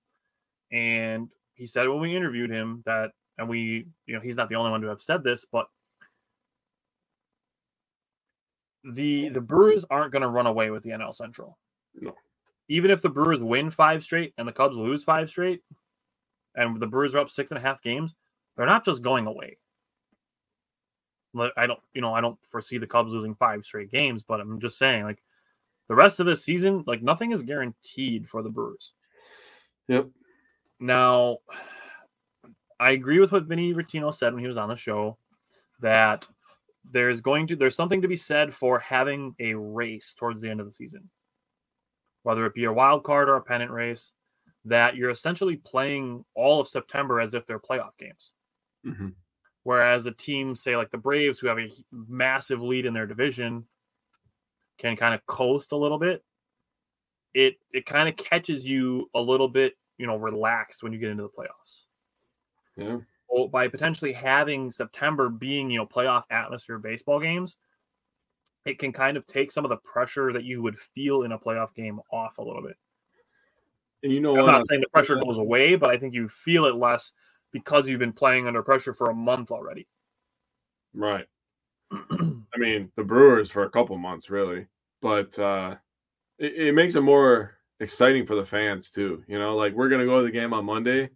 and 0.71 1.29
he 1.53 1.65
said 1.65 1.87
when 1.87 2.01
we 2.01 2.15
interviewed 2.15 2.49
him 2.49 2.83
that, 2.85 3.11
and 3.37 3.47
we, 3.47 3.87
you 4.07 4.15
know, 4.15 4.19
he's 4.19 4.35
not 4.35 4.49
the 4.49 4.55
only 4.55 4.71
one 4.71 4.81
to 4.81 4.87
have 4.87 5.01
said 5.01 5.23
this, 5.23 5.45
but 5.45 5.67
the 8.83 9.29
the 9.29 9.41
Brewers 9.41 9.85
aren't 9.89 10.11
going 10.11 10.21
to 10.21 10.27
run 10.27 10.47
away 10.47 10.71
with 10.71 10.83
the 10.83 10.89
NL 10.89 11.13
Central. 11.13 11.57
No. 11.99 12.13
Even 12.69 12.91
if 12.91 13.01
the 13.01 13.09
Brewers 13.09 13.39
win 13.39 13.71
five 13.71 14.03
straight 14.03 14.33
and 14.37 14.47
the 14.47 14.51
Cubs 14.51 14.77
lose 14.77 15.03
five 15.03 15.29
straight, 15.29 15.61
and 16.57 16.79
the 16.79 16.87
Brewers 16.87 17.15
are 17.15 17.19
up 17.19 17.29
six 17.29 17.51
and 17.51 17.57
a 17.57 17.61
half 17.61 17.81
games, 17.81 18.13
they're 18.55 18.65
not 18.65 18.83
just 18.83 19.01
going 19.01 19.27
away. 19.27 19.57
I 21.55 21.67
don't, 21.67 21.79
you 21.93 22.01
know, 22.01 22.13
I 22.13 22.21
don't 22.21 22.37
foresee 22.49 22.79
the 22.79 22.87
Cubs 22.87 23.13
losing 23.13 23.35
five 23.35 23.63
straight 23.63 23.91
games, 23.91 24.23
but 24.23 24.41
I'm 24.41 24.59
just 24.59 24.77
saying, 24.77 25.03
like, 25.03 25.21
the 25.87 25.95
rest 25.95 26.19
of 26.19 26.25
this 26.25 26.43
season, 26.43 26.83
like, 26.87 27.03
nothing 27.03 27.31
is 27.31 27.43
guaranteed 27.43 28.27
for 28.27 28.41
the 28.41 28.49
Brewers. 28.49 28.93
Yep. 29.87 30.07
Now, 30.79 31.37
I 32.79 32.91
agree 32.91 33.19
with 33.19 33.31
what 33.31 33.43
Vinny 33.43 33.73
Rottino 33.73 34.13
said 34.13 34.33
when 34.33 34.41
he 34.41 34.47
was 34.47 34.57
on 34.57 34.69
the 34.69 34.75
show 34.75 35.17
that 35.79 36.27
there's 36.91 37.21
going 37.21 37.47
to 37.47 37.55
there's 37.55 37.75
something 37.75 38.01
to 38.01 38.07
be 38.07 38.15
said 38.15 38.53
for 38.53 38.79
having 38.79 39.35
a 39.39 39.53
race 39.53 40.15
towards 40.17 40.41
the 40.41 40.49
end 40.49 40.59
of 40.59 40.65
the 40.65 40.71
season, 40.71 41.09
whether 42.23 42.45
it 42.45 42.53
be 42.53 42.63
a 42.63 42.73
wild 42.73 43.03
card 43.03 43.29
or 43.29 43.35
a 43.35 43.41
pennant 43.41 43.71
race. 43.71 44.11
That 44.67 44.95
you're 44.95 45.09
essentially 45.09 45.57
playing 45.57 46.25
all 46.35 46.59
of 46.59 46.67
September 46.67 47.19
as 47.19 47.33
if 47.33 47.45
they're 47.45 47.59
playoff 47.59 47.97
games. 47.97 48.33
hmm 48.83 49.09
Whereas 49.63 50.05
a 50.05 50.11
team, 50.11 50.55
say 50.55 50.77
like 50.77 50.91
the 50.91 50.97
Braves, 50.97 51.39
who 51.39 51.47
have 51.47 51.59
a 51.59 51.69
massive 51.91 52.61
lead 52.61 52.85
in 52.85 52.93
their 52.93 53.05
division, 53.05 53.67
can 54.77 54.95
kind 54.95 55.13
of 55.13 55.25
coast 55.25 55.71
a 55.71 55.77
little 55.77 55.99
bit. 55.99 56.23
It 57.33 57.57
it 57.71 57.85
kind 57.85 58.09
of 58.09 58.17
catches 58.17 58.67
you 58.67 59.09
a 59.13 59.21
little 59.21 59.47
bit, 59.47 59.77
you 59.97 60.07
know, 60.07 60.17
relaxed 60.17 60.83
when 60.83 60.91
you 60.93 60.99
get 60.99 61.11
into 61.11 61.23
the 61.23 61.29
playoffs. 61.29 61.83
Yeah. 62.75 62.99
Well, 63.29 63.47
by 63.47 63.67
potentially 63.67 64.13
having 64.13 64.71
September 64.71 65.29
being, 65.29 65.69
you 65.69 65.79
know, 65.79 65.85
playoff 65.85 66.23
atmosphere 66.29 66.79
baseball 66.79 67.19
games, 67.19 67.57
it 68.65 68.77
can 68.79 68.91
kind 68.91 69.17
of 69.17 69.25
take 69.25 69.51
some 69.51 69.65
of 69.65 69.69
the 69.69 69.77
pressure 69.77 70.31
that 70.33 70.43
you 70.43 70.61
would 70.61 70.77
feel 70.79 71.23
in 71.23 71.31
a 71.31 71.39
playoff 71.39 71.73
game 71.73 71.99
off 72.11 72.37
a 72.37 72.43
little 72.43 72.61
bit. 72.61 72.77
And 74.03 74.11
you 74.11 74.19
know 74.19 74.37
I'm 74.37 74.45
not 74.45 74.67
saying 74.67 74.81
the 74.81 74.89
pressure 74.89 75.15
goes 75.15 75.37
away, 75.37 75.75
but 75.75 75.89
I 75.89 75.97
think 75.97 76.13
you 76.13 76.29
feel 76.29 76.65
it 76.65 76.75
less 76.75 77.11
because 77.51 77.87
you've 77.87 77.99
been 77.99 78.13
playing 78.13 78.47
under 78.47 78.61
pressure 78.61 78.93
for 78.93 79.09
a 79.09 79.13
month 79.13 79.51
already. 79.51 79.87
Right. 80.93 81.25
I 81.91 82.57
mean, 82.57 82.91
the 82.95 83.03
Brewers 83.03 83.49
for 83.49 83.63
a 83.63 83.69
couple 83.69 83.97
months, 83.97 84.29
really, 84.29 84.67
but 85.01 85.37
uh, 85.39 85.75
it, 86.37 86.67
it 86.67 86.71
makes 86.73 86.95
it 86.95 87.01
more 87.01 87.57
exciting 87.79 88.25
for 88.25 88.35
the 88.35 88.45
fans 88.45 88.89
too. 88.89 89.23
You 89.27 89.39
know, 89.39 89.55
like 89.55 89.73
we're 89.73 89.89
gonna 89.89 90.05
go 90.05 90.19
to 90.19 90.25
the 90.25 90.31
game 90.31 90.53
on 90.53 90.65
Monday. 90.65 91.09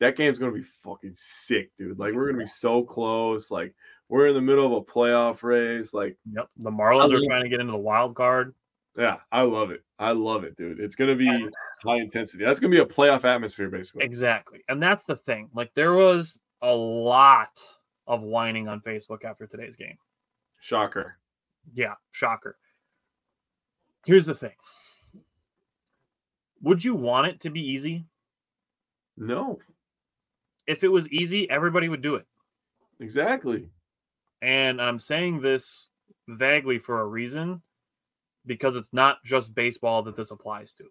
That 0.00 0.16
game's 0.16 0.38
gonna 0.38 0.52
be 0.52 0.64
fucking 0.84 1.14
sick, 1.14 1.70
dude. 1.76 1.98
Like 1.98 2.14
we're 2.14 2.26
gonna 2.26 2.44
be 2.44 2.46
so 2.46 2.82
close. 2.82 3.50
Like 3.50 3.74
we're 4.08 4.28
in 4.28 4.34
the 4.34 4.40
middle 4.40 4.66
of 4.66 4.72
a 4.72 4.80
playoff 4.82 5.42
race. 5.42 5.92
Like, 5.92 6.16
Yep. 6.32 6.48
The 6.56 6.70
Marlins 6.70 7.12
are 7.12 7.24
trying 7.26 7.42
to 7.42 7.48
get 7.48 7.60
into 7.60 7.72
the 7.72 7.78
wild 7.78 8.14
card. 8.14 8.54
Yeah, 8.98 9.16
I 9.32 9.42
love 9.42 9.70
it. 9.70 9.82
I 9.98 10.10
love 10.12 10.44
it, 10.44 10.56
dude. 10.56 10.80
It's 10.80 10.94
gonna 10.96 11.14
be 11.14 11.48
high 11.82 11.96
intensity. 11.96 12.44
That's 12.44 12.58
gonna 12.60 12.70
be 12.72 12.80
a 12.80 12.84
playoff 12.84 13.24
atmosphere, 13.24 13.70
basically. 13.70 14.04
Exactly. 14.04 14.62
And 14.68 14.82
that's 14.82 15.04
the 15.04 15.16
thing. 15.16 15.48
Like 15.54 15.72
there 15.74 15.94
was 15.94 16.38
a 16.62 16.74
lot 16.74 17.58
of 18.06 18.22
whining 18.22 18.68
on 18.68 18.80
Facebook 18.80 19.24
after 19.24 19.46
today's 19.46 19.76
game. 19.76 19.96
Shocker. 20.60 21.16
Yeah, 21.74 21.94
shocker. 22.10 22.58
Here's 24.04 24.26
the 24.26 24.34
thing. 24.34 24.54
Would 26.62 26.84
you 26.84 26.94
want 26.94 27.28
it 27.28 27.40
to 27.42 27.50
be 27.50 27.60
easy? 27.60 28.04
No, 29.16 29.58
If 30.66 30.84
it 30.84 30.88
was 30.88 31.08
easy, 31.08 31.48
everybody 31.50 31.88
would 31.88 32.02
do 32.02 32.14
it. 32.16 32.26
exactly. 33.00 33.68
And 34.42 34.80
I'm 34.80 34.98
saying 35.00 35.40
this 35.40 35.90
vaguely 36.28 36.78
for 36.78 37.00
a 37.00 37.06
reason 37.06 37.60
because 38.46 38.76
it's 38.76 38.92
not 38.92 39.22
just 39.24 39.54
baseball 39.54 40.02
that 40.04 40.16
this 40.16 40.30
applies 40.30 40.72
to. 40.74 40.84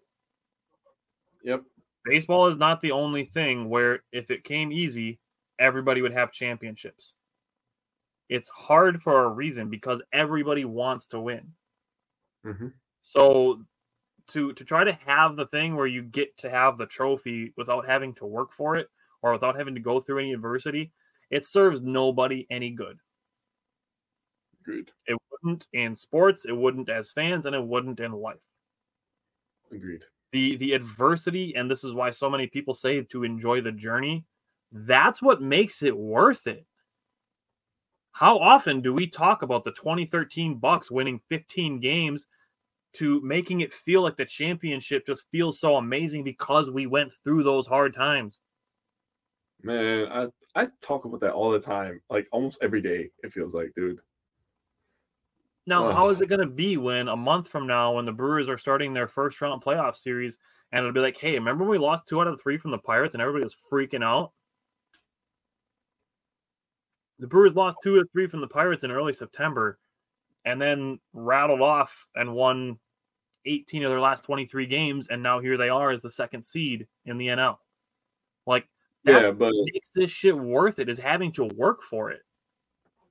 Yep. 1.42 1.64
Baseball 2.04 2.46
is 2.46 2.56
not 2.56 2.80
the 2.80 2.92
only 2.92 3.24
thing 3.24 3.68
where 3.68 4.00
if 4.12 4.30
it 4.30 4.44
came 4.44 4.72
easy, 4.72 5.20
everybody 5.58 6.02
would 6.02 6.12
have 6.12 6.32
championships. 6.32 7.14
It's 8.28 8.50
hard 8.50 9.02
for 9.02 9.24
a 9.24 9.28
reason 9.28 9.70
because 9.70 10.02
everybody 10.12 10.64
wants 10.64 11.06
to 11.08 11.20
win. 11.20 11.54
Mhm. 12.44 12.74
So 13.02 13.64
to 14.28 14.52
to 14.52 14.64
try 14.64 14.84
to 14.84 14.92
have 14.92 15.36
the 15.36 15.46
thing 15.46 15.74
where 15.74 15.86
you 15.86 16.02
get 16.02 16.36
to 16.38 16.50
have 16.50 16.78
the 16.78 16.86
trophy 16.86 17.52
without 17.56 17.86
having 17.86 18.14
to 18.16 18.26
work 18.26 18.52
for 18.52 18.76
it 18.76 18.90
or 19.22 19.32
without 19.32 19.56
having 19.56 19.74
to 19.74 19.80
go 19.80 20.00
through 20.00 20.18
any 20.18 20.32
adversity, 20.32 20.92
it 21.30 21.44
serves 21.44 21.80
nobody 21.80 22.46
any 22.50 22.70
good. 22.70 23.00
Agreed. 24.68 24.90
It 25.06 25.18
wouldn't 25.30 25.66
in 25.72 25.94
sports, 25.94 26.44
it 26.44 26.52
wouldn't 26.52 26.90
as 26.90 27.10
fans, 27.10 27.46
and 27.46 27.54
it 27.54 27.64
wouldn't 27.64 28.00
in 28.00 28.12
life. 28.12 28.36
Agreed. 29.72 30.04
The 30.32 30.56
the 30.56 30.74
adversity, 30.74 31.56
and 31.56 31.70
this 31.70 31.84
is 31.84 31.94
why 31.94 32.10
so 32.10 32.28
many 32.28 32.46
people 32.46 32.74
say 32.74 33.02
to 33.02 33.24
enjoy 33.24 33.62
the 33.62 33.72
journey, 33.72 34.26
that's 34.70 35.22
what 35.22 35.40
makes 35.40 35.82
it 35.82 35.96
worth 35.96 36.46
it. 36.46 36.66
How 38.12 38.38
often 38.38 38.82
do 38.82 38.92
we 38.92 39.06
talk 39.06 39.40
about 39.40 39.64
the 39.64 39.72
2013 39.72 40.56
Bucks 40.56 40.90
winning 40.90 41.20
15 41.30 41.80
games 41.80 42.26
to 42.94 43.22
making 43.22 43.60
it 43.60 43.72
feel 43.72 44.02
like 44.02 44.16
the 44.16 44.26
championship 44.26 45.06
just 45.06 45.24
feels 45.30 45.60
so 45.60 45.76
amazing 45.76 46.24
because 46.24 46.70
we 46.70 46.86
went 46.86 47.12
through 47.24 47.42
those 47.42 47.66
hard 47.66 47.94
times? 47.94 48.38
Man, 49.62 50.06
I 50.10 50.26
I 50.54 50.68
talk 50.82 51.04
about 51.04 51.20
that 51.20 51.32
all 51.32 51.50
the 51.52 51.60
time, 51.60 52.00
like 52.10 52.26
almost 52.32 52.58
every 52.60 52.82
day. 52.82 53.10
It 53.22 53.32
feels 53.32 53.54
like, 53.54 53.72
dude. 53.74 54.00
Now, 55.68 55.88
Ugh. 55.88 55.94
how 55.94 56.08
is 56.08 56.18
it 56.22 56.30
going 56.30 56.40
to 56.40 56.46
be 56.46 56.78
when 56.78 57.08
a 57.08 57.16
month 57.16 57.46
from 57.46 57.66
now, 57.66 57.92
when 57.92 58.06
the 58.06 58.12
Brewers 58.12 58.48
are 58.48 58.56
starting 58.56 58.94
their 58.94 59.06
first 59.06 59.38
round 59.42 59.62
playoff 59.62 59.96
series, 59.96 60.38
and 60.72 60.78
it'll 60.78 60.94
be 60.94 61.00
like, 61.00 61.18
hey, 61.18 61.34
remember 61.34 61.64
when 61.64 61.72
we 61.72 61.78
lost 61.78 62.08
two 62.08 62.22
out 62.22 62.26
of 62.26 62.40
three 62.40 62.56
from 62.56 62.70
the 62.70 62.78
Pirates 62.78 63.12
and 63.12 63.20
everybody 63.20 63.44
was 63.44 63.54
freaking 63.70 64.02
out? 64.02 64.32
The 67.18 67.26
Brewers 67.26 67.54
lost 67.54 67.76
two 67.82 68.00
or 68.00 68.04
three 68.12 68.28
from 68.28 68.40
the 68.40 68.48
Pirates 68.48 68.82
in 68.82 68.90
early 68.90 69.12
September 69.12 69.78
and 70.46 70.58
then 70.58 71.00
rattled 71.12 71.60
off 71.60 72.08
and 72.14 72.32
won 72.32 72.78
18 73.44 73.82
of 73.82 73.90
their 73.90 74.00
last 74.00 74.24
23 74.24 74.64
games. 74.64 75.08
And 75.08 75.22
now 75.22 75.38
here 75.38 75.58
they 75.58 75.68
are 75.68 75.90
as 75.90 76.00
the 76.00 76.08
second 76.08 76.42
seed 76.42 76.86
in 77.04 77.18
the 77.18 77.26
NL. 77.26 77.58
Like, 78.46 78.66
Yeah, 79.04 79.30
but 79.32 79.52
what 79.52 79.68
makes 79.74 79.90
this 79.90 80.10
shit 80.10 80.36
worth 80.38 80.78
it 80.78 80.88
is 80.88 80.98
having 80.98 81.30
to 81.32 81.44
work 81.44 81.82
for 81.82 82.10
it. 82.10 82.22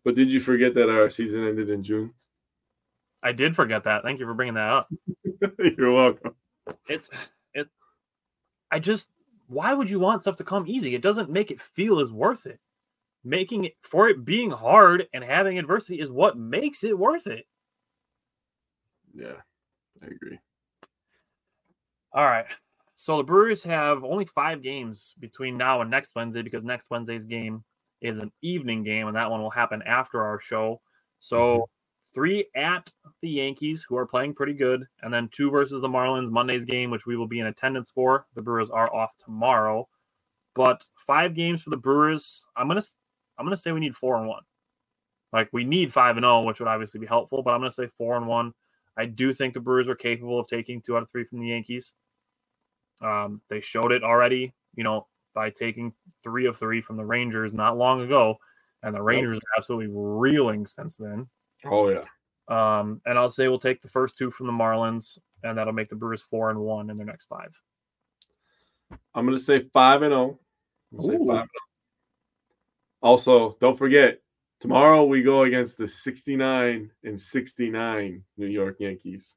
but 0.03 0.15
did 0.15 0.29
you 0.29 0.39
forget 0.39 0.73
that 0.73 0.89
our 0.89 1.11
season 1.11 1.47
ended 1.47 1.69
in 1.69 1.83
June? 1.83 2.11
I 3.23 3.31
did 3.31 3.55
forget 3.55 3.83
that. 3.85 4.03
Thank 4.03 4.19
you 4.19 4.25
for 4.25 4.33
bringing 4.33 4.53
that 4.55 4.69
up. 4.69 4.89
You're 5.77 5.91
welcome. 5.93 6.35
it's 6.89 7.09
it 7.53 7.67
i 8.71 8.77
just 8.79 9.09
why 9.47 9.73
would 9.73 9.89
you 9.89 9.99
want 9.99 10.21
stuff 10.21 10.35
to 10.35 10.43
come 10.43 10.65
easy 10.67 10.93
it 10.95 11.01
doesn't 11.01 11.29
make 11.29 11.49
it 11.51 11.61
feel 11.61 11.99
as 12.01 12.11
worth 12.11 12.45
it 12.45 12.59
making 13.23 13.63
it 13.65 13.73
for 13.83 14.09
it 14.09 14.25
being 14.25 14.51
hard 14.51 15.07
and 15.13 15.23
having 15.23 15.57
adversity 15.57 15.99
is 16.01 16.11
what 16.11 16.37
makes 16.37 16.83
it 16.83 16.97
worth 16.97 17.25
it 17.27 17.45
Yeah, 19.15 19.35
I 20.03 20.07
agree. 20.07 20.37
all 22.13 22.25
right 22.25 22.45
so 22.97 23.17
the 23.17 23.23
brewers 23.23 23.63
have 23.63 24.03
only 24.03 24.25
five 24.25 24.61
games 24.61 25.13
between 25.19 25.55
now 25.57 25.79
and 25.81 25.89
next 25.89 26.13
wednesday 26.15 26.41
because 26.41 26.63
next 26.65 26.87
wednesday's 26.89 27.23
game 27.25 27.63
is 28.01 28.17
an 28.17 28.31
evening 28.41 28.83
game 28.83 29.07
and 29.07 29.15
that 29.15 29.31
one 29.31 29.41
will 29.41 29.49
happen 29.49 29.81
after 29.83 30.21
our 30.21 30.39
show 30.39 30.81
so 31.19 31.69
three 32.17 32.47
at 32.55 32.91
the 33.21 33.29
Yankees, 33.29 33.85
who 33.87 33.95
are 33.95 34.07
playing 34.07 34.33
pretty 34.33 34.53
good, 34.53 34.83
and 35.03 35.13
then 35.13 35.29
two 35.31 35.51
versus 35.51 35.83
the 35.83 35.87
Marlins 35.87 36.31
Monday's 36.31 36.65
game, 36.65 36.89
which 36.89 37.05
we 37.05 37.15
will 37.15 37.27
be 37.27 37.39
in 37.39 37.45
attendance 37.45 37.91
for. 37.91 38.25
The 38.33 38.41
Brewers 38.41 38.71
are 38.71 38.91
off 38.91 39.11
tomorrow, 39.23 39.87
but 40.55 40.83
five 41.05 41.35
games 41.35 41.61
for 41.61 41.69
the 41.69 41.77
Brewers. 41.77 42.47
I'm 42.55 42.67
gonna 42.67 42.81
I'm 43.37 43.45
gonna 43.45 43.55
say 43.55 43.71
we 43.71 43.79
need 43.79 43.95
four 43.95 44.17
and 44.17 44.27
one. 44.27 44.41
Like 45.31 45.49
we 45.53 45.63
need 45.63 45.93
five 45.93 46.17
and 46.17 46.23
zero, 46.23 46.41
which 46.41 46.59
would 46.59 46.67
obviously 46.67 46.99
be 46.99 47.05
helpful, 47.05 47.43
but 47.43 47.51
I'm 47.51 47.59
gonna 47.59 47.69
say 47.69 47.87
four 47.99 48.17
and 48.17 48.25
one. 48.25 48.51
I 48.97 49.05
do 49.05 49.31
think 49.31 49.53
the 49.53 49.59
Brewers 49.59 49.87
are 49.87 49.95
capable 49.95 50.39
of 50.39 50.47
taking 50.47 50.81
two 50.81 50.97
out 50.97 51.03
of 51.03 51.11
three 51.11 51.25
from 51.25 51.39
the 51.39 51.49
Yankees. 51.49 51.93
Um, 52.99 53.41
they 53.47 53.61
showed 53.61 53.91
it 53.91 54.03
already, 54.03 54.55
you 54.73 54.83
know, 54.83 55.05
by 55.35 55.51
taking 55.51 55.93
three 56.23 56.47
of 56.47 56.57
three 56.57 56.81
from 56.81 56.97
the 56.97 57.05
Rangers 57.05 57.53
not 57.53 57.77
long 57.77 58.01
ago, 58.01 58.37
and 58.81 58.95
the 58.95 59.03
Rangers 59.03 59.37
are 59.37 59.59
absolutely 59.59 59.93
reeling 59.93 60.65
since 60.65 60.95
then. 60.95 61.27
Oh 61.65 61.89
yeah. 61.89 62.05
Um, 62.47 63.01
and 63.05 63.17
I'll 63.17 63.29
say 63.29 63.47
we'll 63.47 63.59
take 63.59 63.81
the 63.81 63.89
first 63.89 64.17
two 64.17 64.31
from 64.31 64.47
the 64.47 64.53
Marlins, 64.53 65.17
and 65.43 65.57
that'll 65.57 65.73
make 65.73 65.89
the 65.89 65.95
Brewers 65.95 66.21
four 66.21 66.49
and 66.49 66.59
one 66.59 66.89
in 66.89 66.97
their 66.97 67.05
next 67.05 67.25
five. 67.25 67.53
I'm 69.13 69.25
gonna 69.25 69.37
say 69.37 69.67
five 69.73 70.01
and 70.01 70.11
zero. 70.11 70.39
I'll 70.95 71.03
say 71.03 71.17
five 71.17 71.19
and 71.19 71.27
0. 71.27 71.47
Also, 73.01 73.57
don't 73.59 73.77
forget 73.77 74.21
tomorrow 74.59 75.03
we 75.05 75.21
go 75.21 75.43
against 75.43 75.77
the 75.77 75.87
69 75.87 76.89
and 77.03 77.19
69 77.19 78.23
New 78.37 78.47
York 78.47 78.77
Yankees, 78.79 79.35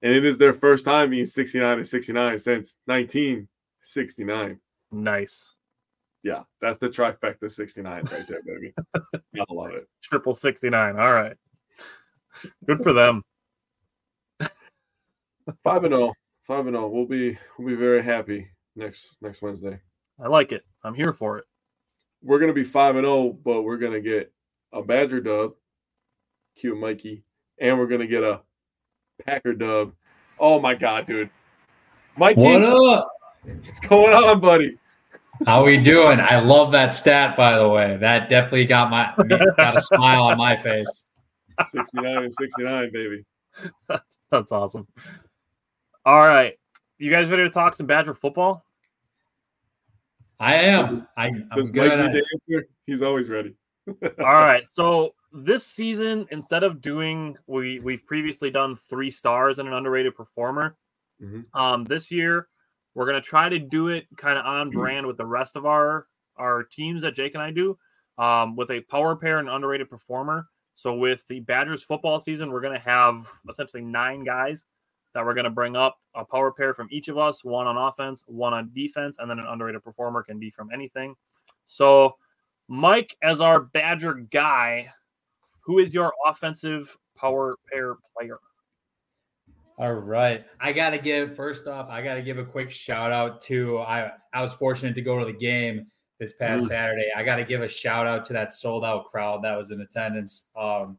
and 0.00 0.12
it 0.12 0.24
is 0.24 0.38
their 0.38 0.54
first 0.54 0.84
time 0.84 1.10
being 1.10 1.26
69 1.26 1.78
and 1.78 1.86
69 1.86 2.38
since 2.38 2.76
1969. 2.86 4.58
Nice. 4.90 5.54
Yeah, 6.22 6.42
that's 6.60 6.78
the 6.78 6.88
trifecta 6.88 7.50
69 7.50 8.04
right 8.04 8.28
there, 8.28 8.42
baby. 8.44 8.72
I 8.94 9.44
love 9.52 9.72
it. 9.72 9.88
Triple 10.02 10.34
69. 10.34 10.98
All 10.98 11.12
right. 11.12 11.36
Good 12.66 12.82
for 12.82 12.92
them. 12.92 13.22
Five 15.64 15.84
and 15.84 15.92
zero. 15.92 16.12
Five 16.46 16.66
and 16.66 16.74
zero. 16.76 16.88
We'll 16.88 17.06
be 17.06 17.36
we'll 17.58 17.68
be 17.68 17.74
very 17.74 18.02
happy 18.02 18.48
next 18.76 19.16
next 19.20 19.42
Wednesday. 19.42 19.80
I 20.22 20.28
like 20.28 20.52
it. 20.52 20.64
I'm 20.84 20.94
here 20.94 21.12
for 21.12 21.38
it. 21.38 21.44
We're 22.22 22.38
gonna 22.38 22.52
be 22.52 22.64
five 22.64 22.96
and 22.96 23.04
zero, 23.04 23.36
but 23.44 23.62
we're 23.62 23.76
gonna 23.76 24.00
get 24.00 24.32
a 24.72 24.82
Badger 24.82 25.20
dub, 25.20 25.52
cute 26.56 26.78
Mikey, 26.78 27.24
and 27.60 27.78
we're 27.78 27.86
gonna 27.88 28.06
get 28.06 28.22
a 28.22 28.40
Packer 29.26 29.52
dub. 29.52 29.92
Oh 30.38 30.60
my 30.60 30.74
god, 30.74 31.06
dude, 31.06 31.30
Mikey, 32.16 32.40
What 32.40 32.62
up? 32.64 33.08
what's 33.42 33.80
going 33.80 34.14
on, 34.14 34.40
buddy? 34.40 34.78
How 35.46 35.64
we 35.64 35.76
doing? 35.76 36.20
I 36.20 36.40
love 36.40 36.72
that 36.72 36.92
stat, 36.92 37.36
by 37.36 37.58
the 37.58 37.68
way. 37.68 37.96
That 37.96 38.28
definitely 38.28 38.66
got 38.66 38.90
my 38.90 39.12
got 39.56 39.76
a 39.76 39.80
smile 39.80 40.24
on 40.24 40.38
my 40.38 40.60
face. 40.62 41.06
Sixty 41.66 42.00
nine 42.00 42.24
and 42.24 42.34
sixty 42.34 42.62
nine, 42.62 42.90
baby. 42.92 43.24
That's 44.30 44.52
awesome. 44.52 44.86
All 46.04 46.18
right. 46.18 46.54
You 46.98 47.10
guys 47.10 47.28
ready 47.28 47.42
to 47.42 47.50
talk 47.50 47.74
some 47.74 47.86
Badger 47.86 48.14
football? 48.14 48.64
I 50.40 50.54
am. 50.56 51.06
I, 51.16 51.26
I'm 51.26 51.44
Mike 51.50 51.72
good. 51.72 51.98
need 51.98 52.00
at- 52.00 52.12
to 52.12 52.38
answer? 52.50 52.66
He's 52.86 53.02
always 53.02 53.28
ready. 53.28 53.54
All 54.02 54.24
right. 54.24 54.66
So 54.66 55.14
this 55.32 55.66
season, 55.66 56.26
instead 56.30 56.62
of 56.64 56.80
doing 56.80 57.36
we 57.46 57.80
we've 57.80 58.04
previously 58.06 58.50
done 58.50 58.76
three 58.76 59.10
stars 59.10 59.58
and 59.58 59.68
an 59.68 59.74
underrated 59.74 60.14
performer. 60.16 60.76
Mhm. 61.22 61.44
Um, 61.54 61.84
this 61.84 62.10
year 62.10 62.48
we're 62.94 63.06
gonna 63.06 63.20
try 63.20 63.48
to 63.48 63.58
do 63.58 63.88
it 63.88 64.06
kind 64.16 64.38
of 64.38 64.44
on 64.44 64.70
brand 64.70 65.06
with 65.06 65.16
the 65.16 65.26
rest 65.26 65.56
of 65.56 65.66
our 65.66 66.06
our 66.36 66.62
teams 66.62 67.02
that 67.02 67.14
Jake 67.14 67.34
and 67.34 67.42
I 67.42 67.50
do. 67.50 67.78
Um, 68.18 68.56
with 68.56 68.70
a 68.70 68.82
power 68.82 69.16
pair 69.16 69.38
and 69.38 69.48
underrated 69.48 69.88
performer. 69.88 70.46
So 70.74 70.94
with 70.94 71.26
the 71.28 71.40
Badgers 71.40 71.82
football 71.82 72.20
season, 72.20 72.50
we're 72.50 72.60
gonna 72.60 72.78
have 72.78 73.26
essentially 73.48 73.82
nine 73.82 74.24
guys 74.24 74.66
that 75.14 75.24
we're 75.24 75.34
gonna 75.34 75.50
bring 75.50 75.76
up 75.76 75.98
a 76.14 76.24
power 76.24 76.52
pair 76.52 76.74
from 76.74 76.88
each 76.90 77.08
of 77.08 77.18
us, 77.18 77.44
one 77.44 77.66
on 77.66 77.76
offense, 77.76 78.22
one 78.26 78.52
on 78.52 78.70
defense, 78.74 79.16
and 79.18 79.30
then 79.30 79.38
an 79.38 79.46
underrated 79.46 79.82
performer 79.82 80.22
can 80.22 80.38
be 80.38 80.50
from 80.50 80.70
anything. 80.72 81.14
So 81.66 82.16
Mike, 82.68 83.16
as 83.22 83.40
our 83.40 83.60
Badger 83.60 84.14
guy, 84.14 84.92
who 85.60 85.78
is 85.78 85.94
your 85.94 86.12
offensive 86.26 86.96
power 87.16 87.56
pair 87.70 87.96
player? 88.16 88.38
All 89.78 89.92
right. 89.92 90.44
I 90.60 90.72
got 90.72 90.90
to 90.90 90.98
give 90.98 91.34
first 91.34 91.66
off, 91.66 91.88
I 91.88 92.02
got 92.02 92.14
to 92.14 92.22
give 92.22 92.38
a 92.38 92.44
quick 92.44 92.70
shout 92.70 93.12
out 93.12 93.40
to 93.42 93.78
I 93.80 94.12
I 94.32 94.42
was 94.42 94.52
fortunate 94.52 94.94
to 94.94 95.02
go 95.02 95.18
to 95.18 95.24
the 95.24 95.32
game 95.32 95.86
this 96.18 96.34
past 96.34 96.64
Mm. 96.64 96.68
Saturday. 96.68 97.08
I 97.16 97.24
got 97.24 97.36
to 97.36 97.44
give 97.44 97.62
a 97.62 97.68
shout 97.68 98.06
out 98.06 98.24
to 98.26 98.32
that 98.34 98.52
sold 98.52 98.84
out 98.84 99.10
crowd 99.10 99.42
that 99.44 99.56
was 99.56 99.70
in 99.70 99.80
attendance. 99.80 100.48
Um 100.56 100.98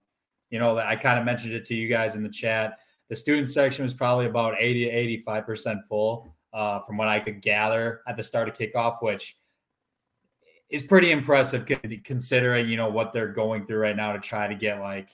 you 0.50 0.60
know, 0.60 0.78
I 0.78 0.96
kind 0.96 1.18
of 1.18 1.26
mentioned 1.26 1.54
it 1.54 1.66
to 1.66 1.76
you 1.76 1.88
guys 1.88 2.14
in 2.14 2.22
the 2.22 2.30
chat. 2.30 2.78
The 3.10 3.16
student 3.16 3.48
section 3.48 3.84
was 3.84 3.94
probably 3.94 4.28
about 4.28 4.56
80 4.60 4.86
to 5.16 5.24
85% 5.26 5.84
full 5.88 6.36
uh, 6.54 6.80
from 6.82 6.96
what 6.98 7.08
I 7.08 7.20
could 7.20 7.42
gather 7.42 8.02
at 8.08 8.18
the 8.18 8.24
start 8.24 8.48
of 8.48 8.56
kickoff, 8.56 9.02
which 9.02 9.38
is 10.70 10.84
pretty 10.84 11.10
impressive 11.12 11.68
considering, 12.04 12.70
you 12.70 12.78
know, 12.78 12.90
what 12.90 13.14
they're 13.14 13.34
going 13.34 13.66
through 13.66 13.80
right 13.80 13.96
now 13.96 14.14
to 14.14 14.20
try 14.20 14.48
to 14.48 14.54
get 14.54 14.80
like 14.80 15.10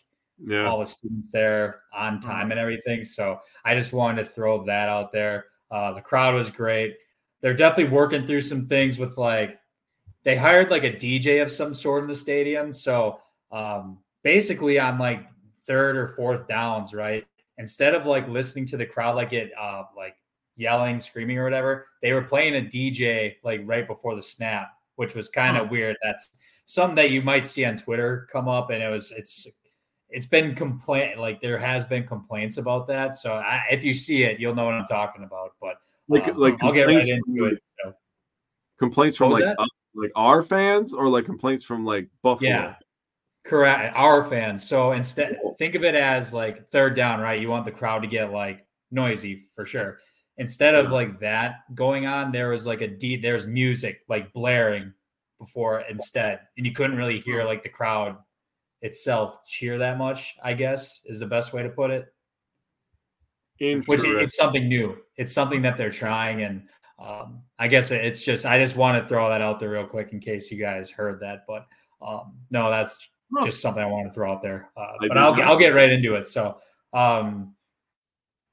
Yeah, 0.45 0.65
all 0.65 0.79
the 0.79 0.85
students 0.85 1.31
there 1.31 1.81
on 1.93 2.19
time 2.19 2.51
and 2.51 2.59
everything. 2.59 3.03
So 3.03 3.39
I 3.65 3.75
just 3.75 3.93
wanted 3.93 4.23
to 4.23 4.29
throw 4.29 4.65
that 4.65 4.89
out 4.89 5.11
there. 5.11 5.45
Uh, 5.71 5.93
the 5.93 6.01
crowd 6.01 6.33
was 6.33 6.49
great. 6.49 6.95
They're 7.41 7.53
definitely 7.53 7.93
working 7.93 8.25
through 8.25 8.41
some 8.41 8.67
things 8.67 8.97
with 8.97 9.17
like 9.17 9.59
they 10.23 10.35
hired 10.35 10.71
like 10.71 10.83
a 10.83 10.91
DJ 10.91 11.41
of 11.41 11.51
some 11.51 11.73
sort 11.73 12.03
in 12.03 12.09
the 12.09 12.15
stadium. 12.15 12.73
So 12.73 13.19
um, 13.51 13.99
basically 14.23 14.79
on 14.79 14.97
like 14.97 15.25
third 15.65 15.97
or 15.97 16.09
fourth 16.09 16.47
downs, 16.47 16.93
right? 16.93 17.25
Instead 17.57 17.93
of 17.93 18.05
like 18.05 18.27
listening 18.27 18.65
to 18.67 18.77
the 18.77 18.85
crowd 18.85 19.15
like 19.15 19.33
it 19.33 19.51
uh, 19.59 19.83
like 19.95 20.15
yelling, 20.55 20.99
screaming 20.99 21.37
or 21.37 21.43
whatever, 21.43 21.87
they 22.01 22.13
were 22.13 22.21
playing 22.21 22.55
a 22.55 22.61
DJ 22.61 23.35
like 23.43 23.61
right 23.65 23.87
before 23.87 24.15
the 24.15 24.23
snap, 24.23 24.69
which 24.95 25.15
was 25.15 25.29
kind 25.29 25.57
of 25.57 25.69
weird. 25.69 25.95
That's 26.01 26.29
something 26.65 26.95
that 26.95 27.11
you 27.11 27.21
might 27.21 27.47
see 27.47 27.65
on 27.65 27.77
Twitter 27.77 28.27
come 28.31 28.47
up, 28.47 28.69
and 28.69 28.83
it 28.83 28.89
was 28.89 29.11
it's 29.11 29.47
it's 30.09 30.25
been 30.25 30.55
complaint 30.55 31.19
like 31.19 31.41
there 31.41 31.57
has 31.57 31.85
been 31.85 32.05
complaints 32.05 32.57
about 32.57 32.87
that. 32.87 33.15
So 33.15 33.33
I, 33.33 33.61
if 33.71 33.83
you 33.83 33.93
see 33.93 34.23
it, 34.23 34.39
you'll 34.39 34.55
know 34.55 34.65
what 34.65 34.73
I'm 34.73 34.85
talking 34.85 35.23
about. 35.23 35.53
But 35.61 35.75
like 36.07 36.27
uh, 36.27 36.33
like 36.35 36.61
I'll 36.63 36.71
get 36.71 36.87
right 36.87 37.03
complaints 37.03 37.09
into 37.27 37.39
from- 37.45 37.53
it. 37.55 37.63
So. 37.83 37.93
Complaints 38.79 39.17
from 39.17 39.31
like 39.31 39.43
uh, 39.43 39.65
like 39.93 40.11
our 40.15 40.43
fans 40.43 40.93
or 40.93 41.09
like 41.09 41.25
complaints 41.25 41.65
from 41.65 41.85
like 41.85 42.07
Buffalo. 42.23 42.49
Yeah. 42.49 42.75
Correct. 43.45 43.95
Our 43.95 44.23
fans. 44.23 44.67
So 44.67 44.91
instead, 44.91 45.37
think 45.57 45.75
of 45.75 45.83
it 45.83 45.95
as 45.95 46.33
like 46.33 46.69
third 46.69 46.95
down, 46.95 47.19
right? 47.19 47.39
You 47.41 47.49
want 47.49 47.65
the 47.65 47.71
crowd 47.71 47.99
to 47.99 48.07
get 48.07 48.31
like 48.31 48.65
noisy 48.91 49.45
for 49.55 49.65
sure. 49.65 49.99
Instead 50.37 50.75
of 50.75 50.91
like 50.91 51.19
that 51.19 51.55
going 51.75 52.05
on, 52.05 52.31
there 52.31 52.49
was 52.49 52.65
like 52.65 52.81
a 52.81 52.87
D, 52.87 53.17
there's 53.17 53.45
music 53.45 54.01
like 54.07 54.31
blaring 54.33 54.93
before 55.39 55.81
instead. 55.89 56.41
And 56.57 56.65
you 56.65 56.71
couldn't 56.73 56.95
really 56.95 57.19
hear 57.19 57.43
like 57.43 57.63
the 57.63 57.69
crowd 57.69 58.17
itself 58.81 59.45
cheer 59.45 59.77
that 59.77 59.97
much, 59.97 60.35
I 60.43 60.53
guess 60.53 61.01
is 61.05 61.19
the 61.19 61.25
best 61.27 61.53
way 61.53 61.63
to 61.63 61.69
put 61.69 61.91
it. 61.91 62.05
Which 63.87 64.01
it's 64.05 64.37
something 64.37 64.67
new. 64.69 64.97
It's 65.17 65.33
something 65.33 65.61
that 65.63 65.77
they're 65.77 65.89
trying. 65.89 66.43
And 66.43 66.63
um, 66.97 67.41
I 67.57 67.67
guess 67.67 67.91
it's 67.91 68.23
just, 68.23 68.45
I 68.45 68.57
just 68.59 68.75
want 68.75 69.01
to 69.01 69.07
throw 69.07 69.29
that 69.29 69.41
out 69.41 69.59
there 69.59 69.71
real 69.71 69.85
quick 69.85 70.13
in 70.13 70.19
case 70.19 70.49
you 70.49 70.59
guys 70.59 70.89
heard 70.89 71.19
that. 71.19 71.43
But 71.47 71.65
um, 72.01 72.37
no, 72.49 72.69
that's 72.69 73.09
Huh. 73.31 73.45
just 73.45 73.61
something 73.61 73.83
I 73.83 73.85
want 73.85 74.07
to 74.07 74.11
throw 74.11 74.31
out 74.31 74.41
there. 74.41 74.71
Uh, 74.75 74.93
but 75.07 75.15
I'll. 75.15 75.39
I'll 75.43 75.59
get 75.59 75.75
right 75.75 75.91
into 75.91 76.15
it. 76.15 76.25
So, 76.25 76.57
um, 76.93 77.53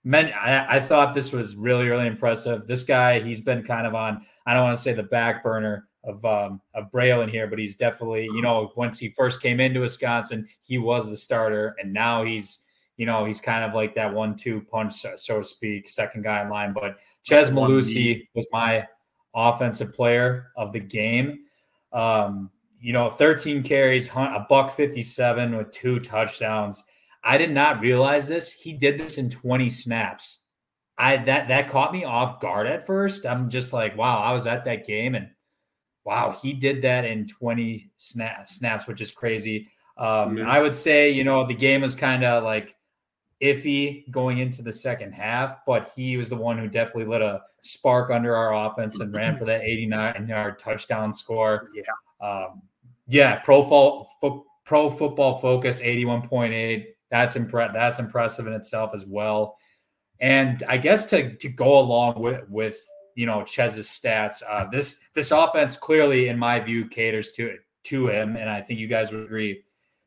men, 0.05 0.35
I, 0.35 0.77
I 0.77 0.81
thought 0.81 1.15
this 1.15 1.32
was 1.32 1.57
really, 1.57 1.89
really 1.89 2.07
impressive. 2.07 2.66
This 2.66 2.82
guy, 2.82 3.20
he's 3.20 3.40
been 3.40 3.62
kind 3.62 3.86
of 3.86 3.94
on, 3.94 4.27
I 4.47 4.53
don't 4.53 4.65
want 4.65 4.77
to 4.77 4.82
say 4.82 4.93
the 4.93 5.03
back 5.03 5.43
burner 5.43 5.89
of, 6.06 6.24
um, 6.24 6.60
of 6.74 6.90
Braylon 6.92 7.30
here, 7.30 7.46
but 7.46 7.58
he's 7.58 7.76
definitely, 7.76 8.24
you 8.24 8.40
know, 8.40 8.72
once 8.76 8.98
he 8.98 9.10
first 9.10 9.42
came 9.42 9.60
into 9.60 9.80
Wisconsin, 9.80 10.48
he 10.62 10.78
was 10.78 11.10
the 11.10 11.16
starter. 11.16 11.74
And 11.80 11.92
now 11.92 12.24
he's, 12.24 12.58
you 12.96 13.06
know, 13.06 13.24
he's 13.24 13.40
kind 13.40 13.64
of 13.64 13.74
like 13.74 13.94
that 13.96 14.12
one 14.12 14.36
two 14.36 14.62
punch, 14.70 15.04
so, 15.16 15.38
to 15.38 15.44
speak, 15.44 15.88
second 15.88 16.22
guy 16.22 16.42
in 16.42 16.48
line. 16.48 16.72
But 16.72 16.96
Chez 17.22 17.50
Mellusi 17.50 18.28
was 18.34 18.46
my 18.52 18.86
offensive 19.34 19.94
player 19.94 20.52
of 20.56 20.72
the 20.72 20.80
game. 20.80 21.40
Um, 21.92 22.50
you 22.80 22.92
know, 22.92 23.10
13 23.10 23.62
carries, 23.62 24.08
a 24.08 24.46
buck 24.48 24.74
57 24.76 25.56
with 25.56 25.70
two 25.72 25.98
touchdowns. 26.00 26.84
I 27.24 27.36
did 27.36 27.50
not 27.50 27.80
realize 27.80 28.28
this. 28.28 28.52
He 28.52 28.72
did 28.72 28.98
this 28.98 29.18
in 29.18 29.28
20 29.28 29.68
snaps. 29.70 30.40
I 30.98 31.18
that 31.18 31.48
that 31.48 31.68
caught 31.68 31.92
me 31.92 32.04
off 32.04 32.40
guard 32.40 32.66
at 32.66 32.86
first. 32.86 33.26
I'm 33.26 33.50
just 33.50 33.72
like, 33.72 33.96
wow, 33.96 34.20
I 34.20 34.32
was 34.32 34.46
at 34.46 34.64
that 34.64 34.86
game 34.86 35.14
and 35.14 35.28
wow, 36.06 36.30
he 36.40 36.52
did 36.52 36.80
that 36.82 37.04
in 37.04 37.26
20 37.26 37.90
sna- 37.98 38.46
snaps, 38.46 38.86
which 38.86 39.00
is 39.00 39.10
crazy. 39.10 39.68
Um, 39.98 40.36
Mhm. 40.36 40.46
I 40.46 40.60
would 40.60 40.74
say, 40.74 41.10
you 41.10 41.24
know, 41.24 41.44
the 41.46 41.54
game 41.54 41.80
was 41.82 41.94
kind 41.96 42.22
of 42.24 42.44
like 42.44 42.76
iffy 43.42 44.08
going 44.10 44.38
into 44.38 44.62
the 44.62 44.72
second 44.72 45.12
half, 45.12 45.64
but 45.66 45.92
he 45.94 46.16
was 46.16 46.30
the 46.30 46.36
one 46.36 46.56
who 46.58 46.68
definitely 46.68 47.04
lit 47.04 47.20
a 47.22 47.42
spark 47.60 48.10
under 48.10 48.34
our 48.34 48.66
offense 48.70 49.00
and 49.00 49.12
ran 49.12 49.36
for 49.36 49.44
that 49.44 49.62
89 49.62 50.26
yard 50.28 50.58
touchdown 50.58 51.12
score. 51.12 51.70
Yeah. 51.74 52.26
Um, 52.26 52.62
yeah, 53.08 53.36
pro, 53.40 53.62
fo- 53.62 54.08
fo- 54.20 54.46
pro 54.64 54.88
football 54.88 55.38
focus 55.38 55.80
81.8. 55.80 56.86
That's 57.10 57.36
impre- 57.36 57.72
that's 57.72 57.98
impressive 57.98 58.46
in 58.46 58.52
itself 58.52 58.92
as 58.94 59.04
well. 59.06 59.58
And 60.20 60.64
I 60.68 60.78
guess 60.78 61.04
to 61.10 61.36
to 61.36 61.48
go 61.48 61.78
along 61.78 62.20
with 62.22 62.48
with 62.48 62.78
you 63.16 63.26
know 63.26 63.43
Chez's 63.43 63.88
stats, 63.88 64.43
uh, 64.48 64.66
this 64.70 65.01
this 65.14 65.32
offense 65.32 65.76
clearly, 65.76 66.28
in 66.28 66.38
my 66.38 66.60
view, 66.60 66.86
caters 66.86 67.32
to 67.32 67.56
to 67.84 68.09
him, 68.09 68.36
and 68.36 68.48
I 68.48 68.60
think 68.60 68.78
you 68.78 68.86
guys 68.86 69.10
would 69.10 69.24
agree. 69.24 69.62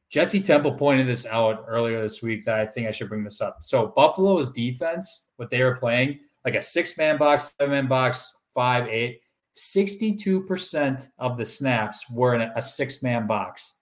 Jesse 0.09 0.41
Temple 0.41 0.73
pointed 0.73 1.07
this 1.07 1.25
out 1.25 1.65
earlier 1.67 2.01
this 2.01 2.23
week 2.23 2.45
that 2.45 2.55
I 2.59 2.65
think 2.65 2.87
I 2.87 2.91
should 2.91 3.09
bring 3.09 3.23
this 3.23 3.41
up. 3.41 3.57
So 3.61 3.93
Buffalo's 3.95 4.51
defense, 4.51 5.27
what 5.35 5.51
they 5.51 5.61
were 5.61 5.75
playing, 5.75 6.19
like 6.45 6.55
a 6.55 6.61
six 6.61 6.97
man 6.97 7.17
box, 7.17 7.51
seven 7.59 7.73
man 7.73 7.87
box, 7.87 8.35
five, 8.53 8.87
eight, 8.87 9.21
62% 9.55 11.09
of 11.19 11.37
the 11.37 11.45
snaps 11.45 12.09
were 12.09 12.33
in 12.33 12.41
a, 12.41 12.61
six 12.61 13.03
man 13.03 13.27
box, 13.27 13.73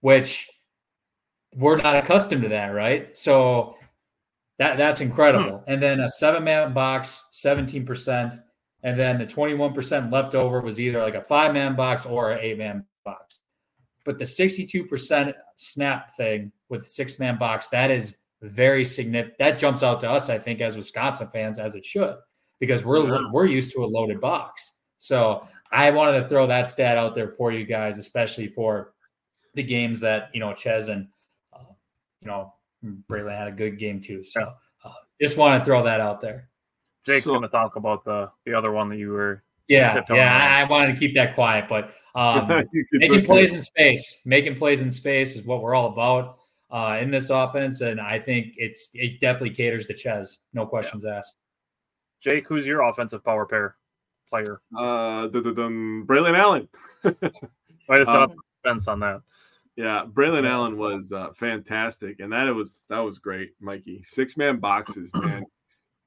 which 0.00 0.48
we're 1.56 1.76
not 1.76 1.96
accustomed 1.96 2.42
to 2.42 2.48
that, 2.48 2.68
right? 2.68 3.16
So 3.16 3.76
that 4.58 4.76
that's 4.76 5.00
incredible. 5.00 5.64
And 5.66 5.82
then 5.82 6.00
a 6.00 6.10
seven 6.10 6.44
man 6.44 6.72
box, 6.72 7.24
17%. 7.32 8.38
And 8.82 9.00
then 9.00 9.18
the 9.18 9.26
21% 9.26 10.12
left 10.12 10.34
over 10.34 10.60
was 10.60 10.78
either 10.78 11.00
like 11.00 11.14
a 11.14 11.22
five 11.22 11.54
man 11.54 11.74
box 11.74 12.04
or 12.06 12.32
an 12.32 12.38
eight 12.40 12.58
man 12.58 12.84
box. 13.04 13.40
But 14.04 14.18
the 14.18 14.24
62% 14.24 15.32
snap 15.56 16.14
thing 16.16 16.52
with 16.68 16.86
six 16.86 17.18
man 17.18 17.38
box, 17.38 17.70
that 17.70 17.90
is 17.90 18.18
very 18.42 18.84
significant. 18.84 19.38
That 19.38 19.58
jumps 19.58 19.82
out 19.82 20.00
to 20.00 20.10
us, 20.10 20.28
I 20.28 20.38
think, 20.38 20.60
as 20.60 20.76
Wisconsin 20.76 21.28
fans, 21.32 21.58
as 21.58 21.74
it 21.74 21.84
should, 21.84 22.16
because 22.60 22.84
we're 22.84 23.08
Yeah. 23.08 23.30
we're 23.32 23.46
used 23.46 23.72
to 23.72 23.84
a 23.84 23.86
loaded 23.86 24.20
box. 24.20 24.74
So 24.98 25.48
I 25.72 25.90
wanted 25.90 26.20
to 26.20 26.28
throw 26.28 26.46
that 26.46 26.68
stat 26.68 26.98
out 26.98 27.14
there 27.14 27.28
for 27.30 27.50
you 27.52 27.64
guys, 27.64 27.98
especially 27.98 28.48
for 28.48 28.92
the 29.54 29.62
games 29.62 29.98
that 30.00 30.28
you 30.34 30.40
know 30.40 30.52
Chez 30.54 30.88
and 30.88 31.08
uh, 31.54 31.64
you 32.20 32.28
know 32.28 32.52
Braylon 33.10 33.36
had 33.38 33.48
a 33.48 33.52
good 33.52 33.78
game 33.78 34.00
too. 34.00 34.22
So 34.24 34.52
uh, 34.84 34.92
just 35.20 35.36
want 35.36 35.60
to 35.60 35.64
throw 35.64 35.82
that 35.84 36.00
out 36.00 36.20
there. 36.20 36.48
Jake's 37.04 37.26
So- 37.26 37.32
going 37.32 37.42
to 37.42 37.48
talk 37.48 37.76
about 37.76 38.04
the 38.04 38.30
the 38.46 38.54
other 38.54 38.72
one 38.72 38.88
that 38.90 38.96
you 38.98 39.10
were. 39.10 39.42
Yeah, 39.68 39.94
yeah. 39.94 40.04
going. 40.06 40.20
I, 40.20 40.60
I 40.60 40.64
wanted 40.64 40.92
to 40.92 40.98
keep 40.98 41.14
that 41.14 41.34
quiet, 41.34 41.66
but 41.70 41.94
um, 42.14 42.48
making 42.92 43.14
take 43.18 43.24
plays 43.26 43.52
it. 43.52 43.56
in 43.56 43.62
space, 43.62 44.20
making 44.26 44.56
plays 44.56 44.80
in 44.82 44.90
space 44.92 45.34
is 45.36 45.42
what 45.44 45.62
we're 45.62 45.74
all 45.74 45.88
about 45.92 46.36
uh, 46.70 46.98
in 47.00 47.10
this 47.10 47.30
offense, 47.30 47.80
and 47.80 47.98
I 48.00 48.18
think 48.18 48.54
it's 48.58 48.90
it 48.92 49.20
definitely 49.20 49.50
caters 49.54 49.86
to 49.86 49.96
Chez. 49.96 50.38
No 50.52 50.66
questions 50.66 51.04
asked. 51.06 51.36
Jake, 52.20 52.46
who's 52.46 52.66
your 52.66 52.82
offensive 52.82 53.24
power 53.24 53.46
pair 53.46 53.76
player? 54.28 54.60
Uh, 54.76 55.28
the, 55.28 55.40
the, 55.42 55.52
the 55.52 55.68
Braylon 56.06 56.38
Allen. 56.38 56.68
Way 57.04 57.98
to 57.98 58.06
set 58.06 58.16
Um, 58.16 58.22
up 58.22 58.32
suspense 58.62 58.88
on 58.88 59.00
that. 59.00 59.20
Yeah, 59.76 60.04
Braylon 60.06 60.48
Allen 60.48 60.76
was 60.78 61.10
uh, 61.12 61.30
fantastic, 61.36 62.20
and 62.20 62.32
that 62.32 62.44
was 62.54 62.84
that 62.88 63.00
was 63.00 63.18
great, 63.18 63.50
Mikey. 63.60 64.02
Six 64.04 64.36
man 64.36 64.58
boxes, 64.58 65.10
man. 65.14 65.44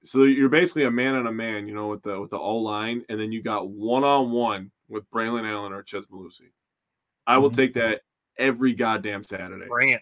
So 0.06 0.24
you're 0.24 0.48
basically 0.48 0.86
a 0.86 0.92
man 0.92 1.16
on 1.16 1.28
a 1.28 1.32
man, 1.32 1.68
you 1.68 1.76
know, 1.76 1.88
with 1.88 2.02
the 2.04 2.20
with 2.20 2.30
the 2.30 2.38
O 2.38 2.58
line, 2.58 3.04
and 3.10 3.20
then 3.20 3.32
you 3.32 3.44
got 3.44 3.70
one 3.70 4.04
on 4.06 4.32
one 4.32 4.72
with 4.88 5.10
Braylon 5.12 5.46
Allen 5.50 5.74
or 5.74 5.84
Chez 5.84 6.06
Mellusi. 6.12 6.52
I 7.26 7.38
will 7.40 7.52
Mhm. 7.52 7.56
take 7.56 7.74
that 7.74 8.02
every 8.38 8.74
goddamn 8.74 9.24
Saturday. 9.26 9.68
Bring 9.68 9.90
it. 9.90 10.02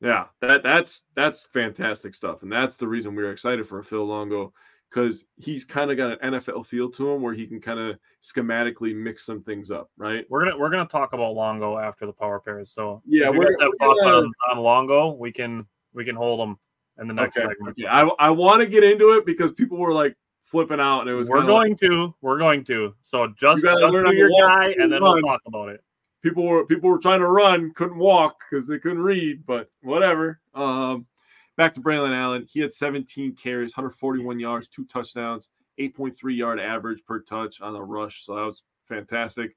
Yeah, 0.00 0.26
that 0.40 0.64
that's 0.64 1.04
that's 1.14 1.46
fantastic 1.52 2.14
stuff, 2.16 2.42
and 2.42 2.50
that's 2.50 2.76
the 2.76 2.88
reason 2.88 3.14
we 3.14 3.22
are 3.22 3.30
excited 3.30 3.68
for 3.68 3.82
Phil 3.84 4.04
Longo 4.04 4.52
because 4.94 5.24
he's 5.36 5.64
kind 5.64 5.90
of 5.90 5.96
got 5.96 6.22
an 6.22 6.32
NFL 6.34 6.64
feel 6.66 6.88
to 6.92 7.10
him 7.10 7.20
where 7.20 7.34
he 7.34 7.46
can 7.46 7.60
kind 7.60 7.80
of 7.80 7.98
schematically 8.22 8.94
mix 8.94 9.26
some 9.26 9.42
things 9.42 9.70
up, 9.70 9.90
right? 9.96 10.24
We're 10.30 10.44
gonna 10.44 10.56
we're 10.58 10.70
gonna 10.70 10.86
talk 10.86 11.12
about 11.12 11.34
Longo 11.34 11.78
after 11.78 12.06
the 12.06 12.12
power 12.12 12.38
pairs. 12.38 12.70
So 12.70 13.02
Yeah, 13.04 13.32
guys 13.32 13.56
have 13.60 13.70
thoughts 13.80 14.02
gonna- 14.02 14.16
on, 14.18 14.32
on 14.52 14.58
Longo, 14.58 15.12
we 15.12 15.32
can 15.32 15.66
we 15.94 16.04
can 16.04 16.14
hold 16.14 16.38
them 16.40 16.58
in 17.00 17.08
the 17.08 17.14
next 17.14 17.36
Okay, 17.36 17.48
segment. 17.48 17.76
okay. 17.78 17.88
I 17.88 18.02
I 18.20 18.30
want 18.30 18.60
to 18.60 18.66
get 18.66 18.84
into 18.84 19.12
it 19.12 19.26
because 19.26 19.52
people 19.52 19.78
were 19.78 19.92
like 19.92 20.14
flipping 20.42 20.78
out, 20.80 21.00
and 21.00 21.10
it 21.10 21.14
was 21.14 21.28
We're 21.28 21.38
kinda 21.38 21.52
like- 21.52 21.62
going 21.64 21.76
to 21.90 22.14
we're 22.20 22.38
going 22.38 22.62
to. 22.64 22.94
So 23.00 23.28
just 23.38 23.64
gotta 23.64 23.80
just 23.80 23.92
do 23.92 24.14
your 24.14 24.30
guy, 24.38 24.66
and 24.70 24.82
and 24.82 24.92
then 24.92 25.02
we'll 25.02 25.20
talk 25.20 25.40
about 25.46 25.70
it. 25.70 25.82
people 26.22 26.44
were 26.44 26.64
people 26.66 26.88
were 26.88 26.98
trying 26.98 27.18
to 27.20 27.26
run, 27.26 27.72
couldn't 27.74 27.98
walk 27.98 28.36
because 28.48 28.66
they 28.68 28.78
couldn't 28.78 29.02
read, 29.02 29.44
but 29.44 29.70
whatever. 29.82 30.40
Um, 30.54 31.06
back 31.56 31.74
to 31.74 31.80
Braylon 31.80 32.14
Allen. 32.14 32.46
He 32.50 32.60
had 32.60 32.72
17 32.72 33.36
carries, 33.36 33.76
141 33.76 34.38
yards, 34.38 34.68
two 34.68 34.84
touchdowns, 34.86 35.48
8.3 35.78 36.36
yard 36.36 36.60
average 36.60 37.04
per 37.04 37.20
touch 37.20 37.60
on 37.60 37.72
the 37.72 37.82
rush. 37.82 38.24
So 38.24 38.34
that 38.36 38.42
was 38.42 38.62
fantastic. 38.88 39.56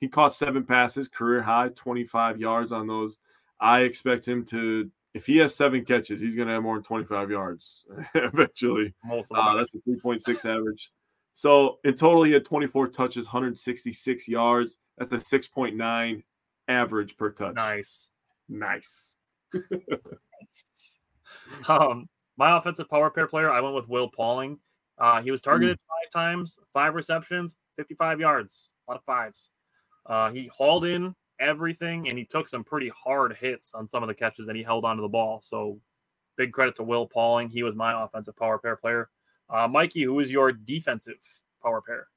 He 0.00 0.08
caught 0.08 0.34
seven 0.34 0.64
passes, 0.64 1.08
career 1.08 1.42
high, 1.42 1.70
25 1.74 2.40
yards 2.40 2.72
on 2.72 2.86
those. 2.86 3.18
I 3.60 3.80
expect 3.80 4.26
him 4.26 4.44
to, 4.46 4.90
if 5.14 5.26
he 5.26 5.36
has 5.38 5.54
seven 5.54 5.84
catches, 5.84 6.20
he's 6.20 6.36
going 6.36 6.48
to 6.48 6.54
have 6.54 6.62
more 6.62 6.76
than 6.76 6.84
25 6.84 7.30
yards 7.30 7.86
eventually. 8.14 8.92
Most 9.04 9.30
of 9.32 9.38
Uh, 9.38 9.56
that's 9.56 9.74
a 9.74 9.78
3.6 9.78 10.44
average. 10.44 10.90
So 11.34 11.78
in 11.84 11.94
total, 11.94 12.24
he 12.24 12.32
had 12.32 12.44
24 12.44 12.88
touches, 12.88 13.26
166 13.26 14.28
yards. 14.28 14.76
That's 14.98 15.12
a 15.12 15.16
6.9 15.18 16.22
average 16.68 17.16
per 17.16 17.30
touch. 17.30 17.54
nice. 17.54 18.10
Nice. 18.48 19.16
Um, 21.68 22.08
my 22.36 22.56
offensive 22.56 22.90
power 22.90 23.10
pair 23.10 23.26
player, 23.26 23.50
I 23.50 23.60
went 23.60 23.74
with 23.74 23.88
Will 23.88 24.08
Pauling. 24.08 24.58
Uh, 24.98 25.22
he 25.22 25.30
was 25.30 25.40
targeted 25.40 25.78
five 25.88 26.12
times, 26.12 26.58
five 26.72 26.94
receptions, 26.94 27.54
55 27.76 28.20
yards, 28.20 28.70
a 28.86 28.90
lot 28.90 28.98
of 28.98 29.04
fives. 29.04 29.50
Uh, 30.06 30.30
he 30.30 30.46
hauled 30.48 30.84
in 30.84 31.14
everything 31.40 32.08
and 32.08 32.18
he 32.18 32.24
took 32.24 32.48
some 32.48 32.62
pretty 32.62 32.90
hard 32.90 33.36
hits 33.40 33.72
on 33.74 33.88
some 33.88 34.02
of 34.02 34.08
the 34.08 34.14
catches 34.14 34.48
and 34.48 34.56
he 34.56 34.62
held 34.62 34.84
onto 34.84 35.02
the 35.02 35.08
ball. 35.08 35.40
So 35.42 35.80
big 36.36 36.52
credit 36.52 36.76
to 36.76 36.82
Will 36.82 37.06
Pauling. 37.06 37.48
He 37.48 37.62
was 37.62 37.74
my 37.74 38.04
offensive 38.04 38.36
power 38.36 38.58
pair 38.58 38.76
player. 38.76 39.10
Uh, 39.48 39.68
Mikey, 39.68 40.02
who 40.02 40.20
is 40.20 40.30
your 40.30 40.52
defensive 40.52 41.18
power 41.62 41.80
pair? 41.80 42.08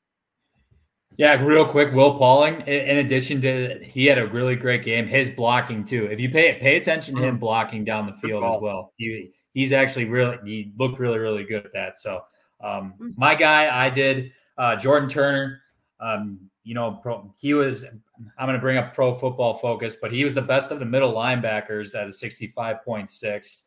Yeah, 1.18 1.44
real 1.44 1.65
quick, 1.65 1.94
Will 1.94 2.15
Pauling. 2.15 2.61
In 2.61 2.98
addition 2.98 3.41
to, 3.41 3.80
he 3.84 4.06
had 4.06 4.19
a 4.19 4.27
really 4.27 4.56
great 4.56 4.84
game. 4.84 5.07
His 5.07 5.31
blocking 5.31 5.84
too. 5.84 6.06
If 6.06 6.19
you 6.19 6.30
pay 6.30 6.53
pay 6.60 6.77
attention 6.77 7.15
to 7.15 7.23
him 7.23 7.39
blocking 7.39 7.84
down 7.84 8.06
the 8.06 8.14
field 8.14 8.44
as 8.44 8.61
well, 8.61 8.94
he 8.98 9.31
he's 9.53 9.72
actually 9.72 10.06
really 10.06 10.38
he 10.45 10.72
looked 10.77 10.99
really 10.99 11.18
really 11.18 11.44
good 11.44 11.65
at 11.65 11.73
that. 11.73 11.98
So 11.98 12.22
um, 12.64 12.94
my 13.18 13.34
guy, 13.34 13.85
I 13.85 13.89
did 13.89 14.31
uh, 14.60 14.76
Jordan 14.76 15.10
Turner. 15.10 15.61
Um, 15.99 16.39
you 16.64 16.76
know, 16.76 16.99
pro, 17.02 17.34
he 17.39 17.56
was. 17.56 17.84
I'm 18.38 18.45
going 18.48 18.53
to 18.53 18.61
bring 18.61 18.77
up 18.77 18.94
Pro 18.94 19.15
Football 19.15 19.57
Focus, 19.57 19.95
but 19.99 20.11
he 20.11 20.23
was 20.23 20.35
the 20.35 20.41
best 20.41 20.72
of 20.72 20.80
the 20.80 20.85
middle 20.85 21.14
linebackers 21.14 21.95
at 21.95 22.07
a 22.07 22.10
65.6, 22.10 23.61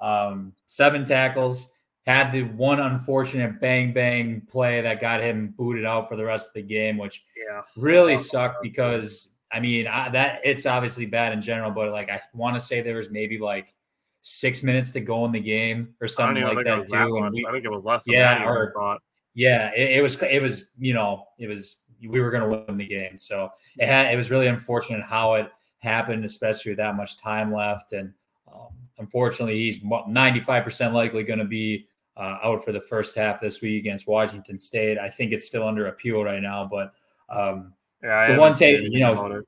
um, 0.00 0.52
seven 0.66 1.04
tackles. 1.04 1.72
Had 2.06 2.30
the 2.32 2.42
one 2.44 2.78
unfortunate 2.78 3.60
bang 3.60 3.92
bang 3.92 4.40
play 4.48 4.80
that 4.80 5.00
got 5.00 5.20
him 5.20 5.54
booted 5.56 5.84
out 5.84 6.08
for 6.08 6.14
the 6.16 6.24
rest 6.24 6.50
of 6.50 6.54
the 6.54 6.62
game, 6.62 6.98
which 6.98 7.24
Yeah. 7.36 7.62
really 7.76 8.16
sucked 8.16 8.62
because 8.62 9.30
I 9.52 9.58
mean 9.60 9.86
I, 9.88 10.08
that 10.10 10.40
it's 10.44 10.66
obviously 10.66 11.06
bad 11.06 11.32
in 11.32 11.40
general, 11.40 11.70
but 11.72 11.90
like 11.90 12.08
I 12.08 12.20
want 12.32 12.54
to 12.54 12.60
say 12.60 12.80
there 12.80 12.96
was 12.96 13.10
maybe 13.10 13.38
like 13.38 13.74
six 14.22 14.62
minutes 14.62 14.90
to 14.92 15.00
go 15.00 15.24
in 15.24 15.32
the 15.32 15.40
game 15.40 15.94
or 16.00 16.06
something 16.08 16.44
like 16.44 16.56
that 16.64 16.88
that 16.88 17.06
too. 17.06 17.16
And 17.18 17.34
we, 17.34 17.44
I 17.48 17.52
think 17.52 17.64
it 17.64 17.70
was 17.70 17.82
less 17.84 18.04
than 18.04 18.14
Yeah, 18.14 18.38
that. 18.38 18.46
I 18.46 18.50
or- 18.50 18.72
thought. 18.72 19.02
yeah, 19.34 19.70
it, 19.76 19.98
it 19.98 20.02
was 20.02 20.20
it 20.22 20.40
was 20.40 20.70
you 20.78 20.94
know 20.94 21.24
it 21.38 21.48
was 21.48 21.82
we 22.08 22.20
were 22.20 22.30
going 22.30 22.42
to 22.42 22.64
win 22.68 22.76
the 22.76 22.86
game, 22.86 23.16
so 23.16 23.50
it 23.78 23.88
had 23.88 24.12
it 24.12 24.16
was 24.16 24.30
really 24.30 24.46
unfortunate 24.46 25.02
how 25.02 25.34
it 25.34 25.50
happened, 25.78 26.24
especially 26.24 26.70
with 26.72 26.78
that 26.78 26.94
much 26.94 27.18
time 27.18 27.52
left, 27.52 27.92
and 27.94 28.12
um, 28.52 28.68
unfortunately 28.98 29.58
he's 29.58 29.82
ninety 30.06 30.38
five 30.40 30.62
percent 30.62 30.94
likely 30.94 31.24
going 31.24 31.38
to 31.40 31.44
be 31.44 31.86
uh, 32.16 32.38
out 32.42 32.64
for 32.64 32.72
the 32.72 32.80
first 32.80 33.14
half 33.16 33.40
this 33.40 33.60
week 33.60 33.78
against 33.80 34.06
Washington 34.06 34.58
State. 34.58 34.98
I 34.98 35.10
think 35.10 35.32
it's 35.32 35.46
still 35.46 35.66
under 35.66 35.88
appeal 35.88 36.22
right 36.24 36.40
now, 36.42 36.68
but 36.70 36.92
um, 37.28 37.72
Yeah, 38.02 38.34
the 38.34 38.40
one 38.40 38.54
take- 38.54 38.80
you 38.90 39.00
know, 39.00 39.42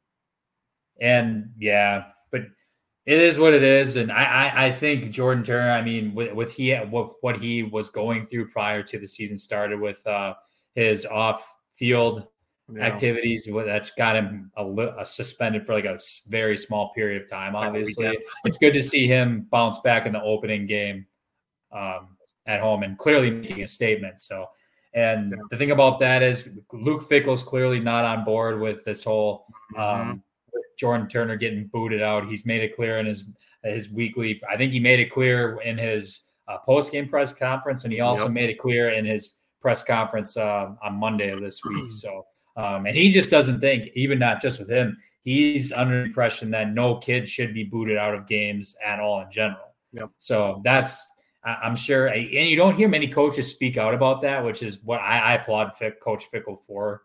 and 1.00 1.50
yeah, 1.58 2.04
but 2.30 2.42
it 3.06 3.20
is 3.20 3.38
what 3.38 3.54
it 3.54 3.62
is. 3.62 3.96
And 3.96 4.10
I, 4.12 4.24
I, 4.24 4.66
I 4.66 4.72
think 4.72 5.10
Jordan 5.12 5.44
Turner, 5.44 5.70
I 5.70 5.80
mean, 5.82 6.14
with, 6.14 6.32
with 6.34 6.52
he 6.52 6.74
what, 6.74 7.12
what 7.22 7.40
he 7.40 7.62
was 7.62 7.88
going 7.88 8.26
through 8.26 8.48
prior 8.50 8.82
to 8.82 8.98
the 8.98 9.06
season 9.06 9.38
started 9.38 9.80
with 9.80 10.04
uh, 10.06 10.34
his 10.74 11.06
off 11.06 11.46
field 11.72 12.26
Yeah. 12.70 12.82
activities, 12.84 13.48
that's 13.64 13.92
got 13.92 14.14
him 14.16 14.50
a, 14.56 14.66
a 14.98 15.06
suspended 15.06 15.64
for 15.64 15.72
like 15.72 15.86
a 15.86 15.98
very 16.28 16.56
small 16.56 16.92
period 16.92 17.22
of 17.22 17.30
time. 17.30 17.56
Obviously, 17.56 18.18
it's 18.44 18.58
good 18.58 18.74
to 18.74 18.82
see 18.82 19.06
him 19.06 19.46
bounce 19.50 19.78
back 19.80 20.04
in 20.04 20.12
the 20.12 20.22
opening 20.22 20.66
game 20.66 21.06
um, 21.72 22.17
at 22.48 22.60
home 22.60 22.82
and 22.82 22.98
clearly 22.98 23.30
making 23.30 23.62
a 23.62 23.68
statement. 23.68 24.20
So. 24.20 24.46
And 24.94 25.34
the 25.50 25.56
thing 25.56 25.70
about 25.70 25.98
that 26.00 26.22
is 26.22 26.58
Luke 26.72 27.06
Fickell's 27.06 27.42
clearly 27.42 27.78
not 27.78 28.04
on 28.06 28.24
board 28.24 28.58
with 28.58 28.82
this 28.84 29.04
whole 29.04 29.44
Mhm. 29.76 29.78
um, 29.78 30.22
with 30.52 30.64
Jordan 30.78 31.06
Turner 31.06 31.36
getting 31.36 31.66
booted 31.66 32.00
out. 32.02 32.26
He's 32.26 32.46
made 32.46 32.62
it 32.62 32.74
clear 32.74 32.98
in 32.98 33.06
his 33.06 33.30
his 33.64 33.90
weekly. 33.92 34.40
I 34.50 34.56
think 34.56 34.72
he 34.72 34.80
made 34.80 34.98
it 34.98 35.10
clear 35.10 35.60
in 35.60 35.76
his 35.76 36.20
uh, 36.48 36.56
post 36.58 36.90
game 36.90 37.06
press 37.06 37.32
conference, 37.34 37.84
and 37.84 37.92
he 37.92 38.00
also 38.00 38.24
Yep. 38.24 38.32
made 38.32 38.50
it 38.50 38.58
clear 38.58 38.88
in 38.90 39.04
his 39.04 39.34
press 39.60 39.82
conference 39.84 40.36
uh, 40.38 40.70
on 40.82 40.94
Monday 40.94 41.28
of 41.30 41.40
this 41.42 41.62
week. 41.64 41.90
So, 41.90 42.24
um, 42.56 42.86
and 42.86 42.96
he 42.96 43.12
just 43.12 43.30
doesn't 43.30 43.60
think, 43.60 43.90
even 43.94 44.18
not 44.18 44.40
just 44.40 44.58
with 44.58 44.70
him, 44.70 44.96
he's 45.22 45.70
under 45.70 45.98
the 45.98 46.04
impression 46.06 46.50
that 46.52 46.72
no 46.72 46.96
kid 46.96 47.28
should 47.28 47.52
be 47.52 47.64
booted 47.64 47.98
out 47.98 48.14
of 48.14 48.26
games 48.26 48.74
at 48.82 49.00
all 49.00 49.20
in 49.20 49.30
general. 49.30 49.74
Yep. 49.92 50.10
So 50.18 50.62
that's. 50.64 51.06
I- 51.44 51.58
I'm 51.62 51.76
sure, 51.76 52.08
and 52.08 52.30
you 52.30 52.56
don't 52.56 52.74
hear 52.76 52.88
many 52.88 53.08
coaches 53.08 53.50
speak 53.50 53.76
out 53.76 53.94
about 53.94 54.22
that, 54.22 54.44
which 54.44 54.62
is 54.62 54.82
what 54.82 55.00
I, 55.00 55.18
I 55.18 55.32
applaud 55.34 55.74
Fick, 55.76 56.00
Coach 56.00 56.24
Fickell 56.32 56.60
for 56.66 57.02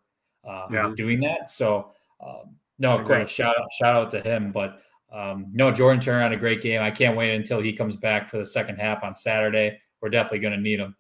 uh, 0.48 0.68
Yeah. 0.72 0.92
doing 0.96 1.20
that. 1.22 1.50
So, 1.50 1.92
um, 2.26 2.56
no, 2.80 2.96
Agree. 2.96 3.06
great 3.18 3.30
shout 3.30 3.56
out, 3.58 3.68
shout 3.80 3.96
out 3.96 4.10
to 4.12 4.22
him. 4.22 4.52
But 4.52 4.82
um, 5.12 5.46
no, 5.52 5.72
Jordan 5.72 6.02
Turner 6.02 6.22
had 6.22 6.34
a 6.34 6.38
great 6.38 6.62
game. 6.62 6.82
I 6.82 6.90
can't 6.92 7.16
wait 7.16 7.36
until 7.36 7.62
he 7.62 7.72
comes 7.74 7.96
back 7.96 8.30
for 8.30 8.40
the 8.40 8.46
second 8.46 8.78
half 8.78 9.04
on 9.04 9.14
Saturday. 9.14 9.80
We're 10.02 10.10
definitely 10.10 10.40
going 10.40 10.56
to 10.56 10.60
need 10.60 10.80
him. 10.80 10.96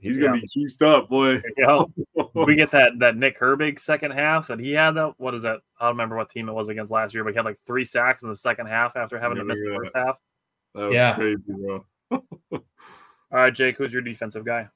He's 0.00 0.16
gonna 0.16 0.40
be 0.40 0.46
juiced 0.54 0.80
up, 0.82 1.08
boy. 1.08 1.42
Yeah. 1.56 1.82
we 2.34 2.54
get 2.54 2.70
that 2.70 2.98
that 3.00 3.16
Nick 3.16 3.38
Herbig 3.38 3.80
second 3.80 4.12
half 4.12 4.46
that 4.46 4.60
he 4.60 4.70
had 4.72 4.92
that 4.92 5.14
what 5.18 5.34
is 5.34 5.42
that? 5.42 5.60
I 5.80 5.86
don't 5.86 5.94
remember 5.94 6.16
what 6.16 6.30
team 6.30 6.48
it 6.48 6.52
was 6.52 6.68
against 6.68 6.92
last 6.92 7.14
year, 7.14 7.24
but 7.24 7.32
he 7.32 7.36
had 7.36 7.44
like 7.44 7.58
three 7.58 7.84
sacks 7.84 8.22
in 8.22 8.28
the 8.28 8.36
second 8.36 8.66
half 8.66 8.96
after 8.96 9.18
having 9.18 9.38
to 9.38 9.44
miss 9.44 9.58
the 9.58 9.66
Remember 9.66 9.86
first 9.86 9.96
half. 9.96 10.16
That 10.74 10.86
was 10.86 10.94
Yeah. 10.94 11.14
crazy, 11.14 11.42
bro. 11.46 11.84
All 12.10 12.60
right, 13.30 13.54
Jake, 13.54 13.76
who's 13.76 13.92
your 13.92 14.02
defensive 14.02 14.44
guy? 14.44 14.68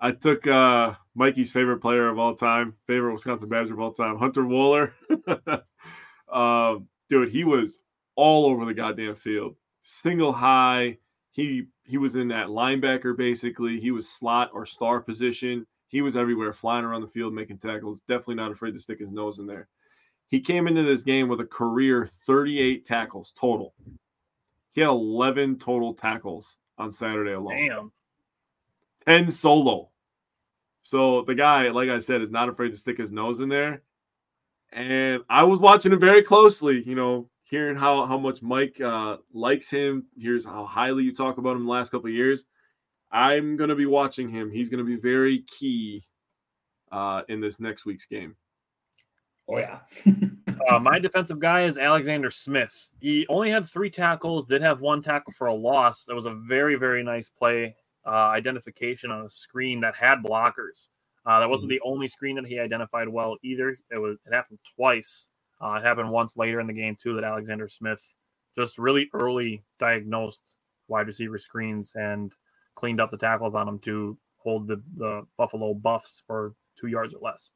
I 0.00 0.12
took 0.12 0.46
uh, 0.46 0.94
Mikey's 1.14 1.52
favorite 1.52 1.80
player 1.80 2.08
of 2.08 2.18
all 2.18 2.34
time, 2.34 2.74
favorite 2.86 3.12
Wisconsin 3.12 3.50
Badger 3.50 3.74
of 3.74 3.80
all 3.80 3.92
time, 3.92 4.16
Hunter 4.16 4.42
Wohler. 4.42 4.92
um, 6.32 6.88
dude, 7.10 7.28
he 7.30 7.44
was 7.44 7.78
all 8.16 8.46
over 8.46 8.64
the 8.64 8.72
goddamn 8.72 9.16
field, 9.16 9.56
single 9.82 10.32
high. 10.32 10.96
He 11.32 11.66
he 11.84 11.98
was 11.98 12.14
in 12.14 12.28
that 12.28 12.46
linebacker 12.48 13.14
basically. 13.16 13.78
He 13.78 13.90
was 13.90 14.08
slot 14.08 14.50
or 14.54 14.64
star 14.64 15.00
position. 15.00 15.66
He 15.88 16.00
was 16.00 16.16
everywhere, 16.16 16.52
flying 16.54 16.84
around 16.84 17.02
the 17.02 17.08
field, 17.08 17.34
making 17.34 17.58
tackles. 17.58 18.00
Definitely 18.08 18.36
not 18.36 18.52
afraid 18.52 18.72
to 18.72 18.80
stick 18.80 19.00
his 19.00 19.10
nose 19.10 19.38
in 19.38 19.46
there. 19.46 19.68
He 20.28 20.40
came 20.40 20.66
into 20.68 20.84
this 20.84 21.02
game 21.02 21.28
with 21.28 21.40
a 21.40 21.44
career 21.44 22.08
38 22.26 22.86
tackles 22.86 23.34
total. 23.38 23.74
He 24.72 24.80
had 24.80 24.90
11 24.90 25.58
total 25.58 25.94
tackles 25.94 26.56
on 26.78 26.90
Saturday 26.90 27.32
alone. 27.32 27.66
Damn. 27.68 27.92
10 29.06 29.30
solo. 29.30 29.90
So 30.82 31.24
the 31.26 31.34
guy, 31.34 31.68
like 31.68 31.88
I 31.88 31.98
said, 31.98 32.22
is 32.22 32.30
not 32.30 32.48
afraid 32.48 32.70
to 32.70 32.76
stick 32.76 32.98
his 32.98 33.12
nose 33.12 33.40
in 33.40 33.48
there. 33.48 33.82
And 34.72 35.22
I 35.28 35.44
was 35.44 35.60
watching 35.60 35.92
him 35.92 36.00
very 36.00 36.22
closely, 36.22 36.82
you 36.86 36.94
know, 36.94 37.28
hearing 37.44 37.76
how 37.76 38.06
how 38.06 38.16
much 38.16 38.40
Mike 38.40 38.80
uh, 38.80 39.16
likes 39.34 39.68
him. 39.68 40.06
Here's 40.16 40.44
how 40.44 40.64
highly 40.64 41.02
you 41.02 41.14
talk 41.14 41.38
about 41.38 41.56
him 41.56 41.64
the 41.64 41.70
last 41.70 41.90
couple 41.90 42.08
of 42.08 42.14
years. 42.14 42.44
I'm 43.10 43.56
gonna 43.56 43.74
be 43.74 43.86
watching 43.86 44.28
him. 44.28 44.50
He's 44.50 44.68
gonna 44.68 44.84
be 44.84 44.96
very 44.96 45.44
key 45.58 46.06
uh, 46.92 47.22
in 47.28 47.40
this 47.40 47.58
next 47.58 47.84
week's 47.84 48.06
game. 48.06 48.36
Oh 49.48 49.58
yeah, 49.58 49.80
Uh, 50.68 50.78
my 50.78 50.98
defensive 50.98 51.38
guy 51.38 51.62
is 51.62 51.78
Alexander 51.78 52.30
Smith. 52.30 52.90
He 53.00 53.26
only 53.28 53.50
had 53.50 53.66
three 53.66 53.90
tackles, 53.90 54.44
did 54.44 54.62
have 54.62 54.80
one 54.80 55.02
tackle 55.02 55.32
for 55.32 55.46
a 55.46 55.54
loss. 55.54 56.04
That 56.04 56.14
was 56.14 56.26
a 56.26 56.34
very, 56.34 56.74
very 56.74 57.02
nice 57.02 57.28
play 57.28 57.74
uh, 58.06 58.10
identification 58.10 59.10
on 59.10 59.26
a 59.26 59.30
screen 59.30 59.80
that 59.80 59.94
had 59.94 60.22
blockers. 60.22 60.88
Uh, 61.26 61.40
that 61.40 61.50
wasn't 61.50 61.70
the 61.70 61.80
only 61.84 62.08
screen 62.08 62.36
that 62.36 62.46
he 62.46 62.58
identified 62.58 63.08
well 63.08 63.36
either. 63.42 63.76
It 63.90 63.98
was 63.98 64.18
it 64.26 64.32
happened 64.32 64.58
twice. 64.76 65.28
Uh, 65.62 65.74
it 65.74 65.82
happened 65.82 66.10
once 66.10 66.36
later 66.36 66.60
in 66.60 66.66
the 66.66 66.72
game 66.72 66.96
too 67.00 67.14
that 67.14 67.24
Alexander 67.24 67.68
Smith 67.68 68.14
just 68.56 68.78
really 68.78 69.08
early 69.12 69.62
diagnosed 69.78 70.58
wide 70.88 71.06
receiver 71.06 71.38
screens 71.38 71.92
and 71.94 72.34
cleaned 72.74 73.00
up 73.00 73.10
the 73.10 73.16
tackles 73.16 73.54
on 73.54 73.66
them 73.66 73.78
to 73.80 74.16
hold 74.38 74.66
the, 74.66 74.82
the 74.96 75.26
Buffalo 75.36 75.74
Buffs 75.74 76.22
for 76.26 76.54
two 76.76 76.88
yards 76.88 77.14
or 77.14 77.20
less. 77.20 77.52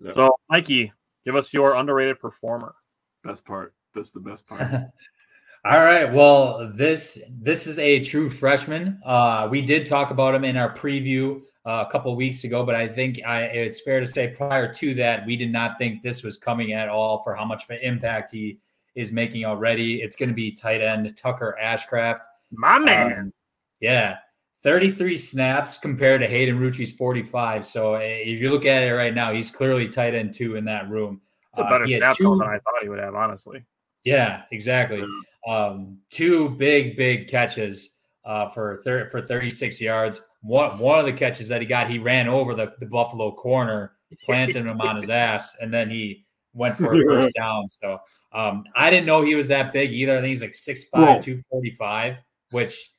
Yeah. 0.00 0.12
So, 0.12 0.36
Mikey, 0.48 0.92
give 1.24 1.36
us 1.36 1.52
your 1.52 1.74
underrated 1.74 2.20
performer. 2.20 2.74
Best 3.22 3.44
part. 3.44 3.74
That's 3.94 4.10
the 4.10 4.20
best 4.20 4.46
part. 4.46 4.62
All 5.66 5.80
right. 5.80 6.12
Well, 6.12 6.70
this 6.74 7.18
this 7.40 7.66
is 7.66 7.78
a 7.78 8.00
true 8.00 8.28
freshman. 8.28 9.00
Uh, 9.04 9.48
we 9.50 9.62
did 9.62 9.86
talk 9.86 10.10
about 10.10 10.34
him 10.34 10.44
in 10.44 10.58
our 10.58 10.74
preview 10.76 11.40
uh, 11.64 11.84
a 11.88 11.90
couple 11.90 12.12
of 12.12 12.18
weeks 12.18 12.44
ago, 12.44 12.66
but 12.66 12.74
I 12.74 12.86
think 12.86 13.20
I, 13.26 13.44
it's 13.44 13.80
fair 13.80 14.00
to 14.00 14.06
say 14.06 14.28
prior 14.28 14.70
to 14.74 14.94
that, 14.96 15.24
we 15.24 15.36
did 15.36 15.50
not 15.50 15.78
think 15.78 16.02
this 16.02 16.22
was 16.22 16.36
coming 16.36 16.74
at 16.74 16.90
all 16.90 17.22
for 17.22 17.34
how 17.34 17.46
much 17.46 17.64
of 17.64 17.70
an 17.70 17.78
impact 17.80 18.32
he 18.32 18.58
is 18.94 19.10
making 19.10 19.46
already. 19.46 20.02
It's 20.02 20.16
going 20.16 20.28
to 20.28 20.34
be 20.34 20.52
tight 20.52 20.82
end 20.82 21.16
Tucker 21.16 21.56
Ashcraft. 21.62 22.20
My 22.50 22.78
man. 22.78 23.12
Um, 23.12 23.32
yeah. 23.80 24.16
33 24.64 25.16
snaps 25.18 25.76
compared 25.76 26.22
to 26.22 26.26
Hayden 26.26 26.58
Rucci's 26.58 26.90
45. 26.92 27.64
So 27.66 27.96
uh, 27.96 28.00
if 28.00 28.40
you 28.40 28.50
look 28.50 28.64
at 28.64 28.82
it 28.82 28.92
right 28.92 29.14
now, 29.14 29.30
he's 29.30 29.50
clearly 29.50 29.88
tight 29.88 30.14
end 30.14 30.34
two 30.34 30.56
in 30.56 30.64
that 30.64 30.88
room. 30.88 31.20
it's 31.50 31.58
a 31.58 31.62
uh, 31.62 31.70
better 31.70 31.86
had 31.86 31.98
snap 31.98 32.16
two- 32.16 32.38
than 32.38 32.48
I 32.48 32.54
thought 32.54 32.82
he 32.82 32.88
would 32.88 32.98
have, 32.98 33.14
honestly. 33.14 33.62
Yeah, 34.04 34.42
exactly. 34.50 35.04
Um, 35.46 35.98
two 36.10 36.50
big, 36.50 36.96
big 36.96 37.28
catches 37.28 37.90
uh, 38.24 38.48
for 38.48 38.80
thir- 38.84 39.08
for 39.10 39.22
36 39.22 39.80
yards. 39.80 40.22
One 40.42 40.78
one 40.78 40.98
of 40.98 41.06
the 41.06 41.12
catches 41.12 41.48
that 41.48 41.60
he 41.60 41.66
got, 41.66 41.90
he 41.90 41.98
ran 41.98 42.28
over 42.28 42.54
the, 42.54 42.72
the 42.80 42.86
Buffalo 42.86 43.32
corner, 43.32 43.92
planted 44.24 44.70
him 44.70 44.80
on 44.80 44.96
his 44.96 45.10
ass, 45.26 45.56
and 45.60 45.72
then 45.72 45.88
he 45.90 46.24
went 46.54 46.76
for 46.76 46.94
a 46.94 47.04
first 47.04 47.34
down. 47.34 47.66
So 47.68 47.98
um, 48.32 48.64
I 48.74 48.90
didn't 48.90 49.06
know 49.06 49.22
he 49.22 49.34
was 49.34 49.48
that 49.48 49.72
big 49.72 49.92
either. 49.92 50.18
I 50.18 50.20
think 50.20 50.28
he's 50.28 50.42
like 50.42 50.52
6'5", 50.52 50.84
Whoa. 50.92 51.20
245, 51.20 52.16
which 52.50 52.93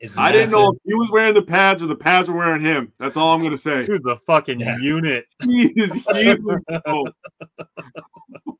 is 0.00 0.12
I 0.16 0.30
didn't 0.30 0.50
know 0.50 0.70
if 0.72 0.78
he 0.84 0.94
was 0.94 1.10
wearing 1.10 1.34
the 1.34 1.42
pads 1.42 1.82
or 1.82 1.86
the 1.86 1.94
pads 1.94 2.28
were 2.28 2.36
wearing 2.36 2.60
him. 2.62 2.92
That's 2.98 3.16
all 3.16 3.34
I'm 3.34 3.42
gonna 3.42 3.56
say. 3.56 3.84
Dude's 3.86 4.06
a 4.06 4.18
fucking 4.26 4.60
Yeah. 4.60 4.78
unit. 4.78 5.26
He 5.44 5.68
is 5.68 5.92
huge. 5.94 6.40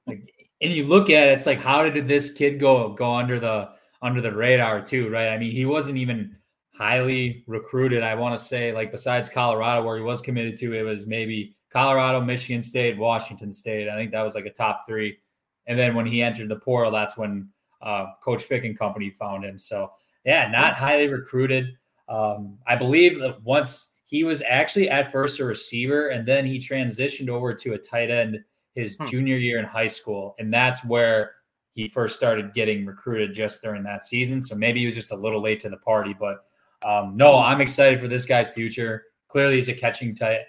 Like, 0.06 0.32
and 0.60 0.72
you 0.72 0.86
look 0.86 1.10
at 1.10 1.28
it, 1.28 1.32
it's 1.32 1.46
like, 1.46 1.60
how 1.60 1.88
did 1.88 2.06
this 2.08 2.32
kid 2.32 2.58
go 2.60 2.90
go 2.94 3.12
under 3.12 3.38
the 3.40 3.70
under 4.02 4.20
the 4.20 4.32
radar 4.32 4.80
too, 4.80 5.10
right? 5.10 5.28
I 5.28 5.38
mean, 5.38 5.52
he 5.52 5.64
wasn't 5.66 5.96
even 5.98 6.36
highly 6.74 7.44
recruited. 7.46 8.02
I 8.02 8.14
want 8.14 8.36
to 8.38 8.42
say, 8.42 8.72
like, 8.72 8.92
besides 8.92 9.28
Colorado, 9.28 9.84
where 9.84 9.96
he 9.96 10.02
was 10.02 10.20
committed 10.20 10.56
to, 10.58 10.74
it 10.74 10.82
was 10.82 11.06
maybe 11.06 11.56
Colorado, 11.70 12.20
Michigan 12.20 12.62
State, 12.62 12.96
Washington 12.98 13.52
State. 13.52 13.88
I 13.88 13.94
think 13.94 14.12
that 14.12 14.22
was 14.22 14.34
like 14.34 14.46
a 14.46 14.52
top 14.52 14.84
three. 14.86 15.18
And 15.66 15.78
then 15.78 15.94
when 15.94 16.06
he 16.06 16.22
entered 16.22 16.48
the 16.48 16.56
portal, 16.56 16.92
that's 16.92 17.16
when 17.18 17.48
uh, 17.82 18.06
Coach 18.22 18.42
Fick 18.44 18.64
and 18.64 18.78
company 18.78 19.10
found 19.10 19.44
him. 19.44 19.58
So 19.58 19.90
yeah, 20.26 20.50
not 20.50 20.74
highly 20.74 21.08
recruited. 21.08 21.78
Um, 22.08 22.58
I 22.66 22.76
believe 22.76 23.18
that 23.20 23.42
once 23.42 23.92
he 24.04 24.24
was 24.24 24.42
actually 24.42 24.90
at 24.90 25.10
first 25.10 25.40
a 25.40 25.44
receiver, 25.44 26.08
and 26.08 26.26
then 26.26 26.44
he 26.44 26.58
transitioned 26.58 27.28
over 27.28 27.54
to 27.54 27.72
a 27.72 27.78
tight 27.78 28.10
end 28.10 28.44
his 28.74 28.96
Hmm. 28.96 29.06
junior 29.06 29.36
year 29.36 29.58
in 29.58 29.64
high 29.64 29.86
school, 29.86 30.34
and 30.38 30.52
that's 30.52 30.84
where 30.84 31.32
he 31.74 31.88
first 31.88 32.16
started 32.16 32.52
getting 32.54 32.84
recruited 32.84 33.34
just 33.34 33.62
during 33.62 33.82
that 33.84 34.04
season. 34.04 34.40
So 34.42 34.54
maybe 34.54 34.80
he 34.80 34.86
was 34.86 34.94
just 34.94 35.12
a 35.12 35.16
little 35.16 35.40
late 35.42 35.60
to 35.60 35.70
the 35.70 35.78
party, 35.78 36.14
but 36.18 36.44
um, 36.84 37.16
no, 37.16 37.38
I'm 37.38 37.60
excited 37.60 38.00
for 38.00 38.08
this 38.08 38.26
guy's 38.26 38.50
future. 38.50 39.04
Clearly, 39.28 39.56
he's 39.56 39.68
a 39.68 39.74
catching 39.74 40.14
tight, 40.14 40.40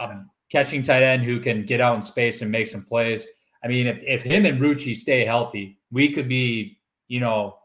um, 0.00 0.28
catching 0.50 0.82
tight 0.82 1.02
end 1.02 1.22
who 1.22 1.38
can 1.40 1.64
get 1.64 1.80
out 1.80 1.94
in 1.94 2.02
space 2.02 2.42
and 2.42 2.50
make 2.50 2.68
some 2.68 2.84
plays. 2.84 3.26
I 3.64 3.68
mean, 3.68 3.86
if, 3.86 4.02
if 4.02 4.22
him 4.22 4.44
and 4.44 4.60
Rucci 4.60 4.96
stay 4.96 5.24
healthy, 5.24 5.78
we 5.90 6.12
could 6.12 6.28
be, 6.28 6.78
you 7.08 7.20
know, 7.20 7.58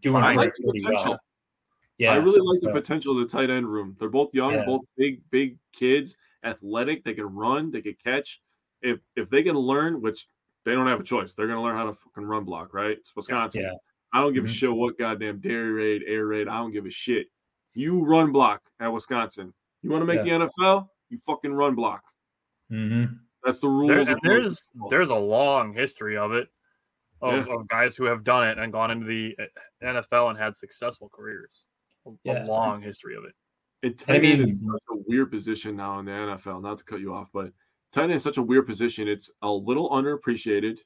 doing 0.00 0.22
I 0.22 0.34
like 0.34 0.52
the 0.56 0.72
potential. 0.72 1.10
well. 1.12 1.20
Yeah, 1.98 2.12
I 2.12 2.16
really 2.16 2.40
like 2.40 2.60
the 2.60 2.72
potential 2.72 3.20
of 3.20 3.28
the 3.28 3.32
tight 3.36 3.50
end 3.50 3.66
room. 3.72 3.96
They're 4.00 4.08
both 4.08 4.34
young, 4.34 4.52
Yeah. 4.52 4.64
both 4.64 4.82
big, 4.96 5.22
big 5.30 5.58
kids, 5.72 6.16
athletic. 6.42 7.04
They 7.04 7.14
can 7.14 7.26
run, 7.34 7.70
they 7.70 7.82
can 7.82 7.94
catch. 8.02 8.40
If 8.82 8.98
if 9.16 9.30
they 9.30 9.42
can 9.42 9.56
learn, 9.56 10.00
which 10.02 10.26
they 10.64 10.72
don't 10.72 10.86
have 10.88 11.00
a 11.00 11.04
choice, 11.04 11.34
they're 11.34 11.46
gonna 11.46 11.62
learn 11.62 11.76
how 11.76 11.86
to 11.86 11.94
fucking 11.94 12.24
run 12.24 12.44
block, 12.44 12.74
right? 12.74 12.98
It's 12.98 13.14
Wisconsin. 13.14 13.62
Yeah. 13.62 13.74
I 14.12 14.20
don't 14.20 14.32
give 14.32 14.44
a 14.44 14.48
Mhm. 14.48 14.52
shit 14.52 14.72
what 14.72 14.98
goddamn 14.98 15.40
dairy 15.40 15.72
raid, 15.72 16.02
air 16.06 16.26
raid. 16.26 16.48
I 16.48 16.58
don't 16.58 16.72
give 16.72 16.86
a 16.86 16.90
shit. 16.90 17.28
You 17.74 18.04
run 18.04 18.32
block 18.32 18.62
at 18.80 18.88
Wisconsin. 18.92 19.52
You 19.82 19.90
want 19.90 20.02
to 20.02 20.06
make 20.06 20.22
the 20.24 20.30
NFL? 20.30 20.88
You 21.10 21.18
fucking 21.26 21.52
run 21.52 21.74
block. 21.74 22.02
Mhm. 22.70 23.18
That's 23.42 23.58
the 23.60 23.68
rules. 23.68 23.88
There, 23.88 24.00
of 24.14 24.20
there's 24.22 24.70
football. 24.70 24.88
there's 24.88 25.10
a 25.10 25.16
long 25.16 25.72
history 25.74 26.16
of 26.16 26.32
it 26.32 26.48
of, 27.22 27.46
Yeah. 27.46 27.54
of 27.54 27.68
guys 27.68 27.96
who 27.96 28.04
have 28.04 28.24
done 28.24 28.48
it 28.48 28.58
and 28.58 28.72
gone 28.72 28.90
into 28.90 29.06
the 29.06 29.36
uh, 29.38 29.46
NFL 29.84 30.30
and 30.30 30.38
had 30.38 30.56
successful 30.56 31.08
careers. 31.12 31.66
A, 32.26 32.42
a 32.42 32.44
long 32.44 32.82
history 32.82 33.16
of 33.16 33.24
it. 33.24 33.32
And 33.82 33.92
And 33.92 34.02
I 34.02 34.04
tight 34.18 34.24
end 34.24 34.38
mean- 34.40 34.48
is 34.48 34.60
such 34.60 34.82
a 34.90 34.96
weird 35.08 35.30
position 35.30 35.76
now 35.76 35.98
in 36.00 36.04
the 36.06 36.12
NFL. 36.12 36.62
Not 36.62 36.78
to 36.78 36.84
cut 36.84 37.00
you 37.00 37.14
off, 37.14 37.28
but 37.32 37.50
tight 37.92 38.04
end 38.04 38.12
is 38.12 38.22
such 38.22 38.36
a 38.38 38.42
weird 38.42 38.66
position. 38.66 39.08
It's 39.08 39.30
a 39.42 39.50
little 39.50 39.88
underappreciated, 39.90 40.78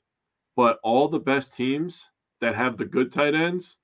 but 0.56 0.78
all 0.82 1.08
the 1.08 1.18
best 1.18 1.54
teams 1.54 2.08
that 2.40 2.54
have 2.54 2.76
the 2.76 2.84
good 2.84 3.10
tight 3.12 3.34
ends, 3.34 3.78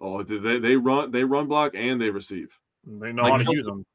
oh, 0.00 0.22
they 0.24 0.58
they 0.58 0.74
run 0.76 1.10
they 1.12 1.22
run 1.22 1.46
block 1.46 1.72
and 1.76 2.00
they 2.00 2.10
receive. 2.10 2.48
They 2.84 3.12
know 3.12 3.22
Like 3.22 3.32
how 3.32 3.38
to 3.38 3.44
Kelce- 3.44 3.52
use 3.52 3.62
them. 3.62 3.86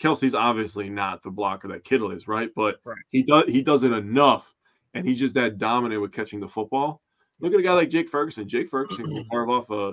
Kelce's 0.00 0.34
obviously 0.34 0.88
not 0.88 1.22
the 1.22 1.30
blocker 1.30 1.68
that 1.68 1.84
Kittle 1.84 2.10
is, 2.12 2.26
right? 2.28 2.50
But 2.54 2.76
Right. 2.84 2.96
he 3.10 3.22
does 3.22 3.44
he 3.48 3.60
does 3.62 3.82
it 3.82 3.92
enough, 3.92 4.54
and 4.94 5.06
he's 5.06 5.18
just 5.18 5.34
that 5.34 5.58
dominant 5.58 6.00
with 6.00 6.12
catching 6.12 6.38
the 6.40 6.48
football. 6.48 7.02
Look 7.40 7.54
at 7.54 7.60
a 7.60 7.62
guy 7.62 7.72
like 7.72 7.90
Jake 7.90 8.10
Ferguson. 8.10 8.48
Jake 8.48 8.70
Ferguson 8.70 9.06
can 9.06 9.14
mm-hmm. 9.14 9.30
carve 9.30 9.50
off 9.50 9.70
a, 9.70 9.92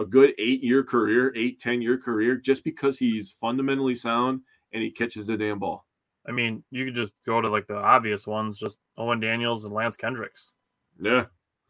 a 0.00 0.04
good 0.04 0.32
eight 0.38 0.62
year 0.62 0.82
career, 0.82 1.32
eight, 1.36 1.60
10 1.60 1.82
year 1.82 1.98
career, 1.98 2.36
just 2.36 2.64
because 2.64 2.98
he's 2.98 3.36
fundamentally 3.40 3.94
sound 3.94 4.40
and 4.72 4.82
he 4.82 4.90
catches 4.90 5.26
the 5.26 5.36
damn 5.36 5.58
ball. 5.58 5.86
I 6.28 6.32
mean, 6.32 6.64
you 6.70 6.84
could 6.86 6.96
just 6.96 7.14
go 7.24 7.40
to 7.40 7.48
like 7.48 7.66
the 7.66 7.76
obvious 7.76 8.26
ones, 8.26 8.58
just 8.58 8.80
Owen 8.96 9.20
Daniels 9.20 9.64
and 9.64 9.74
Lance 9.74 9.96
Kendricks. 9.96 10.56
Yeah. 11.00 11.26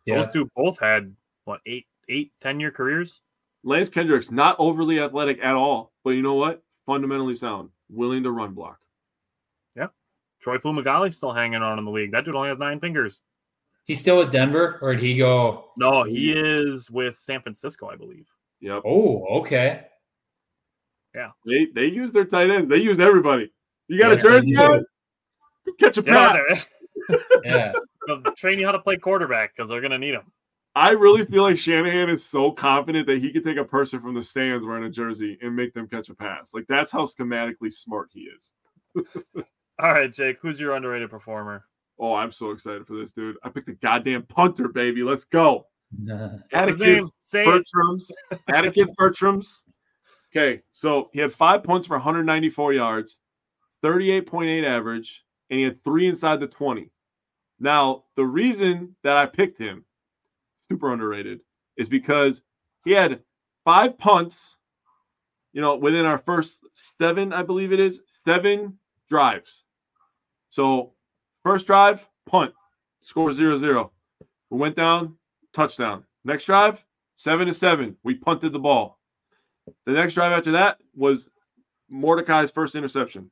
Yeah. 0.07 0.17
Those 0.17 0.29
two 0.29 0.51
both 0.57 0.79
had 0.79 1.15
what 1.45 1.61
eight, 1.67 1.87
eight, 2.09 2.33
ten 2.41 2.61
year 2.61 2.71
careers. 2.71 3.21
Lance 3.65 3.89
Kendricks, 3.89 4.31
not 4.31 4.57
overly 4.59 5.01
athletic 5.01 5.41
at 5.43 5.55
all, 5.55 5.93
but 6.05 6.11
you 6.11 6.23
know 6.23 6.35
what? 6.35 6.63
Fundamentally 6.87 7.35
sound, 7.35 7.71
willing 7.91 8.23
to 8.23 8.31
run 8.31 8.53
block. 8.55 8.79
Yeah. 9.75 9.89
Troy 10.41 10.59
Fumagalli's 10.59 11.17
still 11.17 11.33
hanging 11.33 11.63
on 11.63 11.79
in 11.79 11.85
the 11.85 11.91
league. 11.91 12.13
That 12.13 12.25
dude 12.25 12.37
only 12.37 12.49
has 12.49 12.59
nine 12.59 12.79
fingers. 12.79 13.23
He's 13.87 14.01
still 14.01 14.19
with 14.19 14.33
Denver, 14.33 14.79
or 14.83 14.95
did 14.95 15.03
he 15.05 15.17
go? 15.17 15.71
No, 15.77 16.03
he 16.05 16.33
is 16.33 16.91
with 16.91 17.17
San 17.17 17.41
Francisco, 17.41 17.89
I 17.89 17.97
believe. 17.97 18.27
Yep. 18.61 18.83
Oh, 18.85 19.25
okay. 19.41 19.87
Yeah. 21.15 21.31
They 21.47 21.67
they 21.75 21.87
use 21.87 22.13
their 22.13 22.25
tight 22.25 22.51
ends. 22.51 22.69
They 22.69 22.77
use 22.79 22.99
everybody. 22.99 23.53
You 23.89 23.99
got 23.99 24.11
Yes, 24.11 24.25
a 24.25 24.29
jersey 24.29 24.57
on? 24.57 24.85
Catch 25.79 25.99
a 25.99 26.03
pass. 26.03 26.67
they're- 27.09 27.21
Yeah. 27.45 27.73
they'll 28.07 28.23
train 28.37 28.59
you 28.59 28.67
how 28.67 28.73
to 28.73 28.79
play 28.81 28.97
quarterback 28.97 29.55
because 29.57 29.71
they're 29.71 29.81
gonna 29.81 29.99
need 29.99 30.15
him. 30.15 30.33
I 30.75 30.91
really 30.91 31.25
feel 31.25 31.43
like 31.43 31.57
Shanahan 31.57 32.11
is 32.11 32.25
so 32.25 32.51
confident 32.51 33.07
that 33.07 33.19
he 33.19 33.33
could 33.33 33.45
take 33.45 33.57
a 33.57 33.65
person 33.65 34.01
from 34.01 34.15
the 34.15 34.23
stands 34.23 34.67
wearing 34.67 34.85
a 34.85 34.91
jersey 34.91 35.39
and 35.41 35.55
make 35.57 35.73
them 35.73 35.89
catch 35.89 36.09
a 36.11 36.15
pass. 36.15 36.53
Like 36.53 36.65
that's 36.69 36.91
how 36.91 37.07
schematically 37.07 37.73
smart 37.73 38.11
he 38.13 38.29
is. 38.29 38.53
All 39.79 39.93
right, 39.93 40.13
Jake, 40.13 40.39
who's 40.43 40.59
your 40.61 40.75
underrated 40.75 41.09
performer? 41.11 41.65
Oh, 41.99 42.15
I'm 42.15 42.33
so 42.33 42.51
excited 42.51 42.87
for 42.87 42.97
this 42.97 43.13
dude. 43.13 43.37
I 43.43 43.49
picked 43.49 43.67
the 43.67 43.73
goddamn 43.73 44.25
punter, 44.25 44.69
baby. 44.69 45.03
Let's 45.03 45.25
go. 45.25 45.67
What's 45.99 46.11
his 46.11 46.43
Atticus 46.53 46.81
name? 46.81 47.09
Say 47.21 47.45
it. 47.45 47.47
Bertrams. 47.49 48.11
Atticus 48.49 48.91
Bertrams. 48.99 49.63
Okay, 50.35 50.63
so 50.73 51.09
he 51.13 51.21
had 51.21 51.33
five 51.33 51.63
punts 51.63 51.87
for 51.87 51.97
194 51.97 52.75
yards, 52.75 53.21
38.8 53.83 54.67
average, 54.67 55.23
and 55.49 55.59
he 55.59 55.65
had 55.65 55.83
three 55.83 56.09
inside 56.09 56.41
the 56.41 56.47
20. 56.47 56.91
Now, 57.59 58.05
the 58.17 58.25
reason 58.25 58.97
that 59.03 59.17
I 59.17 59.25
picked 59.27 59.59
him, 59.59 59.85
super 60.71 60.93
underrated, 60.93 61.41
is 61.79 61.89
because 61.89 62.43
he 62.85 62.91
had 62.93 63.21
five 63.65 63.97
punts, 63.97 64.57
you 65.55 65.63
know, 65.63 65.77
within 65.77 66.05
our 66.05 66.19
first 66.19 66.67
seven, 66.75 67.33
I 67.33 67.43
believe 67.43 67.73
it 67.73 67.81
is, 67.81 68.03
seven 68.25 68.79
drives. 69.09 69.65
So, 70.51 70.93
first 71.47 71.65
drive, 71.65 72.09
punt, 72.29 72.53
score 73.03 73.33
zero 73.33 73.57
zero. 73.57 73.93
We 74.51 74.59
went 74.59 74.75
down, 74.75 75.17
touchdown. 75.53 76.03
Next 76.25 76.47
drive, 76.47 76.85
seven 77.15 77.47
to 77.47 77.55
seven. 77.55 77.97
We 78.03 78.15
punted 78.15 78.53
the 78.53 78.59
ball. 78.59 78.99
The 79.85 79.93
next 79.93 80.15
drive 80.15 80.33
after 80.33 80.51
that 80.53 80.79
was 80.97 81.29
Mordecai's 81.89 82.51
first 82.51 82.75
interception. 82.75 83.31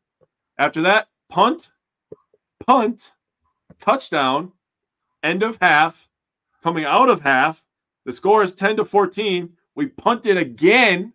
After 0.58 0.82
that, 0.82 1.08
punt, 1.28 1.72
punt, 2.64 3.14
touchdown, 3.80 4.52
end 5.24 5.42
of 5.42 5.58
half, 5.60 6.08
coming 6.62 6.84
out 6.84 7.08
of 7.08 7.20
half. 7.20 7.64
The 8.06 8.12
score 8.12 8.44
is 8.44 8.54
10 8.54 8.76
to 8.76 8.84
14. 8.84 9.50
We 9.74 9.86
punted 9.86 10.36
again. 10.36 11.14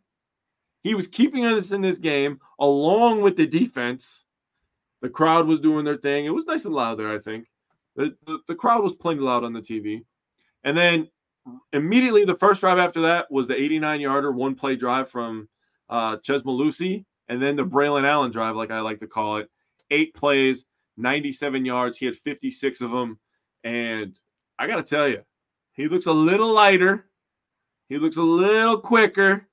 He 0.84 0.96
was 0.96 1.08
keeping 1.08 1.46
us 1.46 1.72
in 1.72 1.80
this 1.80 1.98
game 1.98 2.42
along 2.60 3.22
with 3.22 3.38
the 3.38 3.48
defense. 3.48 4.26
The 5.02 5.10
crowd 5.10 5.48
was 5.48 5.60
doing 5.60 5.86
their 5.86 5.98
thing. 5.98 6.26
It 6.26 6.32
was 6.32 6.46
nice 6.46 6.66
and 6.66 6.74
loud 6.74 7.00
there, 7.00 7.14
I 7.14 7.20
think. 7.20 7.48
The, 7.96 8.16
the, 8.26 8.40
the 8.48 8.56
crowd 8.56 8.84
was 8.84 8.94
plenty 8.94 9.22
loud 9.22 9.44
on 9.44 9.54
the 9.54 9.62
TV. 9.62 10.04
And 10.64 10.78
then 10.78 11.10
immediately 11.74 12.26
the 12.26 12.36
first 12.36 12.62
drive 12.62 12.78
after 12.78 13.02
that 13.02 13.32
was 13.32 13.48
the 13.48 13.56
89 13.56 14.02
yarder 14.02 14.32
one 14.32 14.56
play 14.56 14.76
drive 14.76 15.10
from 15.10 15.48
uh, 15.90 16.18
Chez 16.22 16.44
Mellusi, 16.44 17.06
and 17.28 17.42
then 17.42 17.56
the 17.56 17.64
Braylon 17.64 18.08
Allen 18.08 18.32
drive, 18.32 18.56
like 18.56 18.72
I 18.72 18.82
like 18.82 19.00
to 19.00 19.08
call 19.08 19.38
it. 19.38 19.50
Eight 19.92 20.14
plays, 20.14 20.66
97 20.98 21.66
yards. 21.66 21.98
He 21.98 22.06
had 22.06 22.16
56 22.16 22.82
of 22.82 22.92
them. 22.92 23.20
And 23.64 24.18
I 24.60 24.68
got 24.68 24.76
to 24.76 24.84
tell 24.84 25.08
you, 25.08 25.24
he 25.74 25.88
looks 25.88 26.06
a 26.06 26.12
little 26.12 26.52
lighter. 26.52 27.06
He 27.88 27.98
looks 27.98 28.18
a 28.18 28.22
little 28.22 28.80
quicker. 28.80 29.48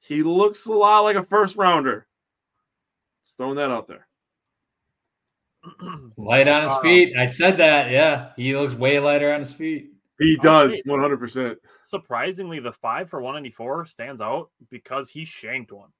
He 0.00 0.22
looks 0.22 0.66
a 0.66 0.72
lot 0.72 1.00
like 1.00 1.16
a 1.16 1.24
first 1.24 1.56
rounder. 1.56 2.06
Just 3.24 3.36
throwing 3.36 3.56
that 3.56 3.70
out 3.70 3.86
there. 3.86 4.07
Light 6.16 6.48
on 6.48 6.62
his 6.62 6.72
Uh, 6.72 6.80
feet. 6.80 7.16
I 7.16 7.26
said 7.26 7.56
that. 7.58 7.90
Yeah. 7.90 8.30
He 8.36 8.54
looks 8.56 8.74
way 8.74 8.98
lighter 8.98 9.32
on 9.32 9.40
his 9.40 9.52
feet. 9.52 9.92
He 10.18 10.36
does, 10.42 10.80
100%. 10.86 11.56
Surprisingly, 11.80 12.58
the 12.58 12.72
five 12.72 13.08
for 13.08 13.20
194 13.20 13.86
stands 13.86 14.20
out 14.20 14.50
because 14.68 15.08
he 15.10 15.24
shanked 15.24 15.70
one. 15.70 15.90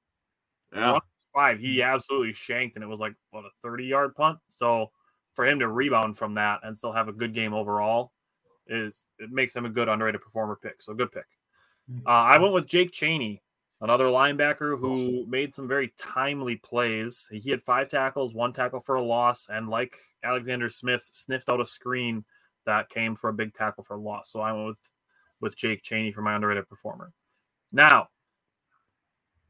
Yeah. 0.75 0.99
Five, 1.33 1.59
he 1.59 1.81
absolutely 1.81 2.33
shanked, 2.33 2.75
and 2.75 2.83
it 2.83 2.87
was 2.87 2.99
like 2.99 3.13
what 3.31 3.45
a 3.45 3.49
30 3.61 3.85
yard 3.85 4.15
punt. 4.15 4.39
So 4.49 4.91
for 5.35 5.45
him 5.45 5.59
to 5.59 5.69
rebound 5.69 6.17
from 6.17 6.33
that 6.33 6.59
and 6.63 6.75
still 6.75 6.91
have 6.91 7.07
a 7.07 7.13
good 7.13 7.33
game 7.33 7.53
overall 7.53 8.11
is 8.67 9.05
it 9.19 9.31
makes 9.31 9.55
him 9.55 9.65
a 9.65 9.69
good 9.69 9.87
underrated 9.87 10.21
performer 10.21 10.59
pick. 10.61 10.81
So 10.81 10.93
good 10.93 11.11
pick. 11.11 11.25
Uh, 12.05 12.09
I 12.09 12.37
went 12.37 12.53
with 12.53 12.67
Jake 12.67 12.91
Chaney, 12.91 13.41
another 13.81 14.05
linebacker 14.05 14.79
who 14.79 15.25
made 15.27 15.53
some 15.53 15.67
very 15.67 15.93
timely 15.97 16.57
plays. 16.57 17.27
He 17.31 17.49
had 17.49 17.63
five 17.63 17.87
tackles, 17.87 18.33
one 18.33 18.53
tackle 18.53 18.79
for 18.79 18.95
a 18.95 19.01
loss, 19.01 19.47
and 19.49 19.69
like 19.69 19.97
Alexander 20.23 20.69
Smith, 20.69 21.07
sniffed 21.11 21.49
out 21.49 21.61
a 21.61 21.65
screen 21.65 22.23
that 22.65 22.89
came 22.89 23.15
for 23.15 23.29
a 23.29 23.33
big 23.33 23.53
tackle 23.53 23.83
for 23.83 23.95
a 23.95 24.01
loss. 24.01 24.31
So 24.31 24.41
I 24.41 24.51
went 24.51 24.67
with 24.67 24.91
with 25.41 25.55
Jake 25.55 25.83
Chaney 25.83 26.11
for 26.11 26.21
my 26.21 26.35
underrated 26.35 26.67
performer. 26.67 27.13
Now, 27.71 28.09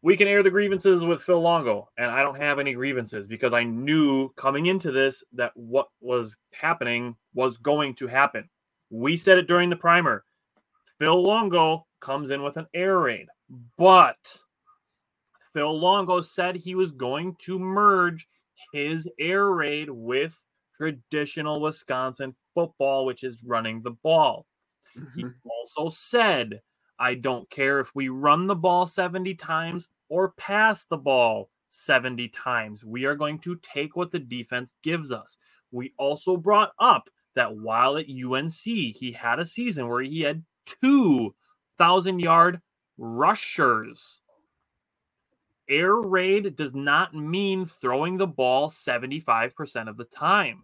we 0.01 0.15
can 0.15 0.27
air 0.27 0.43
the 0.43 0.51
grievances 0.51 1.03
with 1.03 1.22
Phil 1.22 1.41
Longo, 1.41 1.89
and 1.97 2.10
I 2.10 2.22
don't 2.22 2.38
have 2.38 2.60
any 2.60 2.73
grievances 2.73 3.27
because 3.27 3.53
I 3.53 3.64
knew 3.64 4.30
coming 4.38 4.68
into 4.68 4.91
this 4.91 5.23
that 5.34 5.51
what 5.56 5.88
was 5.99 6.38
happening 6.53 7.15
was 7.34 7.57
going 7.57 7.95
to 7.95 8.07
happen. 8.07 8.49
We 8.89 9.18
said 9.18 9.38
it 9.38 9.47
during 9.47 9.69
the 9.69 9.76
primer. 9.76 10.23
Phil 10.99 11.22
Longo 11.22 11.85
comes 11.99 12.30
in 12.30 12.43
with 12.43 12.57
an 12.57 12.67
air 12.73 12.99
raid, 12.99 13.27
but 13.77 14.17
Phil 15.53 15.77
Longo 15.77 16.21
said 16.21 16.55
he 16.55 16.76
was 16.76 16.91
going 16.91 17.35
to 17.39 17.59
merge 17.59 18.27
his 18.73 19.09
air 19.19 19.51
raid 19.51 19.89
with 19.89 20.38
traditional 20.76 21.59
Wisconsin 21.59 22.35
football, 22.53 23.05
which 23.05 23.23
is 23.23 23.43
running 23.43 23.81
the 23.81 23.91
ball. 23.91 24.45
He 25.15 25.23
mm-hmm. 25.23 25.30
also 25.49 25.89
said, 25.89 26.61
I 26.97 27.15
don't 27.15 27.49
care 27.49 27.80
if 27.80 27.93
we 27.95 28.09
run 28.09 28.47
the 28.47 28.55
ball 28.55 28.85
70 28.85 29.35
times 29.35 29.89
or 30.09 30.31
pass 30.31 30.85
the 30.85 30.97
ball 30.97 31.49
70 31.69 32.27
times. 32.30 32.84
We 32.84 33.05
are 33.05 33.15
going 33.15 33.39
to 33.39 33.59
take 33.61 33.95
what 33.95 34.11
the 34.11 34.19
defense 34.19 34.73
gives 34.84 35.11
us. 35.11 35.38
We 35.71 35.93
also 35.97 36.35
brought 36.35 36.71
up 36.80 37.09
that 37.35 37.55
while 37.55 37.97
at 37.97 38.07
UNC, 38.09 38.53
he 38.53 39.11
had 39.11 39.39
a 39.39 39.45
season 39.45 39.88
where 39.88 40.01
he 40.01 40.21
had 40.21 40.43
two 40.65 41.34
thousand 41.80 42.19
yard 42.19 42.61
rushers. 42.99 44.22
Air 45.68 45.95
raid 45.95 46.56
does 46.56 46.73
not 46.76 47.15
mean 47.15 47.65
throwing 47.65 48.18
the 48.18 48.27
ball 48.27 48.69
75% 48.69 49.88
of 49.88 49.97
the 49.97 50.06
time. 50.06 50.64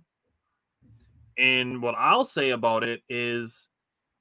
And 1.37 1.81
what 1.81 1.95
I'll 1.97 2.25
say 2.25 2.51
about 2.51 2.83
it 2.83 3.01
is 3.09 3.69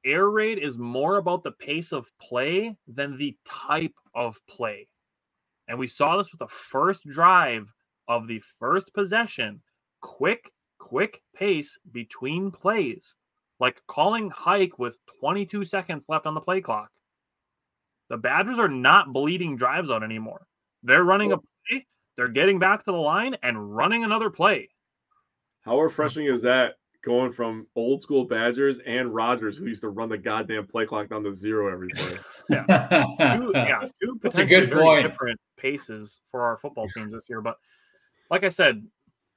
air 0.05 0.29
raid 0.29 0.59
is 0.59 0.79
more 0.79 1.16
about 1.16 1.43
the 1.43 1.53
pace 1.53 1.93
of 1.93 2.11
play 2.19 2.77
than 2.87 3.16
the 3.16 3.37
type 3.45 3.95
of 4.15 4.39
play. 4.47 4.89
And 5.69 5.79
we 5.79 5.87
saw 5.87 6.16
this 6.16 6.31
with 6.31 6.41
the 6.41 6.49
first 6.49 7.07
drive 7.07 7.73
of 8.09 8.29
the 8.29 8.43
first 8.59 8.93
possession. 8.93 9.62
Quick, 10.03 10.53
quick 10.79 11.23
pace 11.35 11.79
between 11.93 12.51
plays, 12.51 13.16
like 13.65 13.81
calling 13.86 14.28
hike 14.28 14.78
with 14.78 14.99
22 15.20 15.65
seconds 15.65 16.05
left 16.07 16.27
on 16.27 16.35
the 16.35 16.41
play 16.41 16.61
clock. 16.61 16.91
The 18.11 18.19
Badgers 18.19 18.59
are 18.59 18.69
not 18.69 19.15
bleeding 19.15 19.57
drives 19.57 19.89
out 19.89 20.03
anymore. 20.03 20.47
They're 20.82 21.03
running 21.03 21.32
a 21.32 21.39
play, 21.39 21.86
they're 22.15 22.28
getting 22.28 22.59
back 22.59 22.85
to 22.85 22.93
the 22.93 22.99
line 22.99 23.35
and 23.43 23.74
running 23.74 24.05
another 24.05 24.28
play. 24.28 24.69
How 25.62 25.81
refreshing 25.81 26.27
is 26.27 26.43
that 26.43 26.74
going 27.07 27.32
from 27.32 27.66
old 27.74 28.03
school 28.03 28.27
Badgers 28.27 28.81
and 28.86 29.15
Rodgers, 29.15 29.57
who 29.57 29.65
used 29.65 29.81
to 29.81 29.89
run 29.89 30.11
the 30.11 30.19
goddamn 30.19 30.66
play 30.66 30.85
clock 30.85 31.09
down 31.09 31.24
to 31.24 31.35
zero 31.35 31.73
every 31.73 31.89
play? 31.89 32.19
yeah, 32.51 32.66
two, 33.39 33.51
yeah, 33.55 33.89
two 33.99 34.19
potentially 34.20 34.61
good 34.61 34.70
very 34.74 34.85
point. 34.85 35.09
different 35.09 35.41
paces 35.57 36.20
for 36.31 36.43
our 36.43 36.59
football 36.59 36.86
teams 36.95 37.15
this 37.15 37.31
year. 37.31 37.41
But 37.41 37.57
like 38.31 38.45
I 38.45 38.51
said, 38.51 38.86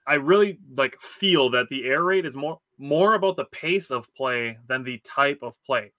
I 0.06 0.16
really 0.16 0.60
like 0.76 1.00
feel 1.00 1.50
that 1.52 1.70
the 1.70 1.86
air 1.86 2.04
raid 2.04 2.26
is 2.26 2.36
more 2.36 2.60
more 2.78 3.16
about 3.16 3.38
the 3.38 3.46
pace 3.46 3.92
of 3.92 4.14
play 4.16 4.58
than 4.68 4.84
the 4.84 5.00
type 5.00 5.40
of 5.42 5.62
play. 5.64 5.92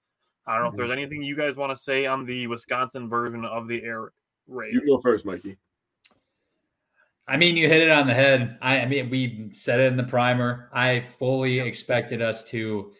I 0.47 0.55
don't 0.55 0.63
know 0.63 0.69
if 0.69 0.73
Mm-hmm. 0.75 0.81
there's 0.81 0.91
anything 0.93 1.23
you 1.23 1.37
guys 1.37 1.57
want 1.57 1.77
to 1.77 1.83
say 1.83 2.07
on 2.07 2.25
the 2.25 2.47
Wisconsin 2.47 3.09
version 3.09 3.45
of 3.45 3.69
the 3.69 3.83
air 3.83 4.13
raid. 4.47 4.73
You 4.73 4.87
go 4.87 4.99
first, 5.01 5.25
Mikey. 5.25 5.57
I 7.27 7.37
mean, 7.37 7.57
you 7.57 7.69
hit 7.69 7.83
it 7.83 7.91
on 7.91 8.07
the 8.07 8.15
head. 8.15 8.57
I, 8.63 8.81
I 8.81 8.87
mean, 8.87 9.11
we 9.11 9.51
said 9.53 9.81
it 9.81 9.87
in 9.87 9.97
the 9.99 10.05
primer. 10.05 10.71
I 10.73 11.01
fully 11.19 11.61
expected 11.61 12.23
us 12.23 12.43
to, 12.51 12.93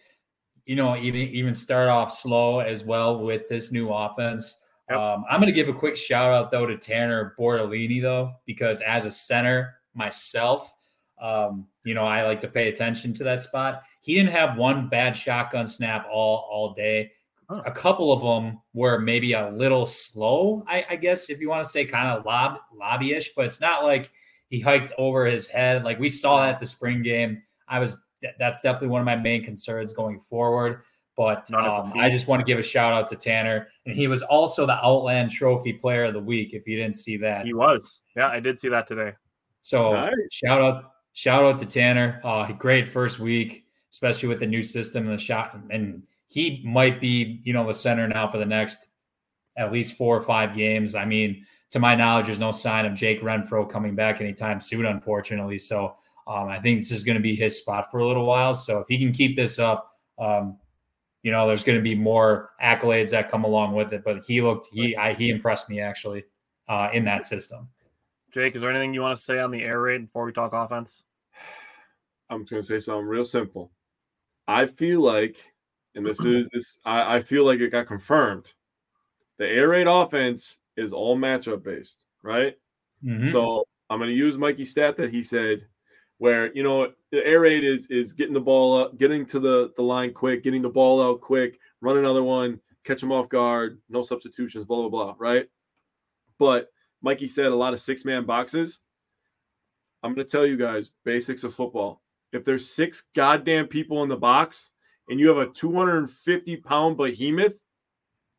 you 0.67 0.77
know, 0.77 0.97
even 0.97 1.21
even 1.21 1.55
start 1.55 1.89
off 1.89 2.13
slow 2.13 2.61
as 2.61 2.85
well 2.85 3.21
with 3.25 3.49
this 3.49 3.73
new 3.73 3.89
offense. 3.89 4.61
Yep. 4.91 4.99
Um, 4.99 5.25
I'm 5.31 5.41
going 5.41 5.47
to 5.53 5.53
give 5.53 5.69
a 5.69 5.79
quick 5.79 5.97
shout 5.97 6.31
out 6.33 6.51
though 6.51 6.67
to 6.67 6.77
Tanner 6.77 7.35
Bortolini 7.39 8.03
though, 8.03 8.35
because 8.45 8.83
as 8.83 9.07
a 9.07 9.11
center 9.11 9.77
myself, 9.95 10.75
um, 11.21 11.67
you 11.85 11.95
know, 11.95 12.05
I 12.05 12.25
like 12.25 12.41
to 12.41 12.49
pay 12.49 12.69
attention 12.69 13.15
to 13.15 13.25
that 13.25 13.43
spot. 13.43 13.83
He 14.01 14.15
didn't 14.15 14.33
have 14.33 14.57
one 14.57 14.89
bad 14.89 15.17
shotgun 15.17 15.67
snap 15.67 16.07
all 16.11 16.49
all 16.51 16.75
day. 16.75 17.13
Oh. 17.51 17.63
A 17.65 17.71
couple 17.73 18.13
of 18.13 18.21
them 18.21 18.61
were 18.75 18.99
maybe 18.99 19.33
a 19.33 19.49
little 19.51 19.87
slow, 19.87 20.65
I, 20.69 20.85
I 20.91 20.97
guess, 20.97 21.31
if 21.31 21.41
you 21.41 21.49
want 21.49 21.65
to 21.65 21.71
say 21.71 21.87
kind 21.87 22.09
of 22.09 22.27
lob 22.27 22.59
lobbyish, 22.75 23.31
but 23.35 23.47
it's 23.47 23.61
not 23.61 23.85
like 23.85 24.11
he 24.51 24.61
hiked 24.61 24.93
over 24.99 25.25
his 25.27 25.47
head. 25.47 25.83
Like 25.85 25.99
we 25.99 26.09
saw 26.11 26.45
that 26.45 26.61
the 26.61 26.67
spring 26.67 27.03
game. 27.03 27.43
I 27.67 27.79
was 27.79 27.97
that's 28.39 28.61
definitely 28.61 28.89
one 28.89 29.01
of 29.01 29.07
my 29.07 29.17
main 29.17 29.45
concerns 29.45 29.93
going 29.93 30.21
forward. 30.21 30.83
But 31.17 31.51
Not 31.51 31.61
at 31.67 31.85
the 31.93 31.99
um. 31.99 31.99
I 31.99 32.11
just 32.11 32.29
want 32.29 32.41
to 32.41 32.45
give 32.45 32.59
a 32.59 32.63
shout 32.63 32.93
out 32.93 33.09
to 33.09 33.17
Tanner, 33.17 33.69
and 33.87 33.97
he 33.97 34.07
was 34.09 34.23
also 34.23 34.67
the 34.67 34.77
Outland 34.85 35.31
Trophy 35.31 35.73
Player 35.73 36.05
of 36.05 36.15
the 36.15 36.21
Week. 36.21 36.51
If 36.53 36.67
you 36.67 36.77
didn't 36.77 36.97
see 36.97 37.17
that, 37.17 37.45
He 37.45 37.55
was. 37.55 38.03
Yeah, 38.17 38.29
I 38.29 38.39
did 38.41 38.59
see 38.59 38.69
that 38.69 38.87
today. 38.87 39.15
so 39.61 39.95
Nice. 39.95 40.13
shout 40.31 40.61
out, 40.61 40.93
shout 41.13 41.45
out 41.45 41.59
to 41.61 41.67
Tanner. 41.67 42.21
Uh, 42.25 42.53
great 42.53 42.89
first 42.89 43.19
week, 43.19 43.65
especially 43.91 44.29
with 44.29 44.41
the 44.41 44.47
new 44.47 44.63
system 44.63 45.09
and 45.09 45.19
the 45.19 45.23
shot. 45.23 45.59
And 45.71 46.03
he 46.29 46.63
might 46.65 47.01
be, 47.01 47.41
you 47.45 47.53
know, 47.53 47.67
the 47.67 47.75
center 47.75 48.07
now 48.07 48.29
for 48.29 48.39
the 48.39 48.47
next 48.47 48.89
at 49.57 49.73
least 49.73 49.95
four 49.95 50.17
or 50.17 50.23
five 50.23 50.55
games. 50.55 50.95
I 50.95 51.05
mean, 51.05 51.45
to 51.71 51.79
my 51.79 51.95
knowledge, 51.95 52.27
there's 52.27 52.39
no 52.39 52.53
sign 52.53 52.87
of 52.87 52.95
Jake 52.95 53.21
Renfro 53.23 53.69
coming 53.69 53.95
back 53.95 54.21
anytime 54.21 54.61
soon, 54.61 54.87
unfortunately. 54.87 55.59
So 55.59 55.97
um, 56.27 56.49
I 56.49 56.61
think 56.61 56.81
this 56.81 56.93
is 56.93 57.05
going 57.05 57.17
to 57.17 57.23
be 57.23 57.35
his 57.35 57.59
spot 57.59 57.91
for 57.91 57.99
a 57.99 58.07
little 58.07 58.25
while. 58.25 58.55
So 58.55 58.79
if 58.79 58.87
he 58.89 58.99
can 58.99 59.13
keep 59.13 59.37
this 59.37 59.59
up, 59.59 59.99
um, 60.19 60.59
you 61.23 61.33
know, 61.33 61.47
there's 61.47 61.65
going 61.65 61.77
to 61.77 61.83
be 61.83 61.95
more 61.95 62.51
accolades 62.63 63.11
that 63.11 63.31
come 63.31 63.45
along 63.45 63.75
with 63.75 63.93
it. 63.93 64.03
But 64.05 64.25
he 64.25 64.41
looked, 64.41 64.69
he, 64.73 64.97
I, 64.97 65.15
he 65.15 65.31
impressed 65.31 65.69
me 65.69 65.81
actually 65.81 66.25
uh, 66.69 66.91
in 66.93 67.05
that 67.05 67.25
system. 67.25 67.69
Jake, 68.31 68.55
is 68.55 68.61
there 68.61 68.71
anything 68.71 68.95
you 68.95 69.01
want 69.01 69.17
to 69.17 69.23
say 69.23 69.39
on 69.39 69.51
the 69.51 69.63
air 69.63 69.81
raid 69.81 70.07
before 70.07 70.25
we 70.25 70.33
talk 70.33 70.53
offense? 70.53 71.03
I'm 72.31 72.43
just 72.43 72.51
gonna 72.51 72.63
say 72.63 72.81
something 72.81 73.07
real 73.07 73.25
simple. 73.25 73.71
I 74.47 74.67
feel 74.67 75.01
like, 75.03 75.37
and 75.95 76.05
this 76.05 76.21
is 76.21 76.47
this, 76.53 76.79
I, 76.85 77.17
I 77.17 77.21
feel 77.21 77.45
like 77.45 77.61
it 77.61 77.71
got 77.71 77.87
confirmed. 77.87 78.53
The 79.39 79.47
air 79.47 79.69
raid 79.69 79.87
offense 79.87 80.59
is 80.77 80.93
all 80.93 81.17
matchup 81.17 81.63
based, 81.63 82.05
right? 82.23 82.57
Mhm. 83.05 83.33
So 83.33 83.65
I'm 83.91 83.99
going 83.99 84.11
to 84.11 84.17
use 84.17 84.37
Mikey's 84.37 84.71
stat 84.71 84.97
that 84.97 85.11
he 85.11 85.23
said, 85.23 85.67
where 86.19 86.53
you 86.53 86.63
know 86.63 86.93
the 87.13 87.25
air 87.25 87.41
raid 87.41 87.65
is 87.65 87.87
is 87.87 88.13
getting 88.13 88.35
the 88.35 88.41
ball 88.41 88.77
up, 88.77 88.99
getting 88.99 89.25
to 89.27 89.41
the 89.41 89.73
the 89.77 89.83
line 89.83 90.13
quick, 90.13 90.43
getting 90.43 90.63
the 90.63 90.69
ball 90.69 91.03
out 91.03 91.21
quick, 91.21 91.59
run 91.81 91.97
another 91.97 92.23
one, 92.23 92.61
catch 92.85 93.01
them 93.01 93.13
off 93.13 93.29
guard, 93.29 93.81
no 93.89 94.03
substitutions, 94.03 94.65
blah 94.67 94.81
blah 94.81 94.89
blah, 94.89 95.15
right? 95.19 95.49
But 96.39 96.71
Mikey 97.03 97.29
said 97.29 97.47
a 97.47 97.55
lot 97.55 97.75
of 97.75 97.81
six 97.81 98.05
man 98.05 98.25
boxes. 98.25 98.81
I'm 100.03 100.15
going 100.15 100.27
to 100.27 100.31
tell 100.31 100.47
you 100.47 100.57
guys 100.57 100.91
basics 101.05 101.45
of 101.45 101.55
football. 101.55 102.03
If 102.33 102.45
there's 102.45 102.71
six 102.71 103.05
goddamn 103.17 103.67
people 103.67 104.03
in 104.03 104.09
the 104.09 104.17
box 104.17 104.71
and 105.09 105.19
you 105.19 105.29
have 105.29 105.39
a 105.39 105.53
250 105.53 106.57
pound 106.57 106.97
behemoth, 106.97 107.55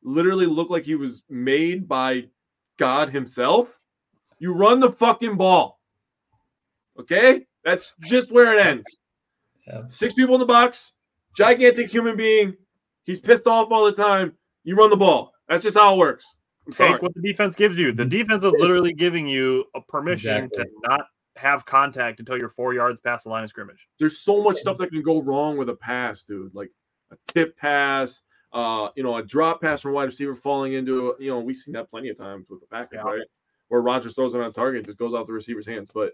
literally 0.03 0.45
look 0.45 0.69
like 0.69 0.85
he 0.85 0.95
was 0.95 1.23
made 1.29 1.87
by 1.87 2.25
God 2.77 3.09
himself, 3.09 3.69
you 4.39 4.53
run 4.53 4.79
the 4.79 4.91
fucking 4.91 5.37
ball. 5.37 5.79
Okay? 6.99 7.45
That's 7.65 7.93
just 8.01 8.31
where 8.31 8.57
it 8.57 8.65
ends. 8.65 8.85
Yeah. 9.67 9.81
Six 9.89 10.13
people 10.13 10.35
in 10.35 10.39
the 10.39 10.45
box, 10.45 10.93
gigantic 11.35 11.91
human 11.91 12.15
being. 12.15 12.55
He's 13.03 13.19
pissed 13.19 13.47
off 13.47 13.71
all 13.71 13.85
the 13.85 13.91
time. 13.91 14.33
You 14.63 14.75
run 14.75 14.89
the 14.89 14.95
ball. 14.95 15.33
That's 15.47 15.63
just 15.63 15.77
how 15.77 15.93
it 15.93 15.97
works. 15.97 16.25
I'm 16.69 16.73
sorry. 16.73 16.91
Take 16.93 17.01
what 17.01 17.13
the 17.15 17.21
defense 17.21 17.55
gives 17.55 17.77
you. 17.79 17.91
The 17.91 18.05
defense 18.05 18.43
is 18.43 18.53
literally 18.59 18.93
giving 18.93 19.27
you 19.27 19.65
a 19.75 19.81
permission 19.81 20.45
Exactly. 20.45 20.63
to 20.65 20.69
not 20.89 21.05
have 21.35 21.65
contact 21.65 22.19
until 22.19 22.37
you're 22.37 22.49
four 22.49 22.73
yards 22.73 22.99
past 22.99 23.23
the 23.23 23.29
line 23.29 23.43
of 23.43 23.49
scrimmage. 23.49 23.87
There's 23.97 24.19
so 24.19 24.43
much 24.43 24.57
stuff 24.57 24.77
that 24.77 24.91
can 24.91 25.01
go 25.01 25.21
wrong 25.21 25.57
with 25.57 25.69
a 25.69 25.75
pass, 25.75 26.23
dude. 26.23 26.53
Like 26.53 26.69
a 27.11 27.17
tip 27.31 27.57
pass, 27.57 28.21
uh, 28.53 28.89
you 28.95 29.03
know, 29.03 29.17
a 29.17 29.23
drop 29.23 29.61
pass 29.61 29.81
from 29.81 29.93
wide 29.93 30.03
receiver 30.05 30.35
falling 30.35 30.73
into, 30.73 31.11
a, 31.11 31.23
you 31.23 31.29
know, 31.29 31.39
we've 31.39 31.55
seen 31.55 31.73
that 31.73 31.89
plenty 31.89 32.09
of 32.09 32.17
times 32.17 32.45
with 32.49 32.59
the 32.59 32.67
Packers, 32.67 32.99
Yeah. 33.03 33.09
right? 33.11 33.21
Where 33.69 33.81
Rodgers 33.81 34.15
throws 34.15 34.33
it 34.35 34.41
on 34.41 34.51
target, 34.53 34.85
just 34.85 34.97
goes 34.97 35.13
out 35.13 35.25
the 35.27 35.33
receiver's 35.33 35.65
hands. 35.67 35.89
But 35.93 36.13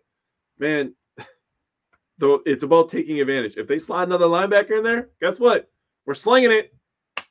man, 0.60 0.94
though 2.18 2.41
it's 2.45 2.64
about 2.64 2.90
taking 2.90 3.19
advantage. 3.19 3.57
If 3.57 3.68
they 3.68 3.80
slide 3.80 4.03
another 4.03 4.26
linebacker 4.26 4.77
in 4.77 4.84
there, 4.84 5.10
guess 5.22 5.40
what? 5.40 5.69
We're 6.06 6.14
slinging 6.14 6.52
it. 6.52 6.73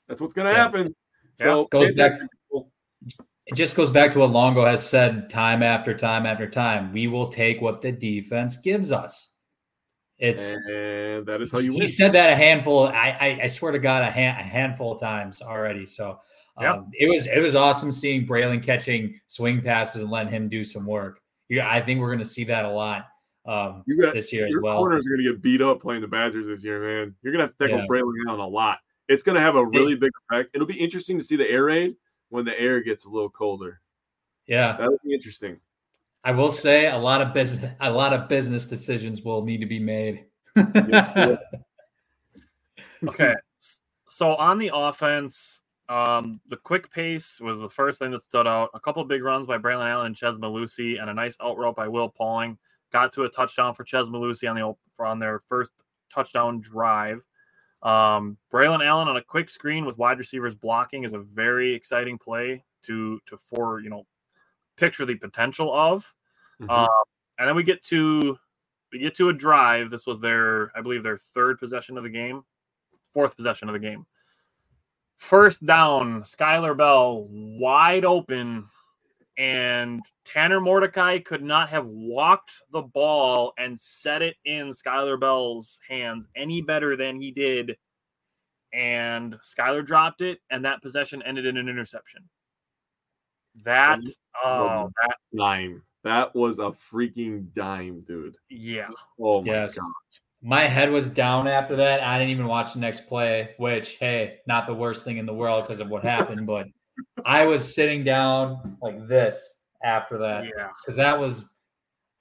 That's 0.09 0.21
what's 0.21 0.35
going 0.35 0.47
to 0.49 0.53
Yeah. 0.53 0.59
happen. 0.59 0.95
So 1.41 1.65
Goes 1.67 1.89
back- 1.93 2.13
attention, 2.13 2.29
people. 2.29 2.44
It 3.47 3.55
just 3.57 3.77
goes 3.77 3.91
back 3.91 4.11
to 4.13 4.21
what 4.21 4.31
Longo 4.31 4.65
has 4.65 4.87
said 4.89 5.29
time 5.29 5.63
after 5.63 5.93
time 5.95 6.25
after 6.25 6.49
time. 6.49 6.93
We 6.93 7.09
will 7.09 7.29
take 7.29 7.61
what 7.61 7.83
the 7.83 7.93
defense 7.93 8.57
gives 8.57 8.91
us. 8.91 9.35
It's 10.19 10.53
and 10.53 11.27
that 11.27 11.43
is 11.43 11.51
how 11.51 11.59
you 11.59 11.73
he 11.73 11.81
win. 11.81 11.89
said 11.89 12.13
that 12.13 12.31
a 12.31 12.37
handful. 12.37 12.87
I 12.87 13.17
I, 13.21 13.39
I 13.43 13.47
swear 13.49 13.73
to 13.73 13.79
God, 13.79 14.03
a, 14.03 14.11
hand, 14.11 14.41
a 14.41 14.45
handful 14.45 14.93
of 14.93 15.01
times 15.01 15.43
already. 15.43 15.85
So 15.85 16.21
um, 16.57 16.65
Yeah. 16.65 16.81
it 16.95 17.09
was 17.11 17.27
it 17.27 17.41
was 17.41 17.55
awesome 17.55 17.93
seeing 17.93 18.27
Braylon 18.27 18.63
catching 18.63 19.21
swing 19.27 19.61
passes 19.61 20.01
and 20.03 20.11
letting 20.11 20.33
him 20.33 20.49
do 20.49 20.65
some 20.65 20.87
work. 20.87 21.21
Yeah, 21.51 21.69
I 21.69 21.83
think 21.83 22.01
we're 22.01 22.09
going 22.09 22.21
to 22.21 22.25
see 22.25 22.45
that 22.45 22.65
a 22.65 22.71
lot 22.71 23.07
um, 23.45 23.85
got 24.01 24.15
this 24.15 24.33
year 24.33 24.47
as 24.47 24.53
your 24.53 24.63
well. 24.63 24.79
corners 24.79 25.05
are 25.05 25.11
going 25.11 25.23
to 25.25 25.33
get 25.33 25.43
beat 25.43 25.61
up 25.61 25.83
playing 25.83 26.01
the 26.01 26.09
Badgers 26.09 26.47
this 26.47 26.65
year, 26.65 26.81
man. 26.81 27.15
You're 27.23 27.33
going 27.35 27.41
to 27.41 27.45
have 27.47 27.57
to 27.59 27.59
tackle 27.59 27.81
Yeah. 27.81 27.87
Braylon 27.87 28.15
Allen 28.29 28.41
a 28.41 28.47
lot. 28.49 28.79
It's 29.09 29.23
going 29.23 29.35
to 29.35 29.43
have 29.43 29.57
a 29.57 29.67
really 29.67 29.97
big 29.97 30.13
effect. 30.31 30.51
It'll 30.55 30.67
be 30.67 30.81
interesting 30.81 31.19
to 31.19 31.25
see 31.25 31.37
the 31.37 31.47
air 31.51 31.65
raid 31.65 31.97
when 32.35 32.45
the 32.45 32.59
air 32.59 32.81
gets 32.81 33.05
a 33.05 33.09
little 33.09 33.31
colder. 33.31 33.81
Yeah, 34.49 34.77
That'll 34.77 34.99
be 35.05 35.15
interesting. 35.15 35.61
I 36.25 36.33
will 36.33 36.51
say 36.51 36.89
a 36.89 36.99
lot 36.99 37.23
of 37.23 37.33
business 37.33 37.71
a 37.81 37.93
lot 37.93 38.13
of 38.13 38.29
business 38.29 38.65
decisions 38.65 39.23
will 39.23 39.45
need 39.45 39.59
to 39.59 39.67
be 39.67 39.79
made. 39.79 40.25
Yeah. 40.57 41.37
Okay. 43.07 43.35
So 44.09 44.35
on 44.37 44.57
the 44.57 44.71
offense, 44.73 45.61
um, 45.91 46.41
the 46.49 46.57
quick 46.57 46.91
pace 46.91 47.39
was 47.39 47.59
the 47.59 47.69
first 47.69 47.99
thing 47.99 48.13
that 48.13 48.23
stood 48.23 48.47
out. 48.47 48.71
A 48.73 48.81
couple 48.81 49.05
big 49.05 49.23
runs 49.23 49.47
by 49.47 49.59
Braylon 49.59 49.91
Allen 49.91 50.07
and 50.07 50.17
Chez 50.17 50.39
Mellusi, 50.39 50.99
and 50.99 51.11
a 51.11 51.13
nice 51.13 51.37
out 51.43 51.59
route 51.59 51.77
by 51.77 51.87
Will 51.87 52.09
Pauling. 52.09 52.57
Got 52.95 53.13
to 53.13 53.25
a 53.25 53.29
touchdown 53.29 53.75
for 53.75 53.85
Chez 53.85 54.09
Mellusi 54.09 54.49
on 54.49 54.57
the 54.57 55.05
on 55.05 55.19
their 55.19 55.43
first 55.51 55.73
touchdown 56.11 56.61
drive. 56.61 57.21
Um, 57.85 58.39
Braylon 58.51 58.85
Allen 58.85 59.09
on 59.09 59.19
a 59.19 59.23
quick 59.23 59.51
screen 59.51 59.85
with 59.85 59.99
wide 59.99 60.19
receivers 60.19 60.55
blocking 60.55 61.05
is 61.05 61.13
a 61.13 61.19
very 61.19 61.73
exciting 61.73 62.19
play 62.19 62.65
to 62.83 63.21
to 63.27 63.37
for 63.37 63.81
you 63.81 63.91
know 63.91 64.07
picture 64.77 65.05
the 65.05 65.15
potential 65.15 65.73
of. 65.73 66.13
Mhm. 66.61 66.71
Um, 66.71 67.05
and 67.39 67.49
then 67.49 67.57
we 67.57 67.63
get 67.63 67.83
to 67.85 68.39
we 68.93 68.99
get 69.01 69.15
to 69.17 69.29
a 69.29 69.33
drive. 69.33 69.91
This 69.91 70.07
was 70.07 70.21
their, 70.21 70.71
I 70.77 70.81
believe, 70.81 71.03
their 71.03 71.19
third 71.19 71.59
possession 71.59 71.99
of 71.99 72.05
the 72.05 72.11
game, 72.11 72.45
fourth 73.13 73.37
possession 73.37 73.69
of 73.69 73.73
the 73.73 73.79
game. 73.81 74.07
First 75.17 75.65
down, 75.65 76.23
Skyler 76.23 76.77
Bell 76.77 77.27
wide 77.31 78.05
open, 78.05 78.69
and 79.37 80.01
Tanner 80.25 80.61
Mordecai 80.61 81.19
could 81.19 81.43
not 81.43 81.69
have 81.71 81.87
walked 81.87 82.63
the 82.73 82.83
ball 82.83 83.53
and 83.59 83.79
set 83.79 84.23
it 84.23 84.37
in 84.45 84.69
Skyler 84.69 85.19
Bell's 85.19 85.81
hands 85.89 86.29
any 86.37 86.61
better 86.63 86.97
than 86.97 87.17
he 87.17 87.31
did. 87.31 87.77
And 88.73 89.37
Skyler 89.43 89.85
dropped 89.85 90.21
it, 90.21 90.41
and 90.51 90.65
that 90.65 90.83
possession 90.83 91.23
ended 91.23 91.47
in 91.47 91.57
an 91.57 91.69
interception. 91.69 92.29
That, 93.65 94.01
oh, 94.45 94.91
that, 95.03 95.17
dime. 95.37 95.83
That 96.03 96.35
was 96.35 96.59
a 96.59 96.73
freaking 96.93 97.47
dime, 97.55 98.01
dude. 98.07 98.37
yeah. 98.51 98.89
Oh 99.21 99.41
my 99.43 99.53
Yes. 99.53 99.79
god. 99.79 99.87
My 100.43 100.65
head 100.65 100.91
was 100.91 101.09
down 101.09 101.47
after 101.49 101.77
that. 101.77 102.03
I 102.03 102.19
didn't 102.19 102.33
even 102.33 102.47
watch 102.47 102.75
the 102.75 102.81
next 102.81 103.07
play, 103.07 103.55
which, 103.57 103.97
hey, 103.97 104.41
not 104.47 104.67
the 104.67 104.75
worst 104.75 105.05
thing 105.05 105.17
in 105.17 105.25
the 105.25 105.33
world 105.33 105.63
because 105.65 105.81
of 105.81 105.89
what 105.89 106.03
happened, 106.03 106.47
but 106.47 106.67
I 107.25 107.45
was 107.45 107.75
sitting 107.75 108.05
down 108.05 108.77
like 108.83 109.07
this 109.09 109.59
after 109.83 110.19
that 110.19 110.45
Yeah. 110.45 110.69
because 110.83 110.97
that 110.97 111.19
was 111.19 111.49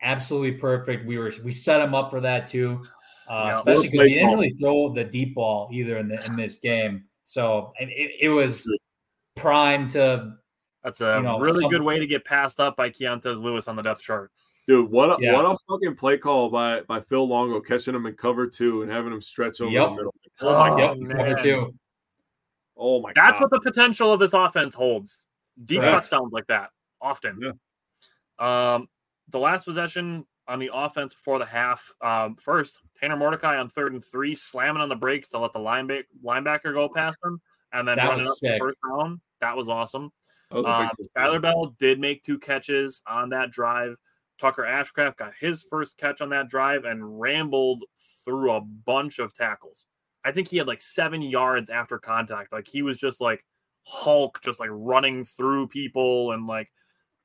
absolutely 0.02 0.54
perfect. 0.54 1.06
We 1.06 1.18
were 1.18 1.34
we 1.44 1.52
set 1.52 1.82
him 1.82 1.94
up 1.96 2.10
for 2.10 2.20
that 2.22 2.48
too, 2.48 2.82
uh, 3.30 3.44
Yeah. 3.46 3.52
especially 3.60 3.84
because 3.88 3.98
play 4.00 4.06
we 4.08 4.14
didn't 4.16 4.28
call. 4.30 4.36
really 4.36 4.54
throw 4.60 4.94
the 4.94 5.04
deep 5.04 5.36
ball 5.36 5.70
either 5.72 5.98
in 5.98 6.08
the 6.08 6.24
in 6.26 6.36
this 6.36 6.58
game. 6.58 7.06
So 7.26 7.72
and 7.80 7.90
it, 7.90 8.12
it 8.22 8.30
was 8.30 8.68
prime 9.36 9.88
to 9.90 10.34
That's 10.84 11.00
a 11.00 11.16
You 11.16 11.24
know, 11.24 11.40
really 11.40 11.62
some- 11.62 11.72
good 11.72 11.82
way 11.82 11.98
to 11.98 12.06
get 12.06 12.26
passed 12.26 12.60
up 12.60 12.76
by 12.76 12.90
Keontez 12.90 13.42
Lewis 13.42 13.70
on 13.70 13.78
the 13.78 13.82
depth 13.82 14.02
chart. 14.02 14.32
Dude, 14.68 14.92
what 14.92 15.10
a 15.12 15.16
Yeah. 15.22 15.34
what 15.34 15.46
a 15.46 15.58
fucking 15.70 15.96
play 15.96 16.18
call 16.18 16.50
by 16.50 16.82
by 16.82 17.00
Phil 17.00 17.26
Longo 17.26 17.62
catching 17.62 17.96
him 17.96 18.06
in 18.06 18.16
cover 18.16 18.48
two 18.48 18.82
and 18.82 18.92
having 18.92 19.14
him 19.14 19.22
stretch 19.22 19.62
over 19.62 19.72
Yep. 19.72 19.88
the 19.90 19.96
middle. 19.96 20.16
Oh, 20.42 20.60
my 20.70 20.78
yep, 20.82 20.98
man. 20.98 21.18
cover 21.18 21.42
two. 21.42 21.74
Oh 22.78 23.02
my 23.02 23.14
god 23.14 23.22
That's 23.28 23.40
god. 23.40 23.52
what 23.52 23.64
the 23.64 23.72
potential 23.72 24.12
of 24.12 24.20
this 24.20 24.34
offense 24.34 24.74
holds. 24.74 25.28
Deep 25.66 25.80
Correct. 25.82 25.94
touchdowns 26.10 26.34
like 26.34 26.48
that 26.48 26.70
often. 27.02 27.40
Yeah. 27.42 28.74
Um, 28.76 28.88
the 29.30 29.40
last 29.40 29.66
possession 29.66 30.26
on 30.48 30.60
the 30.60 30.70
offense 30.74 31.14
before 31.14 31.40
the 31.40 31.46
half. 31.46 31.94
Um, 32.02 32.36
first, 32.36 32.80
Tanner 33.00 33.16
Mordecai 33.16 33.58
on 33.58 33.70
third 33.70 33.94
and 33.94 34.04
three, 34.04 34.36
slamming 34.36 34.82
on 34.82 34.90
the 34.90 34.96
brakes 34.96 35.30
to 35.30 35.40
let 35.40 35.54
the 35.54 35.60
linebacker 35.60 36.04
linebacker 36.24 36.74
go 36.74 36.90
past 36.90 37.18
him, 37.24 37.40
and 37.72 37.88
then 37.88 37.98
That 37.98 38.10
running 38.10 38.26
was 38.26 38.32
up 38.44 38.52
the 38.52 38.58
first 38.60 38.78
down. 38.90 39.22
That 39.42 39.56
was 39.56 39.70
awesome. 39.70 40.12
That 40.52 40.58
was 40.58 40.66
a 40.66 40.70
Um, 40.70 40.90
big 40.98 41.08
Skyler 41.16 41.42
Bell 41.42 41.76
did 41.80 42.00
make 42.00 42.24
two 42.24 42.40
catches 42.40 43.02
on 43.08 43.30
that 43.30 43.52
drive. 43.52 43.96
Tucker 44.40 44.64
Ashcraft 44.64 45.18
got 45.18 45.34
his 45.40 45.64
first 45.64 45.98
catch 45.98 46.20
on 46.20 46.30
that 46.30 46.50
drive 46.50 46.86
and 46.86 47.20
rambled 47.20 47.84
through 48.26 48.52
a 48.52 48.62
bunch 48.62 49.20
of 49.20 49.34
tackles. 49.34 49.86
I 50.26 50.32
think 50.32 50.48
he 50.48 50.58
had 50.58 50.68
like 50.68 50.82
seven 50.82 51.22
yards 51.22 51.70
after 51.70 51.98
contact. 51.98 52.52
Like 52.52 52.68
he 52.68 52.82
was 52.82 52.98
just 52.98 53.20
like 53.22 53.46
Hulk, 53.86 54.40
just 54.42 54.60
like 54.60 54.70
running 54.72 55.26
through 55.26 55.68
people 55.68 56.32
and 56.32 56.48
like 56.48 56.72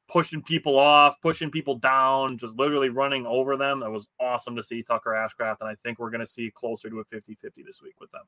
pushing 0.08 0.42
people 0.42 0.78
off, 0.78 1.20
pushing 1.20 1.50
people 1.50 1.76
down, 1.76 2.38
just 2.38 2.56
literally 2.56 2.88
running 2.88 3.26
over 3.26 3.56
them. 3.56 3.80
That 3.80 3.90
was 3.90 4.08
awesome 4.20 4.56
to 4.56 4.62
see 4.62 4.82
Tucker 4.82 5.10
Ashcraft. 5.10 5.58
And 5.60 5.68
I 5.68 5.74
think 5.76 5.98
we're 5.98 6.10
going 6.10 6.20
to 6.20 6.26
see 6.26 6.50
closer 6.54 6.90
to 6.90 7.00
a 7.00 7.04
50 7.04 7.34
50 7.34 7.62
this 7.62 7.80
week 7.82 8.00
with 8.00 8.10
them. 8.10 8.24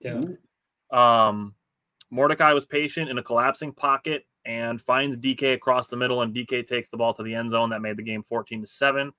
Yeah. 0.00 0.20
Um, 0.90 1.54
Mordecai 2.10 2.52
was 2.52 2.64
patient 2.64 3.08
in 3.08 3.18
a 3.18 3.22
collapsing 3.22 3.72
pocket 3.72 4.26
and 4.44 4.80
finds 4.80 5.16
DK 5.16 5.54
across 5.54 5.88
the 5.88 5.96
middle, 5.96 6.22
and 6.22 6.34
DK 6.34 6.64
takes 6.64 6.88
the 6.88 6.96
ball 6.96 7.12
to 7.14 7.22
the 7.22 7.34
end 7.34 7.50
zone. 7.50 7.70
That 7.70 7.82
made 7.82 7.96
the 7.96 8.02
game 8.02 8.22
14 8.22 8.60
to 8.60 8.66
7. 8.66 9.12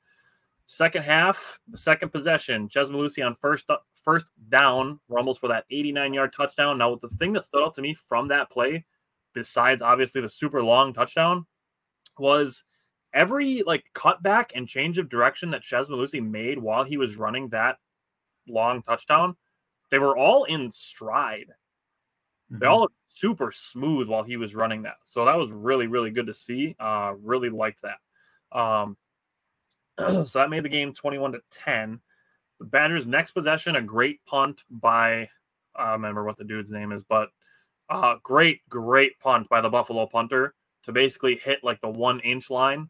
Second 0.67 1.03
half, 1.03 1.59
the 1.67 1.77
second 1.77 2.09
possession, 2.09 2.69
Chez 2.69 2.89
Mellusi 2.89 3.25
on 3.25 3.35
first 3.35 3.69
first 4.07 4.31
down, 4.47 5.01
rumbles 5.09 5.37
for 5.37 5.49
that 5.49 5.65
89 5.69 6.13
yard 6.13 6.33
touchdown. 6.33 6.77
Now, 6.77 6.95
the 6.95 7.09
thing 7.09 7.33
that 7.33 7.43
stood 7.43 7.61
out 7.61 7.73
to 7.73 7.81
me 7.81 7.93
from 7.93 8.29
that 8.29 8.49
play, 8.49 8.85
besides 9.33 9.81
obviously 9.81 10.21
the 10.21 10.29
super 10.29 10.63
long 10.63 10.93
touchdown, 10.93 11.45
was 12.17 12.63
every 13.13 13.63
like 13.63 13.83
cutback 13.93 14.51
and 14.55 14.65
change 14.65 14.97
of 14.97 15.09
direction 15.09 15.49
that 15.49 15.61
Chez 15.61 15.89
Mellusi 15.89 16.25
made 16.25 16.57
while 16.57 16.85
he 16.85 16.95
was 16.95 17.17
running 17.17 17.49
that 17.49 17.79
long 18.47 18.81
touchdown, 18.81 19.35
they 19.91 19.99
were 19.99 20.15
all 20.15 20.45
in 20.45 20.71
stride. 20.71 21.47
They 22.49 22.65
all 22.65 22.79
looked 22.79 22.95
super 23.03 23.51
smooth 23.51 24.07
while 24.07 24.23
he 24.23 24.37
was 24.37 24.55
running 24.55 24.83
that. 24.83 24.99
So 25.03 25.25
that 25.25 25.37
was 25.37 25.51
really, 25.51 25.87
really 25.87 26.11
good 26.11 26.27
to 26.27 26.33
see. 26.33 26.77
Uh, 26.79 27.11
really 27.21 27.49
liked 27.49 27.81
that. 27.81 28.57
Um, 28.57 28.95
so 30.25 30.39
that 30.39 30.49
made 30.49 30.63
the 30.63 30.69
game 30.69 30.93
21 30.93 31.33
to 31.33 31.41
10. 31.51 31.99
The 32.59 32.65
Badgers' 32.65 33.05
next 33.05 33.31
possession, 33.31 33.75
a 33.75 33.81
great 33.81 34.23
punt 34.25 34.63
by, 34.69 35.29
I 35.75 35.83
don't 35.83 35.93
remember 35.93 36.23
what 36.23 36.37
the 36.37 36.43
dude's 36.43 36.71
name 36.71 36.91
is, 36.91 37.03
but 37.03 37.29
uh, 37.89 38.15
great, 38.23 38.67
great 38.67 39.19
punt 39.19 39.47
by 39.49 39.61
the 39.61 39.69
Buffalo 39.69 40.05
punter 40.07 40.55
to 40.83 40.91
basically 40.91 41.35
hit 41.35 41.63
like 41.63 41.81
the 41.81 41.89
one 41.89 42.19
inch 42.21 42.49
line 42.49 42.89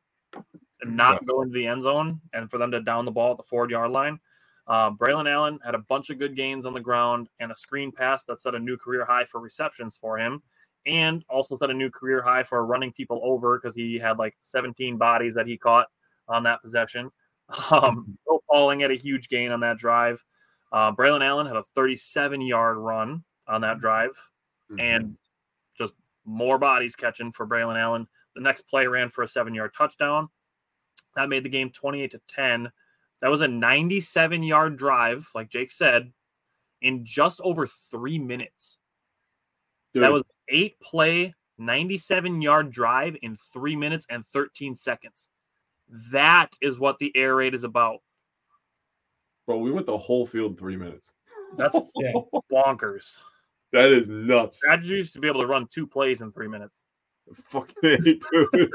and 0.82 0.96
not 0.96 1.26
go 1.26 1.42
into 1.42 1.54
the 1.54 1.68
end 1.68 1.82
zone 1.82 2.22
and 2.34 2.50
for 2.50 2.58
them 2.58 2.72
to 2.72 2.82
down 2.82 3.06
the 3.06 3.12
ball 3.12 3.32
at 3.32 3.38
the 3.38 3.44
forward 3.44 3.72
yard 3.72 3.92
line. 3.92 4.20
Uh, 4.68 4.92
Braylon 4.92 5.30
Allen 5.30 5.60
had 5.64 5.76
a 5.76 5.80
bunch 5.80 6.10
of 6.10 6.20
good 6.20 6.36
gains 6.36 6.66
on 6.66 6.74
the 6.74 6.80
ground 6.80 7.30
and 7.40 7.52
a 7.52 7.56
screen 7.56 7.92
pass 7.92 8.26
that 8.26 8.40
set 8.40 8.56
a 8.56 8.60
new 8.60 8.78
career 8.78 9.06
high 9.06 9.24
for 9.24 9.40
receptions 9.40 9.96
for 9.96 10.18
him, 10.18 10.42
and 10.86 11.24
also 11.30 11.56
set 11.56 11.70
a 11.70 11.74
new 11.74 11.90
career 11.90 12.22
high 12.22 12.44
for 12.44 12.66
running 12.66 12.92
people 12.92 13.22
over 13.24 13.58
because 13.58 13.76
he 13.76 13.98
had 13.98 14.18
like 14.18 14.36
17 14.42 14.98
bodies 14.98 15.34
that 15.34 15.48
he 15.48 15.58
caught 15.58 15.88
on 16.28 16.44
that 16.44 16.62
possession. 16.62 17.10
Um, 17.72 18.18
Will 18.28 18.44
Pauling 18.50 18.82
had 18.82 18.92
a 18.92 18.96
huge 18.96 19.30
gain 19.30 19.52
on 19.52 19.60
that 19.62 19.78
drive. 19.78 20.24
Uh, 20.72 20.92
Braylon 20.92 21.24
Allen 21.26 21.48
had 21.48 21.56
a 21.56 21.64
37 21.64 22.42
yard 22.42 22.78
run 22.78 23.24
on 23.48 23.62
that 23.62 23.80
drive, 23.80 24.12
Mhm. 24.72 24.82
and 24.82 25.18
just 25.78 25.94
more 26.26 26.58
bodies 26.58 26.96
catching 26.96 27.32
for 27.32 27.48
Braylon 27.48 27.78
Allen. 27.78 28.08
The 28.36 28.42
next 28.42 28.62
play 28.64 28.86
ran 28.88 29.10
for 29.10 29.24
a 29.24 29.28
seven 29.28 29.54
yard 29.54 29.74
touchdown. 29.76 30.30
That 31.16 31.30
made 31.30 31.44
the 31.44 31.50
game 31.50 31.72
28 31.72 32.12
to 32.12 32.22
10. 32.28 32.72
That 33.22 33.30
was 33.30 33.42
a 33.42 33.48
97 33.48 34.44
yard 34.44 34.78
drive, 34.78 35.28
like 35.34 35.50
Jake 35.50 35.72
said, 35.72 36.12
in 36.82 37.06
just 37.06 37.40
over 37.42 37.66
three 37.66 38.20
minutes. 38.20 38.78
Dude, 39.94 40.04
That 40.04 40.12
was 40.12 40.24
eight 40.50 40.80
play, 40.82 41.34
97 41.58 42.42
yard 42.42 42.70
drive 42.72 43.18
in 43.22 43.36
three 43.38 43.76
minutes 43.76 44.06
and 44.10 44.26
13 44.28 44.76
seconds. 44.76 45.30
That 46.12 46.56
is 46.62 46.80
what 46.80 47.00
the 47.00 47.16
air 47.16 47.36
raid 47.36 47.54
is 47.54 47.64
about. 47.64 48.00
bro, 49.46 49.58
we 49.60 49.72
went 49.72 49.86
the 49.86 49.98
whole 49.98 50.26
field 50.28 50.52
in 50.52 50.58
three 50.58 50.76
minutes. 50.78 51.12
That's 51.56 51.76
Yeah. 51.96 52.12
bonkers. 52.52 53.20
That 53.74 53.92
is 53.92 54.08
nuts. 54.08 54.60
Badgers 54.66 54.90
used 54.90 55.14
to 55.14 55.20
be 55.20 55.28
able 55.28 55.42
to 55.42 55.48
run 55.48 55.68
two 55.68 55.88
plays 55.88 56.22
in 56.22 56.32
three 56.32 56.48
minutes. 56.48 56.84
Fucking 57.50 57.76
A, 57.84 57.98
dude. 57.98 58.72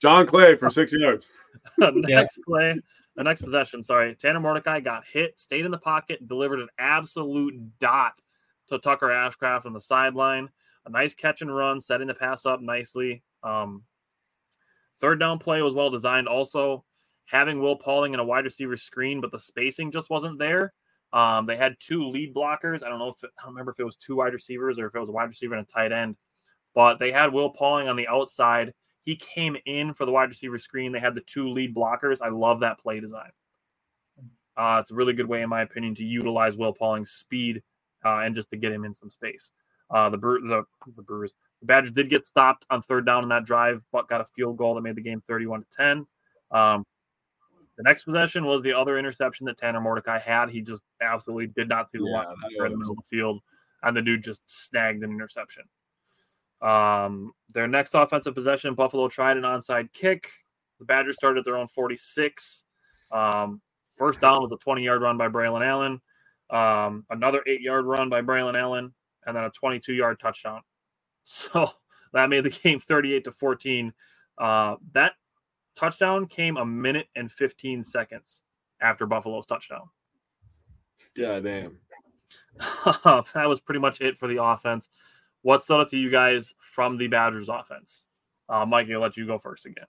John 0.00 0.26
Clay 0.26 0.56
for 0.56 0.68
six 0.70 0.92
yards. 0.92 1.30
next 1.78 2.38
play, 2.46 2.78
the 3.16 3.24
next 3.24 3.40
possession, 3.42 3.82
sorry. 3.82 4.14
Tanner 4.14 4.40
Mordecai 4.40 4.80
got 4.80 5.04
hit, 5.10 5.38
stayed 5.38 5.64
in 5.64 5.70
the 5.70 5.78
pocket, 5.78 6.26
delivered 6.28 6.60
an 6.60 6.68
absolute 6.78 7.54
dot 7.78 8.20
to 8.68 8.78
Tucker 8.78 9.08
Ashcraft 9.08 9.66
on 9.66 9.72
the 9.72 9.80
sideline. 9.80 10.48
A 10.86 10.90
nice 10.90 11.14
catch 11.14 11.40
and 11.42 11.54
run, 11.54 11.80
setting 11.80 12.06
the 12.08 12.14
pass 12.14 12.44
up 12.46 12.60
nicely. 12.60 13.22
Um, 13.42 13.82
third 15.00 15.20
down 15.20 15.38
play 15.38 15.62
was 15.62 15.74
well 15.74 15.90
designed. 15.90 16.28
Also, 16.28 16.84
having 17.26 17.60
Will 17.60 17.76
Pauling 17.76 18.14
in 18.14 18.20
a 18.20 18.24
wide 18.24 18.44
receiver 18.44 18.76
screen, 18.76 19.20
but 19.20 19.32
the 19.32 19.40
spacing 19.40 19.92
just 19.92 20.10
wasn't 20.10 20.38
there. 20.38 20.72
Um, 21.12 21.46
they 21.46 21.56
had 21.56 21.76
two 21.80 22.08
lead 22.08 22.34
blockers. 22.34 22.84
I 22.84 22.88
don't 22.88 22.98
know 23.00 23.08
if 23.10 23.24
it, 23.24 23.30
I 23.38 23.44
don't 23.44 23.54
remember 23.54 23.72
if 23.72 23.80
it 23.80 23.84
was 23.84 23.96
two 23.96 24.16
wide 24.16 24.34
receivers 24.34 24.78
or 24.78 24.86
if 24.88 24.94
it 24.94 25.00
was 25.00 25.08
a 25.08 25.12
wide 25.12 25.28
receiver 25.28 25.54
and 25.56 25.64
a 25.64 25.72
tight 25.72 25.92
end, 25.92 26.16
but 26.74 26.98
they 26.98 27.12
had 27.12 27.32
Will 27.32 27.50
Pauling 27.50 27.88
on 27.88 27.96
the 27.96 28.08
outside. 28.08 28.74
He 29.02 29.16
came 29.16 29.56
in 29.66 29.94
for 29.94 30.06
the 30.06 30.12
wide 30.12 30.30
receiver 30.30 30.58
screen. 30.58 30.92
They 30.92 31.00
had 31.00 31.14
the 31.16 31.22
two 31.22 31.50
lead 31.50 31.74
blockers. 31.74 32.18
I 32.22 32.30
love 32.30 32.60
that 32.60 32.80
play 32.80 33.00
design. 33.00 33.30
Uh, 34.56 34.78
it's 34.80 34.92
a 34.92 34.96
really 34.96 35.14
good 35.14 35.28
way, 35.28 35.42
in 35.42 35.50
my 35.50 35.62
opinion, 35.62 35.96
to 35.96 36.04
utilize 36.04 36.56
Will 36.56 36.74
Pauling's 36.74 37.12
speed 37.12 37.62
uh, 38.06 38.18
and 38.20 38.36
just 38.36 38.50
to 38.52 38.58
get 38.58 38.72
him 38.72 38.86
in 38.86 38.94
some 38.94 39.10
space. 39.10 39.52
Uh, 39.90 40.10
the, 40.10 40.18
Bre- 40.18 40.40
the 40.40 40.64
the 40.96 41.02
Brewers, 41.02 41.34
Badgers 41.62 41.92
did 41.92 42.08
get 42.08 42.24
stopped 42.24 42.64
on 42.70 42.82
third 42.82 43.04
down 43.04 43.22
in 43.22 43.28
that 43.28 43.44
drive, 43.44 43.82
but 43.92 44.08
got 44.08 44.20
a 44.20 44.26
field 44.34 44.56
goal 44.56 44.74
that 44.74 44.80
made 44.80 44.96
the 44.96 45.02
game 45.02 45.22
31 45.28 45.60
to 45.60 45.66
10. 45.76 46.06
Um, 46.50 46.86
the 47.76 47.82
next 47.82 48.04
possession 48.04 48.44
was 48.44 48.62
the 48.62 48.72
other 48.72 48.98
interception 48.98 49.46
that 49.46 49.56
Tanner 49.56 49.80
Mordecai 49.80 50.18
had. 50.18 50.50
He 50.50 50.60
just 50.60 50.82
absolutely 51.00 51.48
did 51.48 51.68
not 51.68 51.90
see 51.90 51.98
the 51.98 52.04
Yeah, 52.04 52.18
line 52.18 52.26
in 52.66 52.72
the 52.72 52.78
middle 52.78 52.92
of 52.92 52.98
the 52.98 53.16
field, 53.16 53.40
and 53.82 53.96
the 53.96 54.02
dude 54.02 54.22
just 54.22 54.42
snagged 54.46 55.02
an 55.02 55.10
interception. 55.10 55.64
Um, 56.60 57.32
their 57.54 57.66
next 57.66 57.94
offensive 57.94 58.34
possession, 58.34 58.74
Buffalo 58.74 59.08
tried 59.08 59.36
an 59.36 59.44
onside 59.44 59.92
kick. 59.92 60.30
The 60.78 60.84
Badgers 60.84 61.16
started 61.16 61.40
at 61.40 61.44
their 61.44 61.56
own 61.56 61.68
46. 61.68 62.64
Um, 63.12 63.60
first 63.96 64.20
down 64.20 64.42
was 64.42 64.52
a 64.52 64.56
20 64.56 64.82
yard 64.82 65.02
run 65.02 65.16
by 65.16 65.28
Braylon 65.28 65.64
Allen, 65.64 66.00
um, 66.50 67.04
another 67.10 67.42
eight 67.46 67.60
yard 67.60 67.86
run 67.86 68.08
by 68.08 68.22
Braylon 68.22 68.58
Allen, 68.58 68.92
and 69.26 69.36
then 69.36 69.44
a 69.44 69.50
22 69.50 69.94
yard 69.94 70.20
touchdown. 70.20 70.60
So 71.30 71.70
that 72.12 72.28
made 72.28 72.44
the 72.44 72.50
game 72.50 72.80
38 72.80 73.24
to 73.24 73.32
14. 73.32 73.92
Uh, 74.38 74.76
that 74.92 75.12
touchdown 75.76 76.26
came 76.26 76.56
a 76.56 76.66
minute 76.66 77.06
and 77.14 77.30
15 77.30 77.84
seconds 77.84 78.42
after 78.80 79.06
Buffalo's 79.06 79.46
touchdown. 79.46 79.88
Yeah, 81.16 81.38
damn. 81.38 81.78
that 82.94 83.46
was 83.46 83.60
pretty 83.60 83.80
much 83.80 84.00
it 84.00 84.18
for 84.18 84.26
the 84.26 84.42
offense. 84.42 84.88
What 85.42 85.62
stood 85.62 85.80
out 85.80 85.88
to 85.90 85.98
you 85.98 86.10
guys 86.10 86.54
from 86.60 86.98
the 86.98 87.06
Badgers 87.06 87.48
offense? 87.48 88.06
Uh, 88.48 88.66
Mikey, 88.66 88.94
I'll 88.94 89.00
let 89.00 89.16
you 89.16 89.26
go 89.26 89.38
first 89.38 89.66
again. 89.66 89.86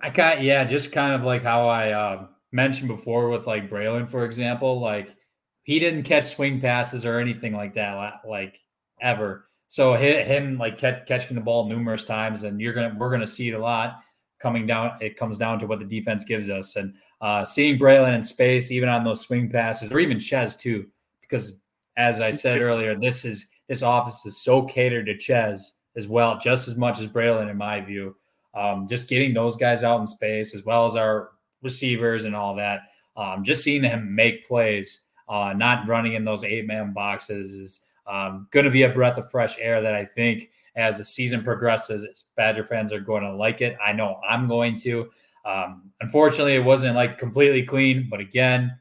I 0.00 0.10
got 0.10 0.42
yeah, 0.42 0.64
just 0.64 0.92
kind 0.92 1.14
of 1.14 1.22
like 1.22 1.42
how 1.42 1.68
I 1.68 1.92
uh, 1.92 2.26
mentioned 2.52 2.88
before 2.88 3.30
with 3.30 3.46
like 3.46 3.70
Braylon, 3.70 4.08
for 4.10 4.24
example. 4.24 4.78
Like 4.78 5.16
he 5.62 5.78
didn't 5.78 6.02
catch 6.02 6.34
swing 6.34 6.60
passes 6.60 7.04
or 7.04 7.18
anything 7.18 7.54
like 7.54 7.74
that, 7.74 8.20
like 8.28 8.60
ever. 9.00 9.45
So 9.68 9.94
him 9.94 10.58
like 10.58 10.78
catching 10.78 11.34
the 11.34 11.40
ball 11.40 11.68
numerous 11.68 12.04
times, 12.04 12.44
and 12.44 12.60
you're 12.60 12.72
gonna 12.72 12.94
we're 12.98 13.10
gonna 13.10 13.26
see 13.26 13.48
it 13.48 13.54
a 13.54 13.58
lot 13.58 14.00
coming 14.38 14.66
down. 14.66 14.92
It 15.00 15.16
comes 15.16 15.38
down 15.38 15.58
to 15.60 15.66
what 15.66 15.80
the 15.80 15.84
defense 15.84 16.24
gives 16.24 16.48
us, 16.48 16.76
and 16.76 16.94
uh, 17.20 17.44
seeing 17.44 17.78
Braylon 17.78 18.14
in 18.14 18.22
space, 18.22 18.70
even 18.70 18.88
on 18.88 19.04
those 19.04 19.22
swing 19.22 19.50
passes, 19.50 19.90
or 19.90 19.98
even 19.98 20.18
Chez 20.18 20.56
too, 20.56 20.86
because 21.20 21.60
as 21.96 22.20
I 22.20 22.30
said 22.30 22.60
earlier, 22.60 22.94
this 22.94 23.24
is 23.24 23.48
this 23.68 23.82
office 23.82 24.24
is 24.24 24.42
so 24.42 24.62
catered 24.62 25.06
to 25.06 25.18
Chez 25.18 25.76
as 25.96 26.06
well, 26.06 26.38
just 26.38 26.68
as 26.68 26.76
much 26.76 27.00
as 27.00 27.08
Braylon, 27.08 27.50
in 27.50 27.56
my 27.56 27.80
view. 27.80 28.14
Um, 28.54 28.86
just 28.88 29.08
getting 29.08 29.34
those 29.34 29.56
guys 29.56 29.82
out 29.82 30.00
in 30.00 30.06
space, 30.06 30.54
as 30.54 30.64
well 30.64 30.86
as 30.86 30.94
our 30.94 31.30
receivers 31.62 32.24
and 32.24 32.36
all 32.36 32.54
that. 32.56 32.80
Um, 33.16 33.42
just 33.42 33.64
seeing 33.64 33.82
him 33.82 34.14
make 34.14 34.46
plays, 34.46 35.02
uh, 35.28 35.54
not 35.56 35.88
running 35.88 36.14
in 36.14 36.24
those 36.24 36.44
eight 36.44 36.66
man 36.66 36.92
boxes, 36.92 37.52
is 37.52 37.85
um, 38.06 38.48
going 38.50 38.64
to 38.64 38.70
be 38.70 38.82
a 38.82 38.88
breath 38.88 39.18
of 39.18 39.30
fresh 39.30 39.56
air 39.60 39.82
that 39.82 39.94
I 39.94 40.04
think 40.04 40.50
as 40.76 40.98
the 40.98 41.04
season 41.04 41.42
progresses, 41.42 42.26
Badger 42.36 42.64
fans 42.64 42.92
are 42.92 43.00
going 43.00 43.22
to 43.22 43.34
like 43.34 43.60
it. 43.60 43.76
I 43.84 43.92
know 43.92 44.20
I'm 44.28 44.46
going 44.46 44.76
to. 44.80 45.10
Um, 45.44 45.90
unfortunately, 46.00 46.54
it 46.54 46.64
wasn't 46.64 46.96
like 46.96 47.18
completely 47.18 47.62
clean, 47.62 48.08
but 48.10 48.20
again, 48.20 48.78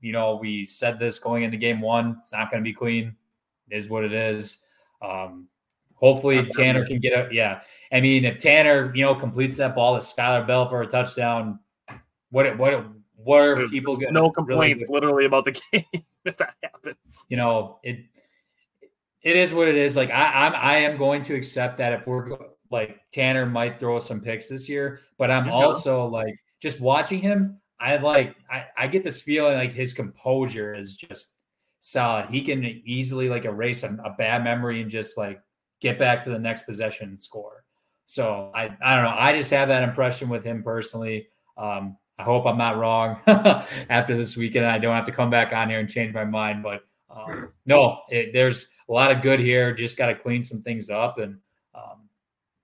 you 0.00 0.12
know, 0.12 0.36
we 0.36 0.64
said 0.64 0.98
this 0.98 1.18
going 1.18 1.42
into 1.42 1.56
game 1.56 1.80
one. 1.80 2.16
It's 2.20 2.32
not 2.32 2.50
going 2.50 2.62
to 2.62 2.68
be 2.68 2.74
clean. 2.74 3.16
It 3.70 3.76
is 3.76 3.88
what 3.88 4.04
it 4.04 4.12
is. 4.12 4.58
Um, 5.02 5.48
hopefully, 5.94 6.44
Tanner 6.54 6.86
can 6.86 7.00
get 7.00 7.12
a 7.12 7.28
yeah. 7.32 7.60
I 7.92 8.00
mean, 8.00 8.24
if 8.24 8.38
Tanner, 8.38 8.92
you 8.94 9.02
know, 9.02 9.14
completes 9.14 9.56
that 9.56 9.74
ball 9.74 9.98
to 9.98 10.04
Skyler 10.04 10.46
Bell 10.46 10.68
for 10.68 10.82
a 10.82 10.86
touchdown, 10.86 11.58
what 12.30 12.56
what 12.58 12.86
what 13.16 13.40
are 13.40 13.54
There's 13.56 13.70
people 13.70 13.96
going 13.96 14.12
no 14.12 14.30
complaints 14.30 14.82
really 14.82 14.94
literally 14.94 15.24
about 15.24 15.44
the 15.44 15.52
game 15.72 16.04
if 16.24 16.36
that 16.36 16.54
happens. 16.62 17.26
You 17.28 17.36
know, 17.36 17.78
it 17.82 18.04
it 19.28 19.36
is 19.36 19.52
what 19.52 19.68
it 19.68 19.76
is. 19.76 19.94
Like 19.94 20.10
I, 20.10 20.46
I'm, 20.46 20.54
I 20.54 20.76
am 20.78 20.96
going 20.96 21.20
to 21.22 21.34
accept 21.34 21.76
that 21.78 21.92
if 21.92 22.06
we're 22.06 22.38
like 22.70 22.98
Tanner 23.12 23.44
might 23.44 23.78
throw 23.78 23.98
some 23.98 24.20
picks 24.20 24.48
this 24.48 24.70
year, 24.70 25.00
but 25.18 25.30
I'm 25.30 25.50
also 25.50 26.06
like 26.06 26.34
just 26.62 26.80
watching 26.80 27.18
him. 27.18 27.60
I 27.78 27.98
like 27.98 28.36
I, 28.50 28.64
I 28.78 28.86
get 28.86 29.04
this 29.04 29.20
feeling 29.20 29.58
like 29.58 29.74
his 29.74 29.92
composure 29.92 30.74
is 30.74 30.96
just 30.96 31.36
solid. 31.80 32.30
He 32.30 32.40
can 32.40 32.64
easily 32.86 33.28
like 33.28 33.44
erase 33.44 33.82
a, 33.82 33.98
a 34.02 34.14
bad 34.16 34.44
memory 34.44 34.80
and 34.80 34.90
just 34.90 35.18
like 35.18 35.42
get 35.80 35.98
back 35.98 36.22
to 36.22 36.30
the 36.30 36.38
next 36.38 36.62
possession 36.62 37.10
and 37.10 37.20
score. 37.20 37.64
So 38.06 38.50
I 38.54 38.74
I 38.82 38.94
don't 38.94 39.04
know. 39.04 39.14
I 39.14 39.36
just 39.36 39.50
have 39.50 39.68
that 39.68 39.82
impression 39.82 40.30
with 40.30 40.42
him 40.42 40.62
personally. 40.62 41.28
Um, 41.58 41.98
I 42.18 42.22
hope 42.22 42.46
I'm 42.46 42.56
not 42.56 42.78
wrong 42.78 43.18
after 43.26 44.16
this 44.16 44.38
weekend. 44.38 44.64
I 44.64 44.78
don't 44.78 44.94
have 44.94 45.04
to 45.04 45.12
come 45.12 45.28
back 45.28 45.52
on 45.52 45.68
here 45.68 45.80
and 45.80 45.88
change 45.88 46.14
my 46.14 46.24
mind. 46.24 46.62
But 46.62 46.80
um, 47.10 47.50
no, 47.66 48.00
it, 48.08 48.32
there's 48.32 48.72
a 48.88 48.92
lot 48.92 49.10
of 49.10 49.22
good 49.22 49.40
here. 49.40 49.72
Just 49.72 49.96
got 49.96 50.06
to 50.06 50.14
clean 50.14 50.42
some 50.42 50.62
things 50.62 50.90
up 50.90 51.18
and 51.18 51.38
um, 51.74 52.08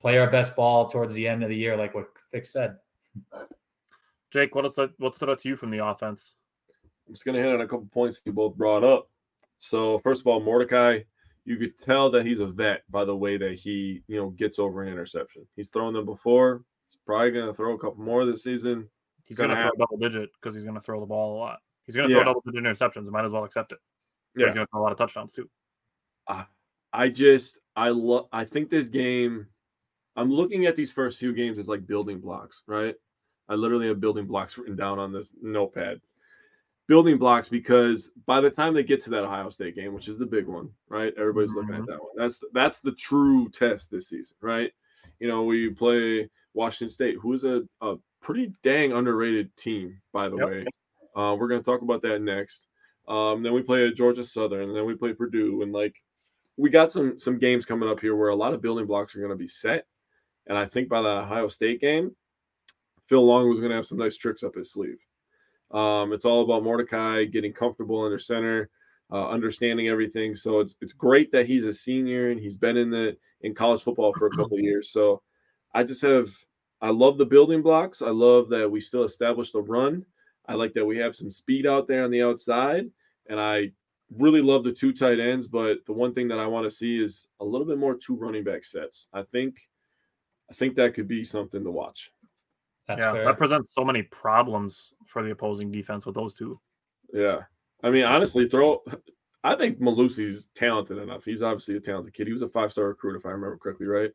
play 0.01 0.19
our 0.19 0.31
best 0.31 0.57
ball 0.57 0.89
towards 0.89 1.15
the 1.15 1.27
end 1.29 1.43
of 1.43 1.49
the 1.49 1.57
year, 1.57 1.77
like 1.77 1.95
what 1.95 2.09
Fix 2.31 2.53
said. 2.53 2.77
Jake, 4.31 4.55
what, 4.55 4.67
is 4.67 4.75
that, 4.75 4.93
what 4.99 5.15
stood 5.15 5.31
out 5.31 5.39
to 5.41 5.49
you 5.49 5.57
from 5.57 5.71
the 5.71 5.85
offense? 5.85 6.35
I'm 7.07 7.15
just 7.15 7.25
going 7.25 7.37
to 7.37 7.43
hit 7.43 7.55
on 7.55 7.61
a 7.61 7.69
couple 7.69 7.89
points 7.93 8.21
you 8.25 8.33
both 8.33 8.57
brought 8.57 8.83
up. 8.83 9.09
So, 9.59 9.99
first 10.01 10.21
of 10.21 10.27
all, 10.27 10.41
Mordecai, 10.41 11.01
you 11.45 11.57
could 11.57 11.79
tell 11.79 12.11
that 12.11 12.27
he's 12.27 12.41
a 12.41 12.47
vet 12.47 12.83
by 12.91 13.05
the 13.05 13.15
way 13.15 13.37
that 13.37 13.55
he, 13.55 14.03
you 14.09 14.17
know, 14.17 14.31
gets 14.31 14.59
over 14.59 14.83
an 14.83 14.89
interception. 14.93 15.47
He's 15.57 15.69
thrown 15.69 15.93
them 15.93 16.07
before. 16.07 16.65
He's 16.89 16.99
probably 17.07 17.31
going 17.31 17.47
to 17.47 17.55
throw 17.55 17.75
a 17.75 17.79
couple 17.79 18.03
more 18.03 18.25
this 18.25 18.43
season. 18.43 18.89
He's 19.25 19.39
going 19.39 19.51
to 19.51 19.57
throw 19.57 19.71
double 19.79 19.97
digit 19.99 20.31
because 20.41 20.55
he's 20.55 20.65
going 20.65 20.75
to 20.75 20.81
throw 20.81 21.01
the 21.01 21.07
ball 21.07 21.37
a 21.37 21.39
lot. 21.39 21.59
He's 21.85 21.95
going 21.95 22.09
to 22.09 22.13
throw 22.13 22.21
yeah. 22.21 22.25
double 22.25 22.43
digit 22.47 22.65
interceptions. 22.65 23.11
Might 23.11 23.25
as 23.25 23.33
well 23.33 23.45
accept 23.45 23.73
it. 23.73 23.79
Yeah. 24.37 24.47
He's 24.47 24.55
going 24.55 24.67
to 24.67 24.71
throw 24.71 24.81
a 24.81 24.85
lot 24.85 24.93
of 24.93 24.99
touchdowns 24.99 25.33
too. 25.33 25.49
I 26.95 27.09
just 27.09 27.59
I 27.75 27.89
love 27.89 28.29
I 28.33 28.45
think 28.45 28.71
this 28.71 28.89
game 28.89 29.49
I'm 30.17 30.31
looking 30.31 30.67
at 30.67 30.77
these 30.77 30.93
first 30.93 31.19
few 31.19 31.35
games 31.35 31.59
as 31.59 31.67
like 31.67 31.87
building 31.87 32.21
blocks, 32.21 32.63
right? 32.69 32.95
I 33.49 33.55
literally 33.55 33.89
have 33.89 34.01
building 34.01 34.27
blocks 34.27 34.57
written 34.59 34.77
down 34.77 34.99
on 34.99 35.13
this 35.13 35.33
notepad. 35.43 36.01
Building 36.87 37.17
blocks 37.17 37.49
because 37.49 38.11
by 38.27 38.41
the 38.41 38.51
time 38.51 38.75
they 38.75 38.83
get 38.83 39.03
to 39.05 39.11
that 39.11 39.25
Ohio 39.25 39.49
State 39.49 39.75
game, 39.75 39.95
which 39.95 40.07
is 40.07 40.19
the 40.19 40.27
big 40.27 40.47
one, 40.47 40.69
right? 40.89 41.15
Everybody's 41.19 41.51
mm-hmm. 41.51 41.61
looking 41.61 41.75
at 41.75 41.81
mm-hmm. 41.81 41.91
that 41.91 42.01
one. 42.03 42.13
That's 42.17 42.41
that's 42.53 42.81
the 42.81 42.93
true 42.93 43.49
test 43.49 43.91
this 43.91 44.09
season, 44.09 44.37
right? 44.41 44.71
You 45.19 45.29
know, 45.29 45.45
we 45.45 45.71
play 45.71 46.29
Washington 46.53 46.93
State, 46.93 47.17
who 47.21 47.33
is 47.33 47.45
a, 47.45 47.63
a 47.81 47.97
pretty 48.21 48.53
dang 48.63 48.93
underrated 48.93 49.57
team, 49.57 49.99
by 50.13 50.29
the 50.29 50.37
yep. 50.37 50.47
way. 50.47 50.67
Uh, 51.17 51.35
we're 51.35 51.49
going 51.49 51.61
to 51.61 51.65
talk 51.65 51.81
about 51.81 52.03
that 52.03 52.21
next. 52.21 52.67
Um, 53.09 53.43
then 53.43 53.55
we 53.55 53.63
play 53.63 53.87
at 53.89 53.97
Georgia 53.97 54.23
Southern, 54.23 54.69
and 54.69 54.77
then 54.77 54.85
we 54.85 54.95
play 54.95 55.15
Purdue, 55.15 55.63
and 55.63 55.73
like 55.73 55.95
we 56.57 56.71
got 56.71 56.91
some 56.91 57.19
some 57.19 57.39
games 57.39 57.67
coming 57.67 57.89
up 57.89 58.01
here 58.01 58.17
where 58.17 58.29
a 58.29 58.37
lot 58.37 58.55
of 58.55 58.63
building 58.63 58.87
blocks 58.87 59.15
are 59.15 59.21
going 59.21 59.31
to 59.31 59.37
be 59.37 59.49
set. 59.49 59.87
And 60.47 60.59
I 60.59 60.67
think 60.67 60.89
by 60.89 61.03
the 61.03 61.09
Ohio 61.09 61.49
State 61.49 61.81
game, 61.81 62.15
Phil 63.09 63.25
Long 63.25 63.49
was 63.49 63.59
going 63.59 63.71
to 63.71 63.77
have 63.77 63.87
some 63.87 63.99
nice 63.99 64.17
tricks 64.17 64.43
up 64.43 64.55
his 64.55 64.73
sleeve. 64.73 64.99
Um, 65.71 66.13
it's 66.13 66.25
all 66.25 66.43
about 66.43 66.63
Mordecai 66.63 67.25
getting 67.25 67.53
comfortable 67.53 68.05
under 68.05 68.19
center, 68.19 68.71
uh, 69.11 69.29
understanding 69.29 69.89
everything. 69.89 70.37
So 70.37 70.61
it's 70.61 70.77
it's 70.81 70.93
great 70.93 71.33
that 71.33 71.47
he's 71.47 71.65
a 71.65 71.73
senior 71.73 72.31
and 72.31 72.41
he's 72.41 72.55
been 72.55 72.77
in 72.77 72.91
the 72.91 73.17
in 73.41 73.55
college 73.55 73.83
football 73.83 74.13
for 74.17 74.27
a 74.27 74.37
couple 74.37 74.59
years. 74.61 74.91
So 74.91 75.23
I 75.75 75.83
just 75.83 76.03
have 76.03 76.31
I 76.81 76.91
love 76.91 77.19
the 77.19 77.25
building 77.25 77.63
blocks. 77.63 78.03
I 78.03 78.11
love 78.11 78.49
that 78.51 78.71
we 78.71 78.81
still 78.81 79.05
established 79.05 79.55
the 79.55 79.63
run. 79.63 80.05
I 80.47 80.55
like 80.55 80.75
that 80.75 80.85
we 80.85 80.99
have 80.99 81.17
some 81.17 81.31
speed 81.31 81.67
out 81.67 81.89
there 81.89 82.05
on 82.05 82.11
the 82.11 82.23
outside, 82.23 82.91
and 83.29 83.41
I 83.41 83.73
really 84.19 84.43
love 84.43 84.65
the 84.65 84.73
two 84.73 84.93
tight 84.93 85.21
ends, 85.21 85.49
but 85.49 85.79
the 85.87 85.93
one 85.93 86.15
thing 86.15 86.29
that 86.29 86.39
I 86.39 86.47
want 86.47 86.69
to 86.69 86.77
see 86.77 86.99
is 86.99 87.27
a 87.41 87.45
little 87.45 87.67
bit 87.67 87.79
more 87.79 87.95
two 87.95 88.17
running 88.17 88.45
back 88.45 88.65
sets. 88.65 89.09
I 89.13 89.23
think 89.23 89.57
I 90.51 90.55
think 90.55 90.77
that 90.77 90.95
could 90.95 91.09
be 91.09 91.25
something 91.25 91.65
to 91.65 91.71
watch. 91.71 92.11
That's 92.87 93.01
yeah, 93.01 93.13
fair. 93.13 93.25
that 93.25 93.39
presents 93.39 93.75
so 93.75 93.85
many 93.85 94.03
problems 94.03 94.95
for 95.07 95.23
the 95.23 95.31
opposing 95.31 95.71
defense 95.71 96.05
with 96.05 96.15
those 96.15 96.35
two. 96.35 96.61
Yeah. 97.13 97.41
I 97.83 97.91
mean, 97.91 98.05
honestly, 98.05 98.49
throw 98.49 98.83
I 99.45 99.55
think 99.57 99.79
Mellusi's 99.79 100.49
talented 100.55 100.99
enough. 100.99 101.25
He's 101.25 101.43
obviously 101.43 101.77
a 101.77 101.81
talented 101.81 102.15
kid. 102.15 102.27
He 102.27 102.33
was 102.33 102.43
a 102.43 102.49
five 102.49 102.73
star 102.73 102.87
recruit, 102.87 103.17
if 103.17 103.27
I 103.27 103.31
remember 103.31 103.59
correctly, 103.59 103.87
right? 103.87 104.11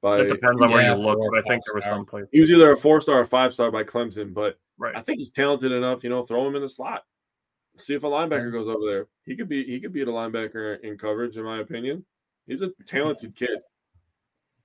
By, 0.00 0.18
it 0.18 0.28
depends 0.28 0.60
on 0.60 0.70
yeah, 0.70 0.74
where 0.74 0.86
you 0.86 0.94
look, 0.94 1.18
but 1.30 1.38
I 1.38 1.42
think 1.42 1.62
there 1.64 1.74
was 1.74 1.84
some 1.84 2.04
place. 2.04 2.26
He 2.32 2.40
was 2.40 2.50
either 2.50 2.72
a 2.72 2.76
four 2.76 3.00
star 3.00 3.20
or 3.20 3.24
five 3.24 3.52
star 3.52 3.70
by 3.70 3.84
Clemson, 3.84 4.32
but 4.34 4.58
right. 4.78 4.96
I 4.96 5.00
think 5.00 5.18
he's 5.18 5.30
talented 5.30 5.70
enough, 5.70 6.02
you 6.02 6.10
know, 6.10 6.26
throw 6.26 6.46
him 6.46 6.56
in 6.56 6.62
the 6.62 6.68
slot. 6.68 7.02
See 7.78 7.94
if 7.94 8.02
a 8.02 8.06
linebacker 8.06 8.52
goes 8.52 8.68
over 8.68 8.84
there. 8.86 9.06
He 9.24 9.36
could 9.36 9.48
be 9.48 9.64
he 9.64 9.80
could 9.80 9.92
be 9.92 10.02
a 10.02 10.06
linebacker 10.06 10.80
in 10.80 10.98
coverage, 10.98 11.36
in 11.36 11.44
my 11.44 11.60
opinion. 11.60 12.04
He's 12.46 12.60
a 12.60 12.70
talented 12.86 13.34
kid. 13.34 13.58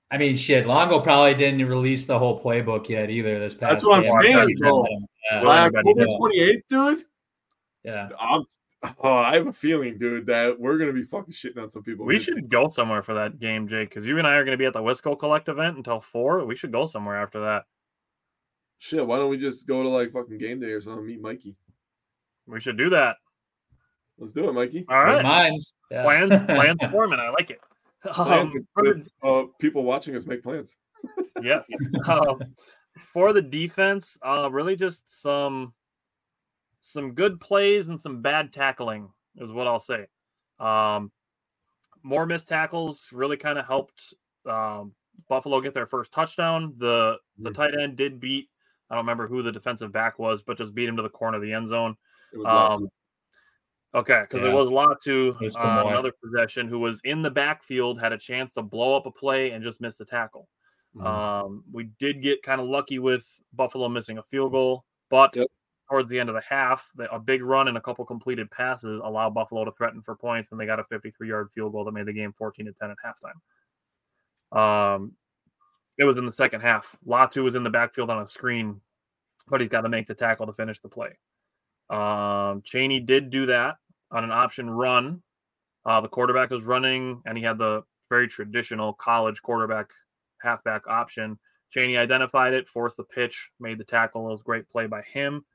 I 0.10 0.18
mean, 0.18 0.36
shit. 0.36 0.66
Longo 0.66 1.00
probably 1.00 1.34
didn't 1.34 1.66
release 1.68 2.06
the 2.06 2.18
whole 2.18 2.42
playbook 2.42 2.90
yet 2.90 3.10
either. 3.10 3.40
This 3.40 3.54
past. 3.54 3.74
That's 3.74 3.86
what 3.86 4.00
I'm 4.00 4.26
saying. 4.26 4.56
Bro. 4.60 4.86
Yeah. 5.32 5.46
October 5.46 6.06
28th, 6.06 6.62
dude. 6.70 7.06
Yeah. 7.84 8.10
I'm, 8.20 8.44
oh, 9.04 9.14
I 9.14 9.36
have 9.36 9.48
a 9.48 9.54
feeling, 9.54 9.98
dude, 9.98 10.26
that 10.28 10.60
we're 10.60 10.78
gonna 10.78 10.94
be 10.94 11.04
fucking 11.04 11.34
shitting 11.34 11.62
on 11.62 11.70
some 11.70 11.84
people. 11.84 12.06
We 12.06 12.20
should 12.20 12.50
go 12.50 12.70
somewhere 12.70 13.04
for 13.04 13.14
that 13.16 13.40
game, 13.40 13.68
Jake, 13.68 13.90
because 13.90 14.06
you 14.06 14.18
and 14.18 14.28
I 14.28 14.36
are 14.36 14.46
gonna 14.46 14.58
be 14.58 14.66
at 14.66 14.74
the 14.74 14.80
Wisco 14.80 15.18
Collect 15.18 15.50
event 15.50 15.78
until 15.78 16.00
four. 16.00 16.46
We 16.46 16.56
should 16.56 16.72
go 16.72 16.86
somewhere 16.86 17.22
after 17.22 17.42
that. 17.42 17.66
Shit, 18.80 19.06
why 19.06 19.18
don't 19.18 19.30
we 19.30 19.38
just 19.38 19.68
go 19.68 19.84
to 19.84 19.90
like 19.90 20.12
fucking 20.12 20.38
game 20.38 20.60
day 20.60 20.68
or 20.68 20.82
something? 20.82 21.06
Meet 21.06 21.22
Mikey. 21.22 21.56
We 22.48 22.60
should 22.60 22.78
do 22.78 22.90
that. 22.92 23.18
Let's 24.18 24.34
do 24.34 24.50
it, 24.50 24.54
Mikey. 24.54 24.86
All 24.90 25.04
right. 25.04 25.24
Minds. 25.24 25.74
Yeah. 25.92 26.04
Plans, 26.04 26.42
plans 26.48 26.80
forming. 26.92 27.20
I 27.20 27.30
like 27.30 27.52
it. 27.52 27.60
Um, 28.18 28.54
with, 28.76 29.08
uh, 29.24 29.44
people 29.60 29.84
watching 29.84 30.16
us 30.16 30.26
make 30.26 30.44
plans. 30.44 30.76
yes. 31.42 31.68
Um, 32.08 32.40
for 33.14 33.34
the 33.34 33.42
defense, 33.42 34.18
uh, 34.26 34.50
really 34.52 34.76
just 34.76 35.04
some 35.22 35.74
some 36.82 37.14
good 37.14 37.40
plays 37.40 37.90
and 37.90 38.00
some 38.00 38.22
bad 38.22 38.54
tackling 38.54 39.10
is 39.36 39.52
what 39.52 39.68
I'll 39.68 39.80
say. 39.80 40.08
Um, 40.58 41.12
more 42.02 42.26
missed 42.26 42.48
tackles 42.48 43.10
really 43.12 43.36
kind 43.36 43.60
of 43.60 43.66
helped 43.66 44.14
um, 44.46 44.94
Buffalo 45.28 45.60
get 45.60 45.74
their 45.74 45.86
first 45.86 46.12
touchdown. 46.12 46.76
The 46.78 47.18
the 47.38 47.50
mm-hmm. 47.50 47.62
tight 47.62 47.80
end 47.80 47.98
did 47.98 48.20
beat 48.20 48.50
I 48.90 48.96
don't 48.96 49.04
remember 49.04 49.28
who 49.28 49.44
the 49.44 49.52
defensive 49.52 49.92
back 49.92 50.18
was, 50.18 50.44
but 50.44 50.58
just 50.58 50.74
beat 50.74 50.88
him 50.88 50.96
to 50.96 51.02
the 51.02 51.10
corner 51.10 51.38
of 51.38 51.44
the 51.44 51.54
end 51.54 51.70
zone. 51.70 51.96
Um, 52.46 52.90
okay, 53.94 54.22
because 54.22 54.44
yeah. 54.44 54.50
it 54.50 54.54
was 54.54 54.70
Latu, 54.70 55.36
uh, 55.56 55.88
another 55.88 56.12
possession, 56.24 56.68
who 56.68 56.80
was 56.80 57.00
in 57.04 57.22
the 57.22 57.32
backfield, 57.32 58.00
had 58.00 58.14
a 58.14 58.18
chance 58.18 58.54
to 58.54 58.62
blow 58.62 58.96
up 58.96 59.06
a 59.06 59.12
play 59.12 59.52
and 59.52 59.64
just 59.64 59.82
missed 59.82 59.98
the 59.98 60.06
tackle. 60.06 60.48
Mhm. 60.96 61.06
Um, 61.06 61.64
we 61.72 61.86
did 62.00 62.22
get 62.22 62.44
kind 62.44 62.60
of 62.60 62.68
lucky 62.68 63.00
with 63.00 63.28
Buffalo 63.54 63.88
missing 63.90 64.18
a 64.18 64.24
field 64.24 64.52
goal, 64.52 64.86
but 65.10 65.36
Yep. 65.36 65.48
towards 65.90 66.10
the 66.10 66.20
end 66.20 66.30
of 66.30 66.36
the 66.36 66.42
half, 66.42 66.92
a 67.12 67.20
big 67.20 67.44
run 67.44 67.68
and 67.68 67.78
a 67.78 67.82
couple 67.82 68.06
completed 68.06 68.50
passes 68.52 69.00
allowed 69.04 69.34
Buffalo 69.34 69.64
to 69.66 69.72
threaten 69.72 70.02
for 70.02 70.16
points, 70.16 70.52
and 70.52 70.60
they 70.60 70.66
got 70.66 70.80
a 70.80 70.84
53 70.86 71.30
yard 71.30 71.52
field 71.52 71.72
goal 71.72 71.84
that 71.86 71.92
made 71.92 72.06
the 72.06 72.14
game 72.14 72.34
14 72.34 72.66
to 72.66 72.74
10 72.74 72.92
at 72.92 72.98
halftime. 73.06 74.58
Um, 74.58 75.16
it 75.98 76.04
was 76.04 76.18
in 76.18 76.26
the 76.26 76.32
second 76.32 76.62
half. 76.62 76.96
Latu 77.06 77.44
was 77.44 77.56
in 77.56 77.64
the 77.64 77.70
backfield 77.70 78.10
on 78.10 78.22
a 78.22 78.28
screen, 78.28 78.82
but 79.48 79.62
he's 79.62 79.70
got 79.70 79.82
to 79.82 79.90
make 79.90 80.08
the 80.08 80.16
tackle 80.16 80.46
to 80.46 80.54
finish 80.54 80.80
the 80.80 80.90
play. 80.90 81.18
Um, 81.90 82.62
Chaney 82.64 83.00
did 83.00 83.30
do 83.30 83.46
that 83.48 83.78
on 84.12 84.24
an 84.24 84.32
option 84.32 84.70
run. 84.70 85.22
Uh, 85.86 86.02
the 86.02 86.10
quarterback 86.10 86.50
was 86.50 86.64
running, 86.64 87.22
and 87.26 87.38
he 87.38 87.44
had 87.44 87.58
the 87.58 87.84
very 88.10 88.28
traditional 88.28 88.94
college 88.94 89.42
quarterback 89.42 89.92
halfback 90.42 90.88
option. 90.88 91.40
Chaney 91.70 91.98
identified 91.98 92.54
it, 92.54 92.70
forced 92.70 92.98
the 92.98 93.04
pitch, 93.04 93.52
made 93.60 93.78
the 93.78 93.84
tackle. 93.84 94.28
It 94.28 94.32
was 94.32 94.42
a 94.42 94.44
great 94.44 94.70
play 94.70 94.88
by 94.88 95.02
him. 95.02 95.46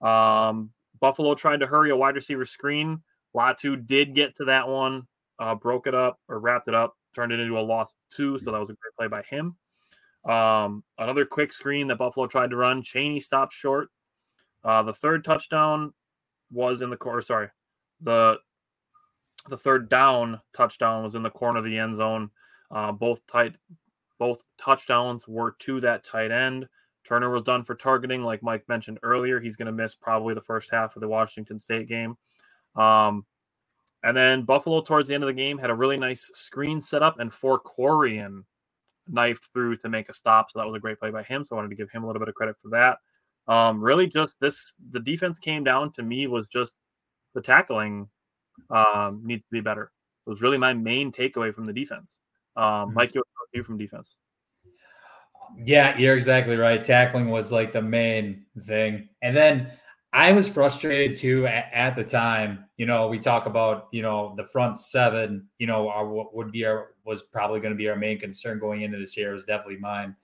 Um, 0.00 0.70
Buffalo 1.00 1.34
tried 1.34 1.60
to 1.60 1.66
hurry 1.66 1.90
a 1.90 1.96
wide 1.96 2.14
receiver 2.14 2.44
screen. 2.44 3.02
Latu 3.34 3.86
did 3.86 4.14
get 4.14 4.36
to 4.36 4.44
that 4.46 4.68
one, 4.68 5.06
uh, 5.38 5.54
broke 5.54 5.86
it 5.86 5.94
up 5.94 6.18
or 6.28 6.38
wrapped 6.38 6.68
it 6.68 6.74
up, 6.74 6.96
turned 7.14 7.32
it 7.32 7.40
into 7.40 7.58
a 7.58 7.60
loss 7.60 7.94
two. 8.10 8.38
So 8.38 8.50
that 8.50 8.58
was 8.58 8.70
a 8.70 8.74
great 8.74 8.94
play 8.98 9.08
by 9.08 9.22
him. 9.22 9.56
Um, 10.30 10.82
another 10.98 11.24
quick 11.24 11.52
screen 11.52 11.86
that 11.88 11.98
Buffalo 11.98 12.26
tried 12.26 12.50
to 12.50 12.56
run. 12.56 12.82
Chaney 12.82 13.20
stopped 13.20 13.52
short. 13.52 13.90
Uh, 14.66 14.82
the 14.82 14.92
third 14.92 15.24
touchdown 15.24 15.94
was 16.50 16.80
in 16.80 16.90
the 16.90 16.96
corner. 16.96 17.20
Sorry, 17.20 17.48
the 18.00 18.38
the 19.48 19.56
third 19.56 19.88
down 19.88 20.40
touchdown 20.54 21.04
was 21.04 21.14
in 21.14 21.22
the 21.22 21.30
corner 21.30 21.60
of 21.60 21.64
the 21.64 21.78
end 21.78 21.94
zone. 21.94 22.30
Uh, 22.70 22.90
both 22.90 23.24
tight, 23.28 23.56
both 24.18 24.42
touchdowns 24.58 25.28
were 25.28 25.54
to 25.60 25.80
that 25.80 26.02
tight 26.02 26.32
end. 26.32 26.68
Turner 27.06 27.30
was 27.30 27.42
done 27.42 27.62
for 27.62 27.76
targeting, 27.76 28.24
like 28.24 28.42
Mike 28.42 28.68
mentioned 28.68 28.98
earlier. 29.04 29.38
He's 29.38 29.54
going 29.54 29.66
to 29.66 29.72
miss 29.72 29.94
probably 29.94 30.34
the 30.34 30.40
first 30.40 30.72
half 30.72 30.96
of 30.96 31.00
the 31.00 31.08
Washington 31.08 31.58
State 31.60 31.86
game. 31.86 32.16
Um, 32.74 33.24
and 34.02 34.16
then 34.16 34.42
Buffalo, 34.42 34.80
towards 34.80 35.08
the 35.08 35.14
end 35.14 35.22
of 35.22 35.28
the 35.28 35.32
game, 35.32 35.58
had 35.58 35.70
a 35.70 35.74
really 35.74 35.96
nice 35.96 36.28
screen 36.34 36.80
set 36.80 37.02
up, 37.02 37.20
and 37.20 37.32
for 37.32 37.60
Fourqurean 37.60 38.42
knifed 39.08 39.48
through 39.52 39.76
to 39.76 39.88
make 39.88 40.08
a 40.08 40.12
stop. 40.12 40.50
So 40.50 40.58
that 40.58 40.66
was 40.66 40.74
a 40.74 40.80
great 40.80 40.98
play 40.98 41.10
by 41.10 41.22
him. 41.22 41.44
So 41.44 41.54
I 41.54 41.58
wanted 41.58 41.70
to 41.70 41.76
give 41.76 41.90
him 41.90 42.02
a 42.02 42.06
little 42.06 42.20
bit 42.20 42.28
of 42.28 42.34
credit 42.34 42.56
for 42.60 42.68
that. 42.70 42.98
Um, 43.48 43.80
really, 43.80 44.06
just 44.06 44.36
this 44.40 44.74
the 44.90 45.00
defense 45.00 45.38
came 45.38 45.64
down 45.64 45.92
to 45.92 46.02
me 46.02 46.26
was 46.26 46.48
just 46.48 46.76
the 47.34 47.40
tackling 47.40 48.08
um, 48.70 49.22
needs 49.24 49.44
to 49.44 49.50
be 49.50 49.60
better. 49.60 49.92
It 50.26 50.30
was 50.30 50.42
really 50.42 50.58
my 50.58 50.74
main 50.74 51.12
takeaway 51.12 51.54
from 51.54 51.66
the 51.66 51.72
defense. 51.72 52.18
Um, 52.56 52.94
Mike, 52.94 53.14
you 53.14 53.62
from 53.62 53.78
defense? 53.78 54.16
Yeah, 55.64 55.96
you're 55.96 56.14
exactly 56.14 56.56
right. 56.56 56.82
Tackling 56.82 57.28
was 57.28 57.52
like 57.52 57.72
the 57.72 57.82
main 57.82 58.44
thing. 58.66 59.08
And 59.22 59.36
then 59.36 59.70
I 60.12 60.32
was 60.32 60.48
frustrated 60.48 61.16
too 61.16 61.46
at, 61.46 61.70
at 61.72 61.96
the 61.96 62.04
time. 62.04 62.64
You 62.76 62.86
know, 62.86 63.08
we 63.08 63.18
talk 63.18 63.46
about, 63.46 63.88
you 63.92 64.02
know, 64.02 64.34
the 64.36 64.44
front 64.44 64.76
seven, 64.76 65.48
you 65.58 65.66
know, 65.66 65.88
our, 65.88 66.06
what 66.06 66.34
would 66.34 66.52
be 66.52 66.64
our, 66.64 66.94
was 67.04 67.22
probably 67.22 67.60
going 67.60 67.72
to 67.72 67.76
be 67.78 67.88
our 67.88 67.96
main 67.96 68.18
concern 68.18 68.58
going 68.58 68.82
into 68.82 68.98
this 68.98 69.16
year 69.16 69.32
was 69.32 69.44
definitely 69.44 69.78
mine. 69.78 70.14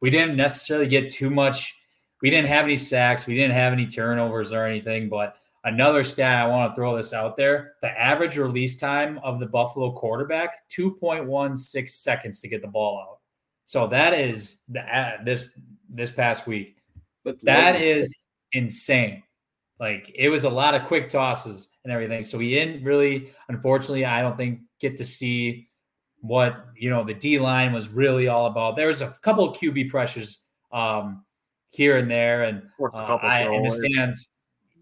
We 0.00 0.10
didn't 0.10 0.36
necessarily 0.36 0.88
get 0.88 1.10
too 1.10 1.30
much. 1.30 1.76
We 2.22 2.30
didn't 2.30 2.48
have 2.48 2.64
any 2.64 2.76
sacks. 2.76 3.26
We 3.26 3.34
didn't 3.34 3.54
have 3.54 3.72
any 3.72 3.86
turnovers 3.86 4.52
or 4.52 4.64
anything. 4.64 5.08
But 5.08 5.36
another 5.64 6.04
stat, 6.04 6.36
I 6.36 6.46
want 6.46 6.70
to 6.70 6.76
throw 6.76 6.96
this 6.96 7.12
out 7.12 7.36
there 7.36 7.74
the 7.82 7.90
average 7.90 8.38
release 8.38 8.78
time 8.78 9.18
of 9.22 9.40
the 9.40 9.46
Buffalo 9.46 9.92
quarterback, 9.92 10.68
2.16 10.70 11.88
seconds 11.90 12.40
to 12.40 12.48
get 12.48 12.62
the 12.62 12.68
ball 12.68 13.00
out. 13.00 13.18
So 13.64 13.86
that 13.88 14.14
is 14.14 14.58
the 14.68 14.80
uh, 14.80 15.22
this 15.24 15.50
this 15.88 16.10
past 16.10 16.46
week. 16.46 16.76
But 17.24 17.40
That 17.42 17.80
is 17.80 18.12
insane. 18.52 19.22
Like 19.78 20.12
it 20.14 20.28
was 20.28 20.44
a 20.44 20.50
lot 20.50 20.74
of 20.74 20.86
quick 20.86 21.08
tosses 21.08 21.68
and 21.84 21.92
everything. 21.92 22.22
So 22.22 22.38
we 22.38 22.50
didn't 22.50 22.84
really, 22.84 23.32
unfortunately, 23.48 24.04
I 24.04 24.22
don't 24.22 24.36
think 24.36 24.60
get 24.80 24.96
to 24.98 25.04
see 25.04 25.68
what 26.20 26.66
you 26.76 26.88
know 26.88 27.04
the 27.04 27.14
D 27.14 27.38
line 27.38 27.72
was 27.72 27.88
really 27.88 28.28
all 28.28 28.46
about. 28.46 28.76
There 28.76 28.86
was 28.86 29.00
a 29.00 29.08
couple 29.22 29.48
of 29.48 29.56
QB 29.56 29.90
pressures 29.90 30.38
um, 30.72 31.24
here 31.72 31.96
and 31.96 32.10
there, 32.10 32.44
and 32.44 32.62
uh, 32.92 33.16
I, 33.22 33.48
in 33.48 33.62
the 33.62 33.70
stands, 33.70 34.30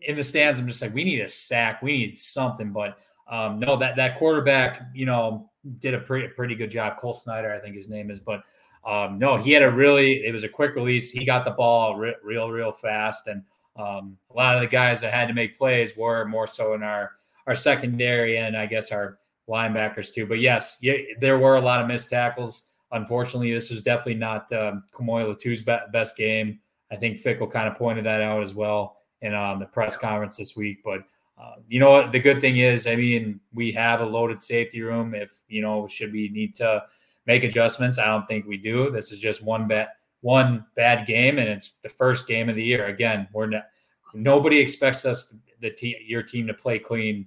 in 0.02 0.16
the 0.16 0.24
stands, 0.24 0.58
I'm 0.58 0.66
just 0.66 0.82
like, 0.82 0.94
we 0.94 1.04
need 1.04 1.20
a 1.20 1.28
sack, 1.28 1.82
we 1.82 1.92
need 1.98 2.16
something. 2.16 2.72
But 2.72 2.98
um, 3.28 3.58
no, 3.60 3.76
that 3.76 3.96
that 3.96 4.18
quarterback, 4.18 4.82
you 4.94 5.06
know, 5.06 5.50
did 5.78 5.94
a 5.94 6.00
pretty 6.00 6.28
pretty 6.28 6.54
good 6.54 6.70
job. 6.70 6.98
Cole 6.98 7.14
Snider, 7.14 7.54
I 7.54 7.58
think 7.58 7.76
his 7.76 7.88
name 7.88 8.10
is, 8.10 8.20
but 8.20 8.42
um, 8.84 9.18
no, 9.18 9.36
he 9.36 9.52
had 9.52 9.62
a 9.62 9.70
really. 9.70 10.24
It 10.26 10.32
was 10.32 10.44
a 10.44 10.48
quick 10.48 10.74
release. 10.74 11.10
He 11.10 11.24
got 11.24 11.44
the 11.44 11.52
ball 11.52 11.96
re- 11.96 12.16
real 12.24 12.50
real 12.50 12.72
fast, 12.72 13.26
and 13.28 13.42
um, 13.76 14.16
a 14.30 14.34
lot 14.34 14.56
of 14.56 14.62
the 14.62 14.68
guys 14.68 15.00
that 15.00 15.12
had 15.12 15.28
to 15.28 15.34
make 15.34 15.56
plays 15.56 15.96
were 15.96 16.24
more 16.24 16.46
so 16.46 16.74
in 16.74 16.82
our 16.82 17.12
our 17.46 17.54
secondary 17.54 18.38
and 18.38 18.56
I 18.56 18.66
guess 18.66 18.92
our 18.92 19.18
linebackers 19.48 20.12
too. 20.12 20.26
But 20.26 20.40
yes, 20.40 20.78
yeah, 20.80 20.94
there 21.20 21.38
were 21.38 21.56
a 21.56 21.60
lot 21.60 21.80
of 21.80 21.88
missed 21.88 22.10
tackles. 22.10 22.66
Unfortunately, 22.92 23.52
this 23.52 23.70
was 23.70 23.82
definitely 23.82 24.14
not 24.14 24.52
um, 24.52 24.84
Kamo'i 24.92 25.24
Latu's 25.24 25.62
be- 25.62 25.76
best 25.92 26.16
game. 26.16 26.58
I 26.90 26.96
think 26.96 27.22
Fickell 27.22 27.50
kind 27.50 27.68
of 27.68 27.76
pointed 27.76 28.04
that 28.06 28.20
out 28.20 28.42
as 28.42 28.54
well 28.54 28.96
in 29.22 29.34
um, 29.34 29.60
the 29.60 29.66
press 29.66 29.96
conference 29.96 30.36
this 30.36 30.56
week. 30.56 30.78
But 30.84 31.00
uh, 31.40 31.56
you 31.68 31.80
know 31.80 31.90
what? 31.90 32.12
The 32.12 32.18
good 32.20 32.40
thing 32.40 32.58
is, 32.58 32.86
I 32.86 32.96
mean, 32.96 33.40
we 33.54 33.72
have 33.72 34.00
a 34.00 34.06
loaded 34.06 34.40
safety 34.42 34.82
room. 34.82 35.14
If 35.14 35.38
you 35.48 35.62
know, 35.62 35.86
should 35.86 36.12
we 36.12 36.28
need 36.28 36.54
to 36.56 36.84
make 37.26 37.44
adjustments? 37.44 37.98
I 37.98 38.06
don't 38.06 38.26
think 38.26 38.46
we 38.46 38.56
do. 38.56 38.90
This 38.90 39.12
is 39.12 39.18
just 39.18 39.42
one 39.42 39.68
bad 39.68 39.88
one 40.22 40.66
bad 40.76 41.06
game, 41.06 41.38
and 41.38 41.48
it's 41.48 41.72
the 41.82 41.88
first 41.88 42.26
game 42.26 42.48
of 42.48 42.56
the 42.56 42.62
year. 42.62 42.86
Again, 42.86 43.28
we're 43.32 43.46
not. 43.46 43.64
Nobody 44.12 44.58
expects 44.58 45.04
us 45.04 45.34
the 45.60 45.70
te- 45.70 46.04
your 46.06 46.22
team 46.22 46.46
to 46.46 46.54
play 46.54 46.78
clean 46.78 47.26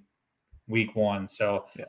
week 0.67 0.95
one. 0.95 1.27
So 1.27 1.65
Yeah. 1.77 1.85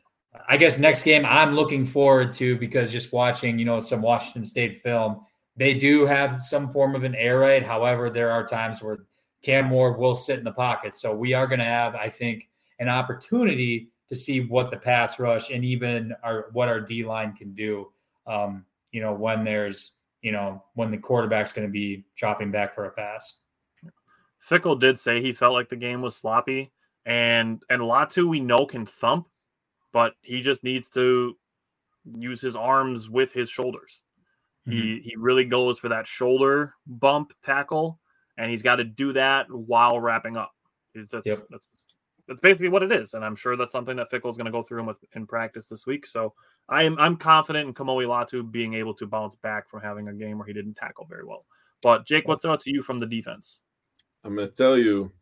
I 0.49 0.57
guess 0.57 0.79
next 0.79 1.05
game 1.05 1.25
I'm 1.25 1.55
looking 1.55 1.87
forward 1.87 2.33
to 2.35 2.57
because 2.59 2.91
just 2.91 3.13
watching, 3.13 3.59
you 3.59 3.65
know, 3.65 3.79
some 3.79 4.03
Washington 4.03 4.45
State 4.45 4.83
film, 4.83 5.25
they 5.57 5.75
do 5.75 6.07
have 6.07 6.43
some 6.43 6.71
form 6.71 6.95
of 6.95 7.05
an 7.05 7.15
air 7.15 7.41
raid. 7.41 7.63
However, 7.63 8.11
there 8.11 8.31
are 8.31 8.47
times 8.47 8.83
where 8.83 8.99
Cam 9.43 9.67
Moore 9.67 9.97
will 9.97 10.15
sit 10.15 10.39
in 10.39 10.45
the 10.45 10.53
pocket. 10.53 10.95
So 10.95 11.15
we 11.15 11.35
are 11.35 11.47
going 11.47 11.61
to 11.61 11.65
have, 11.65 11.95
I 11.95 12.09
think, 12.09 12.49
an 12.79 12.89
opportunity 12.89 13.91
to 14.09 14.17
see 14.17 14.41
what 14.41 14.71
the 14.71 14.77
pass 14.77 15.19
rush 15.19 15.51
and 15.51 15.65
even 15.65 16.15
our 16.23 16.49
what 16.53 16.69
our 16.69 16.81
D 16.81 17.05
line 17.05 17.35
can 17.35 17.55
do. 17.55 17.91
Um, 18.27 18.65
you 18.91 19.01
know, 19.01 19.13
when 19.13 19.45
there's, 19.45 19.97
you 20.23 20.33
know, 20.33 20.63
when 20.75 20.91
the 20.91 20.99
quarterback's 20.99 21.53
going 21.53 21.67
to 21.67 21.73
be 21.73 22.05
chopping 22.17 22.51
back 22.51 22.75
for 22.75 22.87
a 22.87 22.91
pass. 22.91 23.35
Fickell 24.49 24.79
did 24.79 24.99
say 24.99 25.23
he 25.23 25.33
felt 25.33 25.55
like 25.55 25.69
the 25.69 25.77
game 25.77 26.03
was 26.03 26.17
sloppy, 26.17 26.73
and 27.07 27.63
and 27.71 27.81
Latu 27.81 28.29
we 28.29 28.41
know 28.41 28.67
can 28.67 28.85
thump, 28.85 29.29
but 29.93 30.15
he 30.21 30.43
just 30.43 30.65
needs 30.65 30.89
to 30.91 31.37
use 32.19 32.41
his 32.41 32.57
arms 32.57 33.09
with 33.09 33.33
his 33.33 33.49
shoulders. 33.49 34.03
He 34.67 34.73
mm-hmm. 34.73 35.09
he 35.09 35.17
really 35.17 35.45
goes 35.45 35.79
for 35.79 35.91
that 35.91 36.07
shoulder 36.07 36.75
bump 36.87 37.33
tackle, 37.43 38.01
and 38.39 38.51
he's 38.51 38.63
got 38.63 38.77
to 38.77 38.85
do 38.85 39.13
that 39.13 39.51
while 39.51 40.01
wrapping 40.01 40.37
up. 40.37 40.53
It's 40.95 41.13
that's, 41.13 41.27
Yep. 41.27 41.39
that's 41.51 41.67
that's 42.27 42.41
basically 42.41 42.71
what 42.71 42.83
it 42.83 42.91
is, 42.91 43.15
and 43.15 43.25
I'm 43.25 43.37
sure 43.37 43.57
that's 43.57 43.73
something 43.73 43.97
that 43.97 44.11
Fickell's 44.11 44.39
going 44.39 44.47
to 44.47 44.53
go 44.53 44.63
through 44.63 44.85
with 44.85 44.99
in 45.15 45.27
practice 45.27 45.69
this 45.69 45.87
week. 45.87 46.07
So 46.07 46.33
I'm 46.69 46.99
I'm 46.99 47.17
confident 47.17 47.69
in 47.69 47.75
Kamo'i 47.75 48.07
Latu 48.07 48.51
being 48.51 48.75
able 48.75 48.95
to 48.95 49.07
bounce 49.07 49.35
back 49.35 49.69
from 49.69 49.83
having 49.83 50.09
a 50.09 50.15
game 50.15 50.39
where 50.39 50.47
he 50.47 50.55
didn't 50.55 50.75
tackle 50.75 51.07
very 51.09 51.25
well. 51.25 51.45
But 51.83 52.07
Jake, 52.07 52.27
what's 52.27 52.47
out 52.47 52.63
to 52.63 52.71
you 52.73 52.83
from 52.83 52.99
the 52.99 53.07
defense? 53.07 53.61
I'm 54.25 54.35
going 54.35 54.49
to 54.49 54.55
tell 54.55 54.79
you 54.79 55.13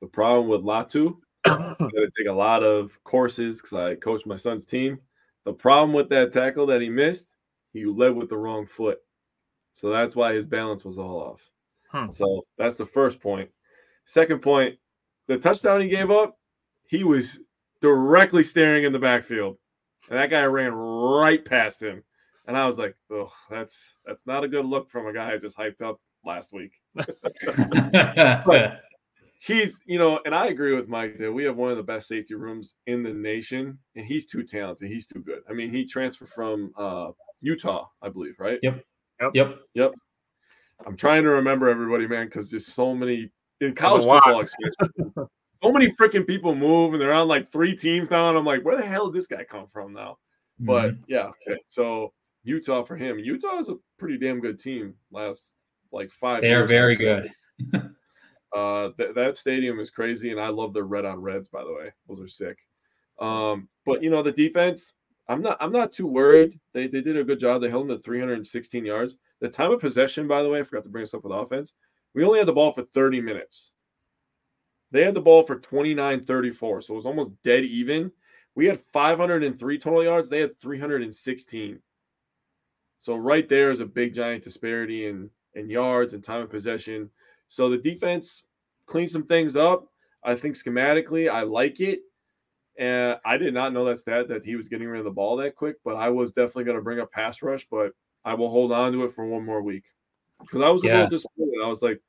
the 0.00 0.06
problem 0.06 0.48
with 0.48 0.62
Latu. 0.62 1.16
I'm 1.44 1.76
going 1.78 1.90
to 1.90 2.10
take 2.18 2.28
a 2.28 2.32
lot 2.32 2.62
of 2.62 2.92
courses 3.04 3.60
because 3.60 3.74
I 3.74 3.94
coach 3.96 4.24
my 4.24 4.36
son's 4.36 4.64
team. 4.64 4.98
The 5.44 5.52
problem 5.52 5.92
with 5.92 6.08
that 6.08 6.32
tackle 6.32 6.66
that 6.66 6.80
he 6.80 6.88
missed, 6.88 7.35
he 7.76 7.84
led 7.84 8.14
with 8.14 8.28
the 8.28 8.36
wrong 8.36 8.66
foot. 8.66 8.98
So 9.74 9.90
that's 9.90 10.16
why 10.16 10.34
his 10.34 10.46
balance 10.46 10.84
was 10.84 10.98
all 10.98 11.20
off. 11.20 11.40
Hmm. 11.88 12.10
So 12.10 12.46
that's 12.58 12.76
the 12.76 12.86
first 12.86 13.20
point. 13.20 13.50
Second 14.04 14.40
point, 14.40 14.76
the 15.26 15.38
touchdown 15.38 15.80
he 15.80 15.88
gave 15.88 16.10
up, 16.10 16.38
he 16.86 17.04
was 17.04 17.40
directly 17.82 18.44
staring 18.44 18.84
in 18.84 18.92
the 18.92 18.98
backfield. 18.98 19.58
And 20.08 20.18
that 20.18 20.30
guy 20.30 20.44
ran 20.44 20.72
right 20.72 21.44
past 21.44 21.82
him. 21.82 22.02
And 22.46 22.56
I 22.56 22.66
was 22.66 22.78
like, 22.78 22.96
oh, 23.10 23.32
that's 23.50 23.76
that's 24.04 24.24
not 24.24 24.44
a 24.44 24.48
good 24.48 24.64
look 24.64 24.88
from 24.88 25.06
a 25.06 25.12
guy 25.12 25.32
I 25.32 25.38
just 25.38 25.58
hyped 25.58 25.82
up 25.82 26.00
last 26.24 26.52
week. 26.52 26.72
But- 28.46 28.80
he's 29.40 29.80
you 29.84 29.98
know 29.98 30.18
and 30.24 30.34
i 30.34 30.46
agree 30.46 30.74
with 30.74 30.88
mike 30.88 31.18
that 31.18 31.30
we 31.30 31.44
have 31.44 31.56
one 31.56 31.70
of 31.70 31.76
the 31.76 31.82
best 31.82 32.08
safety 32.08 32.34
rooms 32.34 32.74
in 32.86 33.02
the 33.02 33.12
nation 33.12 33.78
and 33.94 34.04
he's 34.06 34.26
too 34.26 34.42
talented 34.42 34.90
he's 34.90 35.06
too 35.06 35.20
good 35.20 35.40
i 35.48 35.52
mean 35.52 35.70
he 35.70 35.84
transferred 35.84 36.28
from 36.28 36.72
uh 36.76 37.10
utah 37.46 37.86
i 38.02 38.08
believe 38.08 38.34
right 38.38 38.58
Yep. 38.62 38.84
Yep. 39.34 39.58
Yep. 39.74 39.92
I'm 40.86 40.96
trying 40.96 41.22
to 41.22 41.30
remember 41.30 41.68
everybody 41.68 42.06
man 42.06 42.26
because 42.26 42.50
there's 42.50 42.66
so 42.66 42.94
many 42.94 43.30
in 43.60 43.74
college 43.74 44.04
football 44.04 44.40
especially 44.42 45.12
so 45.62 45.72
many 45.72 45.92
freaking 45.92 46.26
people 46.26 46.54
move 46.54 46.92
and 46.92 47.00
they're 47.00 47.14
on 47.14 47.28
like 47.28 47.50
three 47.50 47.74
teams 47.76 48.10
now 48.10 48.28
and 48.28 48.36
i'm 48.36 48.44
like 48.44 48.62
where 48.64 48.76
the 48.76 48.84
hell 48.84 49.06
did 49.06 49.14
this 49.16 49.26
guy 49.26 49.44
come 49.44 49.66
from 49.72 49.92
now 49.92 50.18
but 50.58 50.90
Mm-hmm. 50.92 51.02
yeah 51.08 51.30
okay 51.48 51.60
so 51.68 52.12
Utah 52.46 52.84
for 52.84 52.96
him. 52.96 53.18
Utah 53.18 53.58
is 53.58 53.68
a 53.68 53.76
pretty 53.98 54.18
damn 54.18 54.40
good 54.40 54.60
team. 54.60 54.94
Last 55.10 55.50
like 55.90 56.12
five. 56.12 56.42
They 56.42 56.54
are 56.54 56.58
years, 56.58 56.68
very 56.68 56.94
good. 56.96 57.32
Uh, 58.54 58.90
th- 58.96 59.14
that 59.14 59.36
stadium 59.36 59.80
is 59.80 59.90
crazy, 59.90 60.30
and 60.30 60.40
I 60.40 60.48
love 60.48 60.72
their 60.72 60.84
red 60.84 61.04
on 61.04 61.20
reds. 61.20 61.48
By 61.48 61.62
the 61.62 61.74
way, 61.74 61.90
those 62.08 62.20
are 62.20 62.28
sick. 62.28 62.56
Um, 63.20 63.68
but 63.84 64.02
you 64.02 64.08
know 64.08 64.22
the 64.22 64.32
defense, 64.32 64.94
I'm 65.28 65.42
not. 65.42 65.56
I'm 65.60 65.72
not 65.72 65.92
too 65.92 66.06
worried. 66.06 66.58
They 66.72 66.86
they 66.86 67.00
did 67.00 67.16
a 67.16 67.24
good 67.24 67.40
job. 67.40 67.60
They 67.60 67.70
held 67.70 67.88
them 67.88 67.96
to 67.96 68.02
316 68.02 68.84
yards. 68.84 69.18
The 69.40 69.48
time 69.48 69.72
of 69.72 69.80
possession, 69.80 70.28
by 70.28 70.42
the 70.42 70.48
way, 70.48 70.60
I 70.60 70.62
forgot 70.62 70.84
to 70.84 70.88
bring 70.90 71.02
this 71.02 71.14
up 71.14 71.24
with 71.24 71.32
offense. 71.32 71.72
We 72.14 72.24
only 72.24 72.38
had 72.38 72.48
the 72.48 72.52
ball 72.52 72.72
for 72.72 72.82
30 72.82 73.20
minutes. 73.20 73.72
They 74.92 75.04
had 75.04 75.14
the 75.14 75.20
ball 75.20 75.44
for 75.44 75.58
29 75.58 76.24
34, 76.24 76.82
so 76.82 76.94
it 76.94 76.96
was 76.96 77.06
almost 77.06 77.32
dead 77.42 77.64
even. 77.64 78.12
We 78.54 78.66
had 78.66 78.80
503 78.92 79.78
total 79.78 80.04
yards. 80.04 80.30
They 80.30 80.40
had 80.40 80.58
316. 80.60 81.78
So 83.00 83.16
right 83.16 83.48
there 83.48 83.70
is 83.70 83.80
a 83.80 83.86
big 83.86 84.14
giant 84.14 84.44
disparity 84.44 85.06
in 85.06 85.30
in 85.54 85.68
yards 85.68 86.14
and 86.14 86.22
time 86.22 86.42
of 86.42 86.50
possession. 86.50 87.10
So 87.48 87.68
the 87.68 87.78
defense 87.78 88.44
cleaned 88.86 89.10
some 89.10 89.26
things 89.26 89.56
up. 89.56 89.88
I 90.22 90.34
think 90.34 90.56
schematically, 90.56 91.30
I 91.30 91.42
like 91.42 91.80
it. 91.80 92.00
And 92.78 93.18
I 93.24 93.36
did 93.38 93.54
not 93.54 93.72
know 93.72 93.84
that 93.86 94.00
stat 94.00 94.28
that 94.28 94.44
he 94.44 94.56
was 94.56 94.68
getting 94.68 94.88
rid 94.88 94.98
of 94.98 95.04
the 95.04 95.10
ball 95.10 95.36
that 95.36 95.56
quick, 95.56 95.76
but 95.84 95.96
I 95.96 96.10
was 96.10 96.32
definitely 96.32 96.64
going 96.64 96.76
to 96.76 96.82
bring 96.82 97.00
up 97.00 97.10
pass 97.10 97.40
rush, 97.42 97.66
but 97.70 97.92
I 98.24 98.34
will 98.34 98.50
hold 98.50 98.72
on 98.72 98.92
to 98.92 99.04
it 99.04 99.14
for 99.14 99.24
one 99.26 99.44
more 99.44 99.62
week 99.62 99.84
because 100.40 100.62
I 100.62 100.68
was 100.68 100.82
a 100.82 100.86
little 100.86 101.08
disappointed. 101.08 101.62
I 101.64 101.68
was 101.68 101.82
like, 101.82 102.00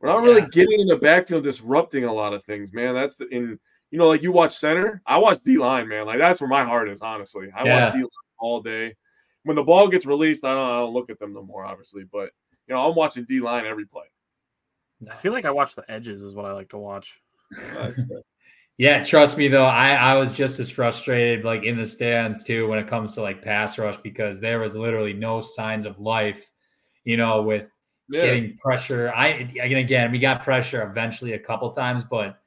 we're 0.00 0.08
not 0.08 0.22
really 0.22 0.42
Yeah. 0.42 0.48
getting 0.48 0.80
in 0.80 0.86
the 0.88 0.96
backfield, 0.96 1.44
disrupting 1.44 2.04
a 2.04 2.12
lot 2.12 2.34
of 2.34 2.44
things, 2.44 2.72
man. 2.72 2.94
That's 2.94 3.16
the, 3.16 3.28
in 3.28 3.58
you 3.90 3.98
know, 3.98 4.08
like 4.08 4.22
you 4.22 4.32
watch 4.32 4.58
center. 4.58 5.00
I 5.06 5.18
watch 5.18 5.40
D 5.44 5.56
line, 5.56 5.86
man. 5.86 6.06
Like 6.06 6.18
that's 6.18 6.40
where 6.40 6.48
my 6.48 6.64
heart 6.64 6.88
is, 6.88 7.00
honestly. 7.00 7.48
I 7.54 7.64
Yeah. 7.64 7.74
watch 7.74 7.92
D 7.92 7.98
line 7.98 8.08
all 8.38 8.60
day. 8.60 8.96
When 9.44 9.54
the 9.54 9.62
ball 9.62 9.88
gets 9.88 10.06
released, 10.06 10.44
I 10.44 10.54
don't, 10.54 10.70
I 10.70 10.78
don't 10.80 10.92
look 10.92 11.10
at 11.10 11.20
them 11.20 11.32
no 11.32 11.42
more, 11.42 11.64
obviously, 11.64 12.04
but 12.10 12.30
you 12.66 12.74
know, 12.74 12.88
I'm 12.88 12.96
watching 12.96 13.24
D 13.24 13.40
line 13.40 13.66
every 13.66 13.86
play. 13.86 14.06
I 15.10 15.16
feel 15.16 15.32
like 15.32 15.44
I 15.44 15.50
watch 15.50 15.74
the 15.74 15.88
edges 15.88 16.22
is 16.22 16.34
what 16.34 16.46
I 16.46 16.52
like 16.52 16.70
to 16.70 16.78
watch. 16.78 17.20
Yeah, 18.76 19.04
trust 19.04 19.38
me 19.38 19.48
though, 19.48 19.64
I 19.64 19.92
I 19.92 20.14
was 20.16 20.32
just 20.32 20.58
as 20.58 20.68
frustrated 20.68 21.44
like 21.44 21.62
in 21.62 21.76
the 21.76 21.86
stands 21.86 22.42
too 22.42 22.68
when 22.68 22.78
it 22.78 22.88
comes 22.88 23.14
to 23.14 23.22
like 23.22 23.40
pass 23.40 23.78
rush 23.78 23.96
because 23.98 24.40
there 24.40 24.58
was 24.58 24.74
literally 24.74 25.12
no 25.12 25.40
signs 25.40 25.86
of 25.86 25.98
life, 26.00 26.44
you 27.04 27.16
know, 27.16 27.42
with 27.42 27.68
yeah. 28.08 28.22
getting 28.22 28.56
pressure. 28.56 29.12
I 29.14 29.28
again 29.62 29.78
again 29.78 30.10
we 30.10 30.18
got 30.18 30.42
pressure 30.42 30.82
eventually 30.82 31.34
a 31.34 31.38
couple 31.38 31.70
times, 31.70 32.02
but 32.02 32.40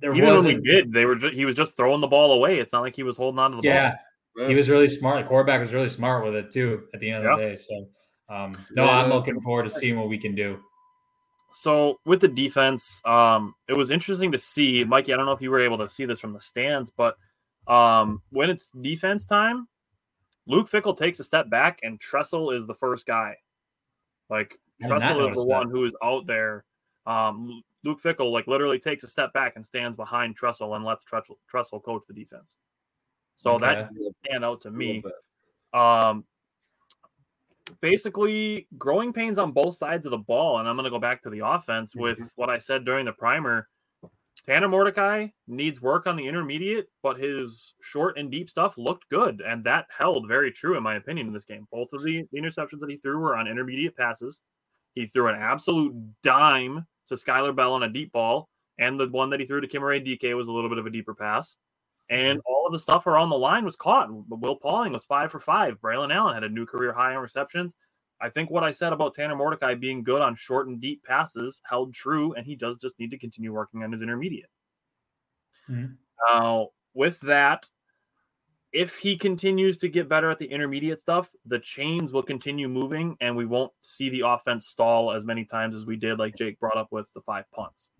there 0.00 0.14
Even 0.14 0.34
when 0.34 0.44
we 0.44 0.60
did, 0.60 0.92
they 0.92 1.06
were 1.06 1.16
just, 1.16 1.34
he 1.34 1.44
was 1.44 1.56
just 1.56 1.76
throwing 1.76 2.00
the 2.00 2.06
ball 2.06 2.32
away. 2.32 2.58
It's 2.58 2.72
not 2.72 2.82
like 2.82 2.94
he 2.94 3.02
was 3.02 3.16
holding 3.16 3.38
on 3.38 3.50
to 3.50 3.56
the 3.56 3.62
ball. 3.62 3.72
yeah, 3.72 3.94
Yeah. 4.36 4.48
he 4.48 4.54
was 4.54 4.68
really 4.68 4.88
smart. 4.88 5.24
The 5.24 5.28
quarterback 5.28 5.60
was 5.60 5.72
really 5.72 5.88
smart 5.88 6.24
with 6.24 6.34
it 6.34 6.52
too. 6.52 6.84
At 6.94 7.00
the 7.00 7.10
end 7.10 7.26
of 7.26 7.38
the 7.38 7.44
day, 7.44 7.56
so 7.56 7.88
um, 8.28 8.52
no, 8.72 8.84
Yeah. 8.84 8.90
I'm 8.90 9.10
looking 9.10 9.40
forward 9.40 9.64
to 9.64 9.70
seeing 9.70 9.98
what 9.98 10.08
we 10.08 10.18
can 10.18 10.34
do. 10.34 10.58
So 11.56 12.00
with 12.04 12.20
the 12.20 12.28
defense, 12.28 13.00
um, 13.06 13.54
it 13.66 13.74
was 13.74 13.88
interesting 13.88 14.30
to 14.32 14.38
see, 14.38 14.84
Mikey. 14.84 15.14
I 15.14 15.16
don't 15.16 15.24
know 15.24 15.32
if 15.32 15.40
you 15.40 15.50
were 15.50 15.62
able 15.62 15.78
to 15.78 15.88
see 15.88 16.04
this 16.04 16.20
from 16.20 16.34
the 16.34 16.40
stands, 16.40 16.90
but 16.90 17.16
um, 17.66 18.20
when 18.28 18.50
it's 18.50 18.68
defense 18.82 19.24
time, 19.24 19.66
Luke 20.46 20.68
Fickell 20.70 20.94
takes 20.94 21.18
a 21.18 21.24
step 21.24 21.48
back, 21.48 21.80
and 21.82 21.98
Tressel 21.98 22.50
is 22.50 22.66
the 22.66 22.74
first 22.74 23.06
guy. 23.06 23.38
Like 24.28 24.58
I 24.82 24.88
did 24.88 24.98
not 24.98 25.00
Tressel 25.00 25.30
is 25.30 25.36
the 25.38 25.46
that. 25.46 25.54
one 25.54 25.70
who 25.70 25.86
is 25.86 25.94
out 26.04 26.26
there. 26.26 26.66
Um, 27.06 27.62
Luke 27.84 28.02
Fickell 28.02 28.30
like 28.32 28.46
literally 28.46 28.78
takes 28.78 29.02
a 29.02 29.08
step 29.08 29.32
back 29.32 29.54
and 29.56 29.64
stands 29.64 29.96
behind 29.96 30.36
Tressel 30.36 30.74
and 30.74 30.84
lets 30.84 31.04
Tressel, 31.04 31.38
Tressel 31.48 31.80
coach 31.80 32.02
the 32.06 32.12
defense. 32.12 32.58
So 33.36 33.56
that 33.60 33.78
Okay. 33.78 33.94
did 33.94 34.14
stand 34.26 34.44
out 34.44 34.60
to 34.60 34.70
me. 34.70 35.02
Um, 35.72 36.26
basically, 37.80 38.68
growing 38.78 39.12
pains 39.12 39.38
on 39.38 39.52
both 39.52 39.76
sides 39.76 40.06
of 40.06 40.10
the 40.10 40.18
ball. 40.18 40.58
And 40.58 40.68
I'm 40.68 40.76
going 40.76 40.84
to 40.84 40.90
go 40.90 40.98
back 40.98 41.22
to 41.22 41.30
the 41.30 41.46
offense 41.46 41.92
mm-hmm. 41.92 42.02
with 42.02 42.32
what 42.36 42.50
I 42.50 42.58
said 42.58 42.84
during 42.84 43.06
the 43.06 43.12
primer. 43.12 43.68
Tanner 44.44 44.68
Mordecai 44.68 45.26
needs 45.48 45.82
work 45.82 46.06
on 46.06 46.14
the 46.14 46.26
intermediate, 46.26 46.88
but 47.02 47.18
his 47.18 47.74
short 47.82 48.16
and 48.16 48.30
deep 48.30 48.48
stuff 48.48 48.78
looked 48.78 49.08
good. 49.08 49.42
And 49.44 49.64
that 49.64 49.86
held 49.96 50.28
very 50.28 50.52
true, 50.52 50.76
in 50.76 50.84
my 50.84 50.94
opinion, 50.94 51.26
in 51.26 51.32
this 51.32 51.44
game. 51.44 51.66
Both 51.72 51.92
of 51.92 52.04
the 52.04 52.24
interceptions 52.32 52.78
that 52.80 52.90
he 52.90 52.96
threw 52.96 53.18
were 53.18 53.36
on 53.36 53.48
intermediate 53.48 53.96
passes. 53.96 54.42
He 54.94 55.06
threw 55.06 55.26
an 55.26 55.34
absolute 55.34 55.94
dime 56.22 56.86
to 57.08 57.14
Skyler 57.14 57.56
Bell 57.56 57.72
on 57.72 57.82
a 57.82 57.88
deep 57.88 58.12
ball. 58.12 58.48
And 58.78 59.00
the 59.00 59.08
one 59.08 59.30
that 59.30 59.40
he 59.40 59.46
threw 59.46 59.60
to 59.60 59.66
Chimere 59.66 60.04
DK 60.04 60.36
was 60.36 60.48
a 60.48 60.52
little 60.52 60.68
bit 60.68 60.78
of 60.78 60.86
a 60.86 60.90
deeper 60.90 61.14
pass. 61.14 61.56
And 62.08 62.40
all 62.46 62.66
of 62.66 62.72
the 62.72 62.78
stuff 62.78 63.06
around 63.06 63.30
the 63.30 63.38
line 63.38 63.64
was 63.64 63.74
caught. 63.74 64.08
Will 64.28 64.56
Pauling 64.56 64.92
was 64.92 65.04
five 65.04 65.32
for 65.32 65.40
five. 65.40 65.80
Braylon 65.80 66.14
Allen 66.14 66.34
had 66.34 66.44
a 66.44 66.48
new 66.48 66.64
career 66.64 66.92
high 66.92 67.14
on 67.14 67.22
receptions. 67.22 67.74
I 68.20 68.30
think 68.30 68.50
what 68.50 68.64
I 68.64 68.70
said 68.70 68.92
about 68.92 69.14
Tanner 69.14 69.36
Mordecai 69.36 69.74
being 69.74 70.02
good 70.02 70.22
on 70.22 70.34
short 70.36 70.68
and 70.68 70.80
deep 70.80 71.04
passes 71.04 71.60
held 71.68 71.92
true, 71.92 72.32
and 72.34 72.46
he 72.46 72.54
does 72.54 72.78
just 72.78 72.98
need 72.98 73.10
to 73.10 73.18
continue 73.18 73.52
working 73.52 73.82
on 73.82 73.92
his 73.92 74.02
intermediate. 74.02 74.50
Mhm. 75.68 75.96
Now, 76.28 76.70
with 76.94 77.20
that, 77.20 77.68
if 78.72 78.96
he 78.96 79.16
continues 79.16 79.78
to 79.78 79.88
get 79.88 80.08
better 80.08 80.30
at 80.30 80.38
the 80.38 80.46
intermediate 80.46 81.00
stuff, 81.00 81.30
the 81.44 81.58
chains 81.58 82.12
will 82.12 82.22
continue 82.22 82.68
moving, 82.68 83.16
and 83.20 83.36
we 83.36 83.46
won't 83.46 83.72
see 83.82 84.08
the 84.08 84.20
offense 84.20 84.68
stall 84.68 85.10
as 85.10 85.24
many 85.24 85.44
times 85.44 85.74
as 85.74 85.86
we 85.86 85.96
did, 85.96 86.18
like 86.18 86.36
Jake 86.36 86.58
brought 86.60 86.76
up 86.76 86.92
with 86.92 87.12
the 87.14 87.20
five 87.22 87.50
punts. 87.50 87.90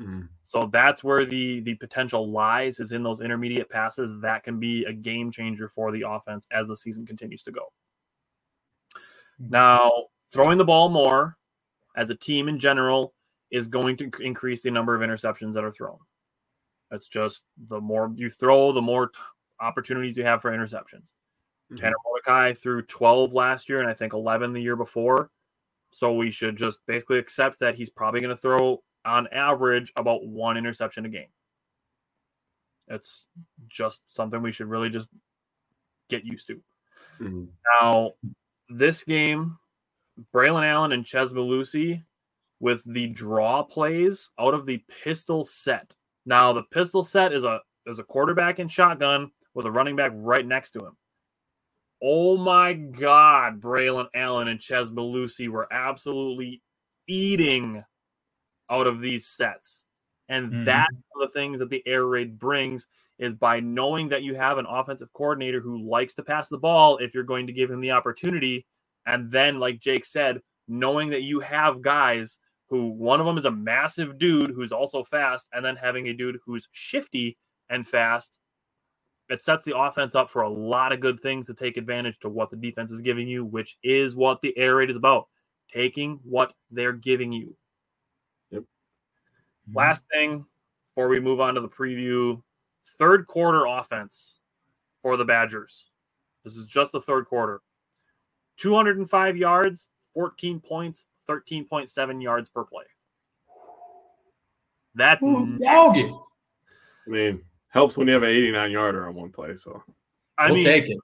Mhm. 0.00 0.28
So 0.42 0.66
that's 0.72 1.04
where 1.04 1.24
the 1.24 1.60
the 1.60 1.74
potential 1.76 2.28
lies 2.30 2.80
is 2.80 2.92
in 2.92 3.02
those 3.02 3.20
intermediate 3.20 3.70
passes. 3.70 4.18
That 4.20 4.42
can 4.42 4.58
be 4.58 4.84
a 4.86 4.92
game 4.92 5.30
changer 5.30 5.68
for 5.68 5.92
the 5.92 6.02
offense 6.08 6.46
as 6.50 6.66
the 6.68 6.76
season 6.76 7.06
continues 7.06 7.42
to 7.44 7.52
go. 7.52 7.72
Now, 9.38 10.06
throwing 10.32 10.58
the 10.58 10.64
ball 10.64 10.88
more 10.88 11.36
as 11.96 12.10
a 12.10 12.14
team 12.14 12.48
in 12.48 12.58
general 12.58 13.14
is 13.50 13.66
going 13.68 13.96
to 13.98 14.10
increase 14.20 14.62
the 14.62 14.70
number 14.70 14.94
of 14.94 15.00
interceptions 15.08 15.54
that 15.54 15.64
are 15.64 15.72
thrown. 15.72 15.98
It's 16.90 17.08
just 17.08 17.44
the 17.68 17.80
more 17.80 18.12
you 18.16 18.30
throw, 18.30 18.72
the 18.72 18.82
more 18.82 19.08
t- 19.08 19.18
opportunities 19.60 20.16
you 20.16 20.24
have 20.24 20.42
for 20.42 20.50
interceptions. 20.50 21.12
Mhm. 21.70 21.78
Tanner 21.78 21.96
Mordecai 22.04 22.52
threw 22.52 22.82
12 22.82 23.32
last 23.32 23.68
year 23.68 23.80
and 23.80 23.88
I 23.88 23.94
think 23.94 24.12
11 24.12 24.52
the 24.52 24.60
year 24.62 24.76
before. 24.76 25.30
So 25.92 26.12
we 26.12 26.30
should 26.32 26.56
just 26.56 26.84
basically 26.86 27.18
accept 27.18 27.60
that 27.60 27.76
he's 27.76 27.90
probably 27.90 28.20
going 28.20 28.34
to 28.34 28.40
throw 28.40 28.82
on 29.04 29.28
average 29.28 29.92
about 29.96 30.26
one 30.26 30.56
interception 30.56 31.04
a 31.04 31.08
game. 31.08 31.28
It's 32.88 33.26
just 33.68 34.02
something 34.12 34.42
we 34.42 34.52
should 34.52 34.68
really 34.68 34.90
just 34.90 35.08
get 36.08 36.24
used 36.24 36.46
to. 36.48 36.62
Mhm. 37.18 37.48
Now, 37.80 38.12
this 38.68 39.04
game, 39.04 39.58
Braylon 40.32 40.64
Allen 40.64 40.92
and 40.92 41.06
Chez 41.06 41.32
Mellusi 41.32 42.04
with 42.60 42.82
the 42.84 43.08
draw 43.08 43.62
plays 43.62 44.30
out 44.38 44.54
of 44.54 44.66
the 44.66 44.78
pistol 45.02 45.44
set. 45.44 45.94
Now, 46.26 46.52
the 46.52 46.62
pistol 46.64 47.04
set 47.04 47.32
is 47.32 47.44
a 47.44 47.60
is 47.86 47.98
a 47.98 48.04
quarterback 48.04 48.58
in 48.58 48.68
shotgun 48.68 49.30
with 49.52 49.66
a 49.66 49.70
running 49.70 49.96
back 49.96 50.12
right 50.14 50.46
next 50.46 50.70
to 50.72 50.86
him. 50.86 50.96
Oh 52.02 52.36
my 52.36 52.72
God, 52.74 53.60
Braylon 53.60 54.08
Allen 54.14 54.48
and 54.48 54.60
Chez 54.60 54.90
Mellusi 54.90 55.48
were 55.48 55.70
absolutely 55.72 56.62
eating 57.06 57.84
out 58.70 58.86
of 58.86 59.00
these 59.00 59.26
sets. 59.26 59.86
And 60.28 60.52
Mhm. 60.52 60.64
that's 60.64 60.94
one 61.12 61.24
of 61.24 61.32
the 61.32 61.38
things 61.38 61.58
that 61.58 61.70
the 61.70 61.86
air 61.86 62.06
raid 62.06 62.38
brings 62.38 62.86
is 63.18 63.34
by 63.34 63.60
knowing 63.60 64.08
that 64.08 64.22
you 64.22 64.34
have 64.34 64.58
an 64.58 64.66
offensive 64.66 65.12
coordinator 65.12 65.60
who 65.60 65.88
likes 65.88 66.14
to 66.14 66.22
pass 66.22 66.48
the 66.48 66.58
ball 66.58 66.96
if 66.96 67.14
you're 67.14 67.22
going 67.22 67.46
to 67.46 67.52
give 67.52 67.70
him 67.70 67.80
the 67.80 67.92
opportunity. 67.92 68.66
And 69.06 69.30
then, 69.30 69.60
like 69.60 69.80
Jake 69.80 70.04
said, 70.04 70.40
knowing 70.66 71.10
that 71.10 71.22
you 71.22 71.40
have 71.40 71.82
guys 71.82 72.38
who 72.68 72.88
one 72.88 73.20
of 73.20 73.26
them 73.26 73.38
is 73.38 73.44
a 73.44 73.50
massive 73.50 74.18
dude 74.18 74.50
who's 74.50 74.72
also 74.72 75.04
fast, 75.04 75.48
and 75.52 75.64
then 75.64 75.76
having 75.76 76.08
a 76.08 76.14
dude 76.14 76.38
who's 76.44 76.66
shifty 76.72 77.36
and 77.68 77.86
fast, 77.86 78.38
it 79.28 79.42
sets 79.42 79.64
the 79.64 79.76
offense 79.78 80.14
up 80.14 80.30
for 80.30 80.42
a 80.42 80.48
lot 80.48 80.92
of 80.92 81.00
good 81.00 81.20
things 81.20 81.46
to 81.46 81.54
take 81.54 81.76
advantage 81.76 82.18
to 82.20 82.28
what 82.28 82.50
the 82.50 82.56
defense 82.56 82.90
is 82.90 83.02
giving 83.02 83.28
you, 83.28 83.44
which 83.44 83.76
is 83.82 84.16
what 84.16 84.40
the 84.40 84.56
air 84.56 84.76
raid 84.76 84.90
is 84.90 84.96
about 84.96 85.28
taking 85.72 86.18
what 86.24 86.52
they're 86.70 86.92
giving 86.92 87.32
you. 87.32 87.56
Mm-hmm. 89.68 89.78
Last 89.78 90.04
thing 90.12 90.44
before 90.94 91.08
we 91.08 91.20
move 91.20 91.40
on 91.40 91.54
to 91.54 91.60
the 91.60 91.68
preview 91.68 92.42
third 92.98 93.26
quarter 93.26 93.66
offense 93.66 94.36
for 95.02 95.16
the 95.16 95.24
Badgers. 95.24 95.90
This 96.44 96.56
is 96.56 96.66
just 96.66 96.92
the 96.92 97.00
third 97.00 97.26
quarter 97.26 97.60
205 98.58 99.36
yards, 99.36 99.88
14 100.12 100.60
points, 100.60 101.06
13.7 101.28 102.22
yards 102.22 102.48
per 102.48 102.64
play. 102.64 102.84
That's 104.94 105.22
Ooh, 105.22 105.46
nasty. 105.58 106.04
I 107.06 107.10
mean, 107.10 107.42
helps 107.68 107.96
when 107.96 108.06
you 108.06 108.14
have 108.14 108.22
an 108.22 108.30
89 108.30 108.70
yarder 108.70 109.08
on 109.08 109.14
one 109.14 109.30
play. 109.32 109.56
So 109.56 109.82
I 110.38 110.46
we'll 110.46 110.56
mean, 110.56 110.64
take 110.64 110.88
it. 110.88 110.98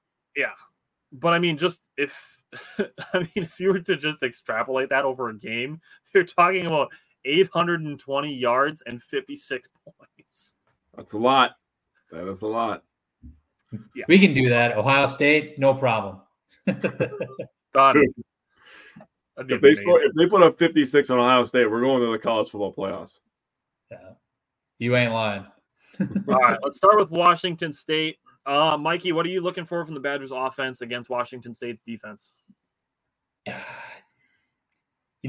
but 1.12 1.32
I 1.32 1.38
mean, 1.38 1.58
just 1.58 1.82
if 1.96 2.42
I 2.78 3.18
mean, 3.18 3.28
if 3.36 3.58
you 3.58 3.72
were 3.72 3.80
to 3.80 3.96
just 3.96 4.22
extrapolate 4.22 4.90
that 4.90 5.04
over 5.04 5.28
a 5.28 5.34
game, 5.34 5.80
you're 6.14 6.24
talking 6.24 6.66
about 6.66 6.92
820 7.24 8.32
yards 8.32 8.82
and 8.86 9.02
56 9.02 9.68
points. 9.84 10.56
that's 10.96 11.12
a 11.12 11.18
lot. 11.18 11.52
That 12.10 12.28
is 12.28 12.42
a 12.42 12.46
lot. 12.46 12.84
We 14.08 14.18
can 14.18 14.34
do 14.34 14.48
that. 14.48 14.76
Ohio 14.76 15.06
State, 15.06 15.58
no 15.58 15.74
problem. 15.74 16.20
Done. 16.66 18.04
If 19.48 19.60
they, 19.60 19.74
score, 19.74 20.02
if 20.02 20.12
they 20.18 20.26
put 20.26 20.42
up 20.42 20.58
56 20.58 21.08
on 21.10 21.18
Ohio 21.18 21.44
State, 21.44 21.70
we're 21.70 21.80
going 21.80 22.02
to 22.02 22.12
the 22.12 22.18
college 22.18 22.50
football 22.50 22.74
playoffs. 22.74 23.20
Yeah. 23.90 24.10
You 24.78 24.96
ain't 24.96 25.12
lying. 25.12 25.46
All 26.00 26.34
right, 26.34 26.58
let's 26.62 26.78
start 26.78 26.98
with 26.98 27.10
Washington 27.10 27.72
State. 27.72 28.18
Uh, 28.44 28.76
Mikey, 28.76 29.12
what 29.12 29.24
are 29.24 29.30
you 29.30 29.40
looking 29.40 29.64
for 29.64 29.84
from 29.84 29.94
the 29.94 30.00
Badgers 30.00 30.32
offense 30.32 30.80
against 30.80 31.10
Washington 31.10 31.54
State's 31.54 31.82
defense? 31.82 32.32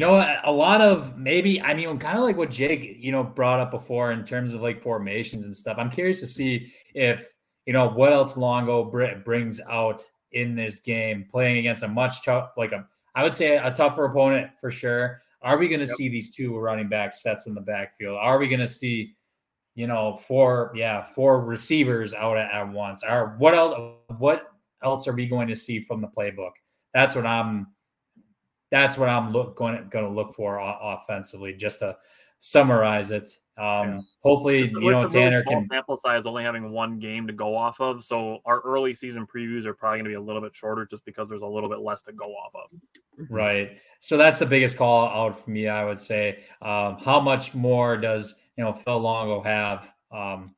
You 0.01 0.07
know, 0.07 0.35
a 0.45 0.51
lot 0.51 0.81
of 0.81 1.15
maybe, 1.15 1.61
I 1.61 1.75
mean, 1.75 1.99
kind 1.99 2.17
of 2.17 2.23
like 2.23 2.35
what 2.35 2.49
Jake, 2.49 2.97
you 2.99 3.11
know, 3.11 3.23
brought 3.23 3.59
up 3.59 3.69
before 3.69 4.13
in 4.13 4.25
terms 4.25 4.51
of 4.51 4.59
like 4.59 4.81
formations 4.81 5.43
and 5.43 5.55
stuff. 5.55 5.77
I'm 5.77 5.91
curious 5.91 6.19
to 6.21 6.25
see 6.25 6.73
if, 6.95 7.27
you 7.67 7.73
know, 7.73 7.87
what 7.87 8.11
else 8.11 8.35
Longo 8.35 8.83
brings 8.83 9.61
out 9.69 10.01
in 10.31 10.55
this 10.55 10.79
game, 10.79 11.27
playing 11.29 11.59
against 11.59 11.83
a 11.83 11.87
much 11.87 12.25
tough, 12.25 12.49
like 12.57 12.71
a, 12.71 12.87
I 13.13 13.21
would 13.21 13.35
say 13.35 13.57
a 13.57 13.69
tougher 13.69 14.05
opponent 14.05 14.49
for 14.59 14.71
sure. 14.71 15.21
Are 15.43 15.59
we 15.59 15.67
going 15.67 15.81
to 15.81 15.85
yep. 15.85 15.95
see 15.95 16.09
these 16.09 16.35
two 16.35 16.57
running 16.57 16.89
back 16.89 17.13
sets 17.13 17.45
in 17.45 17.53
the 17.53 17.61
backfield? 17.61 18.17
Are 18.19 18.39
we 18.39 18.47
going 18.47 18.59
to 18.59 18.67
see, 18.67 19.13
you 19.75 19.85
know, 19.85 20.17
four, 20.27 20.71
yeah, 20.73 21.05
four 21.13 21.45
receivers 21.45 22.15
out 22.15 22.37
at, 22.37 22.51
at 22.51 22.67
once? 22.67 23.03
Are 23.03 23.35
what 23.37 23.53
else? 23.53 23.99
What 24.17 24.51
else 24.83 25.07
are 25.07 25.13
we 25.13 25.27
going 25.27 25.47
to 25.49 25.55
see 25.55 25.79
from 25.79 26.01
the 26.01 26.07
playbook? 26.07 26.53
That's 26.91 27.13
what 27.13 27.27
I'm 27.27 27.67
that's 28.71 28.97
what 28.97 29.09
I'm 29.09 29.31
look, 29.31 29.55
going 29.55 29.77
to, 29.77 29.83
going 29.83 30.05
to 30.05 30.11
look 30.11 30.33
for 30.33 30.59
offensively. 30.59 31.53
Just 31.53 31.79
to 31.79 31.97
summarize 32.39 33.11
it, 33.11 33.29
um, 33.57 33.89
yeah. 33.89 33.99
hopefully 34.21 34.71
you 34.73 34.91
know 34.91 35.07
Tanner 35.07 35.43
can 35.43 35.67
sample 35.71 35.97
size 35.97 36.25
only 36.25 36.43
having 36.43 36.71
one 36.71 36.97
game 36.97 37.27
to 37.27 37.33
go 37.33 37.55
off 37.55 37.79
of. 37.79 38.03
So 38.03 38.39
our 38.45 38.61
early 38.61 38.93
season 38.93 39.27
previews 39.27 39.65
are 39.65 39.73
probably 39.73 39.99
going 39.99 40.05
to 40.05 40.09
be 40.09 40.15
a 40.15 40.21
little 40.21 40.41
bit 40.41 40.55
shorter, 40.55 40.85
just 40.85 41.05
because 41.05 41.29
there's 41.29 41.41
a 41.41 41.47
little 41.47 41.69
bit 41.69 41.79
less 41.79 42.01
to 42.03 42.13
go 42.13 42.33
off 42.33 42.53
of. 42.55 42.71
Mm-hmm. 43.19 43.33
Right. 43.33 43.77
So 43.99 44.17
that's 44.17 44.39
the 44.39 44.45
biggest 44.45 44.77
call 44.77 45.07
out 45.07 45.39
for 45.39 45.51
me. 45.51 45.67
I 45.67 45.85
would 45.85 45.99
say, 45.99 46.43
um, 46.61 46.97
how 46.97 47.19
much 47.19 47.53
more 47.53 47.97
does 47.97 48.35
you 48.57 48.63
know 48.63 48.73
Phil 48.73 48.99
Longo 48.99 49.41
have 49.43 49.91
um, 50.11 50.55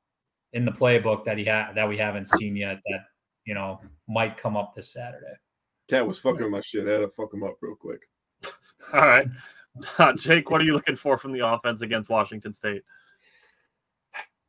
in 0.53 0.65
the 0.65 0.71
playbook 0.71 1.25
that 1.25 1.37
he 1.37 1.45
had 1.45 1.73
that 1.73 1.87
we 1.87 1.97
haven't 1.97 2.27
seen 2.27 2.55
yet 2.55 2.79
that 2.85 2.99
you 3.45 3.53
know 3.53 3.79
might 4.07 4.37
come 4.37 4.55
up 4.55 4.75
this 4.75 4.93
Saturday. 4.93 5.33
Cat 5.89 6.07
was 6.07 6.19
fucking 6.19 6.49
my 6.49 6.61
shit. 6.61 6.87
I 6.87 6.91
had 6.91 6.97
to 6.99 7.09
fuck 7.09 7.33
him 7.33 7.43
up 7.43 7.55
real 7.61 7.75
quick. 7.75 8.01
All 8.93 9.01
right. 9.01 9.27
Uh, 9.97 10.13
Jake, 10.13 10.51
what 10.51 10.61
are 10.61 10.63
you 10.63 10.73
looking 10.73 10.95
for 10.95 11.17
from 11.17 11.33
the 11.33 11.39
offense 11.39 11.81
against 11.81 12.07
Washington 12.07 12.53
State? 12.53 12.83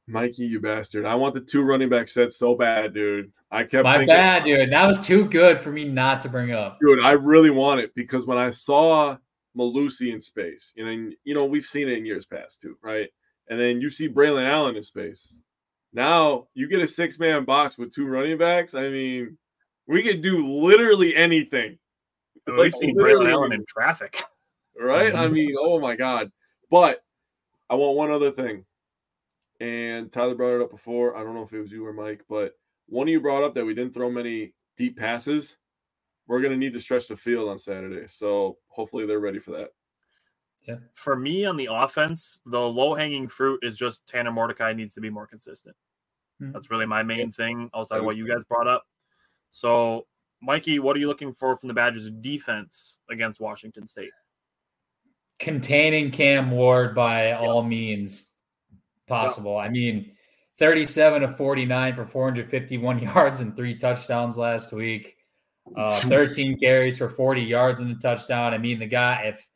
Mikey, 0.06 0.44
you 0.44 0.60
bastard. 0.60 1.06
I 1.06 1.14
want 1.14 1.34
the 1.34 1.40
two 1.40 1.62
running 1.62 1.88
back 1.88 2.08
sets 2.08 2.36
so 2.36 2.54
bad, 2.54 2.92
dude. 2.92 3.32
I 3.50 3.62
kept 3.62 3.84
My 3.84 3.98
thinking, 3.98 4.14
bad, 4.14 4.44
dude. 4.44 4.70
That 4.70 4.86
was 4.86 5.04
too 5.04 5.24
good 5.24 5.60
for 5.60 5.72
me 5.72 5.84
not 5.84 6.20
to 6.22 6.28
bring 6.28 6.52
up. 6.52 6.78
Dude, 6.80 7.02
I 7.02 7.12
really 7.12 7.50
want 7.50 7.80
it 7.80 7.94
because 7.94 8.26
when 8.26 8.36
I 8.36 8.50
saw 8.50 9.16
Mellusi 9.56 10.12
in 10.12 10.20
space, 10.20 10.72
you 10.74 10.84
know, 10.84 11.10
you 11.24 11.34
know, 11.34 11.46
we've 11.46 11.64
seen 11.64 11.88
it 11.88 11.96
in 11.96 12.04
years 12.04 12.26
past 12.26 12.60
too, 12.60 12.76
right? 12.82 13.08
And 13.48 13.58
then 13.58 13.80
you 13.80 13.90
see 13.90 14.08
Braylon 14.08 14.46
Allen 14.46 14.76
in 14.76 14.82
space. 14.82 15.38
Now 15.94 16.48
you 16.54 16.68
get 16.68 16.82
a 16.82 16.86
six 16.86 17.18
man 17.18 17.44
box 17.44 17.78
with 17.78 17.94
two 17.94 18.06
running 18.06 18.36
backs. 18.36 18.74
I 18.74 18.88
mean, 18.88 19.38
we 19.86 20.02
could 20.02 20.22
do 20.22 20.46
literally 20.46 21.14
anything. 21.14 21.78
At 22.48 22.54
like, 22.54 22.72
see 22.72 22.92
Braylon 22.92 23.30
Allen 23.30 23.52
in 23.52 23.64
traffic. 23.66 24.22
Right? 24.78 25.14
I 25.14 25.28
mean, 25.28 25.54
oh 25.58 25.80
my 25.80 25.96
God. 25.96 26.30
But 26.70 27.02
I 27.70 27.74
want 27.74 27.96
one 27.96 28.10
other 28.10 28.30
thing. 28.30 28.64
And 29.60 30.12
Tyler 30.12 30.34
brought 30.34 30.56
it 30.56 30.62
up 30.62 30.70
before. 30.70 31.16
I 31.16 31.22
don't 31.22 31.34
know 31.34 31.42
if 31.42 31.52
it 31.52 31.60
was 31.60 31.70
you 31.70 31.86
or 31.86 31.92
Mike, 31.92 32.24
but 32.28 32.54
one 32.86 33.08
of 33.08 33.12
you 33.12 33.20
brought 33.20 33.44
up 33.44 33.54
that 33.54 33.64
we 33.64 33.74
didn't 33.74 33.94
throw 33.94 34.10
many 34.10 34.52
deep 34.76 34.98
passes. 34.98 35.56
We're 36.26 36.40
going 36.40 36.52
to 36.52 36.58
need 36.58 36.72
to 36.72 36.80
stretch 36.80 37.08
the 37.08 37.16
field 37.16 37.48
on 37.48 37.58
Saturday. 37.58 38.06
So 38.08 38.58
hopefully 38.68 39.06
they're 39.06 39.20
ready 39.20 39.38
for 39.38 39.52
that. 39.52 39.70
Yeah. 40.66 40.76
For 40.94 41.14
me 41.14 41.44
on 41.44 41.56
the 41.56 41.68
offense, 41.70 42.40
the 42.46 42.60
low 42.60 42.94
hanging 42.94 43.28
fruit 43.28 43.60
is 43.62 43.76
just 43.76 44.06
Tanner 44.06 44.32
Mordecai 44.32 44.72
needs 44.72 44.94
to 44.94 45.00
be 45.00 45.10
more 45.10 45.26
consistent. 45.26 45.76
Mm-hmm. 46.42 46.52
That's 46.52 46.70
really 46.70 46.86
my 46.86 47.02
main 47.02 47.30
thing 47.30 47.70
outside 47.74 47.98
of 47.98 48.04
what 48.04 48.16
you 48.16 48.26
guys 48.26 48.42
brought 48.44 48.66
up. 48.66 48.84
So, 49.54 50.08
Mikey, 50.42 50.80
what 50.80 50.96
are 50.96 50.98
you 50.98 51.06
looking 51.06 51.32
for 51.32 51.56
from 51.56 51.68
the 51.68 51.74
Badgers' 51.74 52.10
defense 52.10 52.98
against 53.08 53.38
Washington 53.38 53.86
State? 53.86 54.10
Containing 55.38 56.10
Cam 56.10 56.50
Ward 56.50 56.92
by 56.92 57.28
yep. 57.28 57.40
all 57.40 57.62
means 57.62 58.30
possible. 59.06 59.54
Yep. 59.54 59.64
I 59.64 59.68
mean, 59.68 60.10
37 60.58 61.22
of 61.22 61.36
49 61.36 61.94
for 61.94 62.04
451 62.04 62.98
yards 63.14 63.38
and 63.38 63.54
three 63.54 63.76
touchdowns 63.76 64.36
last 64.36 64.72
week. 64.72 65.18
Uh, 65.76 66.00
13 66.00 66.58
carries 66.58 66.98
for 66.98 67.08
40 67.08 67.40
yards 67.40 67.78
and 67.78 67.92
a 67.92 67.94
touchdown. 68.00 68.54
I 68.54 68.58
mean, 68.58 68.80
the 68.80 68.86
guy, 68.86 69.22
if 69.26 69.46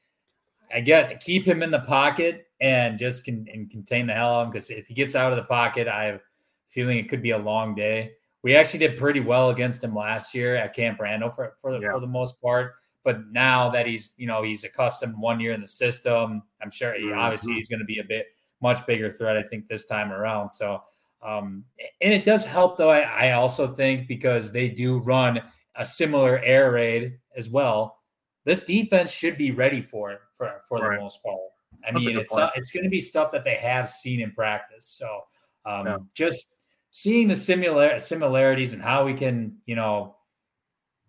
I 0.73 0.81
guess 0.81 1.13
keep 1.25 1.45
him 1.45 1.61
in 1.61 1.73
the 1.73 1.81
pocket 1.81 2.47
and 2.61 3.01
just 3.01 3.25
can 3.25 3.49
and 3.53 3.69
contain 3.69 4.07
the 4.07 4.15
hell 4.15 4.33
out 4.33 4.41
of 4.43 4.47
him 4.47 4.53
because 4.53 4.71
if 4.71 4.87
he 4.87 4.95
gets 4.95 5.17
out 5.17 5.33
of 5.33 5.39
the 5.39 5.45
pocket, 5.45 5.89
I 5.89 6.05
have 6.05 6.15
a 6.15 6.21
feeling 6.69 6.99
it 6.99 7.09
could 7.09 7.21
be 7.21 7.33
a 7.33 7.39
long 7.39 7.75
day 7.75 8.13
we 8.43 8.55
actually 8.55 8.81
did 8.81 8.97
pretty 8.97 9.21
well 9.21 9.51
against 9.51 9.83
him 9.83 9.95
last 9.95 10.35
year 10.35 10.57
at 10.57 10.75
Camp 10.75 11.01
Randall 11.01 11.31
for 11.31 11.55
for 11.61 11.73
the, 11.73 11.81
yeah. 11.81 11.93
for 11.93 12.01
the 12.01 12.07
most 12.07 12.41
part. 12.41 12.75
But 13.05 13.31
now 13.31 13.71
that 13.71 13.87
he's 13.87 14.13
you 14.17 14.27
know 14.27 14.43
he's 14.43 14.65
accustomed 14.65 15.15
one 15.19 15.41
year 15.41 15.53
in 15.53 15.61
the 15.61 15.69
system, 15.69 16.43
I'm 16.63 16.71
sure 16.71 16.95
he, 16.95 17.05
mm-hmm. 17.05 17.19
obviously 17.19 17.55
he's 17.55 17.69
going 17.69 17.81
to 17.81 17.87
be 17.87 17.99
a 17.99 18.05
bit 18.05 18.27
much 18.61 18.87
bigger 18.87 19.13
threat. 19.13 19.37
I 19.37 19.43
think 19.43 19.69
this 19.69 19.87
time 19.87 20.13
around. 20.13 20.49
So 20.49 20.83
um, 21.23 21.65
and 22.01 22.13
it 22.13 22.25
does 22.25 22.45
help 22.45 22.77
though. 22.77 22.91
I, 22.91 23.01
I 23.01 23.33
also 23.33 23.75
think 23.75 24.07
because 24.09 24.53
they 24.53 24.69
do 24.69 24.99
run 24.99 25.41
a 25.77 25.85
similar 25.85 26.39
air 26.41 26.73
raid 26.73 27.19
as 27.37 27.49
well. 27.49 27.99
This 28.45 28.65
defense 28.65 29.11
should 29.11 29.37
be 29.37 29.51
ready 29.51 29.83
for 29.83 30.13
it 30.13 30.21
for 30.35 30.63
for 30.69 30.79
right. 30.79 30.97
the 30.97 31.03
most 31.03 31.23
part. 31.23 31.39
I 31.87 31.93
That's 31.93 32.07
mean, 32.07 32.19
it's 32.19 32.33
it's 32.55 32.71
going 32.71 32.85
to 32.85 32.91
be 32.91 33.01
stuff 33.01 33.31
that 33.33 33.45
they 33.45 33.55
have 33.55 33.89
seen 33.89 34.21
in 34.21 34.33
practice. 34.33 34.87
So 34.87 35.21
um, 35.67 35.87
yeah. 35.87 35.97
just 36.15 36.58
seeing 36.91 37.29
the 37.29 37.37
similar 37.37 38.01
similarities 38.01 38.73
and 38.73 38.83
how 38.83 39.05
we 39.05 39.15
can, 39.15 39.57
you 39.67 39.77
know, 39.77 40.17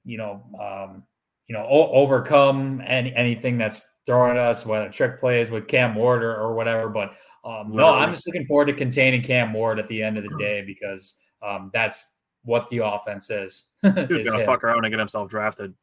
you 0.04 0.18
know, 0.18 0.44
um, 0.60 1.04
you 1.48 1.56
know, 1.56 1.66
o- 1.68 1.92
overcome 1.92 2.82
any 2.86 3.14
anything 3.16 3.58
that's 3.58 3.84
throwing 4.06 4.32
at 4.32 4.38
us, 4.38 4.66
whether 4.66 4.90
trick 4.90 5.20
plays 5.20 5.52
with 5.52 5.68
Cam 5.68 5.96
Ward 5.96 6.24
or, 6.24 6.36
or 6.36 6.54
whatever. 6.54 6.90
But 6.90 7.14
um, 7.44 7.72
no, 7.72 7.94
I'm 7.94 8.14
just 8.14 8.28
looking 8.28 8.46
forward 8.46 8.66
to 8.66 8.74
containing 8.74 9.22
Cam 9.22 9.54
Ward 9.54 9.80
at 9.80 9.88
the 9.88 10.02
end 10.02 10.18
of 10.18 10.24
the 10.24 10.36
day 10.38 10.64
because 10.66 11.18
um, 11.42 11.72
that's 11.74 12.16
what 12.44 12.70
the 12.70 12.80
offense 12.80 13.30
is. 13.30 13.66
Dude's 13.84 14.28
gonna 14.28 14.42
him. 14.42 14.46
fuck 14.46 14.64
around 14.64 14.86
and 14.86 14.92
get 14.92 15.00
himself 15.00 15.30
drafted. 15.30 15.74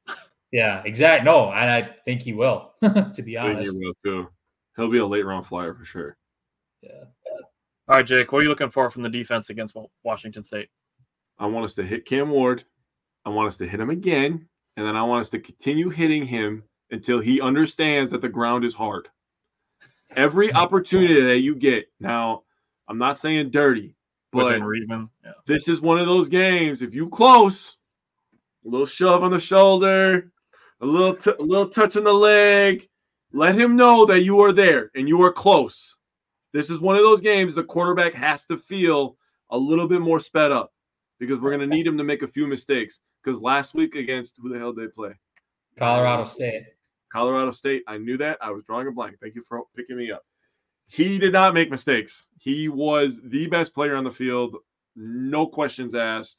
Yeah, 0.53 0.83
exactly. 0.85 1.25
No, 1.25 1.51
and 1.53 1.71
I 1.71 1.91
think 2.05 2.23
he 2.23 2.33
will. 2.33 2.73
to 2.83 3.23
be 3.23 3.37
honest, 3.37 3.73
he 3.73 3.79
will 3.79 3.95
too. 4.05 4.29
He'll 4.77 4.91
be 4.91 4.99
a 4.99 5.07
late 5.07 5.25
round 5.25 5.47
flyer 5.47 5.75
for 5.75 5.85
sure. 5.85 6.17
Yeah. 6.83 7.05
All 7.89 7.95
right, 7.95 8.05
Jake, 8.05 8.33
what 8.33 8.41
are 8.41 8.43
you 8.43 8.49
looking 8.49 8.71
for 8.71 8.91
from 8.91 9.03
the 9.03 9.09
defense 9.09 9.51
against 9.51 9.77
Washington 10.03 10.43
State? 10.43 10.69
I 11.39 11.47
want 11.47 11.65
us 11.65 11.75
to 11.75 11.85
hit 11.85 12.05
Cam 12.05 12.31
Ward. 12.31 12.65
I 13.25 13.29
want 13.29 13.47
us 13.47 13.57
to 13.59 13.69
hit 13.69 13.79
him 13.79 13.91
again. 13.91 14.49
And 14.77 14.87
then 14.87 14.97
I 14.97 15.03
want 15.05 15.21
us 15.21 15.31
to 15.31 15.39
continue 15.39 15.89
hitting 15.89 16.27
him 16.27 16.65
until 16.91 17.21
he 17.21 17.41
understands 17.41 18.11
that 18.11 18.21
the 18.21 18.29
ground 18.29 18.65
is 18.65 18.75
hard. 18.75 19.09
Every 20.17 20.53
opportunity 20.55 21.23
that 21.23 21.39
you 21.39 21.55
get. 21.55 21.87
Now, 22.01 22.43
I'm 22.89 22.99
not 22.99 23.21
saying 23.21 23.51
dirty, 23.51 23.95
but 24.33 24.47
within 24.47 24.65
reason. 24.65 25.09
Yeah. 25.25 25.33
This 25.47 25.69
is 25.69 25.81
one 25.81 25.99
of 25.99 26.07
those 26.07 26.29
games. 26.29 26.83
If 26.83 26.93
you 26.93 27.09
close, 27.09 27.77
a 28.65 28.69
little 28.69 28.87
shove 28.87 29.23
on 29.23 29.31
the 29.31 29.39
shoulder, 29.39 30.33
a 30.81 30.87
little 30.87 31.15
t- 31.15 31.33
a 31.39 31.43
little 31.43 31.69
touch 31.69 31.97
on 31.97 32.05
the 32.05 32.13
leg, 32.13 32.89
let 33.33 33.59
him 33.59 33.77
know 33.77 34.07
that 34.07 34.23
you 34.23 34.41
are 34.41 34.53
there 34.53 34.91
and 34.95 35.09
you 35.09 35.23
are 35.23 35.33
close. 35.33 35.96
This 36.53 36.71
is 36.71 36.81
one 36.81 36.97
of 36.97 37.03
those 37.03 37.21
games 37.21 37.55
the 37.55 37.65
quarterback 37.65 38.15
has 38.15 38.45
to 38.47 38.57
feel 38.57 39.17
a 39.51 39.59
little 39.59 39.89
bit 39.89 40.01
more 40.01 40.21
sped 40.21 40.53
up 40.53 40.73
because 41.19 41.41
we're 41.41 41.57
going 41.57 41.69
to 41.69 41.75
need 41.75 41.87
him 41.87 41.99
to 41.99 42.05
make 42.05 42.23
a 42.23 42.27
few 42.27 42.47
mistakes. 42.47 42.99
Because 43.23 43.41
last 43.41 43.75
week 43.75 43.95
against 43.95 44.35
who 44.39 44.49
the 44.49 44.59
hell 44.59 44.73
did 44.73 44.89
they 44.89 44.93
play? 44.93 45.11
Colorado 45.79 46.25
State. 46.25 46.65
Colorado 47.13 47.51
State. 47.51 47.83
I 47.87 47.99
knew 47.99 48.17
that. 48.19 48.39
I 48.41 48.51
was 48.51 48.65
drawing 48.65 48.89
a 48.89 48.93
blank. 48.93 49.17
Thank 49.21 49.35
you 49.35 49.43
for 49.43 49.63
picking 49.77 49.97
me 49.97 50.11
up. 50.13 50.23
He 50.89 51.19
did 51.19 51.33
not 51.33 51.55
make 51.55 51.71
mistakes. 51.71 52.29
He 52.39 52.69
was 52.69 53.21
the 53.25 53.47
best 53.49 53.75
player 53.75 53.97
on 53.97 54.05
the 54.05 54.11
field. 54.11 54.57
No 54.95 55.47
questions 55.47 55.95
asked. 55.95 56.39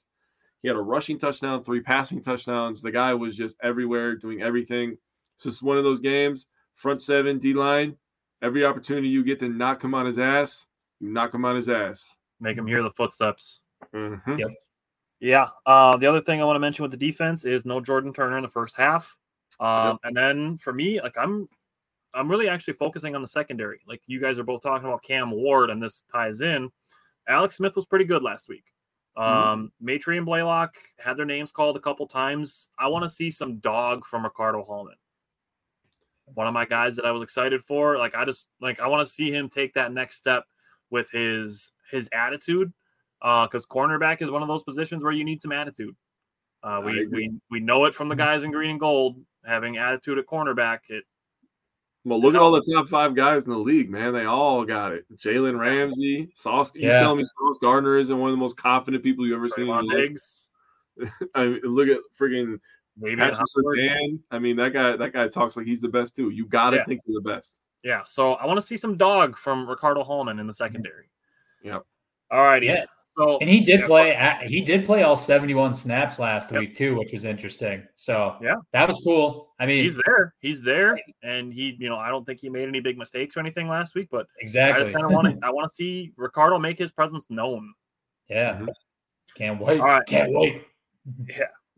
He 0.61 0.67
had 0.67 0.77
a 0.77 0.81
rushing 0.81 1.19
touchdown, 1.19 1.63
three 1.63 1.81
passing 1.81 2.21
touchdowns. 2.21 2.81
The 2.81 2.91
guy 2.91 3.13
was 3.13 3.35
just 3.35 3.57
everywhere, 3.61 4.15
doing 4.15 4.41
everything. 4.41 4.97
So 5.38 5.49
it's 5.49 5.61
one 5.61 5.77
of 5.77 5.84
those 5.84 5.99
games. 5.99 6.47
Front 6.75 7.01
seven, 7.01 7.39
D 7.39 7.53
line, 7.53 7.95
Every 8.41 8.65
opportunity 8.65 9.07
you 9.07 9.23
get 9.23 9.39
to 9.39 9.49
knock 9.49 9.84
him 9.84 9.93
on 9.93 10.05
his 10.05 10.19
ass, 10.19 10.65
you 10.99 11.09
knock 11.09 11.34
him 11.34 11.45
on 11.45 11.55
his 11.55 11.69
ass. 11.69 12.05
Make 12.39 12.57
him 12.57 12.68
hear 12.68 12.84
the 12.84 12.91
footsteps. 12.91 13.61
Mm-hmm. 13.93 14.39
Yep. 14.39 14.49
Yeah. 15.19 15.47
Uh, 15.65 15.97
the 15.97 16.05
other 16.05 16.22
thing 16.22 16.41
I 16.41 16.45
want 16.45 16.55
to 16.55 16.59
mention 16.59 16.84
with 16.84 16.91
the 16.91 16.97
defense 16.97 17.45
is 17.45 17.65
no 17.65 17.81
Jordan 17.81 18.14
Turner 18.14 18.38
in 18.38 18.43
the 18.43 18.49
first 18.49 18.77
half. 18.77 19.18
Um, 19.59 19.88
yep. 19.88 19.97
And 20.03 20.18
then 20.18 20.57
for 20.57 20.72
me, 20.72 21.01
like 21.01 21.18
I'm, 21.18 21.49
I'm 22.14 22.30
really 22.30 22.47
actually 22.47 22.76
focusing 22.76 23.15
on 23.15 23.22
the 23.22 23.27
secondary. 23.27 23.80
Like 23.88 24.01
you 24.05 24.22
guys 24.22 24.38
are 24.38 24.43
both 24.43 24.61
talking 24.61 24.88
about 24.88 25.03
Cam 25.03 25.31
Ward, 25.31 25.69
and 25.69 25.81
this 25.81 26.03
ties 26.11 26.41
in. 26.41 26.69
Alex 27.27 27.57
Smith 27.57 27.76
was 27.76 27.85
pretty 27.85 28.05
good 28.05 28.23
last 28.23 28.47
week. 28.47 28.65
Um, 29.18 29.72
Maitre 29.81 30.15
and 30.15 30.26
Blaylock 30.26 30.76
had 31.03 31.18
their 31.18 31.26
names 31.26 31.51
called 31.51 31.76
a 31.76 31.80
couple 31.80 32.05
times. 32.05 32.69
I 32.77 32.88
want 32.88 33.03
to 33.03 33.09
see 33.09 33.31
some 33.31 33.57
dog 33.57 34.05
from 34.05 34.23
Ricardo 34.23 34.64
Hallman. 34.64 34.95
One 36.34 36.48
of 36.48 36.54
my 36.54 36.66
guys 36.66 36.95
that 36.98 37.06
I 37.06 37.12
was 37.12 37.24
excited 37.24 37.64
for. 37.64 37.98
Like 37.98 38.16
I 38.16 38.26
just 38.26 38.48
like 38.62 38.80
I 38.80 38.88
want 38.88 39.08
to 39.08 39.12
see 39.14 39.32
him 39.32 39.49
take 39.49 39.74
that 39.74 39.94
next 39.94 40.18
step 40.18 40.45
with 40.90 41.10
his 41.12 41.72
his 41.91 42.10
attitude. 42.14 42.74
Uh, 43.22 43.48
because 43.48 43.66
cornerback 43.66 44.22
is 44.22 44.30
one 44.30 44.44
of 44.44 44.48
those 44.48 44.64
positions 44.64 45.04
where 45.04 45.12
you 45.12 45.24
need 45.24 45.41
some 45.41 45.52
attitude. 45.52 45.95
Uh, 46.64 46.82
we 46.84 47.08
we 47.08 47.32
we 47.49 47.60
know 47.60 47.86
it 47.86 47.95
from 47.95 48.10
the 48.10 48.16
guys 48.16 48.44
in 48.44 48.52
green 48.52 48.72
and 48.72 48.80
gold 48.80 49.18
having 49.45 49.78
attitude 49.78 50.18
at 50.18 50.26
cornerback. 50.28 50.80
It 50.90 51.04
Well, 52.04 52.22
look 52.22 52.36
at 52.36 52.41
all 52.41 52.52
the 52.52 52.74
top 52.74 52.90
five 52.90 53.16
guys 53.16 53.45
in 53.45 53.52
the 53.52 53.58
league, 53.58 53.90
man. 53.90 54.14
They 54.14 54.26
all 54.26 54.66
got 54.66 54.91
it. 54.91 55.06
Jalen 55.16 55.58
Ramsey, 55.58 56.30
Sauce. 56.36 56.74
You 56.76 56.90
Yeah. 56.90 56.99
telling 56.99 57.20
me 57.20 57.26
Sauce 57.26 57.58
Gardner 57.60 57.98
isn't 57.98 58.18
one 58.18 58.30
of 58.30 58.34
the 58.34 58.40
most 58.40 58.58
confident 58.58 59.04
people 59.04 59.26
you've 59.26 59.38
ever 59.38 59.49
seen? 59.49 59.64
in 59.64 59.68
your 59.68 59.82
Trevon 59.82 59.88
life? 59.88 59.98
Diggs, 59.98 60.49
I 61.36 61.45
mean, 61.45 61.62
look 61.64 61.88
at 61.88 61.99
freaking 62.20 62.60
David 63.02 63.19
Patrick 63.19 63.38
Howard. 63.40 63.78
Surtain. 63.78 64.19
I 64.32 64.40
mean, 64.40 64.56
that 64.57 64.74
guy. 64.74 64.95
That 64.98 65.14
guy 65.14 65.28
talks 65.28 65.56
like 65.57 65.65
he's 65.65 65.82
the 65.82 65.88
best 65.90 66.15
too. 66.15 66.30
You 66.30 66.45
got 66.48 66.72
to 66.72 66.78
Yeah. 66.78 66.86
think 66.86 67.02
you're 67.06 67.22
the 67.22 67.30
best. 67.30 67.60
Yeah, 67.84 68.02
so 68.06 68.34
I 68.34 68.45
want 68.45 68.57
to 68.57 68.65
see 68.65 68.76
some 68.76 68.98
dog 68.98 69.38
from 69.38 69.69
Ricardo 69.69 70.03
Hallman 70.03 70.40
in 70.40 70.48
the 70.48 70.53
secondary. 70.53 71.10
Yep. 71.64 71.84
All 72.32 72.44
righty. 72.44 72.65
Yeah. 72.68 72.86
So 73.18 73.38
And 73.40 73.49
he 73.49 73.61
did 73.61 73.80
yeah, 73.82 73.88
play. 73.88 74.38
He 74.48 74.61
did 74.61 74.86
play 74.86 75.03
all 75.03 75.15
seventy-one 75.15 75.74
snaps 75.74 76.19
last 76.19 76.52
Yep. 76.52 76.60
week 76.60 76.76
too, 76.76 76.98
which 76.98 77.11
was 77.14 77.24
interesting. 77.24 77.88
So 77.95 78.36
Yeah. 78.41 78.56
that 78.74 78.88
was 78.88 78.99
cool. 79.03 79.53
I 79.60 79.65
mean, 79.65 79.84
He's 79.84 79.95
there. 80.06 80.36
He's 80.40 80.61
there, 80.61 80.99
and 81.24 81.52
he, 81.53 81.78
you 81.80 81.90
know, 81.90 81.98
I 81.98 82.10
don't 82.10 82.26
think 82.26 82.40
he 82.40 82.49
made 82.49 82.68
any 82.68 82.80
big 82.80 82.98
mistakes 82.98 83.38
or 83.38 83.40
anything 83.40 83.68
last 83.69 83.95
week, 83.95 84.10
but 84.11 84.26
I 84.26 84.44
exactly. 84.44 84.84
just 84.86 84.94
kind 84.95 85.06
of 85.06 85.11
want 85.14 85.40
to. 85.40 85.40
I 85.48 85.49
want 85.52 85.69
to 85.69 85.74
see 85.76 86.14
Ricardo 86.18 86.60
make 86.60 86.78
his 86.78 86.91
presence 86.91 87.26
known. 87.30 87.74
Yeah, 88.30 88.60
Mhm. 88.60 88.68
can't 89.36 89.60
wait. 89.61 89.80
All 89.80 89.88
right. 89.88 90.06
Can't 90.06 90.32
wait. 90.34 90.64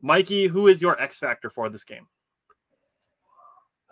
Mikey, 0.02 0.48
who 0.48 0.68
is 0.68 0.82
your 0.82 1.00
X 1.02 1.20
factor 1.20 1.50
for 1.50 1.70
this 1.70 1.84
game? 1.84 2.08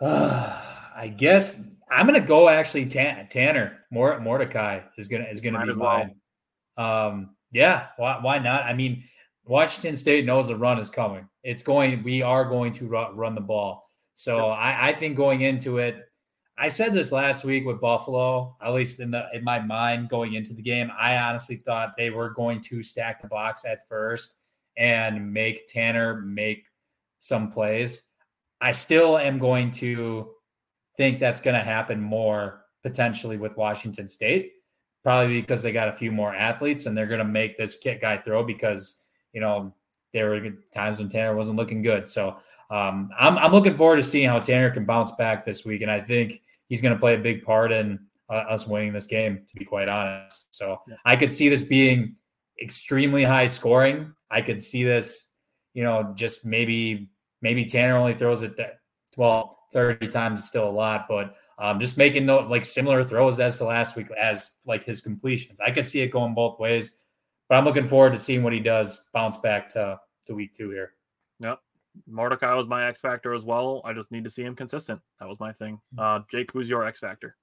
I 0.00 1.12
guess 1.16 1.62
I'm 1.90 2.06
gonna 2.06 2.20
go. 2.20 2.48
Actually, 2.48 2.86
Tan- 2.86 3.28
Tanner 3.28 3.78
Mor- 3.90 4.20
Mordecai 4.20 4.80
is 4.96 5.08
gonna 5.08 5.24
is 5.24 5.40
gonna 5.40 5.58
Might 5.58 5.64
be 5.64 5.70
as 5.70 5.76
well. 5.76 5.98
mine. 5.98 6.14
Um, 6.76 7.36
yeah, 7.50 7.86
why, 7.96 8.18
why 8.20 8.38
not? 8.38 8.62
I 8.62 8.74
mean, 8.74 9.04
Washington 9.44 9.96
State 9.96 10.24
knows 10.24 10.48
the 10.48 10.56
run 10.56 10.78
is 10.78 10.90
coming. 10.90 11.28
It's 11.42 11.62
going. 11.62 12.02
We 12.02 12.22
are 12.22 12.44
going 12.44 12.72
to 12.74 12.86
run, 12.86 13.16
run 13.16 13.34
the 13.34 13.40
ball. 13.40 13.90
So 14.14 14.48
I, 14.48 14.88
I 14.88 14.92
think 14.92 15.16
going 15.16 15.42
into 15.42 15.78
it, 15.78 16.04
I 16.58 16.68
said 16.68 16.92
this 16.92 17.12
last 17.12 17.44
week 17.44 17.64
with 17.64 17.80
Buffalo. 17.80 18.56
At 18.60 18.74
least 18.74 19.00
in 19.00 19.10
the 19.10 19.26
in 19.32 19.44
my 19.44 19.60
mind 19.60 20.08
going 20.08 20.34
into 20.34 20.54
the 20.54 20.62
game, 20.62 20.90
I 20.98 21.16
honestly 21.16 21.56
thought 21.56 21.94
they 21.96 22.10
were 22.10 22.30
going 22.30 22.60
to 22.62 22.82
stack 22.82 23.22
the 23.22 23.28
box 23.28 23.64
at 23.64 23.88
first 23.88 24.37
and 24.78 25.32
make 25.32 25.66
Tanner 25.68 26.22
make 26.22 26.64
some 27.18 27.50
plays. 27.50 28.02
I 28.60 28.72
still 28.72 29.18
am 29.18 29.38
going 29.38 29.70
to 29.72 30.30
think 30.96 31.20
that's 31.20 31.40
going 31.40 31.54
to 31.56 31.62
happen 31.62 32.00
more 32.00 32.64
potentially 32.82 33.36
with 33.36 33.56
Washington 33.56 34.08
State, 34.08 34.52
probably 35.02 35.40
because 35.40 35.62
they 35.62 35.72
got 35.72 35.88
a 35.88 35.92
few 35.92 36.10
more 36.10 36.34
athletes 36.34 36.86
and 36.86 36.96
they're 36.96 37.06
going 37.06 37.18
to 37.18 37.24
make 37.24 37.58
this 37.58 37.76
kit 37.76 38.00
guy 38.00 38.16
throw 38.18 38.42
because 38.42 39.02
you 39.32 39.40
know 39.40 39.74
there 40.12 40.30
were 40.30 40.50
times 40.74 40.98
when 40.98 41.08
Tanner 41.08 41.34
wasn't 41.36 41.56
looking 41.56 41.82
good. 41.82 42.06
So 42.06 42.38
um, 42.70 43.10
I'm 43.18 43.36
I'm 43.38 43.52
looking 43.52 43.76
forward 43.76 43.96
to 43.96 44.02
seeing 44.02 44.28
how 44.28 44.40
Tanner 44.40 44.70
can 44.70 44.84
bounce 44.84 45.12
back 45.12 45.44
this 45.44 45.64
week, 45.64 45.82
and 45.82 45.90
I 45.90 46.00
think 46.00 46.42
he's 46.68 46.80
going 46.80 46.94
to 46.94 47.00
play 47.00 47.14
a 47.14 47.18
big 47.18 47.44
part 47.44 47.72
in 47.72 47.98
uh, 48.30 48.44
us 48.48 48.66
winning 48.66 48.92
this 48.92 49.06
game. 49.06 49.44
To 49.48 49.56
be 49.56 49.64
quite 49.64 49.88
honest, 49.88 50.54
so 50.54 50.80
Yeah. 50.86 50.96
I 51.04 51.16
could 51.16 51.32
see 51.32 51.48
this 51.48 51.62
being 51.62 52.16
extremely 52.60 53.24
high 53.24 53.46
scoring. 53.46 54.14
I 54.30 54.42
could 54.42 54.62
see 54.62 54.84
this, 54.84 55.30
you 55.74 55.82
know, 55.82 56.12
just 56.14 56.44
maybe 56.44 57.10
maybe 57.40 57.64
Tanner 57.64 57.96
only 57.96 58.14
throws 58.14 58.42
it 58.42 58.56
that 58.56 58.80
well 59.16 59.58
30 59.72 60.08
times 60.08 60.40
is 60.40 60.48
still 60.48 60.68
a 60.68 60.70
lot, 60.70 61.06
but 61.08 61.36
um, 61.58 61.80
just 61.80 61.98
making 61.98 62.26
no 62.26 62.40
like 62.40 62.64
similar 62.64 63.04
throws 63.04 63.40
as 63.40 63.56
to 63.58 63.64
last 63.64 63.96
week 63.96 64.10
as 64.12 64.50
like 64.64 64.84
his 64.84 65.00
completions. 65.00 65.60
I 65.60 65.70
could 65.70 65.88
see 65.88 66.00
it 66.00 66.08
going 66.08 66.34
both 66.34 66.58
ways, 66.58 66.96
but 67.48 67.56
I'm 67.56 67.64
looking 67.64 67.88
forward 67.88 68.12
to 68.12 68.18
seeing 68.18 68.42
what 68.42 68.52
he 68.52 68.60
does 68.60 69.08
bounce 69.12 69.36
back 69.36 69.68
to 69.70 70.00
to 70.26 70.34
week 70.34 70.54
two 70.54 70.70
here. 70.70 70.92
Yep. 71.40 71.60
Mordecai 72.06 72.54
was 72.54 72.66
my 72.66 72.86
X 72.86 73.00
factor 73.00 73.32
as 73.32 73.44
well. 73.44 73.82
I 73.84 73.92
just 73.92 74.12
need 74.12 74.24
to 74.24 74.30
see 74.30 74.44
him 74.44 74.54
consistent. 74.54 75.00
That 75.18 75.28
was 75.28 75.40
my 75.40 75.52
thing. 75.52 75.80
Uh, 75.96 76.20
Jake, 76.30 76.52
who's 76.52 76.68
your 76.68 76.86
X 76.86 77.00
factor? 77.00 77.36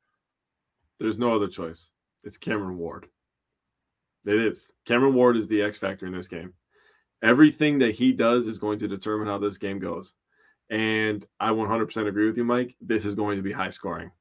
There's 0.99 1.17
no 1.17 1.35
other 1.35 1.47
choice. 1.47 1.89
It's 2.23 2.37
Cameron 2.37 2.77
Ward. 2.77 3.07
It 4.25 4.35
is. 4.35 4.71
Cameron 4.85 5.13
Ward 5.13 5.37
is 5.37 5.47
the 5.47 5.61
X 5.61 5.77
factor 5.77 6.05
in 6.05 6.13
this 6.13 6.27
game. 6.27 6.53
Everything 7.23 7.79
that 7.79 7.95
he 7.95 8.11
does 8.11 8.47
is 8.47 8.59
going 8.59 8.79
to 8.79 8.87
determine 8.87 9.27
how 9.27 9.37
this 9.37 9.57
game 9.57 9.79
goes. 9.79 10.13
And 10.69 11.25
I 11.39 11.49
100% 11.49 12.07
agree 12.07 12.27
with 12.27 12.37
you, 12.37 12.43
Mike. 12.43 12.75
This 12.81 13.05
is 13.05 13.15
going 13.15 13.37
to 13.37 13.43
be 13.43 13.51
high 13.51 13.69
scoring. 13.69 14.11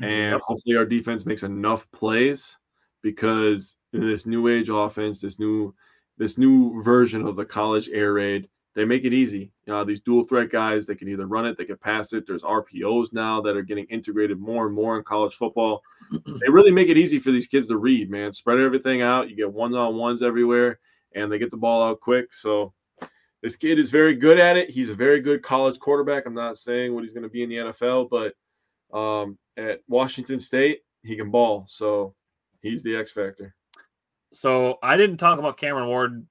Mm-hmm. 0.00 0.04
And 0.04 0.40
hopefully 0.44 0.76
our 0.76 0.84
defense 0.84 1.26
makes 1.26 1.42
enough 1.42 1.90
plays 1.92 2.56
because 3.02 3.76
in 3.92 4.08
this 4.08 4.26
new 4.26 4.48
age 4.48 4.68
offense, 4.70 5.20
this 5.20 5.38
new 5.38 5.74
this 6.16 6.38
new 6.38 6.80
version 6.82 7.26
of 7.26 7.34
the 7.34 7.44
college 7.44 7.88
air 7.88 8.12
raid, 8.12 8.48
they 8.74 8.84
make 8.84 9.04
it 9.04 9.12
easy. 9.12 9.52
Uh, 9.68 9.84
these 9.84 10.00
dual 10.00 10.24
threat 10.26 10.50
guys, 10.50 10.84
they 10.84 10.94
can 10.94 11.08
either 11.08 11.26
run 11.26 11.46
it, 11.46 11.56
they 11.56 11.64
can 11.64 11.76
pass 11.76 12.12
it. 12.12 12.24
There's 12.26 12.42
RPOs 12.42 13.12
now 13.12 13.40
that 13.42 13.56
are 13.56 13.62
getting 13.62 13.86
integrated 13.86 14.38
more 14.40 14.66
and 14.66 14.74
more 14.74 14.98
in 14.98 15.04
college 15.04 15.34
football. 15.34 15.82
they 16.12 16.48
really 16.48 16.72
make 16.72 16.88
it 16.88 16.98
easy 16.98 17.18
for 17.18 17.30
these 17.30 17.46
kids 17.46 17.68
to 17.68 17.76
read, 17.76 18.10
man. 18.10 18.32
Spread 18.32 18.58
everything 18.58 19.02
out. 19.02 19.30
You 19.30 19.36
get 19.36 19.52
one 19.52 19.74
on 19.74 19.96
ones 19.96 20.22
everywhere, 20.22 20.80
and 21.14 21.30
they 21.30 21.38
get 21.38 21.50
the 21.50 21.56
ball 21.56 21.88
out 21.88 22.00
quick. 22.00 22.32
So 22.34 22.74
this 23.42 23.56
kid 23.56 23.78
is 23.78 23.90
very 23.90 24.14
good 24.14 24.38
at 24.38 24.56
it. 24.56 24.70
He's 24.70 24.90
a 24.90 24.94
very 24.94 25.20
good 25.20 25.42
college 25.42 25.78
quarterback. 25.78 26.24
I'm 26.26 26.34
not 26.34 26.58
saying 26.58 26.94
what 26.94 27.04
he's 27.04 27.12
going 27.12 27.24
to 27.24 27.28
be 27.28 27.42
in 27.42 27.50
the 27.50 27.56
NFL, 27.56 28.08
but 28.10 28.98
um, 28.98 29.38
at 29.56 29.80
Washington 29.86 30.40
State, 30.40 30.80
he 31.02 31.14
can 31.14 31.30
ball. 31.30 31.66
So 31.68 32.14
he's 32.60 32.82
the 32.82 32.96
X 32.96 33.12
factor. 33.12 33.54
So 34.32 34.78
I 34.82 34.96
didn't 34.96 35.18
talk 35.18 35.38
about 35.38 35.58
Cameron 35.58 35.86
Ward 35.86 36.26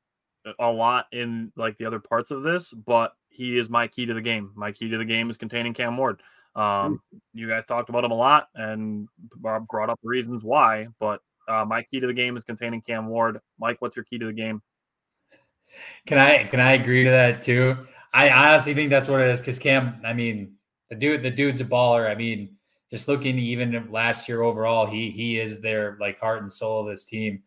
a 0.60 0.72
lot 0.72 1.08
in 1.12 1.52
like 1.56 1.78
the 1.78 1.86
other 1.86 2.00
parts 2.00 2.32
of 2.32 2.44
this, 2.44 2.74
but 2.74 3.14
he 3.30 3.58
is 3.58 3.70
my 3.70 3.88
key 3.88 4.06
to 4.06 4.14
the 4.14 4.22
game. 4.22 4.52
My 4.56 4.72
key 4.72 4.90
to 4.90 4.98
the 4.98 5.06
game 5.06 5.30
is 5.30 5.38
containing 5.38 5.74
Cam 5.74 5.98
Ward. 5.98 6.22
Um, 6.56 7.02
you 7.34 7.48
guys 7.48 7.66
talked 7.66 7.90
about 7.90 8.04
him 8.04 8.12
a 8.12 8.16
lot 8.16 8.48
and 8.54 9.08
Bob 9.38 9.68
brought 9.68 9.90
up 9.90 10.00
reasons 10.04 10.44
why, 10.44 10.88
but 11.00 11.22
uh, 11.48 11.66
my 11.66 11.82
key 11.82 12.00
to 12.00 12.08
the 12.08 12.14
game 12.14 12.38
is 12.38 12.44
containing 12.44 12.82
Cam 12.82 13.08
Ward. 13.08 13.40
Mike, 13.60 13.78
what's 13.80 13.96
your 13.96 14.06
key 14.06 14.20
to 14.20 14.28
the 14.28 14.34
game? 14.34 14.62
Can 16.06 16.20
I 16.20 16.44
can 16.44 16.60
I 16.60 16.74
agree 16.74 17.04
to 17.04 17.10
that 17.10 17.42
too? 17.42 17.88
I 18.14 18.30
honestly 18.30 18.76
think 18.76 18.92
that's 18.92 19.08
what 19.08 19.22
it 19.22 19.30
is 19.30 19.40
because 19.40 19.58
Cam, 19.58 20.00
I 20.06 20.14
mean, 20.14 20.54
the 20.90 20.96
dude, 20.96 21.24
the 21.24 21.32
dude's 21.32 21.62
a 21.62 21.66
baller. 21.66 22.10
I 22.10 22.14
mean, 22.14 22.56
just 22.92 23.08
looking 23.08 23.40
even 23.40 23.92
last 23.92 24.30
year 24.30 24.44
overall, 24.44 24.86
he 24.86 25.10
he 25.10 25.40
is 25.40 25.60
their 25.62 25.98
like 26.00 26.20
heart 26.20 26.42
and 26.42 26.52
soul 26.52 26.82
of 26.82 26.88
this 26.88 27.04
team. 27.04 27.42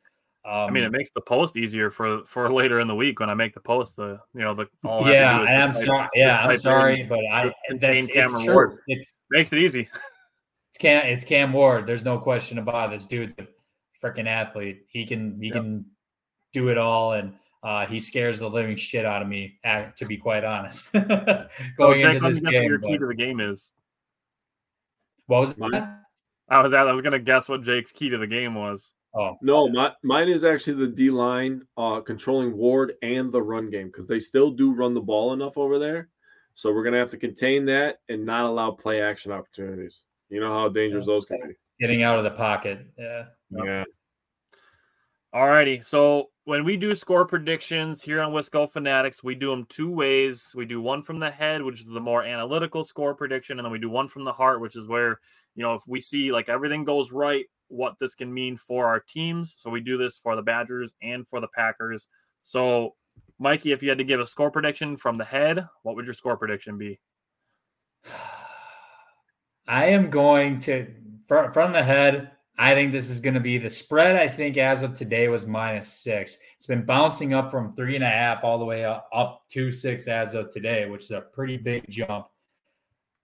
Um, 0.46 0.68
I 0.68 0.70
mean, 0.70 0.84
it 0.84 0.92
makes 0.92 1.10
the 1.10 1.20
post 1.20 1.56
easier 1.56 1.90
for 1.90 2.24
for 2.26 2.52
later 2.60 2.78
in 2.80 2.86
the 2.86 2.94
week 2.94 3.18
when 3.18 3.28
I 3.28 3.34
make 3.34 3.52
the 3.54 3.60
post. 3.60 3.96
The 3.96 4.20
you 4.34 4.42
know 4.42 4.54
the 4.54 4.68
all 4.84 5.04
I 5.04 5.12
yeah, 5.12 5.40
and 5.40 5.62
I'm 5.62 5.72
type- 5.72 5.84
sorry. 5.86 6.08
Yeah, 6.14 6.38
I'm 6.46 6.58
sorry, 6.58 7.02
but 7.02 7.18
I 7.32 7.52
that's 7.80 8.08
it's 8.08 8.32
true. 8.44 8.52
Ward. 8.54 8.78
It's 8.86 9.14
makes 9.30 9.52
it 9.52 9.58
easy. 9.58 9.88
it's 10.70 10.78
Cam 10.78 11.04
it's 11.06 11.24
Cam 11.24 11.52
Ward. 11.52 11.86
There's 11.86 12.04
no 12.04 12.18
question 12.18 12.58
about 12.58 12.92
it. 12.92 12.96
this 12.98 13.06
dude's 13.06 13.34
a 13.38 13.46
freaking 14.04 14.26
athlete. 14.28 14.84
He 14.88 15.04
can 15.04 15.36
he 15.40 15.46
Yep. 15.48 15.54
can 15.54 15.84
do 16.52 16.68
it 16.68 16.78
all, 16.78 17.14
and 17.14 17.34
uh, 17.64 17.84
he 17.86 17.98
scares 17.98 18.38
the 18.38 18.48
living 18.48 18.76
shit 18.76 19.04
out 19.04 19.22
of 19.22 19.26
me. 19.28 19.58
To 19.64 20.06
be 20.06 20.16
quite 20.16 20.44
honest, 20.44 20.92
So, 20.92 21.00
going 21.76 21.98
Jake, 22.00 22.14
into 22.16 22.28
this 22.30 22.40
game. 22.40 22.62
your 22.64 22.78
key 22.78 22.92
but- 22.92 22.98
to 23.00 23.06
the 23.06 23.14
game 23.16 23.40
is. 23.40 23.72
what 25.26 25.40
was 25.40 25.54
that? 25.54 26.02
I 26.48 26.60
was 26.62 26.72
at, 26.72 26.86
I 26.86 26.92
was 26.92 27.02
gonna 27.02 27.18
guess 27.18 27.48
what 27.48 27.62
Jake's 27.62 27.90
key 27.90 28.10
to 28.10 28.18
the 28.18 28.26
game 28.28 28.54
was. 28.54 28.92
Oh, 29.16 29.38
No, 29.40 29.68
my, 29.68 29.92
mine 30.02 30.28
is 30.28 30.44
actually 30.44 30.84
the 30.86 30.92
D 30.92 31.10
line 31.10 31.62
uh, 31.78 32.00
controlling 32.02 32.56
Ward 32.56 32.92
and 33.02 33.32
the 33.32 33.40
run 33.40 33.70
game 33.70 33.86
because 33.86 34.06
they 34.06 34.20
still 34.20 34.50
do 34.50 34.74
run 34.74 34.92
the 34.92 35.00
ball 35.00 35.32
enough 35.32 35.56
over 35.56 35.78
there. 35.78 36.08
So 36.54 36.72
we're 36.72 36.84
gonna 36.84 36.98
have 36.98 37.10
to 37.10 37.18
contain 37.18 37.64
that 37.66 38.00
and 38.08 38.24
not 38.26 38.44
allow 38.44 38.70
play 38.72 39.00
action 39.00 39.32
opportunities. 39.32 40.02
You 40.28 40.40
know 40.40 40.52
how 40.52 40.68
dangerous 40.68 41.06
those 41.06 41.24
can 41.24 41.38
be. 41.48 41.54
getting 41.80 42.02
out 42.02 42.18
of 42.18 42.24
the 42.24 42.30
pocket. 42.30 42.86
Yeah. 42.98 43.24
Yeah. 43.50 43.84
Alrighty, 45.34 45.84
so 45.84 46.30
when 46.44 46.64
we 46.64 46.76
do 46.76 46.94
score 46.94 47.26
predictions 47.26 48.00
here 48.00 48.22
on 48.22 48.32
Wisco 48.32 48.72
Fanatics, 48.72 49.22
we 49.22 49.34
do 49.34 49.50
them 49.50 49.66
two 49.68 49.90
ways. 49.90 50.52
We 50.54 50.64
do 50.64 50.80
one 50.80 51.02
from 51.02 51.18
the 51.18 51.30
head, 51.30 51.62
which 51.62 51.80
is 51.80 51.88
the 51.88 52.00
more 52.00 52.22
analytical 52.22 52.84
score 52.84 53.14
prediction, 53.14 53.58
and 53.58 53.66
then 53.66 53.72
we 53.72 53.78
do 53.78 53.90
one 53.90 54.08
from 54.08 54.24
the 54.24 54.32
heart, 54.32 54.60
which 54.60 54.76
is 54.76 54.86
where 54.86 55.20
you 55.54 55.62
know 55.62 55.74
if 55.74 55.82
we 55.86 56.00
see 56.00 56.32
like 56.32 56.48
everything 56.48 56.84
goes 56.84 57.12
right, 57.12 57.44
what 57.68 57.98
this 57.98 58.14
can 58.14 58.32
mean 58.32 58.56
for 58.56 58.86
our 58.86 59.00
teams. 59.00 59.56
So 59.58 59.70
we 59.70 59.80
do 59.80 59.98
this 59.98 60.18
for 60.18 60.36
the 60.36 60.42
Badgers 60.42 60.94
and 61.02 61.26
for 61.26 61.40
the 61.40 61.48
Packers. 61.48 62.08
So, 62.42 62.94
Mikey, 63.38 63.72
if 63.72 63.82
you 63.82 63.88
had 63.88 63.98
to 63.98 64.04
give 64.04 64.20
a 64.20 64.26
score 64.26 64.50
prediction 64.50 64.96
from 64.96 65.18
the 65.18 65.24
head, 65.24 65.66
what 65.82 65.96
would 65.96 66.04
your 66.04 66.14
score 66.14 66.36
prediction 66.36 66.78
be? 66.78 67.00
I 69.68 69.86
am 69.86 70.10
going 70.10 70.60
to 70.60 70.86
from, 71.26 71.72
the 71.72 71.82
head. 71.82 72.30
I 72.56 72.74
think 72.74 72.92
this 72.92 73.10
is 73.10 73.20
going 73.20 73.34
to 73.34 73.40
be 73.40 73.58
the 73.58 73.68
spread. 73.68 74.14
I 74.14 74.28
think 74.28 74.56
as 74.56 74.82
of 74.82 74.94
today 74.94 75.28
was 75.28 75.44
minus 75.44 75.88
six. 75.88 76.38
It's 76.54 76.66
been 76.66 76.86
bouncing 76.86 77.34
up 77.34 77.50
from 77.50 77.74
three 77.74 77.96
and 77.96 78.04
a 78.04 78.08
half 78.08 78.44
all 78.44 78.58
the 78.58 78.64
way 78.64 78.84
up, 78.84 79.08
up 79.12 79.42
to 79.50 79.72
six 79.72 80.06
as 80.06 80.34
of 80.34 80.50
today, 80.50 80.88
which 80.88 81.04
is 81.04 81.10
a 81.10 81.20
pretty 81.20 81.56
big 81.56 81.84
jump. 81.90 82.28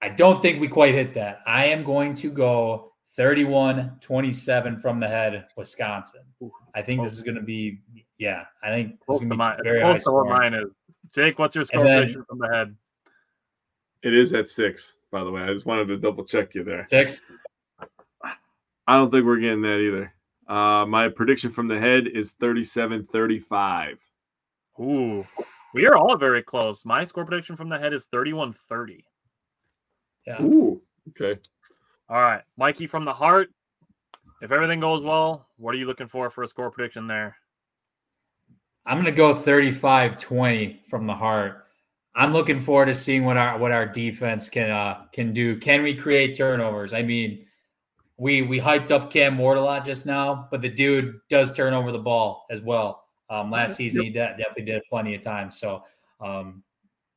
I 0.03 0.09
don't 0.09 0.43
think 0.43 0.61
we 0.61 0.67
quite 0.67 0.95
hit 0.95 1.15
that. 1.15 1.41
I 1.47 1.67
am 1.67 1.85
going 1.85 2.13
to 2.15 2.31
go 2.31 2.92
31 3.17 3.99
27 4.01 4.81
from 4.81 4.99
the 5.01 5.09
head, 5.09 5.47
Wisconsin. 5.57 6.23
I 6.75 6.83
think 6.83 7.03
this 7.03 7.13
is 7.13 7.23
going 7.23 7.35
to 7.35 7.43
be, 7.43 7.81
yeah, 8.19 8.45
I 8.63 8.69
think 8.69 8.99
this 9.09 9.21
is 9.21 9.29
going 9.29 9.37
mine. 9.37 9.59
to 9.59 9.63
be 9.63 9.69
very 9.69 9.81
high 9.83 9.89
to 9.89 9.93
what 9.93 10.01
scoring. 10.01 10.31
mine 10.31 10.55
is. 10.55 10.69
Jake, 11.15 11.39
what's 11.39 11.55
your 11.55 11.65
score 11.65 11.85
then- 11.85 11.99
prediction 11.99 12.25
from 12.29 12.39
the 12.39 12.49
head? 12.49 12.77
It 14.03 14.15
is 14.15 14.33
at 14.35 14.49
six, 14.49 14.97
by 15.13 15.23
the 15.23 15.31
way. 15.31 15.43
I 15.43 15.53
just 15.53 15.65
wanted 15.65 15.87
to 15.87 15.97
double 15.97 16.25
check 16.25 16.57
you 16.57 16.65
there. 16.65 16.85
Six. 16.87 17.23
I 18.87 18.97
don't 18.97 19.13
think 19.13 19.25
we're 19.25 19.37
getting 19.39 19.63
that 19.63 19.79
either. 19.79 20.13
Uh, 20.49 20.85
my 20.87 21.09
prediction 21.09 21.51
from 21.51 21.69
the 21.69 21.79
head 21.79 22.09
is 22.13 22.33
37 22.33 23.07
35. 23.13 23.99
Ooh, 24.81 25.25
we 25.73 25.87
are 25.87 25.97
all 25.97 26.17
very 26.17 26.43
close. 26.43 26.85
My 26.85 27.05
score 27.05 27.25
prediction 27.25 27.55
from 27.55 27.69
the 27.69 27.79
head 27.79 27.93
is 27.93 28.07
31 28.07 28.53
30. 28.53 29.05
Yeah. 30.27 30.43
Ooh, 30.43 30.83
okay. 31.11 31.41
All 32.13 32.21
right, 32.21 32.43
Mikey 32.59 32.87
from 32.89 33.07
the 33.07 33.13
heart. 33.15 33.49
If 34.43 34.53
everything 34.53 34.81
goes 34.81 35.03
well, 35.03 35.47
what 35.57 35.75
are 35.75 35.79
you 35.79 35.87
looking 35.87 36.09
for 36.09 36.29
for 36.29 36.43
a 36.45 36.47
score 36.47 36.71
prediction 36.71 37.07
there? 37.07 37.35
I'm 38.85 38.97
going 38.97 39.07
to 39.07 39.13
go 39.13 39.35
35 39.35 40.19
20 40.19 40.83
from 40.91 41.07
the 41.07 41.15
heart. 41.15 41.65
I'm 42.15 42.35
looking 42.35 42.61
forward 42.61 42.87
to 42.87 42.95
seeing 42.95 43.25
what 43.25 43.39
our 43.39 43.57
what 43.57 43.73
our 43.73 43.87
defense 43.87 44.51
can 44.51 44.69
uh, 44.69 45.07
can 45.15 45.33
do. 45.33 45.57
Can 45.57 45.83
we 45.83 45.95
create 45.95 46.37
turnovers? 46.37 46.93
I 46.93 47.03
mean, 47.03 47.47
we 48.19 48.43
we 48.43 48.61
hyped 48.61 48.91
up 48.91 49.11
Cam 49.11 49.39
Ward 49.39 49.57
a 49.57 49.63
lot 49.63 49.87
just 49.87 50.05
now, 50.05 50.49
but 50.51 50.61
the 50.61 50.69
dude 50.69 51.19
does 51.31 51.55
turn 51.55 51.73
over 51.73 51.93
the 51.93 51.99
ball 51.99 52.45
as 52.51 52.61
well. 52.61 53.05
Um, 53.31 53.51
last 53.51 53.75
season, 53.77 54.03
he 54.03 54.11
de- 54.11 54.37
definitely 54.37 54.67
did 54.67 54.75
it 54.75 54.83
plenty 54.91 55.15
of 55.15 55.23
times. 55.23 55.59
So, 55.59 55.83
um, 56.21 56.63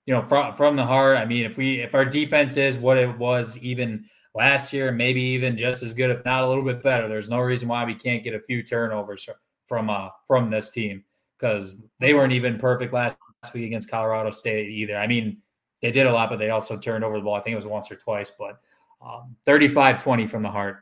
you 0.06 0.14
know, 0.14 0.22
from 0.22 0.56
from 0.56 0.78
the 0.78 0.86
heart, 0.86 1.18
I 1.18 1.26
mean, 1.26 1.46
if 1.46 1.58
we 1.58 1.82
if 1.82 1.94
our 1.94 2.06
defense 2.06 2.56
is 2.56 2.78
what 2.78 2.98
it 2.98 3.18
was 3.18 3.58
even 3.58 4.06
last 4.36 4.74
year, 4.74 4.92
maybe 4.92 5.22
even 5.22 5.58
just 5.58 5.82
as 5.82 5.94
good, 5.94 6.12
if 6.12 6.24
not 6.26 6.44
a 6.44 6.48
little 6.48 6.64
bit 6.64 6.84
better, 6.84 7.08
there's 7.08 7.30
no 7.30 7.40
reason 7.40 7.68
why 7.68 7.86
we 7.86 7.96
can't 7.96 8.24
get 8.24 8.36
a 8.36 8.40
few 8.40 8.62
turnovers 8.62 9.28
from 9.66 9.90
uh 9.90 10.10
from 10.28 10.52
this 10.52 10.70
team 10.70 11.04
because 11.40 11.82
they 12.00 12.14
weren't 12.14 12.34
even 12.34 12.60
perfect 12.60 12.94
last 12.94 13.18
week 13.54 13.66
against 13.66 13.90
Colorado 13.90 14.32
State 14.32 14.70
either. 14.70 14.98
I 14.98 15.08
mean, 15.08 15.38
they 15.82 15.92
did 15.92 16.08
a 16.08 16.12
lot, 16.12 16.30
but 16.30 16.38
they 16.38 16.50
also 16.50 16.78
turned 16.78 17.04
over 17.04 17.18
the 17.18 17.24
ball. 17.24 17.36
I 17.36 17.42
think 17.42 17.54
it 17.54 17.58
was 17.58 17.66
once 17.66 17.92
or 17.92 17.96
twice, 17.96 18.32
but 18.38 18.60
um, 19.02 19.36
35-20 19.48 20.30
from 20.30 20.44
the 20.44 20.50
heart. 20.50 20.78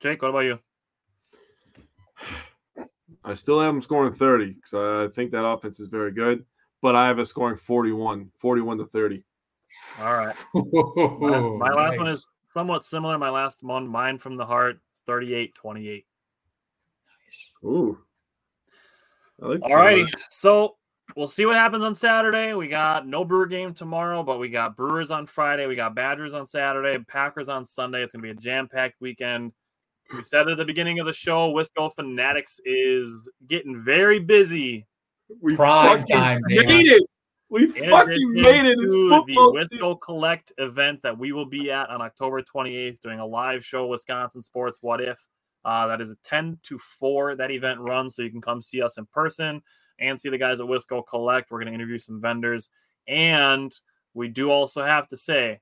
Jake, 0.00 0.22
what 0.22 0.28
about 0.28 0.40
you? 0.40 0.58
I 3.24 3.34
still 3.34 3.60
have 3.60 3.74
them 3.74 3.82
scoring 3.82 4.14
30 4.14 4.54
because 4.54 4.74
I 4.74 5.14
think 5.14 5.30
that 5.32 5.44
offense 5.44 5.80
is 5.80 5.88
very 5.88 6.12
good, 6.12 6.44
but 6.80 6.96
I 6.96 7.06
have 7.06 7.18
it 7.18 7.26
scoring 7.26 7.58
41, 7.58 8.30
41 8.38 8.78
to 8.78 8.86
30. 8.86 9.22
All 10.00 10.16
right. 10.16 10.36
My, 10.54 11.40
my 11.40 11.74
last 11.74 11.98
one 11.98 12.08
is 12.08 12.28
somewhat 12.58 12.84
similar. 12.84 13.16
My 13.18 13.30
last 13.30 13.62
one, 13.62 13.86
mine 13.86 14.18
from 14.18 14.36
the 14.36 14.44
heart, 14.44 14.80
is 14.92 15.02
38 15.06 15.54
28. 15.54 16.04
Ooh. 17.64 17.98
I 19.40 19.46
All 19.46 19.76
righty. 19.76 20.06
So 20.30 20.76
we'll 21.14 21.28
see 21.28 21.46
what 21.46 21.54
happens 21.54 21.84
on 21.84 21.94
Saturday. 21.94 22.54
We 22.54 22.66
got 22.66 23.06
no 23.06 23.24
Brewer 23.24 23.46
game 23.46 23.74
tomorrow, 23.74 24.24
but 24.24 24.40
we 24.40 24.48
got 24.48 24.76
Brewers 24.76 25.12
on 25.12 25.26
Friday. 25.26 25.68
We 25.68 25.76
got 25.76 25.94
Badgers 25.94 26.34
on 26.34 26.44
Saturday, 26.46 26.98
Packers 27.04 27.48
on 27.48 27.64
Sunday. 27.64 28.02
It's 28.02 28.12
going 28.12 28.24
to 28.24 28.26
be 28.26 28.36
a 28.36 28.42
jam 28.42 28.66
packed 28.66 29.00
weekend. 29.00 29.52
We 30.12 30.24
said 30.24 30.48
at 30.48 30.56
the 30.56 30.64
beginning 30.64 30.98
of 30.98 31.06
the 31.06 31.12
show, 31.12 31.52
Wisco 31.52 31.94
Fanatics 31.94 32.60
is 32.64 33.08
getting 33.46 33.80
very 33.80 34.18
busy. 34.18 34.84
We 35.40 35.54
Prime 35.54 36.04
time, 36.04 36.40
made 36.46 36.88
it. 36.88 37.02
We 37.50 37.64
In 37.76 37.90
fucking 37.90 38.32
made 38.32 38.66
it. 38.66 38.78
It's 38.78 38.92
to 38.92 39.08
football 39.08 39.52
the. 39.52 39.66
Wisco 39.66 40.00
Collect 40.00 40.52
event 40.58 41.00
that 41.02 41.18
we 41.18 41.32
will 41.32 41.46
be 41.46 41.70
at 41.70 41.88
on 41.88 42.02
October 42.02 42.42
28th, 42.42 43.00
doing 43.00 43.20
a 43.20 43.26
live 43.26 43.64
show, 43.64 43.86
Wisconsin 43.86 44.42
Sports 44.42 44.78
What 44.82 45.00
If. 45.00 45.18
Uh, 45.64 45.86
that 45.86 46.00
is 46.00 46.10
a 46.10 46.16
10 46.24 46.58
to 46.64 46.78
4 46.78 47.36
that 47.36 47.50
event 47.50 47.80
runs, 47.80 48.14
so 48.16 48.22
you 48.22 48.30
can 48.30 48.40
come 48.40 48.62
see 48.62 48.82
us 48.82 48.98
in 48.98 49.06
person 49.06 49.62
and 49.98 50.18
see 50.18 50.28
the 50.28 50.38
guys 50.38 50.60
at 50.60 50.66
Wisco 50.66 51.02
Collect. 51.08 51.50
We're 51.50 51.58
going 51.58 51.68
to 51.68 51.74
interview 51.74 51.98
some 51.98 52.20
vendors. 52.20 52.70
And 53.06 53.74
we 54.14 54.28
do 54.28 54.50
also 54.50 54.84
have 54.84 55.08
to 55.08 55.16
say, 55.16 55.60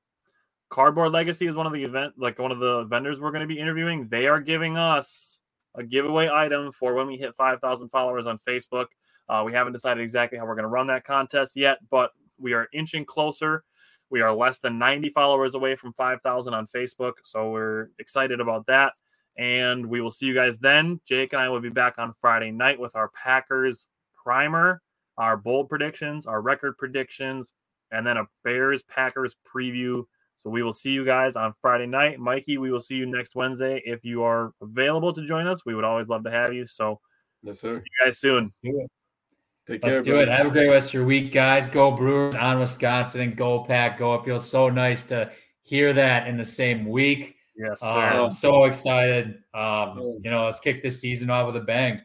Cardboard 0.68 1.12
Legacy 1.12 1.46
is 1.46 1.54
one 1.54 1.66
of 1.66 1.72
the 1.72 1.84
event, 1.84 2.14
like 2.16 2.38
one 2.38 2.50
of 2.52 2.58
the 2.58 2.84
vendors 2.84 3.20
we're 3.20 3.30
going 3.30 3.48
to 3.48 3.54
be 3.54 3.58
interviewing. 3.58 4.08
They 4.08 4.26
are 4.26 4.40
giving 4.40 4.76
us 4.76 5.40
a 5.76 5.84
giveaway 5.84 6.28
item 6.28 6.72
for 6.72 6.94
when 6.94 7.06
we 7.06 7.16
hit 7.16 7.34
5,000 7.36 7.88
followers 7.90 8.26
on 8.26 8.38
Facebook. 8.38 8.86
Uh, 9.28 9.43
we 9.44 9.53
haven't 9.53 9.73
decided 9.73 10.03
exactly 10.03 10.39
how 10.39 10.47
we're 10.47 10.55
going 10.55 10.65
to 10.65 10.69
run 10.69 10.86
that 10.86 11.05
contest 11.05 11.57
yet, 11.57 11.78
but 11.90 12.12
we 12.39 12.53
are 12.53 12.69
inching 12.73 13.05
closer. 13.05 13.65
We 14.11 14.20
are 14.20 14.32
less 14.32 14.61
than 14.61 14.78
90 14.78 15.11
followers 15.11 15.55
away 15.55 15.74
from 15.74 15.93
5,000 15.94 16.55
on 16.55 16.66
Facebook. 16.69 17.15
So 17.24 17.51
we're 17.51 17.89
excited 17.98 18.40
about 18.40 18.66
that. 18.66 18.93
And 19.36 19.85
we 19.85 20.01
will 20.01 20.11
see 20.11 20.27
you 20.27 20.35
guys 20.35 20.59
then. 20.59 21.01
Jake 21.07 21.32
and 21.32 21.43
I 21.43 21.48
will 21.48 21.61
be 21.61 21.69
back 21.69 21.98
on 21.98 22.15
Friday 22.20 22.51
night 22.51 22.78
with 22.78 22.97
our 22.97 23.11
Packers 23.11 23.89
primer, 24.15 24.81
our 25.19 25.36
bold 25.36 25.69
predictions, 25.69 26.27
our 26.27 26.40
record 26.40 26.78
predictions, 26.78 27.53
and 27.90 28.07
then 28.07 28.16
a 28.16 28.27
Bears 28.44 28.82
Packers 28.85 29.36
preview. 29.47 30.05
So 30.36 30.51
we 30.51 30.62
will 30.62 30.73
see 30.73 30.93
you 30.93 31.05
guys 31.05 31.35
on 31.36 31.55
Friday 31.61 31.86
night. 31.86 32.19
Mikey, 32.19 32.59
we 32.59 32.70
will 32.70 32.81
see 32.81 32.94
you 32.94 33.07
next 33.07 33.35
Wednesday. 33.35 33.82
If 33.85 34.05
you 34.05 34.23
are 34.23 34.53
available 34.61 35.12
to 35.15 35.27
join 35.27 35.47
us, 35.47 35.65
we 35.65 35.74
would 35.74 35.85
always 35.85 36.09
love 36.09 36.24
to 36.24 36.31
have 36.31 36.53
you. 36.53 36.66
So 36.66 37.01
Yes, 37.43 37.61
sir. 37.61 37.78
see 37.78 37.85
you 38.01 38.07
guys 38.07 38.19
soon. 38.19 38.53
Take 39.66 39.82
care. 39.82 39.94
Let's 39.94 40.05
do 40.05 40.12
buddy. 40.12 40.30
it. 40.30 40.36
Have 40.36 40.47
a 40.47 40.51
great 40.51 40.68
rest 40.68 40.88
of 40.88 40.94
your 40.94 41.05
week, 41.05 41.32
guys. 41.32 41.68
Go 41.68 41.90
Brewers 41.90 42.34
on 42.36 42.60
Wisconsin 42.60 43.22
and 43.22 43.36
go 43.36 43.64
Pack. 43.64 43.98
Go. 43.98 44.14
It 44.14 44.24
feels 44.24 44.48
so 44.48 44.68
nice 44.68 45.05
to 45.06 45.30
hear 45.62 45.93
that 45.93 46.28
in 46.28 46.36
the 46.36 46.44
same 46.44 46.86
week. 46.86 47.34
Yes, 47.56 47.80
sir. 47.80 47.86
Uh, 47.86 48.24
I'm 48.24 48.30
so 48.30 48.64
excited. 48.64 49.43
Um, 49.55 50.20
you 50.22 50.30
know, 50.30 50.44
let's 50.44 50.60
kick 50.60 50.82
this 50.82 51.01
season 51.01 51.30
off 51.30 51.47
with 51.47 51.56
a 51.56 51.64
bang. 51.64 52.01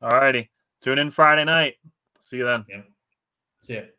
All 0.00 0.10
righty. 0.10 0.48
Tune 0.80 0.98
in 0.98 1.10
Friday 1.10 1.44
night. 1.44 1.74
See 2.20 2.38
you 2.38 2.44
then. 2.44 2.64
Yep. 2.68 2.84
That's 3.60 3.70
it. 3.70 3.97